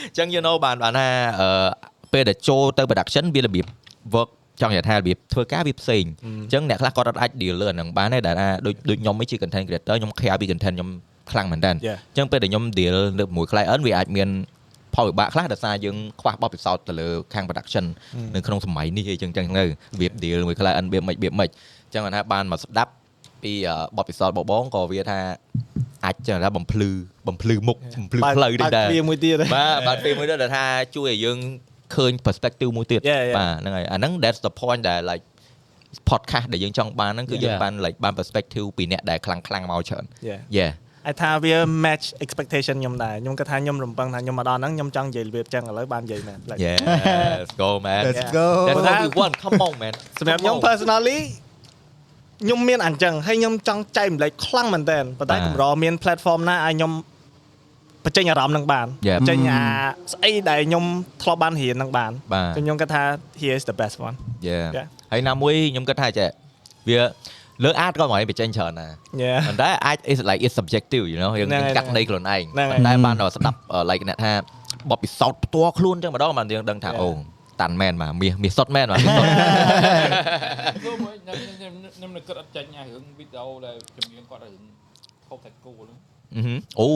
[0.07, 1.07] អញ្ចឹង you know បានបានថា
[1.41, 1.67] អឺ
[2.13, 3.65] ពេលដែលចូលទៅ production វារបៀប
[4.15, 4.29] work
[4.61, 10.89] ចង់និយាយថារបៀបធ្វើការវាផ្សេងអញ្ចឹងអ្នកខ្លះគាត់អត់អាច deal លើអាហ្នឹងបានទេដែលថាដូចដូចខ្ញុំឯងជា content creator ខ្ញុំខ្វះពី content ខ្ញុំ
[11.31, 11.97] ខ្លាំងមែនតើ Yeah.
[12.09, 14.30] អញ្ចឹងពេលដែលខ្ញុំ deal នៅមួយ client វាអាចមាន
[14.95, 17.85] ផលវិបាកខ្លះដោយសារយើងខ្វះបទពិសោធន៍ទៅលើខាង production
[18.35, 19.67] នៅក្នុងសម័យនេះអីចឹងចឹងទៅរ
[19.99, 21.49] បៀប deal មួយ client របៀបមិនរបៀបមិន
[21.85, 22.91] អញ្ចឹងគាត់ថាបានមកស្ដាប់
[23.43, 25.19] ពីអឺបទពិសោធន៍បងបងក៏វាថា
[26.05, 26.89] អាចចឹងថាបំភ្លឺ
[27.27, 30.65] បំភ្លឺមុខបំភ្លឺផ្លូវនេះដែរវាមួយទៀតបាទបាទពេលមួយទៀតដែលថា
[30.95, 31.38] ជួយឲ្យយើង
[31.95, 33.37] ឃើញ perspective មួយទៀត Yeah, yeah.
[33.37, 35.23] បាទហ្នឹងហើយអាហ្នឹង that's the point ដែល like
[36.11, 37.61] podcast ដែលយើងចង់បានហ្នឹងគឺយើង Yeah.
[37.63, 40.41] បាន like បាន perspective ពីអ្នកដែលខ្លាំងខ្លាំងៗមកច្រើន Yeah.
[40.59, 40.71] yeah
[41.07, 41.55] អាចថាវា
[41.85, 46.77] match expectation ខ្ញុំដែរខ្ញុំគាត់ថាខ្ញុំរំពឹងថាខ្ញុំមកដល់ហ្នឹងខ្ញុំចង់និយាយរបៀបចឹងឥឡូវបាននិយាយមែន Like, yeah
[47.41, 48.37] let's go man let's Yeah.
[48.39, 51.19] go that's what Well, we want come on man សម្រាប់ខ្ញុំ personally
[52.43, 56.91] ខ្ញុំមានអញ្ចឹងហើយខ្ញុំចង់ចែកម្លែកខ្លាំងមែនតើប៉ុន្តែបាទកម្រមាន platform ណាឲ្យខ្ញុំ
[58.05, 59.19] បញ្ចេញអារម្មណ៍នឹងបាន Yeah.
[59.19, 59.61] បញ្ចេញអា
[60.13, 60.84] ស្អីដែលខ្ញុំ
[61.23, 63.03] ធ្លាប់បានរៀននឹងបានបាទខ្ញុំគាត់ថា
[63.41, 64.15] here is the best one
[64.49, 64.85] yeah Yeah.
[65.11, 66.30] ហើយណាមួយខ្ញុំគិតថាចេះ
[66.89, 66.99] វា
[67.63, 68.88] លើអាតក៏មិនឲ្យបញ្ចេញច្រើនណា
[69.23, 74.34] yeah ប៉ុន្តែអាច is like it's subjective you know យើងហ្នឹងយើងហើយកាត់នៃខ្លួនឯងហ្នឹងហើយប៉ុន្តែបានដល់ស្ដាប់អឺ like អ្នកថា
[74.89, 77.01] បបពិសោធន៍ផ្ទាល់ខ្លួនចឹងម្ដងបានយើងដឹងថា Yeah.
[77.01, 77.09] អូ
[77.61, 79.25] តាន់មែនបាទមាសមាសសុតមែនបាទមាសសុត
[80.81, 80.97] ខ្ញុំ
[81.57, 84.63] ខ្ញុំខ្ញុំនឹកគិតអត់ចាញ់អារឿងវីដេអូដែលជំនាញគាត់រឿង
[85.30, 85.97] ហូបតែគោហ្នឹង
[86.80, 86.88] អូ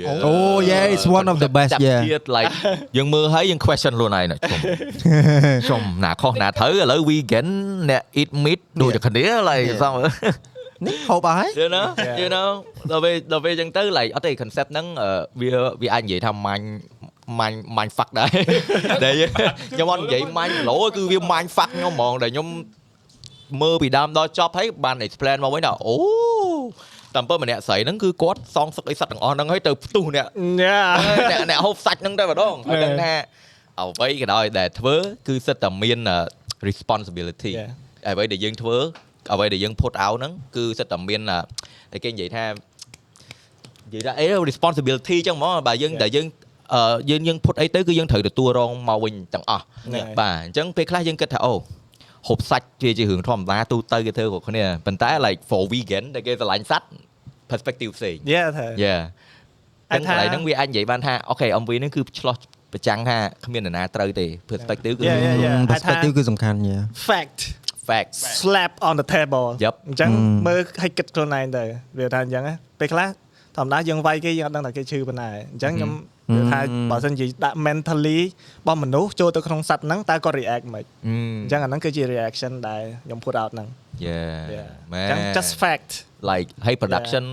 [0.00, 2.52] yeah oh yeah it's one of the best ចាប់ yeah ទៀត like
[2.96, 4.60] យើងមើលហើយយើង question ខ្លួនឯងណាជុំ
[5.68, 7.46] ជុំណាខុសណាត្រូវឥឡូវ vegan
[7.90, 9.80] អ្នក eat meat ដូចតែគ្នា like Yeah.
[9.82, 9.94] សំ
[10.86, 12.16] នេះហូបអស់ហើយ you know Yeah.
[12.22, 12.48] you know
[12.90, 15.08] ដល់ពេលដល់ពេលអញ្ចឹងទៅ like អត់ទេ concept ហ្នឹងអឺ
[15.40, 15.50] វា
[15.82, 16.66] វាអាចនិយាយថា mind
[17.40, 18.30] mind mind fuck ដែរ
[19.04, 19.30] ដែលយើង
[19.74, 22.48] ខ្ញុំអត់និយាយ mind blow គឺវា mind fuck ខ្ញុំហ្មងដែលខ្ញុំ
[23.62, 25.94] មើលពីដើមដល់ចប់ហើយបាន explain មកវិញថាអូ
[27.15, 30.27] តាមពិតម្នាក់ស្រីហ្នឹងគឺគាត់សងសឹកអីសត្វទាំងអស់ហ្នឹងហើយទៅផ្ទុះអ្នក
[30.63, 30.91] yeah
[31.31, 33.13] អ្នកអ្នកហូបសាច់ហ្នឹងតែម្ដងហើយដឹងថា
[33.79, 34.95] អ្វីក៏ដោយដែលធ្វើ
[35.27, 36.17] គឺសិតតែមានអឺ
[36.69, 37.71] responsibility Yeah.
[38.07, 38.77] អ្វីដែលយើងធ្វើ
[39.33, 41.39] អ្វីដែលយើង put out ហ្នឹងគឺសិតតែមានអឺ
[41.91, 46.01] តែគេនិយាយថានិយាយថាអី responsibility ចឹងហ្មងបើយើង Yeah.
[46.03, 46.25] តែយើង
[46.73, 51.53] អឺយើងយើង put អីទៅគឺយើងត្រូវទទួលរងមកវិញទាំងអស់ហ្នឹងហើយបាទអញ្ចឹងពេលខ្លះយើងគិតថាអូ
[52.27, 56.87] ហូបសាច់វាជារឿងធម្មតាទូទៅគេធ្វើគ្រប់គ្នាប៉ុន្តែ like for vegan ដែលគេស្រឡាញ់សត្វ
[57.51, 59.01] perspective ផ្សេង yeah ថា Yeah
[59.91, 62.35] អាចទាំងថាកន្លែងហ្នឹងវាអាចនិយាយបានថាអូខេ MV ហ្នឹងគឺឆ្លោះ
[62.73, 65.55] ប្រចាំងថាគ្មាននរណាត្រូវទេ perspective គឺ Yeah, yeah, yeah.
[65.71, 67.39] អាចថា perspective គឺសំខាន់ yeah fact
[67.89, 69.75] fact slap on the table Yup.
[69.87, 70.37] អញ្ចឹង Mm.
[70.47, 71.63] មើលឲ្យគិតខ្លួនឯងទៅ
[71.97, 73.07] វាថាអញ្ចឹងណាពេលខ្លះ
[73.55, 75.91] ធម្មតាយើងវាយគេយើងអត់ដឹងថាគេឈឺប៉ុណ្ណាអញ្ចឹងខ្ញុំ
[76.35, 76.59] វាថា
[76.91, 81.09] បើសិនជាដាក់ mentally របស់មនុស្សចូលទៅក្នុងសัตว์ហ្នឹងតើគាត់ react មិនអ
[81.47, 83.67] ញ្ចឹងអាហ្នឹងគឺជា reaction ដែលខ្ញុំ put out ហ្នឹង
[84.07, 85.89] yeah អញ្ចឹង just fact
[86.29, 87.25] like ហើយ production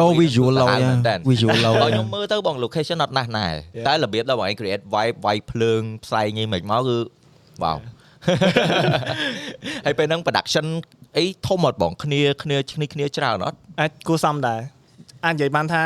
[0.00, 3.86] Oh visual ឡូសាហាវមែនតើ visual ឡូដល់ខ្ញុំមើលទៅបង location អត់ណាស់ណាស់ Yeah.
[3.86, 6.98] តែរបៀបដល់បងឯង create vibe វាយភ្លើងផ្សែងអីមិនមកគឺ
[7.64, 7.78] wow
[9.84, 10.66] ហើយពេលហ្នឹង production
[11.16, 14.60] អីធំអត់បងគ្នាគ្នាឈ្នេះគ្នាច្រើនអត់អាចគួរសមដែរ
[15.24, 15.82] អាចនិយាយបានថា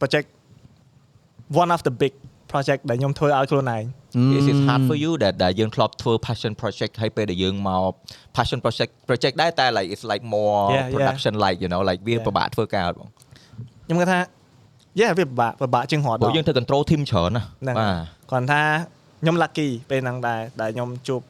[0.00, 0.28] project
[1.62, 2.12] one of the big
[2.52, 3.84] project ដែលខ្ញុំធ្វើឲ្យខ្លួនឯង
[4.38, 7.92] is it hard for you that ដែលយើងធ្លាប់ធ្វើ passion project ហើយពេលដែលយើងមក
[8.36, 10.94] passion project project ដែរតែ like it's like more Yeah, yeah.
[10.96, 12.24] production like you know like វា Yeah.
[12.26, 13.08] ពិបាកធ្វើការអត់បង
[13.86, 14.20] ខ្ញុំគាត់ថា
[15.00, 17.94] yeah វាពិបាកពិបាកជាងរត់ព្រោះដល់យើងធ្វើ control team ច្រើនណាហ្នឹងបាទ
[18.30, 18.62] គាត់ថា
[19.22, 21.20] ខ្ញុំ lucky ពេលហ្នឹងដែរដែលខ្ញុំជួប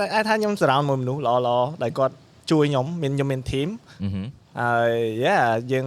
[0.00, 2.14] តែអាចថាខ្ញុំ surround មួយមនុស្សល្អល្អដែលគាត់
[2.50, 3.68] ជួយខ្ញុំមានខ្ញុំមាន team
[4.02, 4.26] អឺហឹម
[4.60, 4.92] ហើយ
[5.24, 5.86] yeah យើង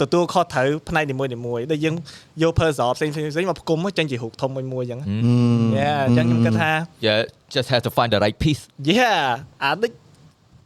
[0.00, 1.24] ទទួលខុសត្រូវផ្នែកនីមួ
[1.58, 1.94] យៗដូចយើង
[2.42, 5.00] យក puzzle ផ្សេងៗផ្សេងមកផ្គុំមកចេញជារូបធំមួយមួយអញ្ចឹង
[5.78, 6.72] Yeah អញ្ចឹងខ្ញុំគិតថា
[7.06, 7.18] Yeah
[7.54, 8.62] just have to find the right piece
[8.98, 9.20] Yeah
[9.62, 9.92] អាដូច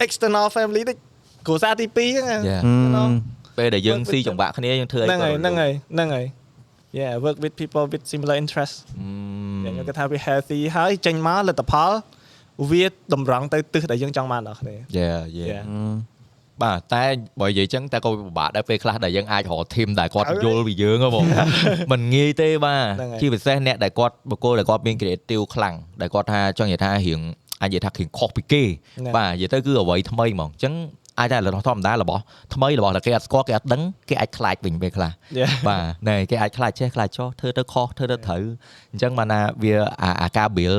[0.07, 0.97] external family ដូច
[1.47, 2.63] គ្រួសារទី2ហ្នឹង Yeah
[2.97, 3.05] ណា
[3.59, 6.27] ពេលដែលយើង Work with ស៊ីចង្វាក់គ្នាយើងធ្វើអីហ្នឹងហើយក៏ហ្នឹងហើយហ្នឹងហើយ
[6.99, 8.75] Yeah work with people with similar interest
[9.65, 11.91] អឺខ្ញុំគិតថាវា healthy ហើយចេញមកលទ្ធផល
[12.71, 15.65] វាតម្រង់ទៅទិសដែលយើងចង់បានដល់គ្នា Yeah yeah Yeah
[16.63, 17.05] បាទតែ
[17.41, 21.25] បើនិយាយចឹងតែក៏ពិបាកដែរពេលខ្លះដែលយើងអាចរកធីមដែលគាត់ត្រូវយល់ពីយើងហ៎បង
[21.93, 27.21] មិនងាយទេបាទហ្នឹងហើយជាពិសេសអ្នកដែលគាត់បុគ្គលដែលគាត់មាន creative ខ្លាំងដែលគាត់ថាចង់និយាយថារៀង
[27.63, 30.75] អាចនិយាយថារៀងខុសពីគេហ្នឹងបាទនិយាយទៅគឺអ្វីថ្មីហ្មងអញ្ចឹង
[31.19, 32.23] អាចតែរបស់ធម្មតារបស់
[32.55, 38.43] ថ្មីរបស់ដែលគេអត់ស្គាល់គេអត់ដឹងគេអាចខ្លាចវិញពេលខ្លះ Yeah បាទណែគេអាចខ្លាចចេះខ្លាចចោះធ្វើទៅខុសធ្វើទៅត្រូវ
[38.93, 40.79] អញ្ចឹងបានថាវាអាអាការ build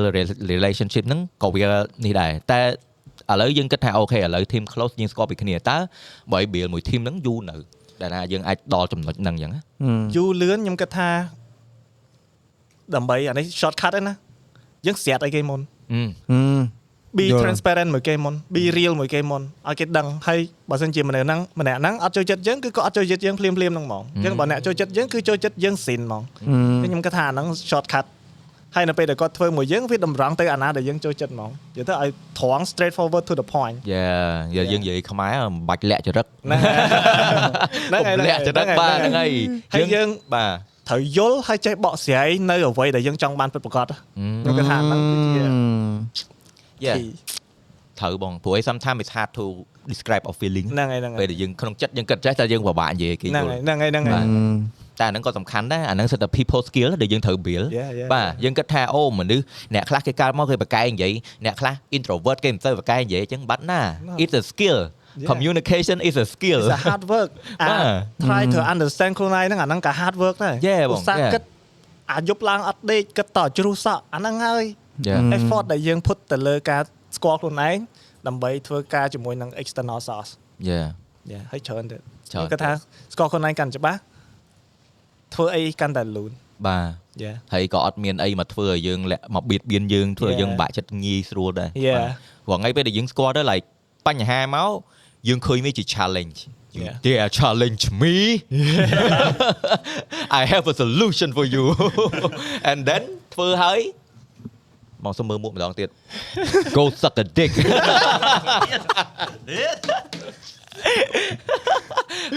[0.52, 1.64] relationship ហ្នឹងក៏វា
[2.04, 2.60] នេះដែរតែ
[3.30, 5.76] ឥឡូវយើងគិតថាអូខេឥឡូវ team close យើងស្គាល់ពីគ្នាតើ
[6.32, 7.56] បើ build មួយ team ហ្នឹងយូរនៅ
[8.00, 9.60] ដែលថាយើងអាចដល់ចំណុចហ្នឹងអញ្ចឹងណា
[10.16, 11.08] យូរលឿនខ្ញុំគិតថា
[12.94, 14.14] ដើម្បីអានេះ shortcut ឯណា
[14.86, 15.60] យើងស្រាតអីគេមុន
[15.92, 16.38] អឺ
[17.18, 20.38] be យល់ transparent មួយគេមុន be real មួយគេមុនឲ្យគេដឹងហើយ
[20.70, 26.22] បើសិនជាមនុស្សហ្នឹងម្នាក់ហ្នឹងអត់ចូលចិត្តយើងគឺក៏អត់ចូលចិត្តយើងភ្លាមភ្លាមហ្នឹងហ្មងអញ្ចឹងបើអ្នកចូលចិត្តយើងគឺចូលចិត្តយើងស៊ីនហ្មង
[26.82, 28.04] អញ្ចឹងខ្ញុំគិតថាអាហ្នឹង shortcut
[28.76, 36.60] ហើយនៅពេលដែលគាត់ធ្វើមួយយើងវាតម្រង់ទៅអាណាដែលយើងចូលចិត្តហ្មងនិយាយទៅឲ្យត្រង់ straight forward to the point យ៉ាយើងនិយាយខ្មែរមិនបាច់លាក់ចរិតហ្នឹង
[37.94, 39.30] ហើយកុំលាក់ចរិតបាទហ្នឹងហើយ
[39.74, 40.52] ហើយយើងបាទ
[40.88, 45.42] ត្រូវយល់ហើយចេះបកស្រាយនៅអ្វីដែលយើងចង់បានពិតប្រាកដខ្ញុំគិតថាហ្នឹងគឺជា
[46.84, 47.08] យ៉ា key
[48.00, 49.44] ត្រូវបងព្រោះឯ sometimes it's hard to
[49.92, 59.44] describe our feeling ហ្នឹងហើយហ្នឹងហើពេលយដែលយើងក្នុងចិត្តយើងគិតចេះតែយើងពិបាកនិយាយគេយហ្នឹងល់ហើយហ្នឹងហើយហ្នឹងហើយបាទ តែអាហ្នឹងក៏សំខាន់ដែរអាហ្នឹងសិតតែ people skill ដែលយើងត្រូវ build Yeah, yeah, បាទយើងគិតថាអូមនុស្ស
[59.74, 61.12] អ្នកខ្លះគេកើតមកគេបកកែនិយាយ
[61.44, 63.80] អ្នកខ្លះ introvert គេមិនទៅបកកែនិយាយអញ្ចឹងបាត់ណា
[64.22, 64.80] it's a skill
[65.22, 65.28] Yeah.
[65.30, 67.30] communication is a skill it's a hard work
[67.62, 67.94] អាបាទ
[68.26, 71.32] try to understand ខ្លួនឯងហ្នឹងអាហ្នឹងក៏ hard work ដែរ Yeah បងឧស្សាហ៍ Yeah.
[71.34, 71.42] គិត
[72.12, 74.64] អាយប់ឡើងអត់ដេកគិតតជ្រុះសក់អាហ្នឹងហើយ
[75.08, 75.36] Yeah.
[75.36, 76.82] effort ដែលយើង put ទៅលើការ
[77.16, 77.76] ស្គាល់ខ្លួនឯង
[78.26, 80.30] ដើម្បីធ្វើការជាមួយនឹង external source
[80.70, 80.86] yeah
[81.30, 81.96] យ៉ាហើយច្រើនទៅ
[82.30, 82.72] ច្រើនខ្ញុំគិតថា
[83.12, 83.98] ស្គាល់ខ្លួនឯងកាន់ច្បាស់
[85.34, 86.32] ធ្វើអីកាន់តែលូន
[86.66, 90.40] បាទយ៉ាហើយក៏អត់មានអីមកធ្វើឲ្យយើងលាក់មកបៀតបៀនយើងធ្វើឲ្យ Yeah.
[90.40, 92.02] យើងបាក់ចិត្តងាយស្រួលដែរ Yeah.
[92.48, 93.64] បាទរាល់ថ្ងៃពេលដែលយើងស្គាល់ទៅ like
[94.06, 94.70] បញ្ហាមក
[95.28, 96.38] យើងឃើញវាជា challenge
[96.84, 96.94] Yeah.
[97.04, 98.14] they are challenge me
[100.40, 101.64] I have a solution for you
[102.70, 103.02] and then
[103.34, 103.80] ធ្វើហើយ
[105.04, 105.88] មកសុំមើលមុខម្ដងទៀត
[106.76, 107.52] go suck a dick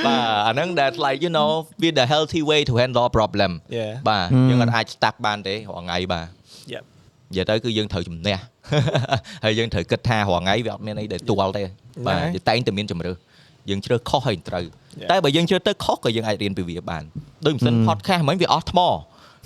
[0.05, 1.51] បាទអាហ្នឹង that like you know
[1.81, 3.93] with the healthy way to handle problem Yeah.
[4.09, 6.27] បាទយើងអត់អាច stuck បានទេរាល់ថ្ងៃបាទ
[6.73, 6.83] Yep.
[7.31, 8.37] និយាយទៅគឺយើងត្រូវជំនះ
[9.45, 11.63] ហើយយើងត្រូវគិតថារាល់ថ្ងៃវាអត់មានអីដែលទាល់ទេ
[12.07, 13.15] បាទហ្នឹងហើយយើងតែងតែមានជំរឿស
[13.69, 14.65] យើងជ្រើសខុសហើយត្រូវ
[15.01, 15.09] Yeah.
[15.11, 17.03] តែបើយើងជ្រើសទៅខុសក៏យើងអាចរៀនពីវាបាន
[17.45, 18.79] ដូចម៉ាស៊ីន podcast មិញវាអស់ថ្ម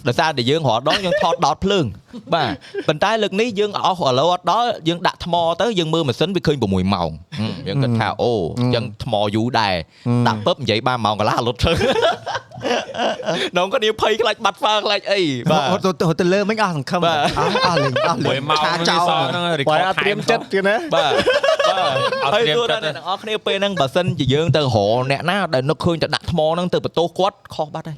[0.08, 1.86] ដោយសារតែយើងរាល់ដងយើងថតដោតភ្លើង
[2.34, 2.52] បាទ
[2.88, 7.10] ប៉ុន្តែលើកនេះយើងអស់ឥឡូវអត់ដល់យើងដាក់ថ្មទៅយើងមើលម៉ាស៊ីនវាឃើញ6ម៉ោងហឹម
[7.68, 9.74] យើងគិតថាអូអញ្ចឹងថ្មយូរដែរ
[10.28, 11.72] ដាក់ពឹបនិយាយបានម៉ោងកន្លះលុតទៅ
[13.58, 15.22] នងគាត់នេះភ័យខ្លាចបាត់ហ្វាខ្លាចអី
[15.52, 21.12] បាទហត់ទៅហត់ទៅលើមិញអស់សង្ឃឹមបាទអស់អស់លេងអស់លេមួយងមកឆាហ្នឹងចោលសល់ហ្នឹងបើ record អត់ត្រៀម time ចិត្តទៀតណាបាទ
[21.68, 21.78] បាទ
[22.24, 24.78] អត់ហើយត្រៀមទោះចិត្តតែអ្នកទាំងអស់គ្នាពេលហ្នឹងបើសិនជាយើងទៅរក
[25.12, 27.98] អ្នកណាដែលនឹកឃើញតែដាក់ថ្មហ្នឹងទៅបន្ទោសគាត់ខុសបាត់ហើយ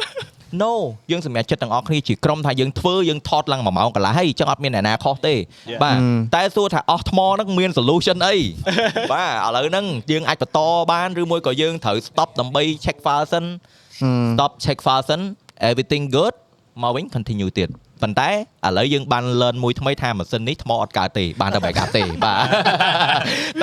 [0.63, 0.73] No
[1.11, 5.35] យើងសម្រាប់ចិត្តទាំងអស់គ្នាជាក្រុមថាយើងធ្វើយើងថតឡើង1ម៉ោងកន្លះហើយអញ្ចឹងអត់មានអ្នកណាខុសទេ
[5.83, 5.97] បាទ
[6.35, 8.35] តែសួរថាអស់ថ្មហ្នឹងមាន solution អី
[9.13, 10.59] បាទឥឡូវហ្នឹងយើងអាចបន្ត
[10.91, 13.45] បានឬមួយក៏យើងត្រូវ stop ដើម្បី check file សិន
[14.33, 15.21] stop check file សិន
[15.69, 16.33] everything good
[16.83, 17.69] មកវិញ continue ទៀត
[18.01, 18.33] ប៉ុន្តែឥ
[18.77, 22.37] ឡូវយើងបាន learn មួយថ្មីថាម៉ាស៊ីននេះថ្មអត់កើតទេបានតែ backup ទេបាទ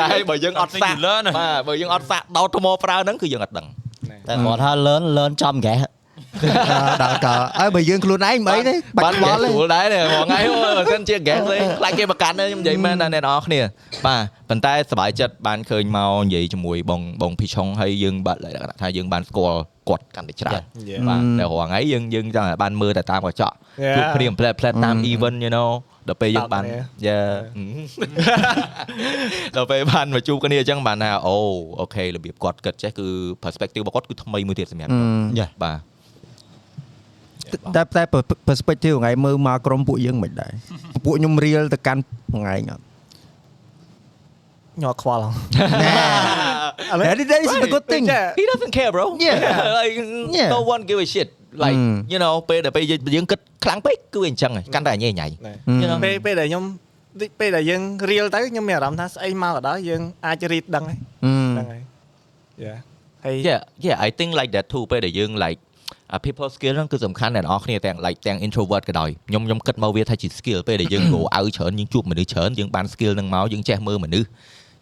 [0.00, 3.66] តែបើយើងអត់សាក Something you learn បាទបើយើងអត់សាកដោតថ្មប្រើហ្នឹងគឺយើងអត់ដឹង
[4.28, 5.74] តែគាត់ថា learn learn ចំកែ
[7.02, 7.26] ដល់ក
[7.60, 13.60] ហើយបើយើងខ្លួនឯងមិនអីទេបាបាច់ត់បបល់ល់ទេស្រួលដែរទេរាល់ថ្ងៃអូបើសិនជា gas ទេខ្លាចគេប្រកាន់ទេខ្ញុំនិយាយមែនណាអ្នកនរគ្នា
[14.06, 21.00] បាទប៉ុន្តែសប្បាយចិត្តបានឃើញមកនិយាយជាមួយបងបងភីឆុងហើយយើងបាទលក្ខណៈថាយើងបានស្គាល់គាត់កាន់តែច្រើន Yeah.
[21.08, 23.54] បាទតែរាល់ថ្ងៃយើងយើងចង់តែបានមើលតែតាមកញ្ចក់
[23.84, 23.96] Yeah.
[23.96, 25.70] ជួបគ្នាផ្លែផ្លែតាម event you know
[26.08, 27.18] ដល់ពេលយើងបានតោកគ្នាយ៉ា
[29.56, 31.36] ដល់ពេលបានមកជួបគ្នាអញ្ចឹងបានថាអូ
[31.80, 33.06] អូខេរបៀបគាត់គិតចេះគឺ
[33.44, 35.78] perspective របស់គាត់គឺថ្មីមួយទៀតសម្រាប់ខ្ញុំបាទ
[37.76, 38.02] តែតែ
[38.48, 40.52] perspective ថ្ងៃមើលមកក្រុមពួកយើងមិនដែរ
[41.04, 42.00] ពួកខ្ញុំរៀលទៅកាន់
[42.34, 42.82] ថ្ងៃអត់
[44.82, 45.30] ញ័រខ្វល់ណែ
[46.90, 48.04] ឥឡូវ That is the good thing
[48.40, 49.36] he doesn't care bro Yeah.
[49.78, 49.94] like
[50.38, 50.48] Yeah.
[50.54, 51.28] no one give a shit
[51.64, 51.96] like Mm.
[52.12, 52.84] you know ពេលដែលពេល
[53.16, 55.26] យើងគិតខ្លាំងពេកគឺវាអញ្ចឹងឯងកាន់តែញ៉ៃញ៉ៃ
[55.82, 55.98] You know?
[56.04, 56.64] ពេលពេលដែលខ្ញុំ
[57.20, 61.82] ដូចពេលដែលយើងរៀលទៅខ្ញុំមានអារម្មណ៍ថាស្អីមកក៏ដោយយើងអាចរៀបដឹងហើយអឺហ្នឹងហើយ
[62.64, 62.74] យ៉ា
[63.24, 65.71] ហើយ Yeah yeah I think like that too ពេលដែលយើង like អា
[66.26, 74.28] people skill ហ្នឹងគឺសំខាន់អ្នកនរគ្នាទាំង like ទាំង introvert ក៏ដោយខ្ញុំខ្ញុំគិតមកវាថាជា skill ពេលដែលយើង go out ច្រើនយើងជួបមនុស្សច្រើនយើងបាន skill ហ្នឹងមកយើងចេះមើលមនុស្ស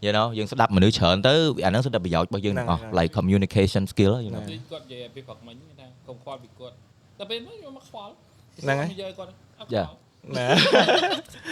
[0.05, 1.35] you know យើងស្ដាប់មនុស្សច្រើនទៅ
[1.65, 6.75] អាហ្នឹងសុទ្ធតែប្រយោជន៍របស់យើងទាំងអស់ like communication skill you know គឺគាត់និយាយពីព្រឹកមិញថាកុំខ្វល់ពីគាត់
[7.19, 8.11] តែពេលហ្នឹងខ្ញុំមកខ្វល់
[8.63, 9.31] ហ្នឹងហើយនិយាយគាត់
[9.61, 9.87] អត់ខ្វ Yeah.
[9.87, 9.95] ល់
[10.39, 10.47] ណា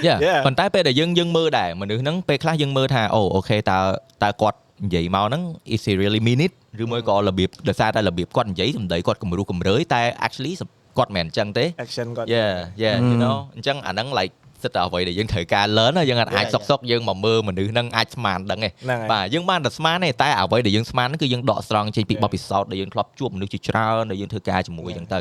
[0.07, 0.41] Yeah Yeah.
[0.47, 3.79] ប៉ុន្តែពេលដែលយើងយើងមើលដែរមនុស្សហ្នឹងពេលខ្លះយើងមើលថាអូអូខេតើ
[4.23, 5.43] តើគាត់ និយាយមកហ្នឹង
[5.75, 6.53] is he really mean it
[6.83, 10.53] ឬមួយក៏របៀបដោយសារតែរបៀបគាត់និយាយសម្ដីគាត់គំរោះគំរើយតែ actually
[10.99, 12.53] គាត់មិនមែនអញ្ចឹងទេ action គាត់ Yeah
[12.83, 14.35] yeah you know អញ្ចឹងអាហ្នឹង like
[14.65, 25.21] សិតតែអ្វីដែលយើងត្រូវការ learn ណាយើងអាច Yeah, សុកសុកយើងមកមើលមនុស្សហ្នឹងអាចស្មានដឹងទេហ្នឹងហើយបាទយើងបានតែស្មានទេតែអ្វីដែលយើងស្មានហ្នឹងគឺយើងដកស្រង់ចេញពីបទពិសោធន៍ដែលយើងធ្លាប់ជួបមនុស្សជាច្រើនដែលយើងធ្វើការជាមួយអញ្ចឹងទៅ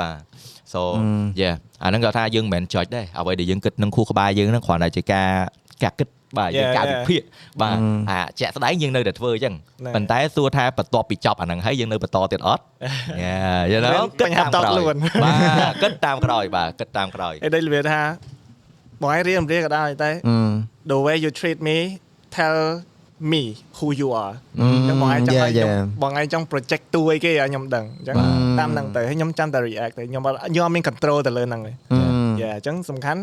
[0.00, 0.16] បាទ
[0.72, 0.80] so
[1.40, 5.30] yeah អាហ្នឹងគាត់ថាយើងមិនមែន judge ដែរអ្វីដែលយើងគិតនឹងខួរក្បាលយើងហ្នឹងគ្រាន់តែជាការ
[5.82, 6.08] ការគិត
[6.38, 6.92] បាទយើង Yeah, ការ yeah.
[6.92, 7.22] វិភាគ
[7.62, 7.76] បាទ
[8.10, 12.62] អាជាក់ស្ដែងយើងនៅតែធ្វើអញ្ចឹងហ្នឹងប៉ុន្តែសួរថាបន្ទាប់ពីចប់អាហ្នឹងហើយយើងនៅបន្តទៀតអត់
[13.24, 15.30] Yeah you know មានបញ្ហាតខ្លួនបា
[15.70, 18.02] ទគិតតាមក្រោយបាទគិតតាមក្រោយឯដូចរបៀបថា
[19.02, 20.10] បងឯងរៀនរៀនក៏ដោយតែ
[20.90, 21.76] the way you treat me
[22.38, 22.58] tell
[23.32, 23.42] me
[23.78, 26.02] who you are អញ្ចឹងបងឯងចង់ Yeah, ឲ្យខ្ញុំ yeah.
[26.02, 28.16] បងឯងចង់ project តួអីគេឲ្យខ្ញុំដឹងអញ្ចឹង
[28.58, 31.72] តាមហ្នឹងទៅហើយខ្ញុំចាំតែ react ទៅខ្ញុំអត់ខ្ញុំអត់មាន control ទៅលើហ្នឹងទេ
[32.40, 33.20] យ៉ាអញ្ចឹងសំខាន់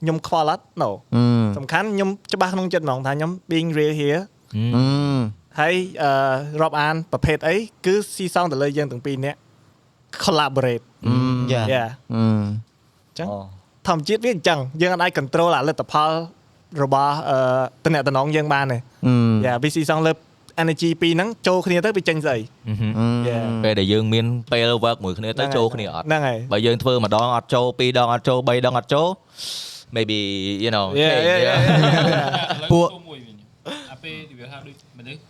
[0.00, 0.90] ខ្ញុំខ្វល់អត់ no
[1.56, 4.22] សំខាន់ខ្ញុំច្បាស់ក្នុងចិត្តហ្មងថាខ្ញុំ being real here
[5.60, 6.10] ហើយអឺ
[6.62, 7.54] រាប់អានប្រភេទអី
[7.86, 9.38] គឺស៊ីសងទៅលើយើងទាំងពីរនាក់
[10.24, 10.84] collaborate
[11.52, 12.16] យ៉ាយ៉ាអ
[13.12, 13.28] ញ្ចឹង
[13.88, 16.10] ធម្មជាតិវាអញ្ចឹងយើងអាច control អាលទ្ធផល
[16.82, 17.38] របស់អឺ
[17.84, 18.78] តំណតំណងយើងបានទេ
[19.46, 20.12] យ៉ាវាស៊ីសងលើ
[20.62, 22.38] energy ពីរហ្នឹងចូលគ្នាទៅវាចេញស្អី
[23.28, 29.06] យ៉ាពេលដែលយើងមានពេល work មួយគ្នាទៅចូលគ្នាអត់ហ្នឹងហើយបើយើងធ្វើម្ដងអត់ចូលពីរដងអត់ចូលបីដងអត់ចូល
[29.96, 30.16] maybe
[30.64, 31.58] you know Yeah, change, yeah, yeah,
[32.08, 32.70] yeah.
[32.72, 33.36] ពួកមួយវិញ
[33.90, 35.20] អាពេលវាថាដូចមនុស្ស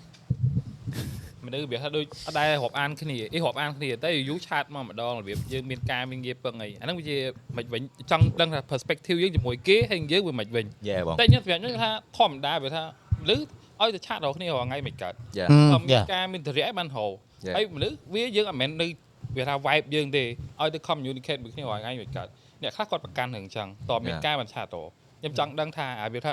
[1.47, 7.17] មនុស្សវាថាដូចអត់ដែររាប់អានគ្នាអីរាប់អានគ្នាតែយូរឆាតមកម្ដងរបៀបយើងមានការមានងារពឹងអីអាហ្នឹងវាជា
[7.57, 12.83] មិនវិញចង់ដឹងថា perspective យើងជាមួយគេហើយយើងវាមិនវិញ Yeah បងតែខ្ញុំសម្រាប់ខ្ញុំថាធម្មតាវាថា
[13.23, 13.45] មនុស្ស
[13.81, 17.07] ឲ្យទៅឆាតរកគ្នារាល់ថ្ងៃមិនកើត Yeah ក៏មានការមានតរិយឲ្យបានហៅ
[17.47, 17.55] Yeah.
[17.57, 18.89] ហើយមនុស្សវាយើងអត់មែននៅ
[19.37, 22.29] វាថា vibe យើងទេឲ្យទៅ communicate មួយគ្នារាល់ថ្ងៃមិនកើត
[22.63, 24.25] អ្នកខ្លះគាត់ប្រកាន់រឿងអញ្ចឹងតើមាន Yeah.
[24.27, 24.85] ការបានឆាតរ
[25.21, 26.33] ខ្ញុំចង់ដឹងថាអាវាថា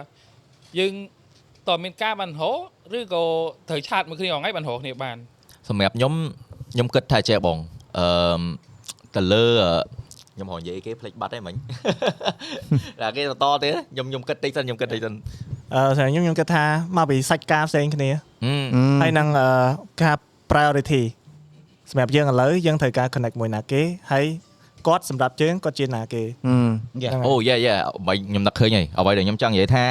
[0.80, 0.94] យើង
[1.70, 2.50] តើមានការបានហៅ
[2.96, 3.24] ឬក៏
[3.70, 5.18] ត្រូវឆាតមួយគ្នារាល់ថ្ងៃបានហៅគ្នាបាន
[5.70, 6.14] សម្រាប់ខ្ញុំ
[6.74, 7.58] ខ្ញុំគិតថាចេះបង
[7.98, 8.06] អឺ
[9.16, 9.72] ទៅលើអឺ
[10.36, 11.56] ខ្ញុំហៅនិយាយគេផ្លេចបាត់ហើយមិញ
[13.02, 15.14] តែគេបន្តទេខ្ញុំខ្ញុំគិតតិចសិនខ្ញុំគិតតិចសិន
[15.74, 16.66] អឺសម្រាប់ខ្ញុំខ្ញុំគិតថា
[16.98, 18.10] មកពីសាច់ការផ្សេងគ្នា
[18.46, 19.48] ហឹមហើយនឹងអឺ
[20.02, 20.16] ការ
[20.52, 21.02] priority
[21.92, 23.82] សម្រាប់យើងឥឡូវយើងត្រូវការ connect មួយណាគេ
[24.12, 24.26] ហើយ
[24.88, 26.24] គាត់សម្រាប់យើងគាត់ជាណាគេ
[27.04, 27.76] យ៉ាហ្នឹងហើយអូយ៉ាយ៉ា
[28.08, 29.86] បើខ្ញុំនឹកឃើញហើយអ្វីដែលខ្ញុំចង់និយាយថា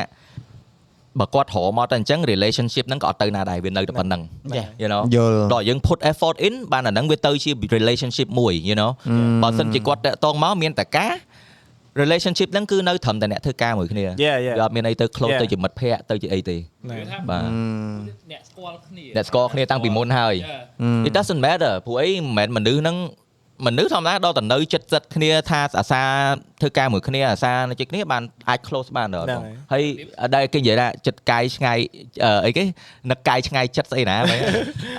[1.20, 4.22] បើគាត់រកមកតែអញ្ចឹង relationship ហ្នឹងក៏អត់ទៅណាដែរវានៅតែប៉ុណ្្នឹង
[4.56, 8.90] យ៉ា you know យល់ដល់យើង put effort in បានអាហ្នឹងវាទៅជា relationship មួយ you know
[9.42, 11.14] បើសិនជាគាត់តាក់ទងមកមានតែការ
[12.02, 14.56] relationship ហ្នឹងគឺនៅត្រឹមតែអ្នកធ្វើការមួយគ្នា Yeah, yeah.
[14.58, 15.40] វាអត់មានអីទៅ close Yeah.
[15.42, 17.42] ទៅជាមិត្តភ័ក្តិទៅជាអីទេហ្នឹងវាថាបាទ
[18.30, 20.34] អ្នកស្គាល់គ្នាអ្នកស្គាល់គ្នាតាំងពីមុនហើយ
[20.82, 21.06] Yeah.
[21.08, 22.96] it doesn't matter ព្រោះអីមិនមែនមនុស្សហ្នឹង
[23.66, 26.02] មនុស្សធម្មតាដល់តែនៅចិត្តចិត្តគ្នាថាអាសា
[26.60, 29.84] ធ្វើការមួយគ្នាអាសានៅចិត្តគ្នាបានអាច close បានដល់ហ្នឹងហើយ
[30.34, 31.78] ដែលគេនិយាយថាចិត្តកាយឆ្ងាយ
[32.24, 32.64] អឺអីគេ
[33.10, 34.40] នឹកកាយឆ្ងាយចិត្តស្អីណាបែរ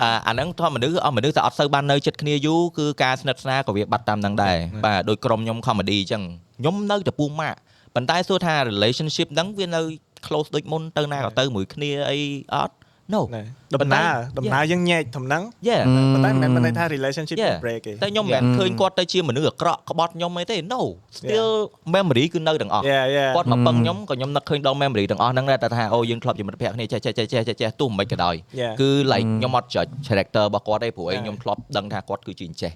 [0.02, 6.24] អាអាហ្នឹងធម្មមនុស្សអស់មនុស្សតែអត់សូវបាននៅចិត្តគ្នាយូរគឺការស្និទ្ធស្នាលក៏វាបាត់តាមហ្នឹងដែរបាទដោយក្រុមខ្ញុំ comedy អញ្ចឹង
[6.60, 7.58] ខ្ញុំនៅតែពូម៉ាក់
[7.96, 9.82] ប៉ុន្តែសួរថា relationship ហ្នឹងវានៅ
[10.26, 12.20] close ដូចមុនទៅណាក៏ទៅមួយគ្នាអី
[12.56, 12.76] អត់
[13.16, 13.44] no ណា
[13.76, 15.82] ដំណើរដំណើរយើងញែកដំណឹង yeah
[16.14, 17.56] ប៉ុន្តែមិនមែនមិនន័យថា relationship Yeah.
[17.56, 20.82] វា break ទេតែខ្ញុំមិនមែនឃើញគាត់ទៅជាមនុស្សអាក្រក់ក្បត់ខ្ញុំអីទេ no
[21.18, 21.50] still
[21.96, 28.74] memory គឺនៅទាំងអស់ Yeah yeah គាត់មកពឹងខ្ញុំក៏ខ្ញុំនឹកឃើញដល់ memory ទាំងអស់ហ្នឹងដែរតែថាអូយើងធ្លាប់ជាមិត្តភក្តិគ្នាចេះចេះចេះចេះចេះចេះទោះមិនក៏ដោយ Yeah.
[28.82, 31.24] គឺ like ខ្ញុំអត់ judge character របស់គាត់ទេព្រោះអី Yeah.
[31.24, 32.72] ខ្ញុំធ្លាប់ដឹងថាគាត់គឺជាអញ្ចេះ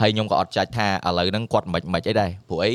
[0.00, 2.72] ហើយខ្ញុំក៏អត់ judge ថាឥឡូវហ្នឹងគាត់មិនមិនអីដែរព្រោះអី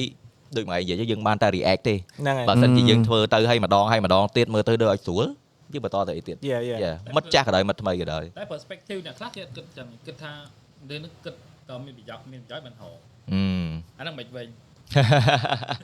[0.57, 5.25] ដូចមកនិយាយយើងបានតែ react ទេហ្នឹងហើយបើសិនជាយើងធ្វើទៅហើយម្ដងហើយម្ដងទៀតមើលទៅដូចឲ្យស្រួល
[5.73, 10.31] យើងបន្តទៅអីទៀត Yeah yeah Yeah មិត្តចាស់ក៏ដោយមិត្តថ្មីក៏ដោយតែ perspective អ្នកខ្លះគេអត់គិតចឹងគិតថា
[10.89, 11.35] នេះនឹងគិត
[11.69, 12.89] តើមានប្រយោជន៍មានប្រយោជន៍បានហៅ
[13.33, 13.41] អឺ
[13.99, 14.47] អាហ្នឹងមិនវិញ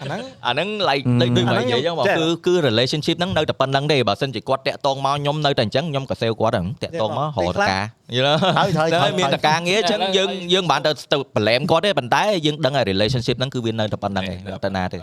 [0.01, 7.79] អាហ្នឹងអាហ្នឹង like ដូចដូចមកនិយាយចឹងបងចា៎គឺគឺ relationship ហ្នឹងនៅតែប៉ុណ្្នឹងទេបើសិនជាគាត់តាក់តងមកខ្ញុំនៅតែអញ្ចឹងខ្ញុំក៏សេវគាត់ហ្នឹងតាក់តងមករកតកា
[8.15, 14.97] យល់ហើយហើយតែហើយមានតកាងារអញ្ចឹងយើងយើងមិនបានទៅទៅប្រឡែមគាត់ទេប៉ុន្តែយើងដឹងហើយ relationship ហ្នឹងគឺវានៅតែប៉ុណ្្នឹងឯងនៅតែណាទេ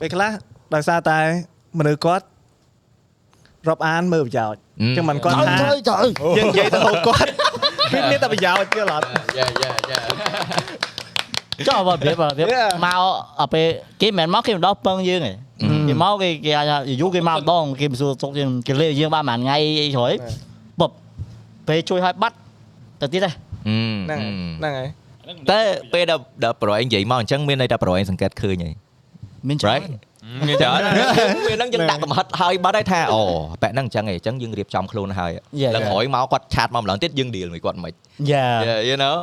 [0.00, 0.30] ពេលខ្លះ
[0.74, 1.18] ដោយសារតែ
[1.78, 2.24] មនុស្សគាត់
[3.68, 6.06] រាប់អានមើលប្រយោជន៍អញ្ចឹងមិនគាត់ថាត្រូវត្រូវ
[6.38, 7.28] យើងនិយាយទៅហូបគាត់
[7.92, 9.06] វាមានតែប្រយោជន៍យល់អត់
[9.36, 10.00] យ៉ាយ៉ាយ៉ា
[11.68, 12.68] ចុះបើវាបើវា Yeah.
[12.86, 13.00] មក
[13.40, 13.66] អពេល
[14.00, 15.32] គេមិនមកគេមិនដល់ពឹងយើងទេ
[15.88, 20.12] គេមកគេគេអាចយូរគេមកម្ដងគេមិនសួរទុកយើងគេលេយើងបានមួយថ្ងៃអីហើយ
[20.80, 20.90] បប
[21.68, 22.36] ពេលជួយឲ្យបាត់
[23.00, 24.88] ទៅទៀតដែរហ្នឹងហើយហ្នឹងហើយ
[25.50, 25.60] តែ
[25.92, 28.74] ពេលដែលដែលប្រឯងនិយាយមកអញ្ចឹងមានន័យថាប្រឯងសង្កេតឃើញហើយ
[29.48, 30.09] មានច្រើន right មាន
[30.62, 30.80] ច្រើន
[31.46, 33.20] ពេលហ្នឹងយើងដាក់កំហិតហើយបាត់ហើយថាអូ
[33.62, 35.88] បែបហ្នឹងអញ្ចឹងឯងអញ្ចឹងយើងរៀបចំខ្លួនហើយ Yeah, ឡើង yeah.
[35.88, 37.92] ក្រោយមកគាត់ឆាតមកម្លងទៀតយើង deal មួយគាត់មិន
[38.30, 39.16] យ៉ា Yeah, you know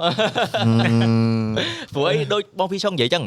[1.93, 3.23] ព្រោះអីដូចបងពីឆុងនិយាយអញ្ចឹង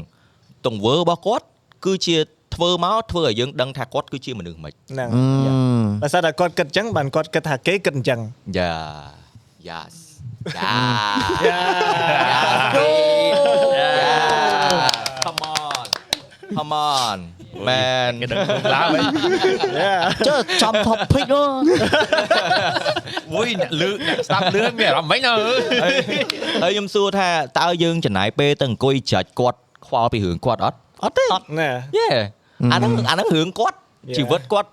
[0.67, 1.45] ទង្វើរបស់គាត់
[1.87, 2.17] គឺជា
[2.55, 5.09] ធ្វើមកធ្វើឲ្យយើងដឹងថាគាត់គឺជាមនុស្សមិនហ្នឹង
[6.03, 8.21] ដោយសារតែគាត់គិតអញ្ចឹងបានគាត់គិតថាគេគិតអញ្ចឹង
[8.59, 8.75] យ៉ា
[9.69, 9.95] yes
[10.57, 10.75] យ៉ា
[15.25, 15.87] come on
[16.57, 17.19] come on
[17.69, 18.39] man គេដឹង
[18.75, 19.03] ឡើងវិញ
[20.27, 21.49] ចុះចំ topic នោះ
[23.35, 25.39] អូយអ្នកលើកអ្នកស្ដាប់លឿនមានអារម្មណ៍មិនអើយ
[26.63, 27.29] ហើយខ្ញុំសួរថា
[27.59, 31.25] តើយើងចំណាយពេលទៅអង្គុយច្រាច់គាត់ខ្វល់ពីរឿងគាត់អត់អត់ទេ
[31.61, 32.09] ណែយេ
[32.73, 33.79] អាហ្នឹងអាហ្នឹងរឿងគាត់
[34.09, 34.17] Yeah.
[34.17, 34.71] ជីវិតគាត់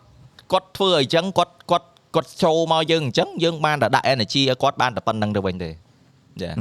[0.52, 5.70] គាត់ធ្វើអីចឹងគាត់គាត់គាត់ចូលមកយើងអញ្ចឹងយើងបានតែដាក់ energy ឲ្យគាត់បានតែប៉ុណ្្នឹងទៅវិញទេ
[6.42, 6.52] យ៉ា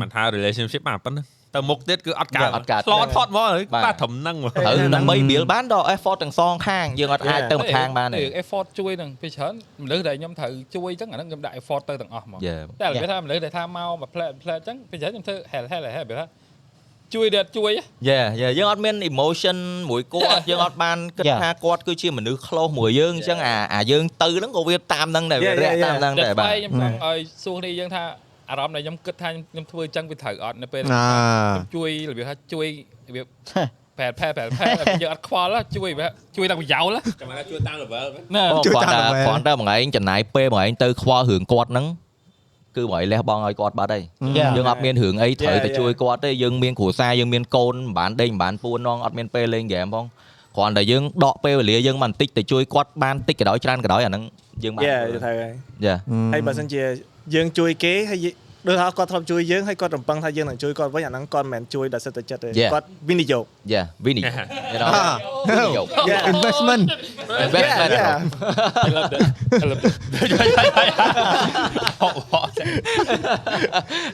[0.00, 1.24] មិនថា relationship បានប៉ុណ្ណឹង
[1.54, 7.50] ទៅមុខទៀតគឺអត់កើតអត់កើតឆ្លងផុតមកហើយបាទបាទត្រឹមហ្នឹងមកត្រូវដើម្បី build បានដល់ effort ទាំងសងខាងយើងអត់អាច Yeah.
[7.52, 9.54] ទៅម្ខាងបានទេរឿង effort ជួយនឹងពេលច្រើន
[9.84, 12.62] មនុស្សដែលខ្ញុំត្រូវជួយអញ្ចឹងអាហ្នឹងខ្ញុំដាក់ effort ទៅទាំងអស់ហ្មង Yeah.
[12.80, 16.26] តែរបៀបថាមនុស្សដែលថាមកមួយផ្លែផ្លែអញ្ចឹងពេលច្រើនខ្ញុំធ្វើ hell hell hell របៀបថា
[17.14, 17.70] ជួយដែលជួយ
[18.08, 19.56] យ៉ាយ៉ាយើងអត់មាន emotion
[19.90, 20.48] មួយគាត់ Yeah.
[20.50, 21.38] យើងអត់បានគិត Yeah.
[21.42, 28.04] ថាគាត់គឺជាមនុស្ស close មួយយើងអញ្ចឹងអាអាយើងទៅហ្នឹងក៏វាតាមហ្នឹងដែរវា Yeah, រាក់ yeah, តាមហ្នឹងតែដែរស្បាទបែកខ្ញុំចង់ឲ្យសួរនេះយើងថា
[28.50, 32.66] អារម្មណ៍ដែលខ្ញុំគិតថាខ្ញុំធ្វើអញ្ចឹងវាត្រូវអត់នៅពេលអាខ្ញុំជួយរបៀបថាជួយ
[33.08, 33.26] របៀប
[33.98, 34.66] ប្រែប្រែប្រែប្រែ
[35.02, 38.06] យើងអត់ខ្វល់ណាជួយបែបជួយដល់ប្រយោលណាចាំថាជួយតាម level
[38.36, 41.86] ណាបងជួយគាត់តាមថាទៅវិញគាត់ទៅមួយឯងចំណាយពេលមួយឯងទៅខ្វល់រឿងគាត់ហ្នឹង
[42.76, 44.02] គឺមួយឯងលះបង់ឲ្យគាត់បាត់ហើយ
[44.38, 44.50] Yeah.
[44.56, 45.78] យើងអត់មានរឿងអីត្រូវ Yeah, ទៅ yeah.
[45.78, 50.04] ជួយគាត់ទេយើងមានគ្រួសារយើងមានកូនមិនបានដេញមិនបានពួននងអត់មានពេលលេងហ្គេមផង
[50.56, 54.22] គ្រាន់តែយើងដកពេលវេលាយើងបានបន្តិចទៅជួយគាត់បានតិចក៏ដោយច្រើនក៏ដោយអាហ្នឹង
[54.64, 55.36] យើងបានយេធ្វើទៅហើយ
[55.86, 55.96] យ៉ា
[56.34, 56.80] ហើយបើសិនជា
[57.34, 58.26] យើងជួយគេហើយ
[58.66, 62.70] ដូចថាគាត់ធ្លាប់ជួយយើងហើយគាត់រំពឹងថាយើងនឹងជួយគាត់វិញអាហ្នឹងគាត់មិនមែនជួយដោយសិតតែចិត្តទេ Yeah.
[62.72, 64.88] គាត់វិនិយោគយ៉ាវិនិយោគ you know
[65.48, 66.32] វិនិយោគ Yeah.
[66.32, 66.82] investment
[67.46, 68.18] investment Yeah.
[68.86, 69.22] I love that
[69.62, 69.90] I love that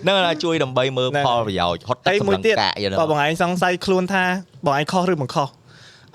[0.03, 4.25] ហ្នឹង là ជួយដើម្បីមើលហ្នឹងផលប្រយោជន៍ហត់ទឹកហើយសម្មួយលឹងទៀតកាក you know បើបងឯងសង្ស័យខ្លួនថា
[4.67, 5.49] បងឯងខុសឬមិនខុស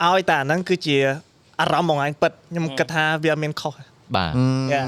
[0.06, 0.98] ឲ្យតែអាហ្នឹងគឺជា
[1.62, 3.74] អារម្មណ៍បងឯងពិតខ្ញុំគិតថាវាអត់មានខុស
[4.16, 4.32] បាទ
[4.76, 4.88] Yeah.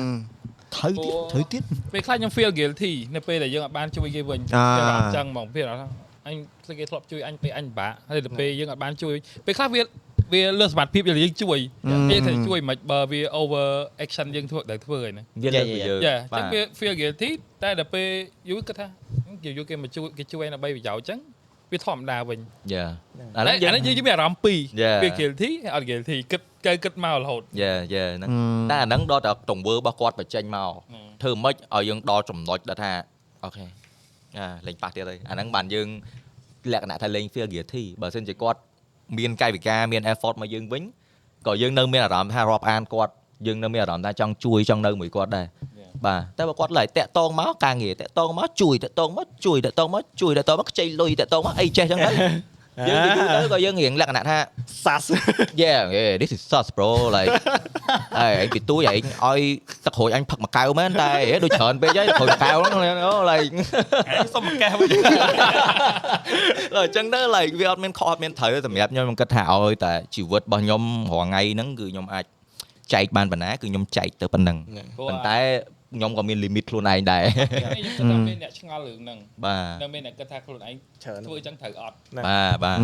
[0.73, 1.63] ត្រូវទៀតត្រូវទៀត
[1.93, 5.79] ពេលខ្លះខ្ញុំ feel guilty នៅពេលដែលយើងអត់បានជួយគេវិញអាវាអត់ចឹងហ្មងពេលអត់
[6.27, 6.35] អញ
[6.67, 9.81] ស្គេធ្លាប់ជួយអញពេលអញពិបាកហើយទៅពេលយើងអត់បានជួយពេលខ្លះវា
[10.33, 11.59] វាលើសសមត្ថភាពយើងយើងជួយ
[12.09, 13.65] គេត្រូវជួយមិនបើវា over
[14.05, 17.29] action យើងធ្វើដែលធ្វើហើយណាវាលើកពីយើងយ៉ាអញ្បាចឹងទវា feel guilty
[17.63, 18.07] តែដល់ពេល
[18.49, 18.87] យូរគិតថា
[19.43, 21.19] គេយកគេមកជួយគេជួយដើម្បីប្រយោជន៍អញ្ចឹង
[21.71, 22.39] វាធម្មតាវិញ
[22.73, 22.85] យ៉ា
[23.37, 24.97] អាអាហ្នឹងយើងនេះយើងមានអារម្មណ៍ពីរ Yeah.
[25.03, 28.29] វា guilty ហើយអត់ guilty គិត កើគិតមករហូតយ៉ាយ៉ាហ្នឹង
[28.71, 32.91] តែអាហ្នឹងដល់តែទង្វើរបស់គាត់បញ្ចេញមកอืมធ្វើម៉េចឲ្យយើងដល់ចំណុចដែលថា
[33.43, 33.65] អូខេ
[34.37, 35.87] អាលេងប៉ះទៀតហើយអាហ្នឹងបានយើង
[36.73, 38.59] លក្ខណៈថាលេង feel guilty បើមិនជាគាត់
[39.17, 40.83] មានកាយវិការមាន effort មកយើងវិញ
[41.47, 43.13] ក៏យើងនៅមានអារម្មណ៍ថារាប់អានគាត់
[43.47, 45.47] យើងនៅមានអារម្មណ៍ថាចង់ជួយចង់នៅមួយគាត់ដែរ
[46.05, 52.11] បាទតែបើគាត់ឡើយតាក់តងមកការងារតាក់តងមកជួយតាក់តងមកជួយតាក់តងមកជួយតាក់តងមកខ្ចីលុយតាក់តងមកអីចេះចឹងទៅ
[52.89, 54.37] យើងនិយាយទៅក៏យើងរៀងលក្ខណៈថា
[54.85, 55.03] សាស
[55.63, 57.29] Yeah, yeah, this is sus bro like
[58.19, 58.95] អេឯងពីទួយឯង
[59.25, 59.41] ឲ្យ
[59.85, 62.97] ទឹកក្រូចអញផឹកមួយកែវមែនតែហេដូចច្រើនពេកហើយក្រូចមួយកែវហ្នឹង
[63.31, 63.51] like
[64.33, 64.89] សុំមួយកែវវិញ
[66.75, 70.81] អញ្ចឹងទៅ like វាអត់មានខុសអត់មានត្រូវទេសម្រាប់ខ្ញុំខ្ញុំគិតថាឲ្យតែជីវិតរបស់ខ្ញុំ
[71.11, 72.25] រាល់ថ្ងៃហ្នឹងគឺខ្ញុំអាច
[72.93, 74.57] ចែកបានប៉ុណ្ណាគឺខ្ញុំចែកទៅប៉ុណ្ណឹង
[75.09, 75.37] ប៉ុន្តែ
[75.95, 77.23] ខ្ញុំក៏មាន limit ខ្លួនឯងដែរ
[77.59, 82.77] ខ្ញុំគិតថាមានអ្នកឆ្ងល់រឿងហ្នឹងបាទនៅមានអ្នកគិតថាខ្លួនឯងច្រើនធ្វើអញ្ចឹងត្រូវអត់បាទបាទ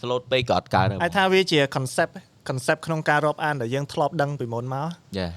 [0.00, 2.14] slot ពេកក៏អត់កើតដែរអាចថាវាជា concept
[2.48, 4.88] concept ក្នុងការរាប់អានដែលយើងធ្លាប់ដឹងពីមុនមក
[5.18, 5.28] យ៉ា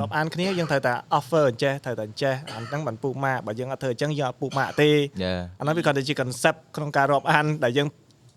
[0.00, 4.90] រាប់អានគ្នាយើងត្រូវតែ offer អញ្ចេះត្រូវតែអញ្ចេះអាហ្នឹងបានពូកម៉ាក់បើយើងអត់ធ្វើអញ្ចឹងយើងអត់ពូកម៉ាក់ទេ
[5.22, 7.88] យ៉ាអាហ្នឹងវាគាត់ទៅជា concept ក្នុងការរាប់អានដែលយើង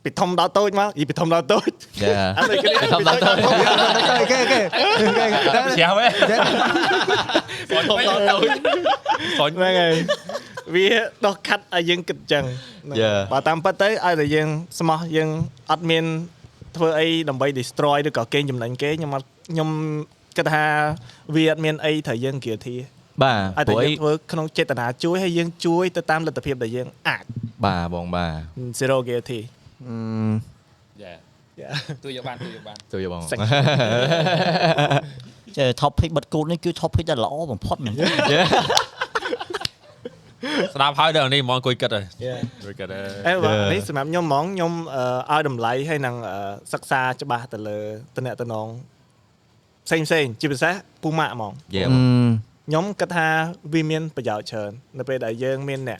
[0.04, 1.72] ពីធំដល់តូចមកយីពីធំដល់តូច
[2.04, 4.60] យ៉ាអានេះគ្នាធំដល់តូចអូខេអូខេ
[5.78, 6.10] ជ្រះវិញ
[7.90, 8.48] ធំដល់តូច
[9.40, 9.94] សុញហ្នឹងហើយ
[10.76, 10.88] វា
[11.26, 12.46] ដោះខាត់ឲ្យយើងគិតអញ្ចឹង
[13.02, 13.20] Yeah.
[13.34, 14.48] បើតាមពិតទៅឲ្យតែយើង
[14.80, 15.30] ស្មោះយើង
[15.72, 16.06] អត់មាន
[16.78, 19.70] ធ្វើអីដើម្បី destroy ឬក៏កេងចំណេញគេខ្ញុំអត់ខ្ញុំ
[20.38, 20.66] គិតថា
[21.36, 22.76] វាអត់មានអីត្រូវយើង guilty
[23.24, 23.34] បា
[23.68, 27.24] ទឲ្យព្រោះតែអីយើងធ្វើក្នុងចេតនាជួយហើយយើងជួយទៅតាមលទ្ធភាពដែលយើងអាច
[27.66, 28.34] បាទបងបាទ
[28.80, 29.40] zero guilty
[31.04, 31.14] យ៉ា
[31.62, 31.74] Yeah.
[32.04, 33.42] ទួយយកបានទួយយកបានជួយបង Thank
[35.58, 38.06] ចេះ topic បិទគូតនេះគឺ topic ដែលល្អបំផុតមែនទេ
[40.74, 42.40] ស្ដាប់ហើយដល់នេះហ្មងអង្គុយគិតហើយ Yeah.
[42.60, 44.74] អង្គុយគិតហើយអេបាទនេះសម្រាប់ខ្ញុំហ្មងខ្ញុំ
[45.30, 46.38] អឺឲ្យតម្លៃហើយនឹងអឺ
[46.74, 47.80] សិក្សាច្បាស់ទៅលើ
[48.16, 48.68] តំណែងតំណង
[49.86, 53.28] ផ្សេងផ្សេងជាពិសេសពូម៉ាក់ហ្មងយេខ្ញុំគិតថា
[53.74, 56.00] វាមានប្រយោជន៍ច្រើននៅពេលដែលយើងមានអ្នក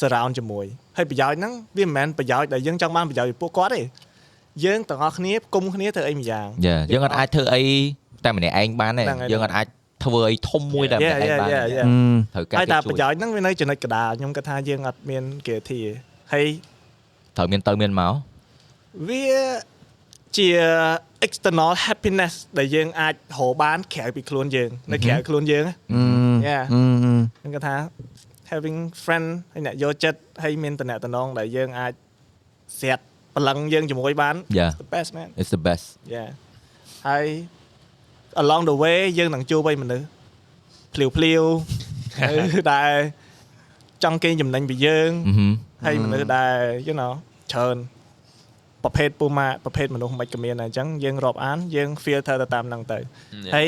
[0.00, 0.66] surround ជាមួយ
[0.96, 3.82] ហើយប្រយោជន៍ហ្នឹងវាមិនមែនប្រយោជន៍ដែលយើងចង់បានប្រយោជន៍ពីពួកគាត់ទេ
[4.64, 7.62] យើងទាំងអស់គ្នាគុំគ្នាធ្វើអីម្យ៉ាងយ៉ាយើងអត់អាចធ្វើអី
[8.24, 9.66] តែម្នាក់ឯងបានទេហ្នឹងហើយយើងអត់អាច
[10.04, 11.86] ធ្វើអីធំមួយតែម្នាក់ឯងបាន Yeah, yeah, ទេ yeah.
[12.34, 15.80] ត្រូវការហើយគេតែជួប្រយយោជន៍ហ្នឹងវានៅចំណុចកណ្ដាលខ្ញុំគិតថាយើងអត់មានគេធា
[16.32, 16.46] ហើយ
[17.36, 18.14] ត្រូវមានទៅមានមក
[19.08, 19.26] វា
[20.36, 20.48] ជា
[21.26, 23.16] external happiness ដែលយើងអាចរ
[23.50, 25.74] កបានក្រៅពីខ្លួនយើងនៅក្រៅខ្លួនយើងណា
[26.48, 26.64] Yeah
[27.38, 27.74] ខ្ញុំគិតថា
[28.52, 31.92] having friend ហើយអ្នកយកចិត្តហើយមានតំណែងតំណងដែលយើងអាច
[32.80, 33.04] ស្រាត់
[33.34, 34.70] ប្រឡឹងយើងជាមួយបាន Yeah.
[34.82, 35.84] the best man it's the best
[36.14, 36.28] yeah
[37.08, 37.26] ហើយ
[38.42, 40.06] along the way យើងនឹងជួបឲ្យមនុស្ស
[40.94, 41.42] ភ្លាវភ្លាវ
[42.20, 42.36] ហើយ
[42.72, 42.92] ដែល
[44.02, 45.52] ចង់កេងចំណេញពីយើងអឺហឹម
[45.84, 46.56] ហើយមនុស្សដែល
[46.86, 47.12] you know
[47.52, 47.76] ច្រើន
[48.84, 52.98] ប្រភេទពូម៉ាប្រភេទមនុស្សមិនក៏មានដែរអញ្ចឹងយើងរាប់អានយើង filter ទៅតាមហ្នឹងទៅ
[53.54, 53.66] ហើយ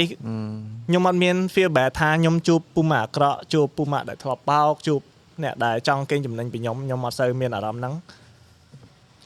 [0.89, 5.01] ខ្ញុំអត់មាន feel bad ថាខ្ញុំជួបពូម៉ាអាក្រក់ជួបពូម៉ាដែលធ្លាប់បោកជួប
[5.43, 7.95] អ្នកដែលចង់កេងចំណេញពីខ្ញុំខ្ញុំអត់សូវមានអារម្មណ៍ហ្នឹង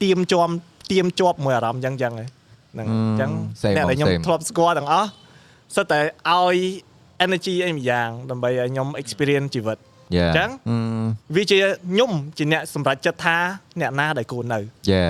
[0.03, 0.53] ទៀមជាប់
[0.91, 2.27] ទៀមជាប់មួយអារម្មណ៍អញ្ចឹងអញ្ចឹងឯង
[2.73, 5.09] ហ្នឹងអញ្ចឹង Same អ្នកដែលខ្ញុំ same ធ្លាប់ស្គាល់ទាំងអស់
[5.75, 5.99] សិតតែ
[6.29, 6.57] ឲ្យ
[7.25, 9.77] energy អីម្យ៉ាងដើម្បីឲ្យខ្ញុំ experience ជីវិត
[10.15, 10.49] យ៉ាអញ្ចឹង
[11.35, 11.57] វាជា
[11.89, 13.37] ខ្ញុំជាអ្នកសម្រេចចិត្តថា
[13.81, 14.59] អ្នកណាដែលគួរនៅ
[14.91, 15.05] យ៉ា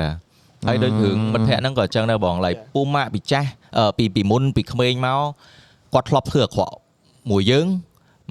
[0.68, 2.74] ហើយដូចរឿងមិត្តភក្តិហ្នឹងក៏អញ្ចឹងដែរបងឡៃ Yeah.
[2.74, 5.22] ពូម៉ាក់ពីចាស់អឺពីពីមុនពីក្មេងមក
[5.94, 6.76] គាត់ធ្លាប់ធ្វើអាក្រក់
[7.32, 7.66] មួយយើង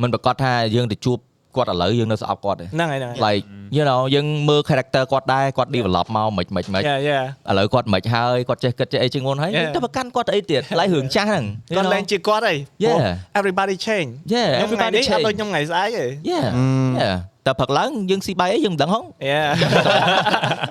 [0.03, 1.19] មិនប្រកាសថាយើងទៅជួប
[1.57, 3.43] គាត់ឥឡូវយើងនៅស្អប់គាត់ទេហ្នឹងហើយហ្នឹងហើយ like
[3.77, 9.59] you know យើងមើល character គាត់ដែរគាត់ develop មកមិនមិនមិនយ៉ាយ៉ាឥឡូវគាត់មិនហើយគាត់ចេះគិតចេះអីជាងមុនហើយ Yeah.
[9.59, 11.93] យើងទៅប្រកាន់គាត់ទៅអីទៀតឡៃរឿងចាស់ហ្នឹង you គាត់ know?
[11.95, 12.91] លែងជាគាត់ហើយ Yeah.
[12.93, 12.99] ព្រោះ
[13.39, 15.25] everybody change Yeah, ខ្ញុំថ្ងៃ everybody នេះអត់ change.
[15.27, 16.47] ដូចខ្ញុំថ្ងៃស្អែកទេ Yeah
[17.03, 17.17] yeah
[17.49, 19.43] តែព្រឹកឡើងយើងស៊ីបាយអីយើងមិនដឹងហងយ៉ា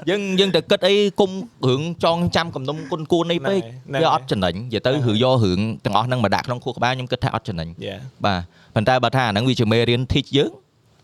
[0.10, 1.32] យើងយើងទៅគិតអីគុំ
[1.68, 8.41] រឿងចងចាំកំណុំគុនគួននេះពេកហ្នឹងហើយវាអត់ចំណេញនិយាយទៅហ្នឹងហើយឬយករឿងទាំងអស់ហ្នឹងមកដាក់ក្នុងខួរក្បាលខ្ញុំគិតថាអត់ចំណេញយ៉ាបាទ
[8.76, 10.52] ប៉ុន្តែបើថាអាហ្នឹងវាជាមេរៀន teach យើង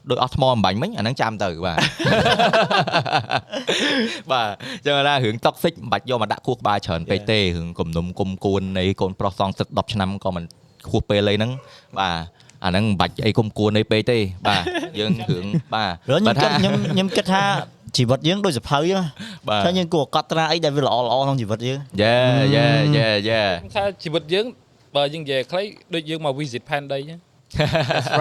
[0.10, 1.78] ដោយអស់ថ្មអំបញ្ញមិញអាហ្នឹងចាំទៅបាទ
[4.32, 4.48] បាទ
[4.86, 10.44] ចឹងថារឿង toxic មិនបាច់យកមកដាក់ខួរក្បាលច្រើនពេកទេរឿងគំនុំគុំគួននៃកូនប្រុសសងសិត10ឆ្នាំក៏មិន
[10.90, 11.52] ខួរពេលអីហ្នឹង
[12.00, 14.18] បាទ អាហ្នឹងមិនបាច់អីគុំគួនអីពេកទេ
[14.48, 14.64] បាទ
[15.00, 17.46] យើងរឿងបាទ rồi បើ nhưng ថា kết nhưng nhưng kết ha
[17.96, 19.04] chỉ vật dương đôi dập hơi á
[19.48, 21.60] បាទ thế nhưng của cắt ra ấy đại vì là all all không chỉ vật
[21.66, 22.16] dương យេ
[22.56, 22.66] យេ
[22.96, 23.42] យេយេ
[23.76, 24.46] ថាជីវិតយើង
[24.96, 25.64] បើយើងនិយាយខ្លី
[25.94, 27.20] ដូចយើងមក visit ផែនដីចឹង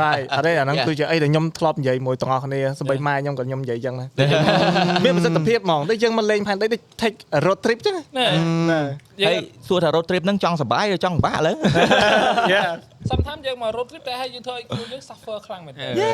[0.02, 0.86] right អរេអាហ្នឹង Yeah.
[0.88, 4.08] គឺជាអីដែលខ្ញុំធ្លាប់និយាយមួយទាំងអស់គ្នាសម្បីម៉ែខ្ញុំក៏ខ្ញុំនិយាយចឹងដែរ
[5.04, 8.26] មានប្រសិទ្ធភាពហ្មងដូចយើងមកលេងផែនដីដូច take a road trip ចឹងណែ
[8.70, 8.80] ណា
[9.22, 11.56] យើហើយងសួរថា road trip ហ្នឹងចង់សប្បាយឬចង់ពិបាកឥឡូវ
[12.52, 12.62] យ៉ា
[13.10, 16.12] sometimes យើងមក road trip តែឲ្យយើងធ្វើឲ្យខ្លួនយើង suffer ខ្លាំងមែនទែនយេ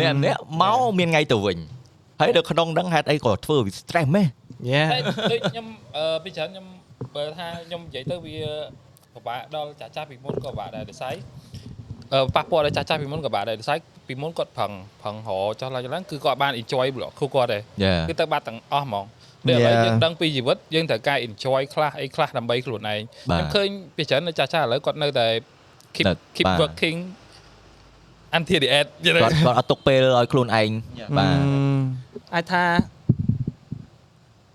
[0.00, 1.58] នេះនេះមកមានថ្ងៃទៅវិញ
[2.20, 4.28] ហើយនៅក្នុងហ្នឹងហេតុអីក៏ធ្វើវា stress មែន
[4.70, 4.98] យ៉ាតែ
[5.32, 6.66] ដូចខ្ញុំអឺពីច្រើនខ្ញុំ
[7.16, 8.36] បើថាខ្ញុំនិយាយទៅវា
[9.14, 11.53] ពិបាកដល់ចាស់ចាស់ពីមុនក៏ពិបាកដែរដោយសារអឺ
[12.34, 13.78] ប៉ះពាល់ដល់ចាស់ចាស់ពីមុនក៏ពិបាកដែរដោយសារ
[14.08, 14.72] ពីមុនគាត់ប្រឹង
[15.02, 19.04] ប្រឹងរកចោះឡើងឡើងគឺគាត់បាន enjoy ប្លុកគូគាត់ដែរយេគឺទៅបាត់ទាំងអស់ហ្មង
[19.48, 19.84] ដូចឥឡូវ Yeah.
[19.84, 23.00] យើងដឹងពីជីវិតយើងត្រូវការ enjoy ខ្លះអីខ្លះដើម្បីខ្លួនឯង
[23.30, 25.26] បាទខ្ញុំឃើញពីច្រើននៅចាស់ចាស់ឥឡូវគាត់នៅតែ
[25.94, 26.98] keep នៅ keep បាទ working
[28.36, 30.70] until the end យល់ទេគាត់គាត់អត់ទុកពេលឲ្យខ្លួនឯង
[31.18, 31.36] បាទ
[32.34, 32.64] អាចថា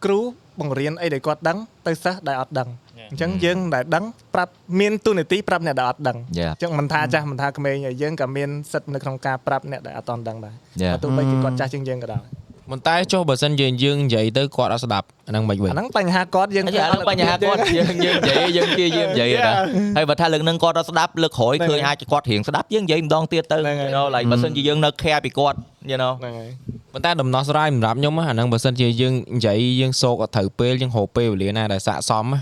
[0.06, 0.20] គ្រូ
[0.60, 1.58] បង្រៀនអីដែលគាត់ដឹង
[1.88, 2.70] ទៅសិស្សដែលអត់ដឹង
[3.10, 4.04] អញ្ចឹងយើងដែលដឹង
[4.34, 12.24] ប្រាប់មានទូនាទីប្រាប់អ្នកដែលអត់ដឹងយេអញ្ចឹងមិនថាចាស់មិនថាក្មេងហើយយើងក៏មានសិទ្ធិនៅក្នុងការប្រាប់អ្នកដែលអត់តន់ដឹងដែរយេបើទោះបីជាគាត់ចាស់ជាងយើងក៏ដោយ
[12.72, 19.54] ប៉ុន្តែចុះបើសិនយើងយើងនិយាយទៅគាត់អត់ស្ដាប់អាហ្នឹងមិនវិញអាហ្នឹងបញ្ហាគាត់យើងអញ្ចឹងឥឡូវបញ្ហាគាត់យើងយើងនិយាយយើងជាយើងនិយាយណា
[19.98, 25.58] ហើយបើថាលើកហ្នឹងគាត់អត់ស្ដាប់លើកក្រោយឃើញអាចគាត់រៀងស្ដាប់យើងនិយាយម្ដងទៀតទៅ you know like បើសិនជាយើងនៅ care ពីគាត់
[25.92, 26.50] you know ហ្នឹងហើយ
[26.94, 32.40] ប៉ុន្តែដំណោះស្រាយសម្រាប់ខ្ញុំណាអាហ្នឹងបើសិនជាយើងនិយាយយើងសោកអត់ត្រូវពេលយើងរកពេលវេលាណាដែលស័ក្តិសមណា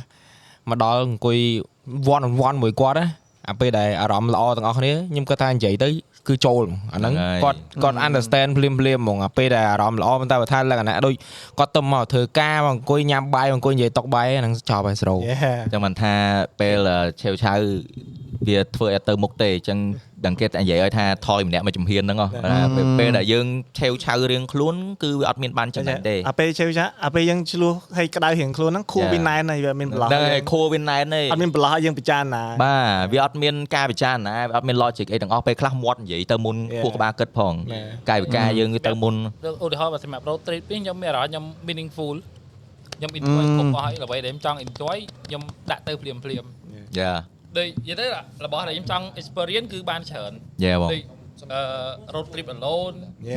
[0.69, 1.37] មកដល់អង្គុយ
[2.13, 3.07] one on one មួយគាត់ណា
[3.49, 5.89] អាពេលដែលអារម្មណ៍ល្អទាំងអស់គ្នាខ្ញុំគាត់ថានិយាយទៅ
[6.27, 6.63] គឺចូល
[6.93, 11.13] អាហ្នឹងហ្នឹងហើយគាត់គាត់ understand ភ្លាមភ្លាមហ្មងអាពេលដែលអារម្មណ៍ល្អប៉ុន្តែបើថាលក្ខណៈដូច
[11.59, 15.35] គាត់ទៅមកធ្វើការមកអង្គុយញ៉ាំបាយមកអង្គុយនិយាយតុកបាយហ្នឹងចប់ហើយស្រូវយេ
[15.73, 16.13] ចឹងមិនថា
[16.59, 16.77] ពេល
[17.21, 17.53] ឆេវឆៅ
[18.47, 19.79] វាធ្វើឲ្យទៅមុខទេអញ្ចឹង
[20.25, 23.45] ដឹងគេតែនិយាយឲ្យថាថយម្នាក់មួយជំហានហ្នឹងហ៎ថាពេលពេលដែលយើង
[23.79, 29.13] ឆេវឆៅរៀងខ្លួនគឺវាអត់មានបានចំណេញទេអាពេលជើចាអាពេលយើងឆ្លោះឲ្យក្តៅរៀងខ្លួនហ្នឹងខួរ Yeah.
[29.13, 36.83] វាណែនហើយវាមានប្រឡោះហ្នឹងហើយខួរវាណែនទេអត់មានប្រឡោះឲ្យយើងពិចារណាបាទវាអត់មានការពិចារណាវាអត់មាន logic អីទាំងអស់ពេលខ្លះមាត់និយាយទៅមុន Yeah.
[36.83, 37.87] ខួរក្បាលគិតផង Yeah.
[38.09, 39.15] កាយវិការយើងគឺទៅមុន
[39.65, 42.15] ឧទាហរណ៍បើសម្រាប់ road trip នេះខ្ញុំមានអារម្មណ៍ខ្ញុំ meaningful
[42.95, 45.41] ខ្ញុំ enjoy គ្រប់អស់ហើយអ្វីដែលខ្ញុំចង់ enjoy ខ្ញុំ
[45.71, 46.43] ដាក់ទៅភ្លាមភ្លាម
[46.99, 47.13] យ៉ា
[47.57, 48.05] ដូចនិយាយទៅ
[48.45, 50.31] របស់ដែលខ្ញុំចង់ experience គឺបានច្រើន
[50.63, 51.01] យ៉ាបងដូច
[51.53, 51.61] អឺ
[52.15, 52.97] road trip alone
[53.27, 53.35] យេ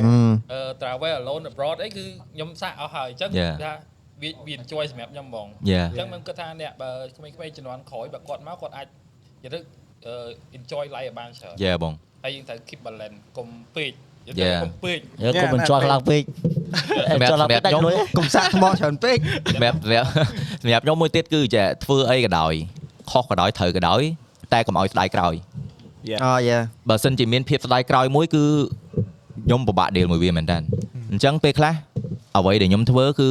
[0.51, 3.55] អឺ travel alone abroad អីគឺខ្ញុំសាកអស់ហើយអញ្ចឹង Yeah.
[3.63, 3.73] ថា
[4.21, 8.87] វាវា enjoy សម្រាប់ខ្ញុំហ្មងយ៉ាអញ្ចឹងខ្ញុំគិតថាអ្នកបើក្មេងៗជំនាន់ក្រោយបើគាត់មកគាត់អាច
[9.43, 9.59] និយាយទៅ
[10.05, 10.15] អឺ
[10.57, 11.93] enjoy life ឲ្យបានច្រើនយ៉ាបង
[12.23, 13.91] ហើយយើងត្រូវ keep balance កុំពេក
[14.27, 14.61] យើង Yeah.
[14.61, 16.23] ត្រូវកុំពេកយើងកុំបញ្ជាន់ខ្លាំងពេក
[17.11, 19.17] សម្រាប់ចន់ខ្លាំងពេកដាច់ខ្ញុំលុយកុំសាក់ថ្មច្រើនពេក
[19.53, 20.05] សម្រាប់សម្រាប់
[20.61, 22.53] សម្រាប់ខ្ញុំមួយទៀតគឺចាធ្វើអីក៏ដោយ
[23.11, 24.01] ខុសក៏ដោយត្រូវក៏ដោយ
[24.53, 25.33] តែកុំឲ្យស្ដាយក្រោយ
[26.23, 26.59] អូយ៉ា
[26.89, 28.43] បើសិនជាមានភាពស្ដាយក្រោយមួយគឺ
[29.45, 30.57] ខ្ញុំពិបាកដេលមួយវាមែនតើ
[31.11, 31.73] អញ្ចឹងពេលខ្លះ
[32.37, 33.29] អ្វីដែលខ្ញុំធ្វើគឺ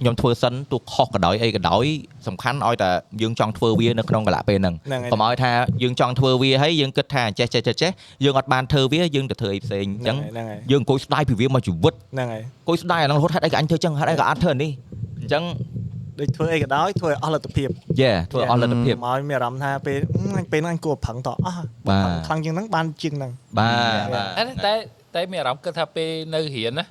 [0.00, 1.84] ខ្ញុំធ្វើសិនទោះខុសក៏ដោយអីក៏ដោយ
[2.26, 2.90] សំខាន់ឲ្យតែ
[3.22, 7.90] យើងចង់ធ្វើវានៅក្នុងកលៈពេលហ្នឹងហ្នឹងហើយកុំឲ្យថាយើងចង់ធ្វើវាហើយយើងគិតថាចេះចេះចេះចេះ
[8.24, 14.70] យើងអត់បានធ្វើវាយើងទៅធ្វើអីផ្សេងអញ្ចឹងហ្នឹងហើយយើងអង្គុយស្ដាយពីវាមកជីវិតហ្នឹងហើយអង្គុយស្ដាយអាហ្នឹងរហូតហេតុអីក៏អញធ្វើចឹងហេតុអីក៏អត់ធ្វើអានេះ
[15.20, 15.42] អញ្ចឹង
[16.18, 17.68] ដូចធ្វើអីក៏ដោយធ្វើឲ្យអស់លទ្ធភាព
[18.00, 24.74] យេធ្វើអស់លទ្ធភាពមកឲ្យមានអារម្មណ៍ថាពេលអឺអញពេលហ្នឹងអញគួរប្រឹងតអស់បាទខ្លាំងជាងហ្នឹងបានជាងហ្នឹងបាទបាទតែតែ
[25.14, 26.84] តែមានអារម្មណ៍គិតថាពេលនៅរៀនណា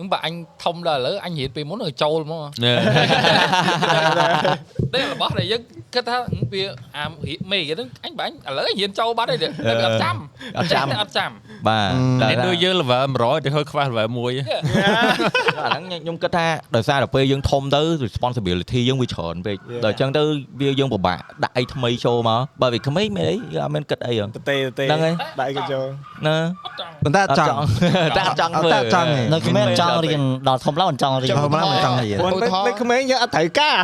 [0.00, 2.42] ហ្នឹងបើអញធំដល់ឥឡូវអញរៀនពេលមុននឹងចូលហ្មង
[4.94, 5.62] តែរបស់ដែលយើង
[5.94, 6.16] គិតថា
[6.52, 6.62] វា
[6.96, 10.16] អារៀនមេហ្នឹងអញបាញ់ឥឡូវអញរៀនចូលបាត់ហើយតែវាអត់ចាំ
[10.58, 11.30] អត់ចាំអត់ចាំ
[11.68, 14.38] បាទនេះដូចយើង level 100ទៅហឺខ្វះ level 1
[15.58, 16.46] អាហ្នឹងខ្ញុំគិតថា
[16.76, 19.82] ដោយសារតែពេលយើងធំទៅ responsibility យើងវាច្រើនពេក Yeah.
[19.84, 20.22] ដល់អញ្ចឹងទៅ
[20.60, 25.86] វាយើងពិបាកដាក់អីថ្មីចូលមកបើវាក្មេងមានអីយើងអត់មានគិតអីហ៎តទេតទេហ្នឹងហើយដាក់អីក៏ចូល
[26.26, 27.58] ណាអត់ចង់ប៉ុន្តែអត់ចង់
[28.16, 32.30] តែអត់ចង់អត់ធ្វើតែអត់ចង់ទេនៅក្មេងចង់រៀនដល់ធំឡើងមិនចង់រៀនធម្មតាមិនចង់រៀនព្រោះ
[32.68, 33.76] នៅក្មេងយើងអត់ត្រូវការ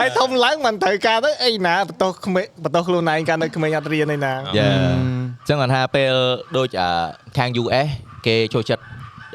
[0.00, 6.12] ហើយធំឡើងមិនត្រូវការទៅអីណាបន្ទោសក្មេងបន្ទោសខ្លួនឯងកាលនៅក្មេងអត់រៀនឯណាយេអញ្ចឹងគាត់ថាពេល
[6.56, 6.90] ដូចអា
[7.38, 7.88] ខាង US
[8.26, 8.84] គេចូលចិត្ត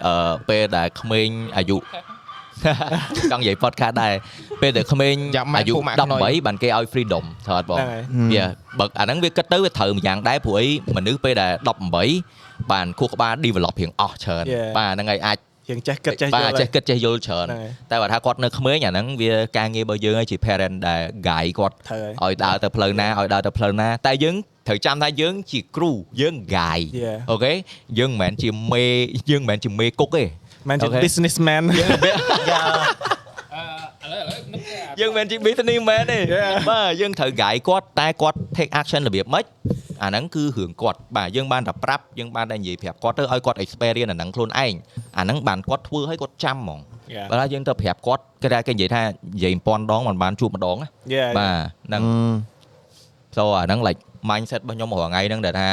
[0.05, 1.77] អឺពេលដែលក្មេងអាយុ
[3.31, 4.13] ចង់និយាយ podcast ដែរ
[4.61, 8.03] ពេលដែលក្មេងយ៉ាប់ម៉ាក់អាយុពូម៉ាក់ខ្នុយ18បានគេឲ្យ freedom ត្រូវអត់បងហ្នឹងហើយ
[8.33, 8.45] វា
[8.79, 10.67] បើអាហ្នឹងវាគិតទៅវាត្រូវម្យ៉ាងដែរព្រោះអី
[10.97, 11.51] មនុស្សពេលដែល
[12.09, 14.69] 18បានខួរក្បាល develop រៀងអស់ច្រើន Yeah.
[14.77, 15.37] បាទហ្នឹងហើយអាច
[15.71, 24.35] ជាងចេះគិតចេះយបាទល់ចេះគិតចេះយល់ច្រើនហ្នឹងហើយតែបើថាគាត់នៅក្មេងអាហ្នឹងវាការងាររបស់យើងហើយជា parent ដែល guide គាត់ត្រូវហើយឲ្យដើរទៅផ្លូវណាឲ្យដើរទៅផ្លូវណាតែយើង
[24.67, 25.91] ត្រូវចាំថាយើងជាគ្រូ
[26.21, 27.17] យើង guide Yeah.
[27.31, 27.53] អូខេ
[27.99, 28.83] យើងមិនមែនជាមេ
[29.31, 30.23] យើងមិនមែនជាមេគុកទេ
[30.69, 31.01] មិនជា Okay.
[31.05, 31.83] businessman អឺឥ
[34.11, 36.51] ឡូវឥឡូវនឹកថា យើងមិនមែនជា business man ទេ Yeah.
[36.69, 39.45] បាទយើងត្រូវ guide គាត់តែគាត់ take action របៀបម៉េច
[40.03, 44.73] អាហ្នឹងគឺរឿងគាត់បាទយើងបានតែប្រាប់យើងបានតែនិយាយប្រាប់គាត់ទៅឲ្យគាត់ experience អាហ្នឹងខ្លួនឯង
[45.17, 46.81] អាហ្នឹងបានគាត់ធ្វើឲ្យគាត់ចាំហ្មង
[47.15, 47.27] Yeah.
[47.29, 51.53] បើថាយើងទៅប្រាប់គាត់គេថាគេនិយាយថានិយាយ1000ដងមិនបានជួបម្ដងណា Yeah, បាទ
[51.87, 52.03] ហ្នឹង
[53.37, 53.99] so អាហ្នឹង like
[54.29, 55.69] mindset របស់ខ្ញុំរាល់ថ្ងៃហ្នឹងដែលថា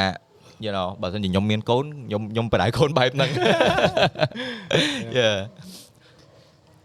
[0.65, 3.29] you know បើមិនជាខ្ញុំមានកូនខ្ញុំខ្ញុំបដៅកូនបែបហ្នឹង
[5.17, 5.37] yeah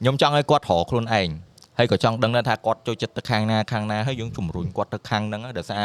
[0.00, 1.28] ខ្ញុំចង់ឲ្យគាត់រកខ្លួនឯង
[1.78, 5.84] ហើយក៏ចង់ដឹងដែរថាគាត់ចូលចិត្តទៅខាងណាខាងណាហើយយើងជំរុញគាត់ទៅខាងហ្នឹងដោយសារ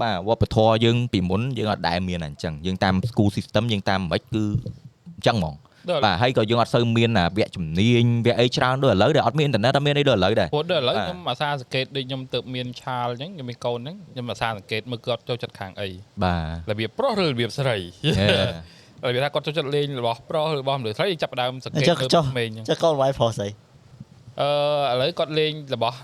[0.00, 4.44] បាទវប្បធម៌យើងពីមុនយើងអត់ដែលមានអញ្ចឹងយើងតាម school system យើងតាមមិនគឺ
[5.16, 5.54] អញ្ចឹងហ្មង
[5.90, 15.88] ដល់បាទហើយក៏យើងអត់សូវមានអាវគ្គជំនាញវគ្គអីច្រើនដូចឥឡូវដែលអត់មានអ៊ីនធឺណិតអត់មានអីដូចឥឡូវដែរព្រោះដល់ឥឡូវបាទខ្ញុំអាសាសង្កេតដូចខ្ញុំទៅមានឆាលអញ្ចឹងខ្ញុំមានកូនអញ្ចឹងខ្ញុំអាសាសង្កេតមើលគាត់ចូលចិត្តខាងអី
[16.24, 16.36] បា
[16.68, 23.48] ទរបៀបប្រុសឬរបៀបស្រីរបៀបថាគាត់ចូលចិត្តលេងរបស់ប្រុសឬរបស់មនុស្សស្រីយើងចាប់ផ្ដើមសង្កេតចុះមើលចុះក្មេងអញ្ចឹងចុះកូនវាយប្រុសស្អី
[24.40, 24.48] អឺ
[24.92, 25.98] ឥឡូវគាត់លេងរបស់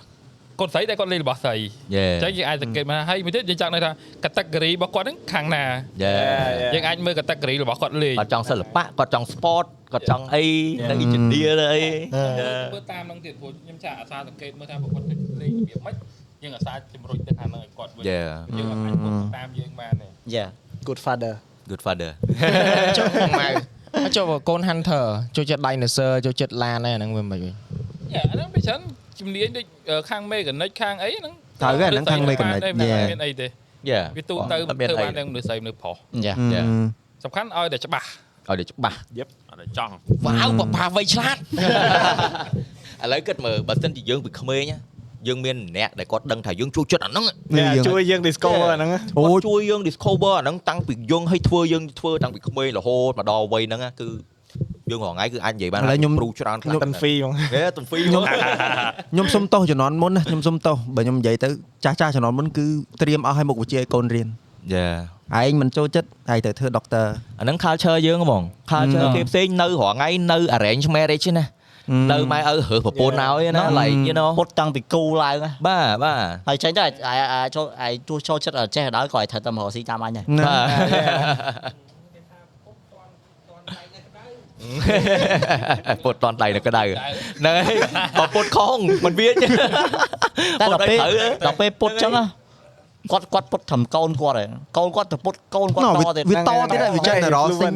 [0.61, 1.55] កូនស្រីតែគាត់លេងរបស់ស្រី
[1.95, 3.93] យេអញ្ចឹងយើងអាចសង្កេតមកថាហើយមួយទៀតយើងចង់ដឹងថា
[4.25, 5.65] category របស់គាត់ហ្នឹងខាងណា
[6.03, 6.13] យេ
[6.75, 10.45] យើងអាចមើល category របស់គាត់លេងគាត់ចង់សិល្បៈគាត់ចង់ sport គាត់ចង់អី
[10.91, 11.83] នៅ engineer ទៅអី
[12.75, 15.05] មើលតាមហ្នឹងទៀតព្រោះខ្ញុំចាអាសាសង្កេតមើលថាប្រគាត់
[15.43, 15.95] លេងរបៀបម៉េច
[16.43, 18.19] យើងអាសាជំរុញទៅខាងហ្នឹងឲ្យគាត់វិញយេ
[18.59, 20.45] យើងអត់អាចធ្វើតាមយើងបានទេយ៉ា
[20.89, 21.33] good father
[21.71, 22.11] good father
[22.99, 23.07] ចុះ
[23.41, 23.49] ម៉ៅ
[24.03, 25.05] ហើយចុះបើកូន Hunter
[25.37, 27.55] ចូលចិត្ត dinosaur ចូលចិត្តឡានហ្នឹងអាហ្នឹងវាមិនវិញយ៉ា
[28.13, 28.81] អាហ្នឹងវាច្រើន
[29.21, 33.05] ជំនាញដូចអឺខាង mechanic ខាងអីហ្នឹងត្រូវហើយហ្នឹងខាង mechanic តែ Yeah.
[33.11, 33.47] មានអីទេ
[33.91, 36.65] យេវាទូទៅអត់មានធ្វើអីបានទាំងមនុស្សស្រីមនុស្សប្រុសយ៉ា Yeah.
[37.25, 38.07] សំខាន់ឲ្យតែច្បាស់
[38.49, 38.99] ឲ្យតែច្បាស់
[39.51, 39.93] អត់ចង់
[40.25, 44.79] វ៉ាវបបាវៃឆ្លាតឥឡូវគិតមើលបើសិនជាយើងពីក្មេងណា
[45.29, 47.25] យើងមានម្នាក់ដែលគាត់ដឹងថាយើងជួយចិត្តអាហ្នឹង
[47.59, 54.09] Yeah, យើងជួយយើង discover អាហ្នឹងអូគាត់ជួយយើង discover អាហ្នឹងតាំងពីយើងឲ្យធ្វើយើងធ្វើតាំងពីក្មេងរហូតមកដល់វ័យហ្នឹងណាគឺ
[54.91, 58.29] យើងរហងៃគឺអាចនិយាយបានឥឡូវខ្ញុំគ្រូច្រើនខ្លាំង tân phi ហ្មងហេទំហ្វីខ្ញុំមក
[59.13, 61.49] ខ្ញុំសុំទោសជំនាន់មុនណាខ្ញុំសុំទោសបើខ្ញុំនិយាយទៅ
[61.85, 62.67] ចាស់ចាស់ជំនាន់មុនគឺ
[63.03, 64.29] ត្រៀមអស់ឲ្យមុខវិជ្ជាឲ្យកូនរៀន
[64.75, 64.87] យេ
[65.41, 67.05] ឯងមិនចូលចិត្តឯងទៅធ្វើ doctor
[67.41, 71.47] អាហ្នឹង culture យើងហ្មង culture អឺគេផ្សេងនៅរហងៃនៅ arrange marriage ណា
[72.13, 81.94] នៅម៉ែឪរើសប្រពន្ធឲ្យណា like you know ពុតតាំងពីគូឡើងណាបាទបាទហើយចេញទៅអាអាចូលអាទោះចូលចិត្តចេះដល់ក៏ឲ្យត្រូវតែមករកស៊ីតាមអញដែរណាបាទ
[86.05, 87.77] ពុតតន់ដៃនៅក្តៅហ្នឹងហើយ
[88.19, 89.47] បើពុតខំមិនវាទេ
[90.61, 92.25] តែដល់ពេលពុតឲ្យត្រូវដល់ពេលពុតចឹងណា
[93.13, 97.75] គាត់គាត់ពុតត្រឹមកូនគាត់ហើយកូនគាត់ទៅពុតកូនគាត់ណ៎តវាទៀតវាតទៀតហើយវា generation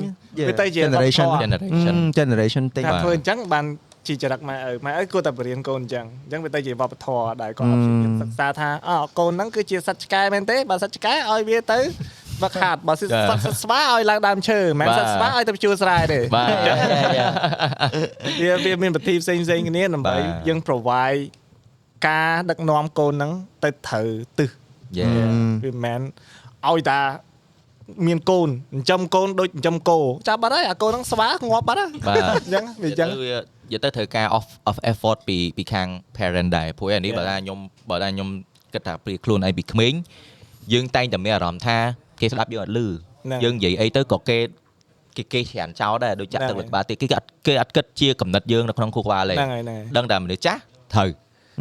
[0.48, 3.64] វាទៅជា generation generation generation តិចថាធ្វើអញ្ចឹងបាន
[4.06, 11.78] ជាចរិតម៉ែឪម៉ែឪគួរតែបរៀនកូនអញ្ចឹងអញ្ចឹងវាទៅជាវប្បធម៌ដែលគាត់អត់ព្យាយាមសិក្សាថាអើកូនហ្នឹងគឺជាសត្វឆ្កែមែនទេបើសត្វឆ្កែឲ្យវាទៅ
[12.42, 16.48] វឹកហាត់បើសិសចាត្វស្វាឲ្យឡើងដើមឈើមិនមែនបាទសត្វស្វាឲ្យទៅជួស្រែទេបាទ
[18.42, 21.22] វាវាមានប្រតិផ្សេងផ្សេងៗគ្នាដើម្បីបាទយើង provide
[22.08, 23.32] ការដឹកនាំកូនហ្នឹង
[23.64, 24.08] ទៅត្រូវ
[24.38, 24.50] ទិស
[24.98, 25.24] យេវា
[25.64, 26.00] មិនមែន
[26.68, 27.00] ឲ្យតា
[28.06, 37.18] មានកូនចិញ្ចឹមកូនដូចចិញ្ចឹមគោចាប់បាត់ហើយអាកូនហ្នឹងស្វាងាប់បាត់ហើយបាទអញ្ចឹងវាអញ្ចឹងទៅវានិយាយទៅត្រូវការ off of effort ពីពីខាង parent ដែរព្រោះអានេះ Yeah.
[37.18, 37.58] បើថាខ្ញុំ
[37.90, 38.28] បើថាខ្ញុំ
[38.72, 39.92] គិតថាព្រាខ្លួនឯងពីក្មេង
[40.72, 41.78] យើងតែងតែមានអារម្មណ៍ថា
[42.20, 44.38] គេស្ដាប់យើងអត់លឺហ្នឹងយើងនិយាយអីទៅក៏គេ
[45.16, 50.60] គេគេច្រានចោលដែរដូចចាក់ហ្នឹងទឹកហើយលើក្បាលទៀតគេគេអត់គេអត់គិតជាកំណត់យើងនៅក្នុងខួរក្បាលទេហ្នឹងហើយហ្នឹងហើយដឹងតែមនុស្សចាស់
[50.94, 51.10] ត្រូវ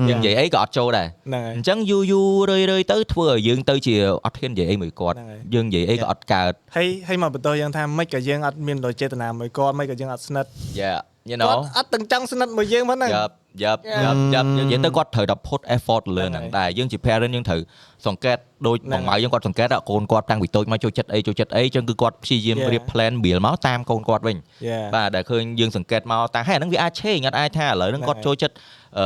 [0.09, 10.49] យើងនិយាយអីក៏អត់ចូលដែរហ្នឹងហើយអញ្ចឹងយូរយូររឿយរឿយទៅធ្វើឲ្យយើងទៅជាអត់ហ៊ាននិយាយអីមួយគាត់ហ្នឹងហើយយើងនិយាយអីក៏អត់កើតហើយហើយមកបន្ទោសយើងថាមិនក៏យើងអត់មានដោយចេតនាមួយគាត់មិនក៏យើងអត់ស្និទ្ធ
[10.81, 10.99] yeah
[11.31, 13.33] you គាត់ know អត់ទាំងចង់ស្និទ្ធមួយយើងហ្នឹងយ៉ាប់
[13.63, 17.61] យ៉ាប់យ៉ាប់យ៉ាប់និយាយទៅគាត់ត្រូវតែ put effort លើហ្នឹងហ្នឹងហើយដែរយើងជា parent យើងត្រូវ
[18.07, 18.37] សង្កេត
[18.67, 22.71] ដូចហ្នឹងបងម៉ៅយើងគាត់សង្កេតថាកូនគាត់តាំងពីតូចមកចូលចិត្តអីចូលចិត្តអីអញ្ចឹងគឺគាត់ព្យាយាម Yeah.
[22.73, 24.37] រៀប plan បៀលមកតាមកូនគាត់វិញ
[24.67, 28.55] Yeah បាទដែលឃើញយើងសង្កេតមកតាហេតុហ្នឹងវាអាចឆេងអត់អាចថាឥឡូវហ្នឹងហ្នឹងគាត់ហើយចូលចិត្ត
[28.99, 29.05] អឺ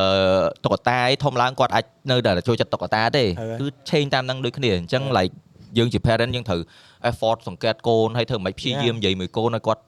[0.66, 5.34] តុក្កតាអីធំឡើងគាត់អាចនៅតែចូលចិត្តតុក្កតាទេហើយគឺឆេងតាមហ្នឹងដូចគ្នាអញ្ចឹង like
[5.78, 6.62] យើងជា parent យើងត្រូវ
[7.10, 9.82] effort សង្កេតកូនហើយធ្វើមិនព្យាយាមនិយាយមួយកូនឲ្យគាត់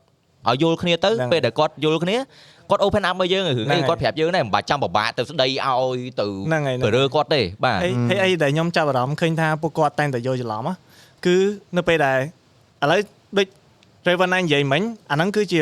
[0.47, 2.17] ឲ្យយល់គ្នាទៅហ្នឹងពេលដែលគាត់យល់គ្នា
[2.69, 10.73] គាត់ open up មកយើងរឿងហ្នឹងអីហើយគាត់ប្រាប់យើងដែរមិនបាច់ចាំពិបាកទៅស្ដីឲ្យទៅហ្នឹងហើយទៅរើគាត់ទេបាទហើយហើយអីដែលខ្ញុំចាប់អារម្មណ៍ឃើញថាពួកគាត់តែងតែយកច្រឡំណា
[11.25, 11.37] គឺ
[11.77, 12.19] នៅពេលដែល
[12.83, 12.99] ឥឡូវ
[13.37, 13.47] ដូច
[14.07, 15.55] Raven ណានិយាយមិញអាហ្នឹងគឺជ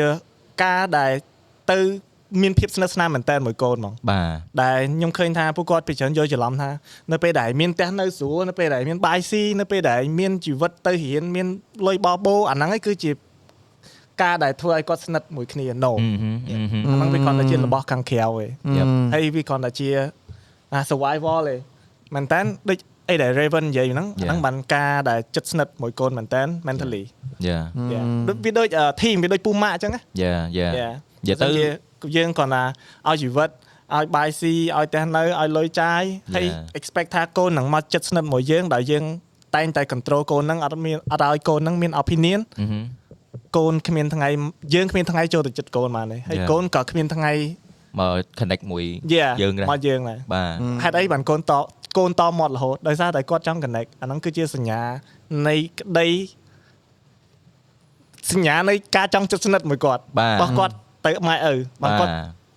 [0.62, 1.12] ការដែល
[1.72, 1.78] ទៅ
[2.42, 6.70] មានភាពស្និទ្ធស្នាលមែនតើមួយកូនហ្មងបាទដែលខ្ញុំឃើញថាពួកគាត់ពីច្រើនយកច្រឡំថា
[7.12, 11.46] នៅពេលដែលមានផ្ទះនៅស្រួលនៅពេលដែលមានបាយស៊ីនៅពេលដែលមានជីវិតទៅរៀនមាន
[11.86, 13.10] លុយបោះបោអាហ្នឹងឯងគឺជា
[14.20, 15.92] ការដែលធ្វើឲ្យគាត់ស្និទ្ធមួយគ្នា no
[16.50, 18.32] អឺហឹមអឺហឹមអាហ្នឹងវាគ្រាន់តែជារបស់ខាងក្រៅឯង
[18.78, 18.86] Yep.
[19.12, 19.88] ហើយវាគ្រាន់តែជា
[20.72, 21.58] អា survival ឯង
[22.14, 22.78] មែនតើដូច
[23.08, 27.02] អីដែល Raven និយាយហ្នឹងអាហ្នឹងបានការដែលចិត្តស្និទ្ធមួយកូនមែនតើ mentally
[27.46, 27.58] យ៉ា
[27.92, 28.04] Yeah.
[28.28, 30.92] ដូចវាដូច uh, team វាដូចពូម៉ាក់អញ្ចឹងណាយ៉ាយ៉ា Yeah.
[31.24, 31.46] និយាយទៅ
[32.02, 32.64] ទៅយើងគ្រាន់តែ
[33.08, 33.50] ឲ្យជីវិត
[33.96, 36.02] ឲ្យបាយស៊ីឲ្យផ្ទះនៅឲ្យលុយចាយ
[36.34, 36.78] ហើយ Yeah.
[36.78, 39.04] expect ថាកូននឹងមកចិត្តស្និទ្ធមួយយើងដែលយើង
[39.56, 42.82] តែងតែ control កូនហ្នឹងអត់មានអត់ឲ្យកូនហ្នឹងមាន opinion អឺហឹម
[43.56, 44.28] កូនគ្មានថ្ងៃ
[44.74, 46.48] យើងគ្មានថ្ងៃចូលទៅចិត្តកូនបានទេហើយ Yeah.
[46.50, 47.32] កូនក៏គ្មានថ្ងៃ
[48.00, 48.84] មក connect មួយ
[49.14, 51.52] Yeah យើងដែរមកយើងដែរបាទហេតុអីបានកូនត
[51.98, 54.80] កូនតមាត់រហូតដោយសារតែគាត់ចង់ connect អាហ្នឹងគឺជាសញ្ញា
[55.48, 56.08] នៃក្តី
[58.32, 60.74] សញ្ញានៃការចង់ចិត្តស្និទ្ធមួយគាត់បាទរបស់គាត់
[61.06, 62.10] ទៅម៉ែឪបើបាទគាត់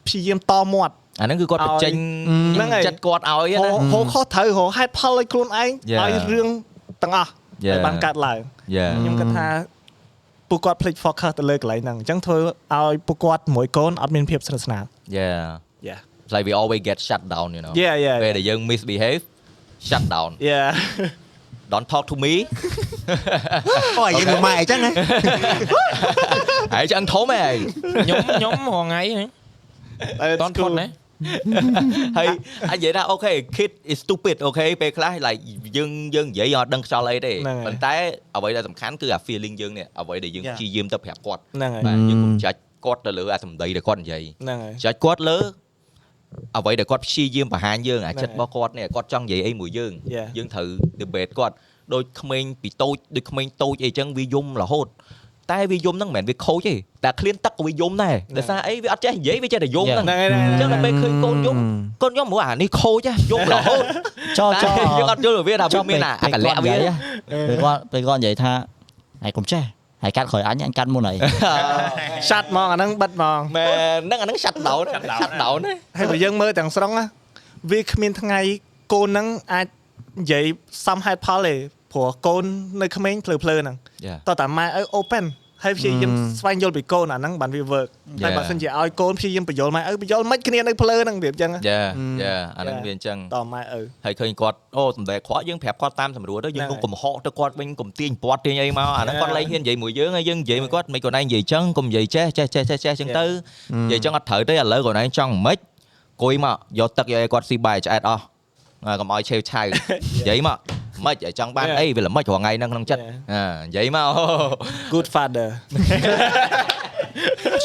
[0.08, 1.94] ព្យាយាមតមាត់អាហ្នឹងគឺគាត់បញ្ចេញ
[2.56, 6.00] ហ្នឹងហើយចិត្តគាត់ឲ្យហៅណាហៅខុសត្រូវហៅហេតុផលឲ្យខ្លួនឯង Yeah.
[6.02, 6.48] ឲ្យរឿង
[7.04, 7.32] ទាំងអស់
[7.66, 7.76] Yeah.
[7.76, 8.40] ឲ្យបានកើតឡើង
[8.76, 9.48] យ៉ាខ្ញុំគិតថា
[10.56, 12.38] ពួកគាត់ play focus ទៅលើកន្លែងហ្នឹងអញ្ចឹងធ្វើ
[12.76, 14.84] ឲ្យពួកគាត់មួយកូនអត់មានភាពស្និទ្ធស្នាល
[15.18, 15.32] យ៉ា
[15.88, 19.24] Yeah It's like we always get shut down you know Yeah yeah ពេលដែលយើង misbehave
[19.90, 20.70] shut down Yeah
[21.74, 22.34] don't talk to me
[24.00, 24.92] អូយយើងមកម៉ែអីចឹងណា
[26.74, 27.56] ហើយចឹងធំហ៎ឯង
[28.04, 29.30] ខ្ញុំខ្ញុំរងថ្ងៃហ្នឹង
[30.20, 30.70] That's តន់ធ cool.
[30.70, 30.88] ន់ណា
[32.18, 32.28] ហើយ
[32.72, 35.40] អញនិយាយថាអូខេ kid is stupid អូខេពេលខ្លះ like
[35.78, 37.94] យើងយើងនិយាយអត់ដឹងខ្យល់អីទេហ្នឹងហើយប៉ុន្តែ
[38.36, 40.58] អ្វីដែលសំខាន់គឺអា feeling យើងនេះអ្វីដែលយើង Yeah.
[40.58, 45.38] ព្យាយាមទៅប្រាប់គាត់ហ្នឹងហើយបាទយើងកុំចាច់គាត់ទៅលើអាសម្ដីដែលគាត់និយាយហ្នឹងហើយចាច់គាត់លើ
[46.58, 50.28] អ្វីដែលគាត់ព្យាយាមបង្ហាញយើងអាហ្នឹងចិត្តហើយរបស់គាត់នេះគាត់ចង់និយាយអីមួយយើង Yeah.
[50.38, 50.68] យើងត្រូវ
[51.02, 51.56] debate គាត់
[51.94, 54.88] ដូចក្មេងពីតូចដូចក្មេងតូចអីចឹងវាយំរហូត
[55.52, 59.98] តែវាយំហ្នឹងមិនមែនវាខូចទេតែឃ្លានទឹកក៏វាយំដែរដោយសារអីវាអត់ចេះនិយាយវាចេះតែយំ Yeah.
[59.98, 61.58] ហ្នឹងហ្នឹងហើយហ្នឹងអហើយញ្ចឹងដល់ពេលឃើញកូនយំ
[62.04, 63.84] កូនយំព្រោះអានេះខូចហ៎យំរហូត
[64.40, 66.74] ចោតែចោយើងអត់យល់ពីវាថាចុវាះមានអាអាកលៈវា
[67.48, 68.52] ពេលគាត់ពេលគាត់និយាយថា
[69.24, 69.64] ហើយកុំចេះ
[70.04, 71.18] ហើយកាត់ក្រោយអញអញកាត់មុនហើយ
[72.30, 74.84] ឆាត់ហ្មងអាហ្នឹងបិទហ្មងមែនហ្នឹងអាហ្នឹង shut down
[75.20, 77.06] shut down ណាហើយបើយើងមើលទាំងស្រុងណា
[77.72, 78.40] វាគ្មានថ្ងៃ
[78.94, 80.46] កូនហ្នឹងអាចនិយាយ
[80.88, 81.54] សំហេតុផលទេ
[81.96, 82.44] ព្រោះកូន
[82.82, 83.76] នៅក្មេងភ្លឺភ្លឺហ្នឹង
[84.08, 84.18] Yeah.
[84.28, 85.26] តោះតែម៉ែឲ្យ open
[85.64, 87.90] ហើយព្យាយាមស្វែងយល់ពីកូនអាហ្នឹងបានវា work
[88.24, 88.38] តែ Yeah.
[88.38, 91.82] បើសិនជាឲ្យកូនព្យាយាមបញ្យល់ម៉ែឪបញ្យល់មិនគ្នានៅភ្លើហ្នឹងវាអញ្ចឹងណាយ៉ា
[92.22, 92.86] យ៉ាអាហ្នឹង Yeah.
[92.86, 99.22] វាអញ្ចឹងតម៉ែឪហើយឃើញគាត់អូសំដែងក្រក់យើងប្រាប់គាត់តាមសម្រួលទៅយើងហ្នឹងកុំកំហកទៅគាត់វិញកុំទាញពាត់ទាញអីមកអាហ្នឹង Yeah.
[99.22, 103.26] គាត់លែងហ៊ាននិយាយមួយយើងហើយយើងនិយាយមួយគាត់មិនគាត់ឯងនិយាយចឹងកុំនិយាយចេះចេះចេះចេះចេះចឹងទៅ
[103.88, 105.58] និយាយចឹងអត់ត្រូវទេឥឡូវគាត់ឯងចង់មិន
[106.24, 108.24] គួយមកយកទឹកយកឲ្យគាត់ស៊ីបាយឆ្អែតអស់
[108.88, 109.64] ហើយកុំឲ្យឆេវឆៅ
[110.20, 110.58] និយាយមក
[111.06, 111.80] មិនឲ្យចង់បាន Yeah.
[111.80, 113.14] អីវាល្មិចរាល់ថ្ងៃហ្នឹងក្នុងចិត្ត Yeah.
[113.34, 114.08] អានិយាយមក
[114.94, 115.48] good father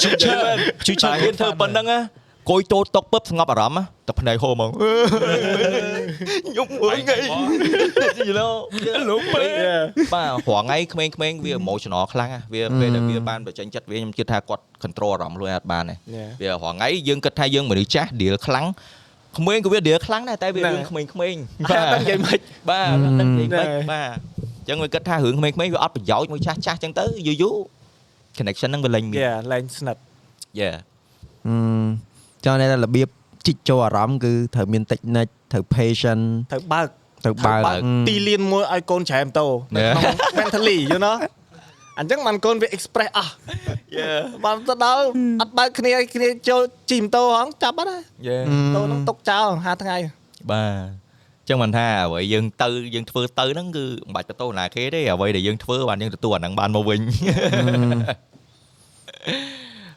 [0.03, 0.35] ជួយជួយ
[0.87, 4.71] ជួយហ៊ានធ្វើប៉ុណ្្នឹងណាអង្គុយតូតតុកពឹបស្ងប់អារម្មណ៍តែភ្នែកហូរហ្មង
[6.49, 7.17] ខ្ញុំមើលថ្ងៃ
[8.29, 8.53] you know
[9.09, 9.45] លោកពេ
[10.15, 16.29] បាទរងថ្ងៃក្មេងៗវា emotional ខ្លាំងណាវាពេលដែលវាបានបញ្ចេញចិត្តវាខ្ញុំគិតថាគាត់ control អារម្មណ៍ខ្លួនឯងអត់បានទេ Yeah.
[16.41, 18.67] វារងថ្ងៃយើងគិតថាយើងមនុស្សចាស់ deal ខ្លាំង
[19.39, 22.39] ក្មេងក៏វា deal ខ្លាំងដែរតែវាហ្នឹងរឿងក្មេងៗបាទដឹងនិយាយមិន
[22.71, 24.17] បាទអត់ដឹងនិយាយហ្នឹងមិនបាទ
[24.59, 27.57] អញ្ចឹងវាគិតថារឿងក្មេងៗវាអត់ប្រយោជន៍មួយចាស់ចាស់អញ្ចឹងទៅយូរយូរ
[28.37, 30.01] connection ហ្នឹងវាលែងមានយ៉ាឡើងស្និទ្ធ
[30.61, 30.77] yeah
[31.47, 31.55] អឺ
[32.45, 33.09] ចង់តែរបៀប
[33.47, 36.89] ជីកចូលអារម្មណ៍គឺត្រូវមាន technique ត្រូវ patient ត្រូវបើក
[37.25, 41.17] ត្រូវបើកបើកទីលានមួយឲ្យកូនច្រែមតោនៅក្នុង mentally you know
[41.99, 43.33] អញ្ចឹងបានកូនវា express អស់
[43.99, 45.05] yeah បានទៅដល់
[45.41, 48.43] អត់បើកគ្នាគ្នាចូលជីម៉ូតូហងចាប់បាត់ហើយ yeah
[48.77, 49.97] តូនឹងຕົកចោល5ថ្ងៃ
[50.51, 51.01] បាទ
[51.41, 57.01] អញ្ចឹងមិនថាអ្វីយើងទៅយើងធ្វើទៅហ្នឹងគឺមិនបាច់ទៅណាគេទេអ្វីដែលយើងធ្វើបានយើងទទួលអាហ្នឹងបានមកវិញ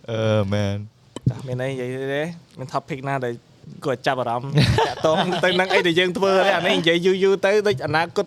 [0.09, 0.75] អឺមែន
[1.30, 2.23] ចាស់មានអីនិយាយទេ
[2.57, 3.33] មាន topic ណាដែល
[3.85, 4.51] គាត់ចាប់អារម្មណ៍
[4.88, 8.25] តាក់ទងទៅនឹងអីដែលយើងធ្វើទេអានេះនិយាយយូរយូរទៅដូចអនាគត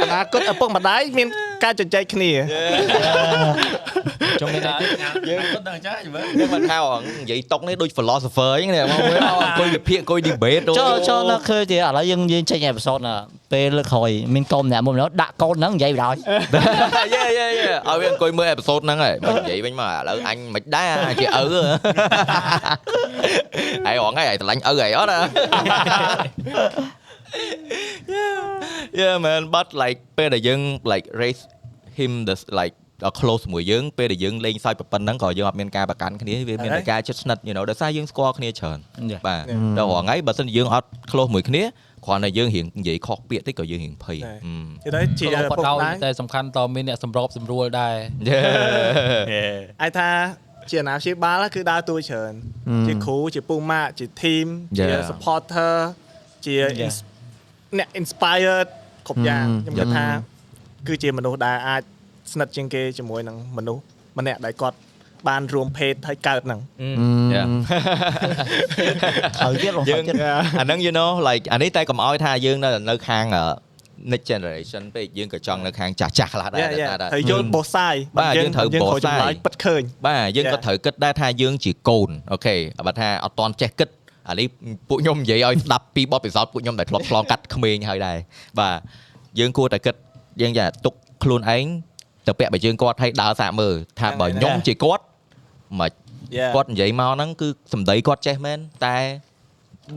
[0.00, 1.28] អនាគតឪពុកម្ដាយមាន
[1.64, 2.30] ការជជែកគ្នា
[4.40, 4.88] ចុងមានអីទៀត
[5.28, 13.14] យើងគាត់ដឹងចាស់មើលយើងមិនថាអងនិយាយតុកនេះដូច philosopher អញ្ចឹងនេះមកមើលអង្គុយវិភាគអង្គុយ debate ចូលចូលនៅឃើញទេឥឡូវយើងយើងចេញអេពីសូតណា
[13.52, 16.14] ពេលលើកក្រោយមានកូនម្នាក់មុំនោះដាក់កូនហ្នឹងនិយាយបណ្ដោយ
[17.14, 20.88] យេយេយេឲ្យវាអង្គុយមើលអេពីសូតហ្នឹងហើយបើនិយាយវិញមកឥឡូវអញមិនដែរ
[21.20, 21.44] ជាឪ
[23.86, 25.16] ហើយរងហើយឆ្លាញ់ឪហើយអត់
[29.00, 30.60] Yeah man but like ពេលដែលយើង
[30.92, 31.42] like raise
[31.98, 32.74] him the like
[33.20, 38.78] close មួយយើងពេលដែលយើងលេងសើចប៉ុណ្ណឹងក៏យើងអត់មានការប្រកាន់គ្នាវាមានតែការជិតស្និទ្ធ you know ដោយសារយើងស្គាល់គ្នាច្រើន
[39.26, 39.42] បាទ
[39.78, 41.62] ដល់រងថ្ងៃបើសិនជាយើងអត់ close មួយគ្នា
[42.06, 47.96] គ្រាន់តែយើងរៀងនិយាយខុសពាក្យតិចក៏យើងរៀងភ័យណែហឹមនិយាយទៅជាជាឪពុពុកកម្ដៅដាយតែសំខាន់តមានអ្នកសម្របសម្រួលដែរ
[49.82, 50.08] អាចថា
[50.70, 52.32] ជាអាណាព្យាបាលគឺដើរតួច្រើន
[52.86, 54.46] ជាគ្រូជាពូម៉ាក់ជា team
[54.78, 55.02] ជា Yeah.
[55.10, 55.74] supporter
[56.46, 57.02] ជា ins-
[57.78, 58.68] អ្នក inspired
[59.06, 59.60] គ្រប់យ៉ាង Mm.
[59.64, 60.06] ខ្ញុំគិតថា
[60.86, 61.82] គឺជាមនុស្សដែលអាច
[62.32, 63.82] ស្និទ្ធជាងគេជាមួយនឹងមនុស្ស
[64.18, 64.76] ម្នាក់ដែលគាត់
[65.28, 66.60] បានរួមភេទហើយកើតហ្នឹង
[67.34, 67.46] Yeah.
[69.42, 70.16] ហើយទៀតរហូយើតងទៀត
[70.60, 73.44] អាហ្នឹង you know like អានេះតែកុំឲ្យថាយើងនៅនៅខាងអឺ
[74.12, 80.64] next generation ពេកយើងក៏ចង់នៅខាងចាស់ចាស់ខ្លះដែរយ៉ាយ៉ាតែថាត្រូវយល់បោះសាយបាទយើងត្រូវបោះសាយចម្លើយពិតឃើញបាទយើងក៏ Yeah.
[80.66, 83.88] ត្រូវគិតដែរថាយើងជាកូនអូខេបើថាអត់តន់ចេះគិត
[84.28, 84.46] អានេះ
[84.88, 88.16] ពួកខ្ញុំនិយាយឲ្យស្ដាប់ពីបទពិសោធន៍ពួកខ្ញុំដែលធ្លាប់ឆ្លងកាត់ក្មេងហើយដែរ
[88.58, 88.78] បាទ
[89.38, 89.94] យើងគួរតែគិត
[90.40, 91.64] យើងចាទុកខ្លួនឯង
[92.26, 95.04] ទៅពាក់បើយើងគាត់ឲ្យដើរសាកមើលថាបើខ្ញុំជាគាត់
[95.80, 95.92] មិន
[96.38, 96.50] Yeah.
[96.54, 98.96] គាត់និយាយមកហ្នឹងគឺសម្ដីគាត់ចេះមែនតែ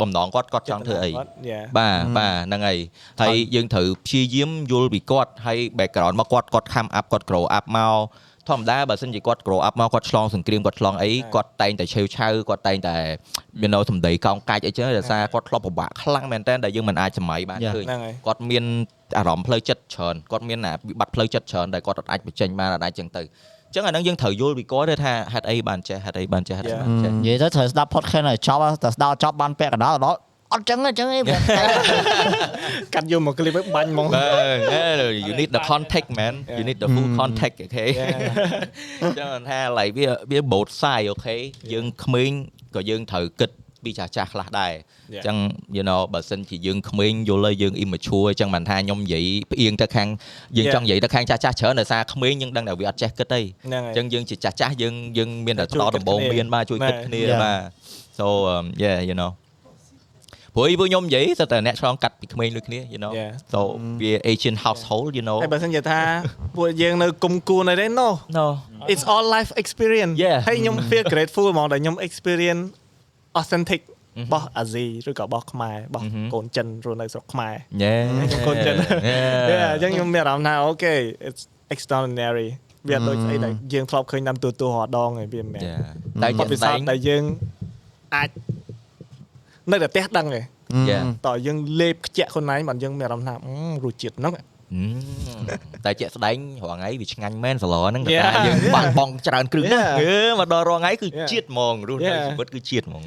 [0.02, 2.78] បំណងគាត់គាត់ចង់ធ្វើអីយ៉ាបាទបាទហ្នឹងហើយ
[3.22, 7.96] ហើយយើងត្រូវព្យាយាមយល់ពីគាត់ហើយ background មកគាត់គាត់ come up គាត់ grow up មក
[8.50, 12.96] ធម្មតាបើសិនជាគាត់ grow up មកគាត់ឆ្លងសង្គ្រាមគាត់ឆ្លងអីគាត់តែងតែឆេវឆៅគាត់តែងតែ
[13.62, 17.74] មាននៅសម្ដីកោងកាច់អីចឹងដោយសារគាត់ធ្លាប់ពិបាកខ្លាំងមែនតើដែលយើងមិនអាចសម័យបាន Yeah.
[17.76, 18.64] ឃើញហ្នឹងហើយគាត់មាន
[19.18, 30.20] អារម្មណ៍ផ្លូវចិត្តច្រើនគាត់មានអាវិបត្តិផ្លូវចិត្តច្រើនដែលគាត់អត់អាចបញ្ចេញបានអត់អាចចឹងទៅអញ្ចឹងអាហ្នឹងយើងត្រូវយល់ពីគាត់ទេថាហេតុអីបានចេះហេតុអីបានចេះហេតុអីបានចេះនិយាយទៅត្រូវស្ដាប់ podcast ឲ្យចប់តែស្ដាប់ចប់បានពាក់កណ្ដាលដល់
[30.54, 31.22] អត់ចឹងទេចឹងឯង
[32.94, 34.22] កាត់យកមក clip ឲ្យបាញ់ហ្មងបា
[35.02, 37.86] ទ you need the context man you need the full context អូខេ
[39.20, 41.36] ចឹងថា like វាវា both side អូខេ
[41.74, 42.32] យើងក្មេង
[42.76, 43.52] ក៏យើងត្រូវគិត
[43.84, 45.22] ពីចាស់ចាស់ខ្លះដែរអ Yeah.
[45.22, 45.38] ញ្ចឹង
[45.78, 50.08] you know បើសិនជាយើងក្មេងយល់ហើយយើង immature អញ្ចឹងមិនថាខ្ញុំនិយាយផ្អៀងទៅខាង
[50.58, 50.74] យើង Yeah.
[50.74, 57.42] ចង់និយាយទៅខាងចាស់ចាស់ច្រើនដោយសារក្មេងយើងដឹងតែវាអត់ចេះគិតទេហ្នឹងហើយអញ្ចឹងយើងជាចាស់ចាស់យើងយើងមានតែជួយផ្ដោតគិតដំបូងគ្នាមានបាទជួយគិតបាទគ្នា Yeah.
[57.44, 57.60] បាទ
[58.20, 59.32] so um, yeah you know
[60.56, 63.32] ព្រោះពួកខ្ញុំនិយាយតែតែអ្នកឆ្លងកាត់ពីក្មេងដូចគ្នា you know Yeah.
[63.54, 63.60] so
[64.02, 66.00] វា Asian household you know ហើយបើសិនជាថា
[66.56, 68.46] ពួកយើងនៅគុំគួនអីទេ no no
[68.94, 70.38] it's all life experience Yeah.
[70.48, 72.64] ហើយខ្ញុំ feel grateful ហ្មងដែលខ្ញុំ experience
[73.42, 73.82] authentic
[74.18, 77.54] អឺហឹមរបស់អាស៊ីឬក៏របស់ខ្មែររបស់អឺហឹមកូនចិនរស់នៅស្រុកខ្មែរ
[77.84, 78.04] Yeah
[78.48, 78.76] កូនចិន
[79.52, 79.72] Yeah.
[79.74, 80.94] អញ្ចឹងខ្ញុំមានអារម្មណ៍ថាអូខេ
[81.28, 81.42] it's
[81.74, 82.50] extraordinary
[82.88, 85.80] វាអត់ដូចស្អីដែលយើងធ្លាប់ឃើញតាមទូរទស្សន៍រដងឯងវាមិនមែន Yeah.
[86.24, 87.24] តែបជាទក់ពិសោស្ដែធងន៍ដែលយើង
[88.16, 88.30] អាច
[89.72, 90.46] នៅតែផ្ទះដឹងឯង
[90.90, 91.04] Yeah.
[91.28, 94.42] តើយើងលេបខ្ជាក់ខ្លួនឯងបើយើងមានអារម្មណ៍ថាអឺរសជាតិហ្នឹងអឺ
[95.86, 98.26] តែជាក់ស្ដែងរងថ្ងៃវាឆ្ងាញ់មែនសឡហ្នឹងតែ Yeah.
[98.36, 100.00] ថាយើងបាំងបងច្រើនគ្រឹះណាស់ Yeah.
[100.02, 101.30] អឺមកដល់រងថ្ងៃគឺ Yeah.
[101.32, 102.26] ជាតិហ្មងរស់នៅ Yeah.
[102.28, 103.04] ជីវិតគឺជាតិហ្មង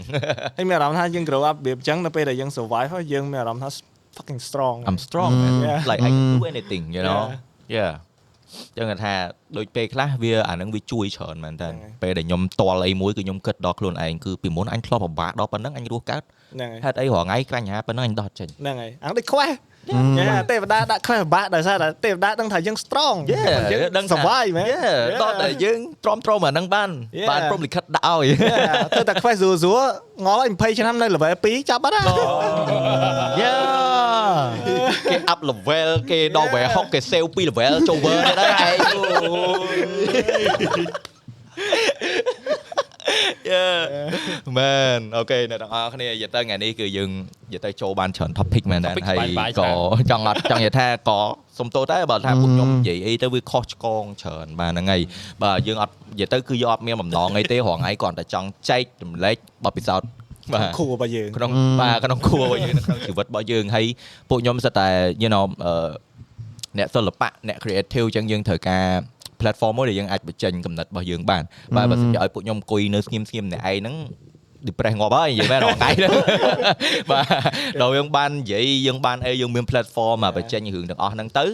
[0.57, 3.69] ហើយមានអារម្មណ៍ថាយើង grow up របៀបអញ្ចឹងនៅពេលដែលយើង survive ហើយយើងមានអារម្មណ៍ថា
[4.17, 5.81] fucking strong I'm strong man Yeah.
[5.91, 7.23] like I can do anything you know
[7.77, 7.93] yeah
[8.77, 9.13] ចឹងគាត់ថា
[9.57, 16.23] ដូចពេលខ្លះវាអាហ្នឹងវាជួយច្រើនមែនតើហ្នឹងហើយពេលដែលខ្ញុំតល់អីមួយគឺខ្ញុំគិតដល់ខ្លួនឯងគឺពីមុនអញធ្លាប់ពិបាកដល់ប៉ុណ្ណឹងអញរស់កើត
[16.55, 19.49] ហ្នឹងហើយហេតុអីរងថ្ងៃក្រាញ់ហាប៉ុណ្ណឹងអញដោះចេញហ្នឹងហើយអាងដូចខ្វះ
[20.19, 24.69] យ៉ាទេវតាដាក់ខ្វះបាក់ដោយសារតែទេវតាដឹងថាយើង strong យើងដឹង survive មែន
[25.23, 27.29] តោះតែយើងទ្រាំទ្រមអាហ្នឹងបាន Yeah.
[27.31, 28.29] បានព្រមលិខិតដាក់ឲ្យ
[28.93, 29.83] ធ្វើតែខ្វះស្រួលស្រួល
[30.27, 32.03] ងល់ឲ្យ20ឆ្នាំនៅ level 2ចាប់បាត់ណា
[33.41, 33.57] យ៉ា
[35.11, 38.77] គេ up level គេដល់ level 6គេ save 2 level ចូល world នេះដែរឯង
[43.51, 43.67] យ៉ា
[44.59, 47.11] មែនអូខេអ្នកទាំងអស់គ្នានិយាយទៅថ្ងៃនេះគឺយើង
[47.49, 49.71] និយាយទៅចូលបានច្រើន topic មែនដែរ Topic ហើយបាយបាយក៏ច្រើ
[50.05, 51.21] នចង់អត់ចង់និយាយថាក៏
[51.59, 55.03] សុំទោសដែរបើថាពួកខ្ញុំនិយាយអីទៅវាខុសឆ្គងច្រើនបាទហ្នឹងហើយ
[55.43, 60.09] បាទយើងអត់និយាយទៅគឺយើងអត់មានបំណងអីទេរងថ្ងៃគ្រាន់តែចង់ចែករំលែកបទពិសោធន៍
[60.53, 63.87] បាទគ្រូរបស់យើងក្នុងបាទក្នុងគួររបស់យើងនៅក្នុងជីវិតរបស់យើងហើយ
[64.31, 64.89] ពួកខ្ញុំសិតតែ
[65.23, 65.89] you know អឺ
[66.79, 68.87] អ្នកសិល្បៈអ្នក creative អញ្ចឹងយើងត្រូវការ
[69.41, 71.43] platform មួយដែលយើងអាចបញ្ចេញកំណត់របស់យើងបាន
[71.77, 73.97] បាទបើសិនជាឲ្យពួកខ្ញុំអង្គុយនៅស្ងៀមស្ងៀមម្នាក់ឯងហ្នឹង
[74.67, 76.13] depress ងាប់ហើយនិយាយមែនរហងៃហ្នឹង
[77.11, 77.27] បាទ
[77.81, 81.45] ដល់យើងបាននិយាយយើងបានអីយើងមាន platform មកបញ្ចេញរឿងទាំងអស់ហ្នឹងទៅ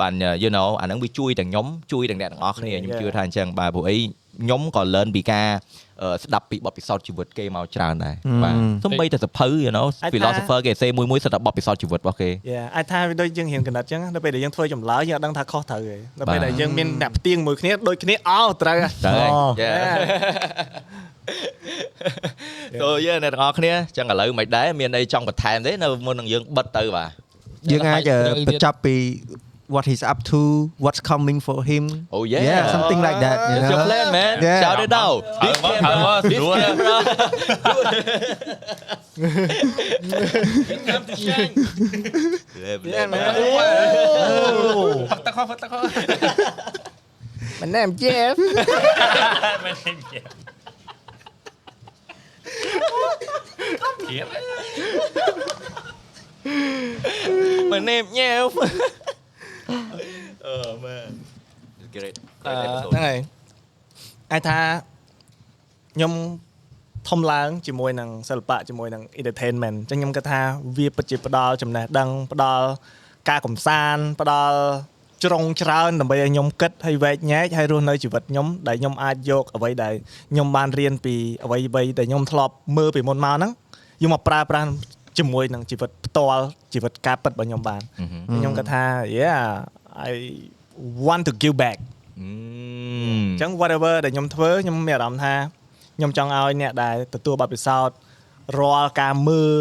[0.00, 0.12] បាន
[0.42, 3.96] you know អាហ្នឹងវាជួយទាំងខ្ញុំជួយទាំងអ្នកទាំងអស់គ្នាខ្ញុំជឿថាអញ្ចឹងបាទព្រោះអី
[4.42, 5.48] ខ្ញុំក៏ learn ពីការ
[5.91, 5.91] អឺ
[6.24, 8.14] ស្ដាប់ពីបទពិសោធន៍ជីវិតគេមកច្រើនដែរ
[8.44, 19.72] បាទសំបីតែសភៅ you know អាចថា philosopher គេសេមួយមួយសិតតែបទពិសោធន៍ជីវិតរបស់គេយ៉ាអាចថាវាដូចយើងរៀនកណិតចឹងដល់ពេលដែលយើងធ្វើចម្លើយយើងអត់ដឹងថាខុសត្រូវទេដល់ពេលបាទដែលយើងមានអ្នកផ្ទៀងមួយគ្នាដូចគ្នាអោត្រូវហ่ะទៅហើយអូយ៉ា
[22.82, 27.10] ទៅយើអ្នកទាំងអស់គ្នាចឹងឥឡូវមិនដែរមានអីចង់បន្ថែមទេនៅមុននឹងយើងបិទទៅបាទ
[27.70, 28.94] យើងអាចរឿងអីទៀតបញ្ចប់ពី
[29.74, 30.40] what he's up to
[30.84, 31.84] what's coming for him
[32.16, 32.42] Oh yeah.
[32.50, 34.60] yeah something like that you It's your know plan man Yeah.
[34.62, 38.02] shout it out This ថើ camera មក This ស្រួល camera
[42.84, 43.28] Yeah, man.
[45.10, 45.80] ផឹកទឹកខោផឹកទឹកខោ
[47.60, 48.34] My name Jeff
[49.64, 50.24] មិនឃើញទៀត
[57.70, 58.50] My name Nyev
[60.50, 61.10] Oh man
[61.94, 63.16] Great អឺ Great ហ្នឹង episode ហើយ
[64.32, 64.58] អាចថា
[65.94, 66.12] ខ្ញុំ
[67.08, 70.40] ធំឡើងជាមួយនឹងសិល្បៈជាមួយនឹង entertainment អញ្ចឹងខ្ញុំគិតថា
[70.76, 72.66] វាពិតជាផ្ដល់ចំណេះដឹងផ្ដល់
[73.28, 74.58] ការកំសាន្តផ្ដល់
[75.24, 79.94] ជ្រុងច្រើនដើម្បីឲ្យខ្ញុំគិតហើយវែកញែកហើយរស់នៅជីវិតខ្ញុំដែលខ្ញុំអាចយកអ្វីដែល
[80.32, 83.52] ខ្ញុំបានរៀនពីអ្វីអ្វីដែលខ្ញុំធ្លាប់មើលពីមុនមកហ្នឹង
[84.02, 84.68] យកមកប្រើប្រាស់
[85.18, 88.18] ជាមួយនឹងជីវិតផ្ទាល់ជីវិតការពិតរបស់ខ្ញុំបាន Mhm.
[88.36, 88.84] ខ្ញុំគិតថា
[89.20, 89.42] yeah
[90.08, 90.10] I
[91.06, 91.78] want to give back
[92.20, 95.34] អអញ្ចឹង whatever ដែលខ្ញុំធ្វើខ្ញុំមានអារម្មណ៍ថា
[95.96, 97.96] ខ្ញុំចង់ឲ្យអ្នកដែលទទួលបទពិសោធន៍
[98.58, 99.54] រាល់ការមើល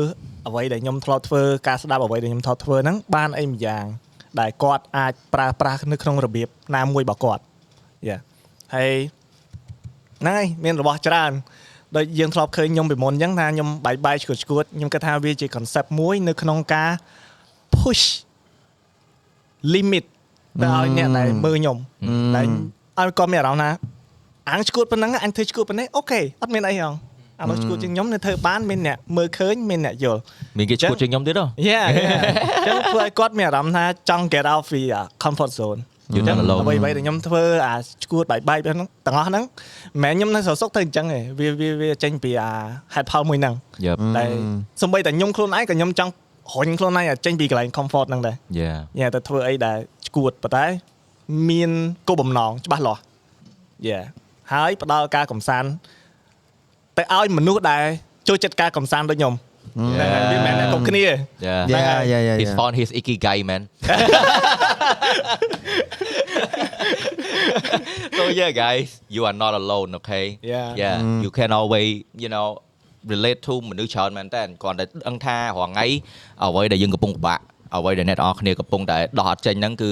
[0.47, 3.85] អ្វីដែលខ្ញុំធ្លាប់ធ្វើការស្ដាប់អ្វីដែលខ្ញុំធ្លាប់ធ្វើហ្នឹងបានអីម្យ៉ាង
[4.39, 7.43] ដែលគាត់អាចប្រើប្រាស់នៅក្នុងរបៀបណាមួយរបស់គាត់
[8.09, 8.17] យ៉ា
[8.75, 8.93] ហើយ
[10.21, 11.31] ហ្នឹងហើយមានរបស់ច្រើន
[11.95, 16.89] ដូចយើងធ្លាប់ឃើញខ្ញុំពីមុនអញ្ចឹងថាខ្ញុំបាយបាយឈួតឈួតខ្ញុំគិតថាវាជា concept មួយនៅក្នុងការ
[17.77, 18.05] push
[19.73, 20.05] limit
[20.61, 21.77] ទៅឲ្យអ្នកដែលមើលខ្ញុំ
[22.35, 23.69] តែឲ្យគាត់មានអារម្មណ៍ថា
[24.49, 26.93] អញឈួតប៉ុណ្ណឹងអញធ្វើឈួតប៉ុណ្ណេះអូខេអត់មានអីហង
[27.41, 30.19] អានោះឈួតជាងខ្ញុំនៅធ្វើបានមានអ្នកមើលឃើញមានអ្នកយល់
[30.57, 34.87] មានគេឈួតជាងខ្ញុំទៀតហ៎ Yeah អញ្ចឹងធ្វើឲ្យគាត់មានអារម្មណ៍ថាចង់ get out free
[35.23, 35.79] comfort zone
[36.15, 39.43] You done alone អ្វីៗដែលខ្ញុំធ្វើអាឈួតបាយបាយហ្នឹងទាំងអស់ហ្នឹង
[39.93, 42.51] មិនមែនខ្ញុំនៅស្រសុកទៅអញ្ចឹងទេវាវាវាចេញពីអា
[42.95, 43.53] ហេតុផលមួយហ្នឹង
[43.85, 44.23] Yep តែ
[44.81, 46.11] សំបីតែខ្ញុំខ្លួនឯងក៏ខ្ញុំចង់
[46.53, 49.77] រុញខ្លួនឯងឲ្យចេញពីកន្លែង comfort ហ្នឹងដែរ Yeah យ៉ាទៅធ្វើអីដែល
[50.15, 50.65] ឈួតប៉ុន្តែ
[51.49, 51.71] មាន
[52.07, 53.01] គោលបំណងច្បាស់លាស់
[53.87, 54.01] យ៉ា
[54.53, 55.69] ហើយផ្ដល់ការកំសាន្ត
[56.97, 57.85] ទៅឲ្យមនុស្សដែល
[58.27, 59.35] ចូលចិត្តការកំសាន្តដូចខ្ញុំ
[59.77, 62.59] ហ្នឹងហើយវាមិនមែនតែគ្រប់គ្នា Yeah yeah yeah yeah He's yeah.
[62.59, 63.61] found his ikigai man
[68.18, 70.68] so yeah guys you are not alone okay Yeah.
[70.82, 71.88] yeah you can always
[72.22, 72.46] you know
[73.12, 75.86] relate to មនុស្សច្រើនមែនតើគ្រាន់តែដឹងថារាល់ថ្ងៃ
[76.42, 77.40] អ្វីដែលយើងកំពុងពិបាក
[77.76, 79.90] អ្វីដែលអ្នកទាំងអស់គ្នាកំពុងតែដោះអត់ចេញហ្នឹងគឺ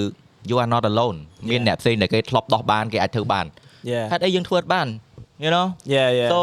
[0.49, 1.17] you are not alone
[1.49, 3.45] មានអ្នកផ្សេងដែលគេធ្លាប់ដោះបានគេអាចធ្វើបាន
[3.91, 4.87] Yeah ហេតុអីយើងធ្វើអត់បាន
[5.43, 6.39] you know Yeah yeah So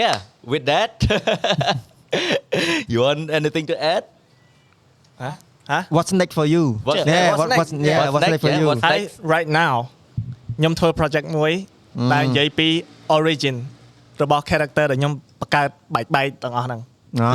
[0.00, 0.14] yeah,
[0.52, 0.90] with that,
[2.92, 4.02] you want anything to add?
[5.22, 5.30] ហ៎
[5.70, 7.38] ហ៎ what's next for you What's yeah next?
[7.40, 8.32] what, what's yeah What's what's next?
[8.34, 9.00] next for Yeah, you what's ហើយ
[9.34, 9.74] right now
[10.57, 11.51] ខ្ញុំធ្វើ project មួយ
[12.13, 12.67] ដែលនិយាយពី
[13.17, 13.55] origin
[14.23, 16.79] របស់ character ដែលខ្ញុំបង្កើតបែកបែកទាំងអស់ហ្នឹង
[17.21, 17.31] อ๋อ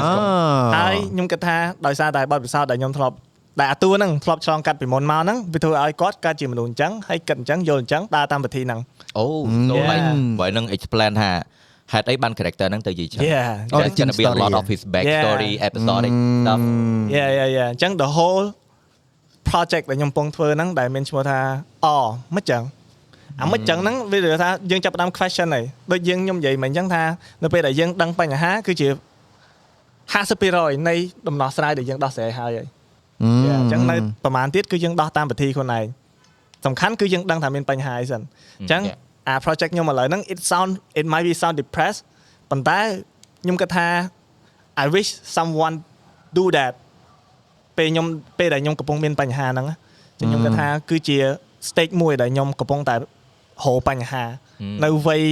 [0.76, 3.14] ហើយខ្ញុំគិតថាដោយសារតែបទពិសោធន៍ដែលខ្ញុំធ្លាប់
[3.60, 8.80] ដែលអាតួហ្នឹងធ្លាប់ឆ្លងកាត់ពីមុនមកហ្នឹងវាធ្វើឲ្យគាត់កើតជាមនុស្សអញ្ចឹងហើយគិតអញ្ចឹងយល់អញ្ចឹងដើរតាមវិធីហ្នឹង
[9.20, 9.90] Oh, so Yeah.
[9.90, 10.04] like
[10.40, 11.30] បើនឹង explain ថា
[11.92, 16.60] ហេតុអីបាន character ហ្នឹងទៅនិយាយចឹង Yeah There's Origin gonna be a lot story, of his backstory, episodic stuff.
[17.16, 18.46] yeah yeah yeah អញ្ចឹង the whole
[19.50, 21.38] project ដែលខ្ញុំកំពុងធ្វើហ្នឹងដែលមានឈ្មោះថា
[21.84, 21.86] អ
[22.34, 22.62] មិនចឹង
[23.40, 27.02] អាមិនចឹងហ្នឹងវានិយាយថាយើងចាប់ផ្ដើម question ហើយដូចយើងខ្ញុំនិយាយមិនអញ្ចឹងថា
[27.42, 28.88] នៅពេលដែលយើងដឹងបញ្ហាគឺជា
[30.12, 30.94] 50%នៃ
[31.28, 32.68] ដំណោះស្រាយដែលយើងដោះស្រាយហើយហើយ
[33.46, 35.86] Yeah, អញ្ចឹងនៅប្រហែលទៀតគឺយើងដោះតាមវិធីខ្លួនឯង
[36.66, 38.20] សំខាន់គឺយើងដឹងថាមានបញ្ហាអីសិន
[38.60, 38.96] អញ្ចឹង Yeah.
[39.28, 40.70] អា project ខ្ញុំឥឡូវហ្នឹង it sound
[41.00, 42.00] it might be sound depressed
[42.50, 42.78] ប៉ុន្តែ
[43.42, 43.88] ខ្ញុំគិតថា
[44.82, 45.74] I wish someone
[46.38, 46.72] do that
[47.78, 48.06] ពេលខ្ញុំ
[48.38, 49.76] ពេលដែលខ្ញុំកំពុងមានបញ្ហាហ្នឹងណា
[50.18, 51.16] អញ្ចឹងខ្ញុំគិតថាគឺជា
[51.68, 52.94] stage មួយដែលខ្ញុំកំពុងតែ
[53.64, 54.24] រោបញ្ហា
[54.84, 55.24] នៅវ័យ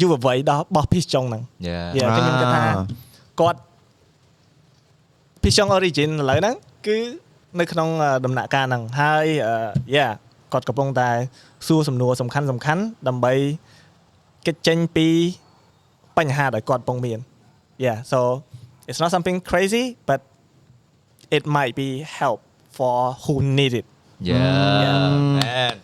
[0.00, 1.84] យុវវ័យដល់បោះ piece ចុងហ្នឹង Yeah.
[1.96, 2.62] យ៉ាអញ្ចឹងខ្ញុំគិតថា
[3.40, 3.58] គាត់
[5.42, 6.98] Pichon Origin ឥឡូវហ្នឹងគឺ
[7.60, 9.26] នៅក្នុងអឺដំណាក់កាលហ្នឹងហើយ
[9.96, 10.06] យ៉ា
[10.52, 11.10] គាត់កំពុងតែ
[11.66, 13.32] សួរសំណួរសំខាន់សំខាន់ដើម្បី
[14.46, 15.08] គេចចេញពី
[16.18, 17.18] បញ្ហាដែលគាត់កំពុងមាន
[17.84, 18.18] Yeah so
[18.88, 20.20] it's not something crazy but
[21.36, 22.38] it might be help
[22.76, 23.86] for who need it
[24.30, 25.74] Yeah, man.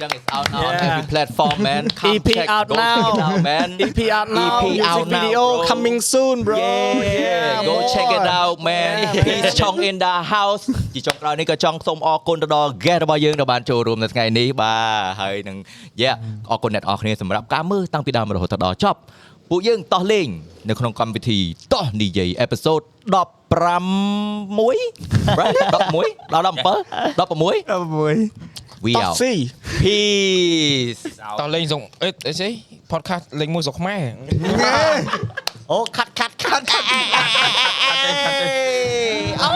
[0.00, 0.16] What now?
[0.16, 0.96] My junk is out now on Yeah.
[0.96, 1.88] every platform, man.
[2.00, 3.12] Come EP check, out go check now.
[3.12, 3.68] it out, man.
[3.80, 5.66] EP out now EP music out now, video bro.
[5.70, 10.64] coming soon bro Yeah, go check it out man Yeah, Peace ចង់ in the house
[10.94, 14.80] ជាចុងក្រោយនេះក៏ចង់សូមអរគុណទៅដល់ guest របស់យើងដែលបានចូលរួមនៅថ្ងៃនេះបាទ
[15.20, 15.56] ហើយនឹង
[16.02, 16.14] yeah
[16.50, 18.98] អរគុណអ្នកនរគ្នាសម្រាប់ការមើលតាំងពីដើមរហូតដល់ចប់
[19.50, 20.28] ពួកយើងតោះលេង
[20.68, 21.38] នៅក្នុងកម្មវិធី
[21.74, 22.82] តោះនិយាយ episode
[23.14, 23.14] 15
[25.40, 25.56] right
[25.96, 26.56] 11ដល់17
[27.20, 29.23] 16 We Top out C
[29.81, 31.01] Peace
[31.39, 32.49] តោះលេងសុកអេអីស្អី
[32.91, 34.01] podcast លេងមួយស្រុកខ្មែរ
[35.71, 36.65] អូខាត់ខាត់ខាត់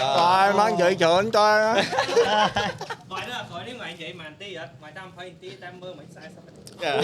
[0.00, 1.84] Trời mang vậy trơn trời
[3.08, 5.92] Gọi đó, gọi nếu mày vậy mà tí vậy, mày tao phải tí tao mơ
[5.96, 7.02] mày sai sao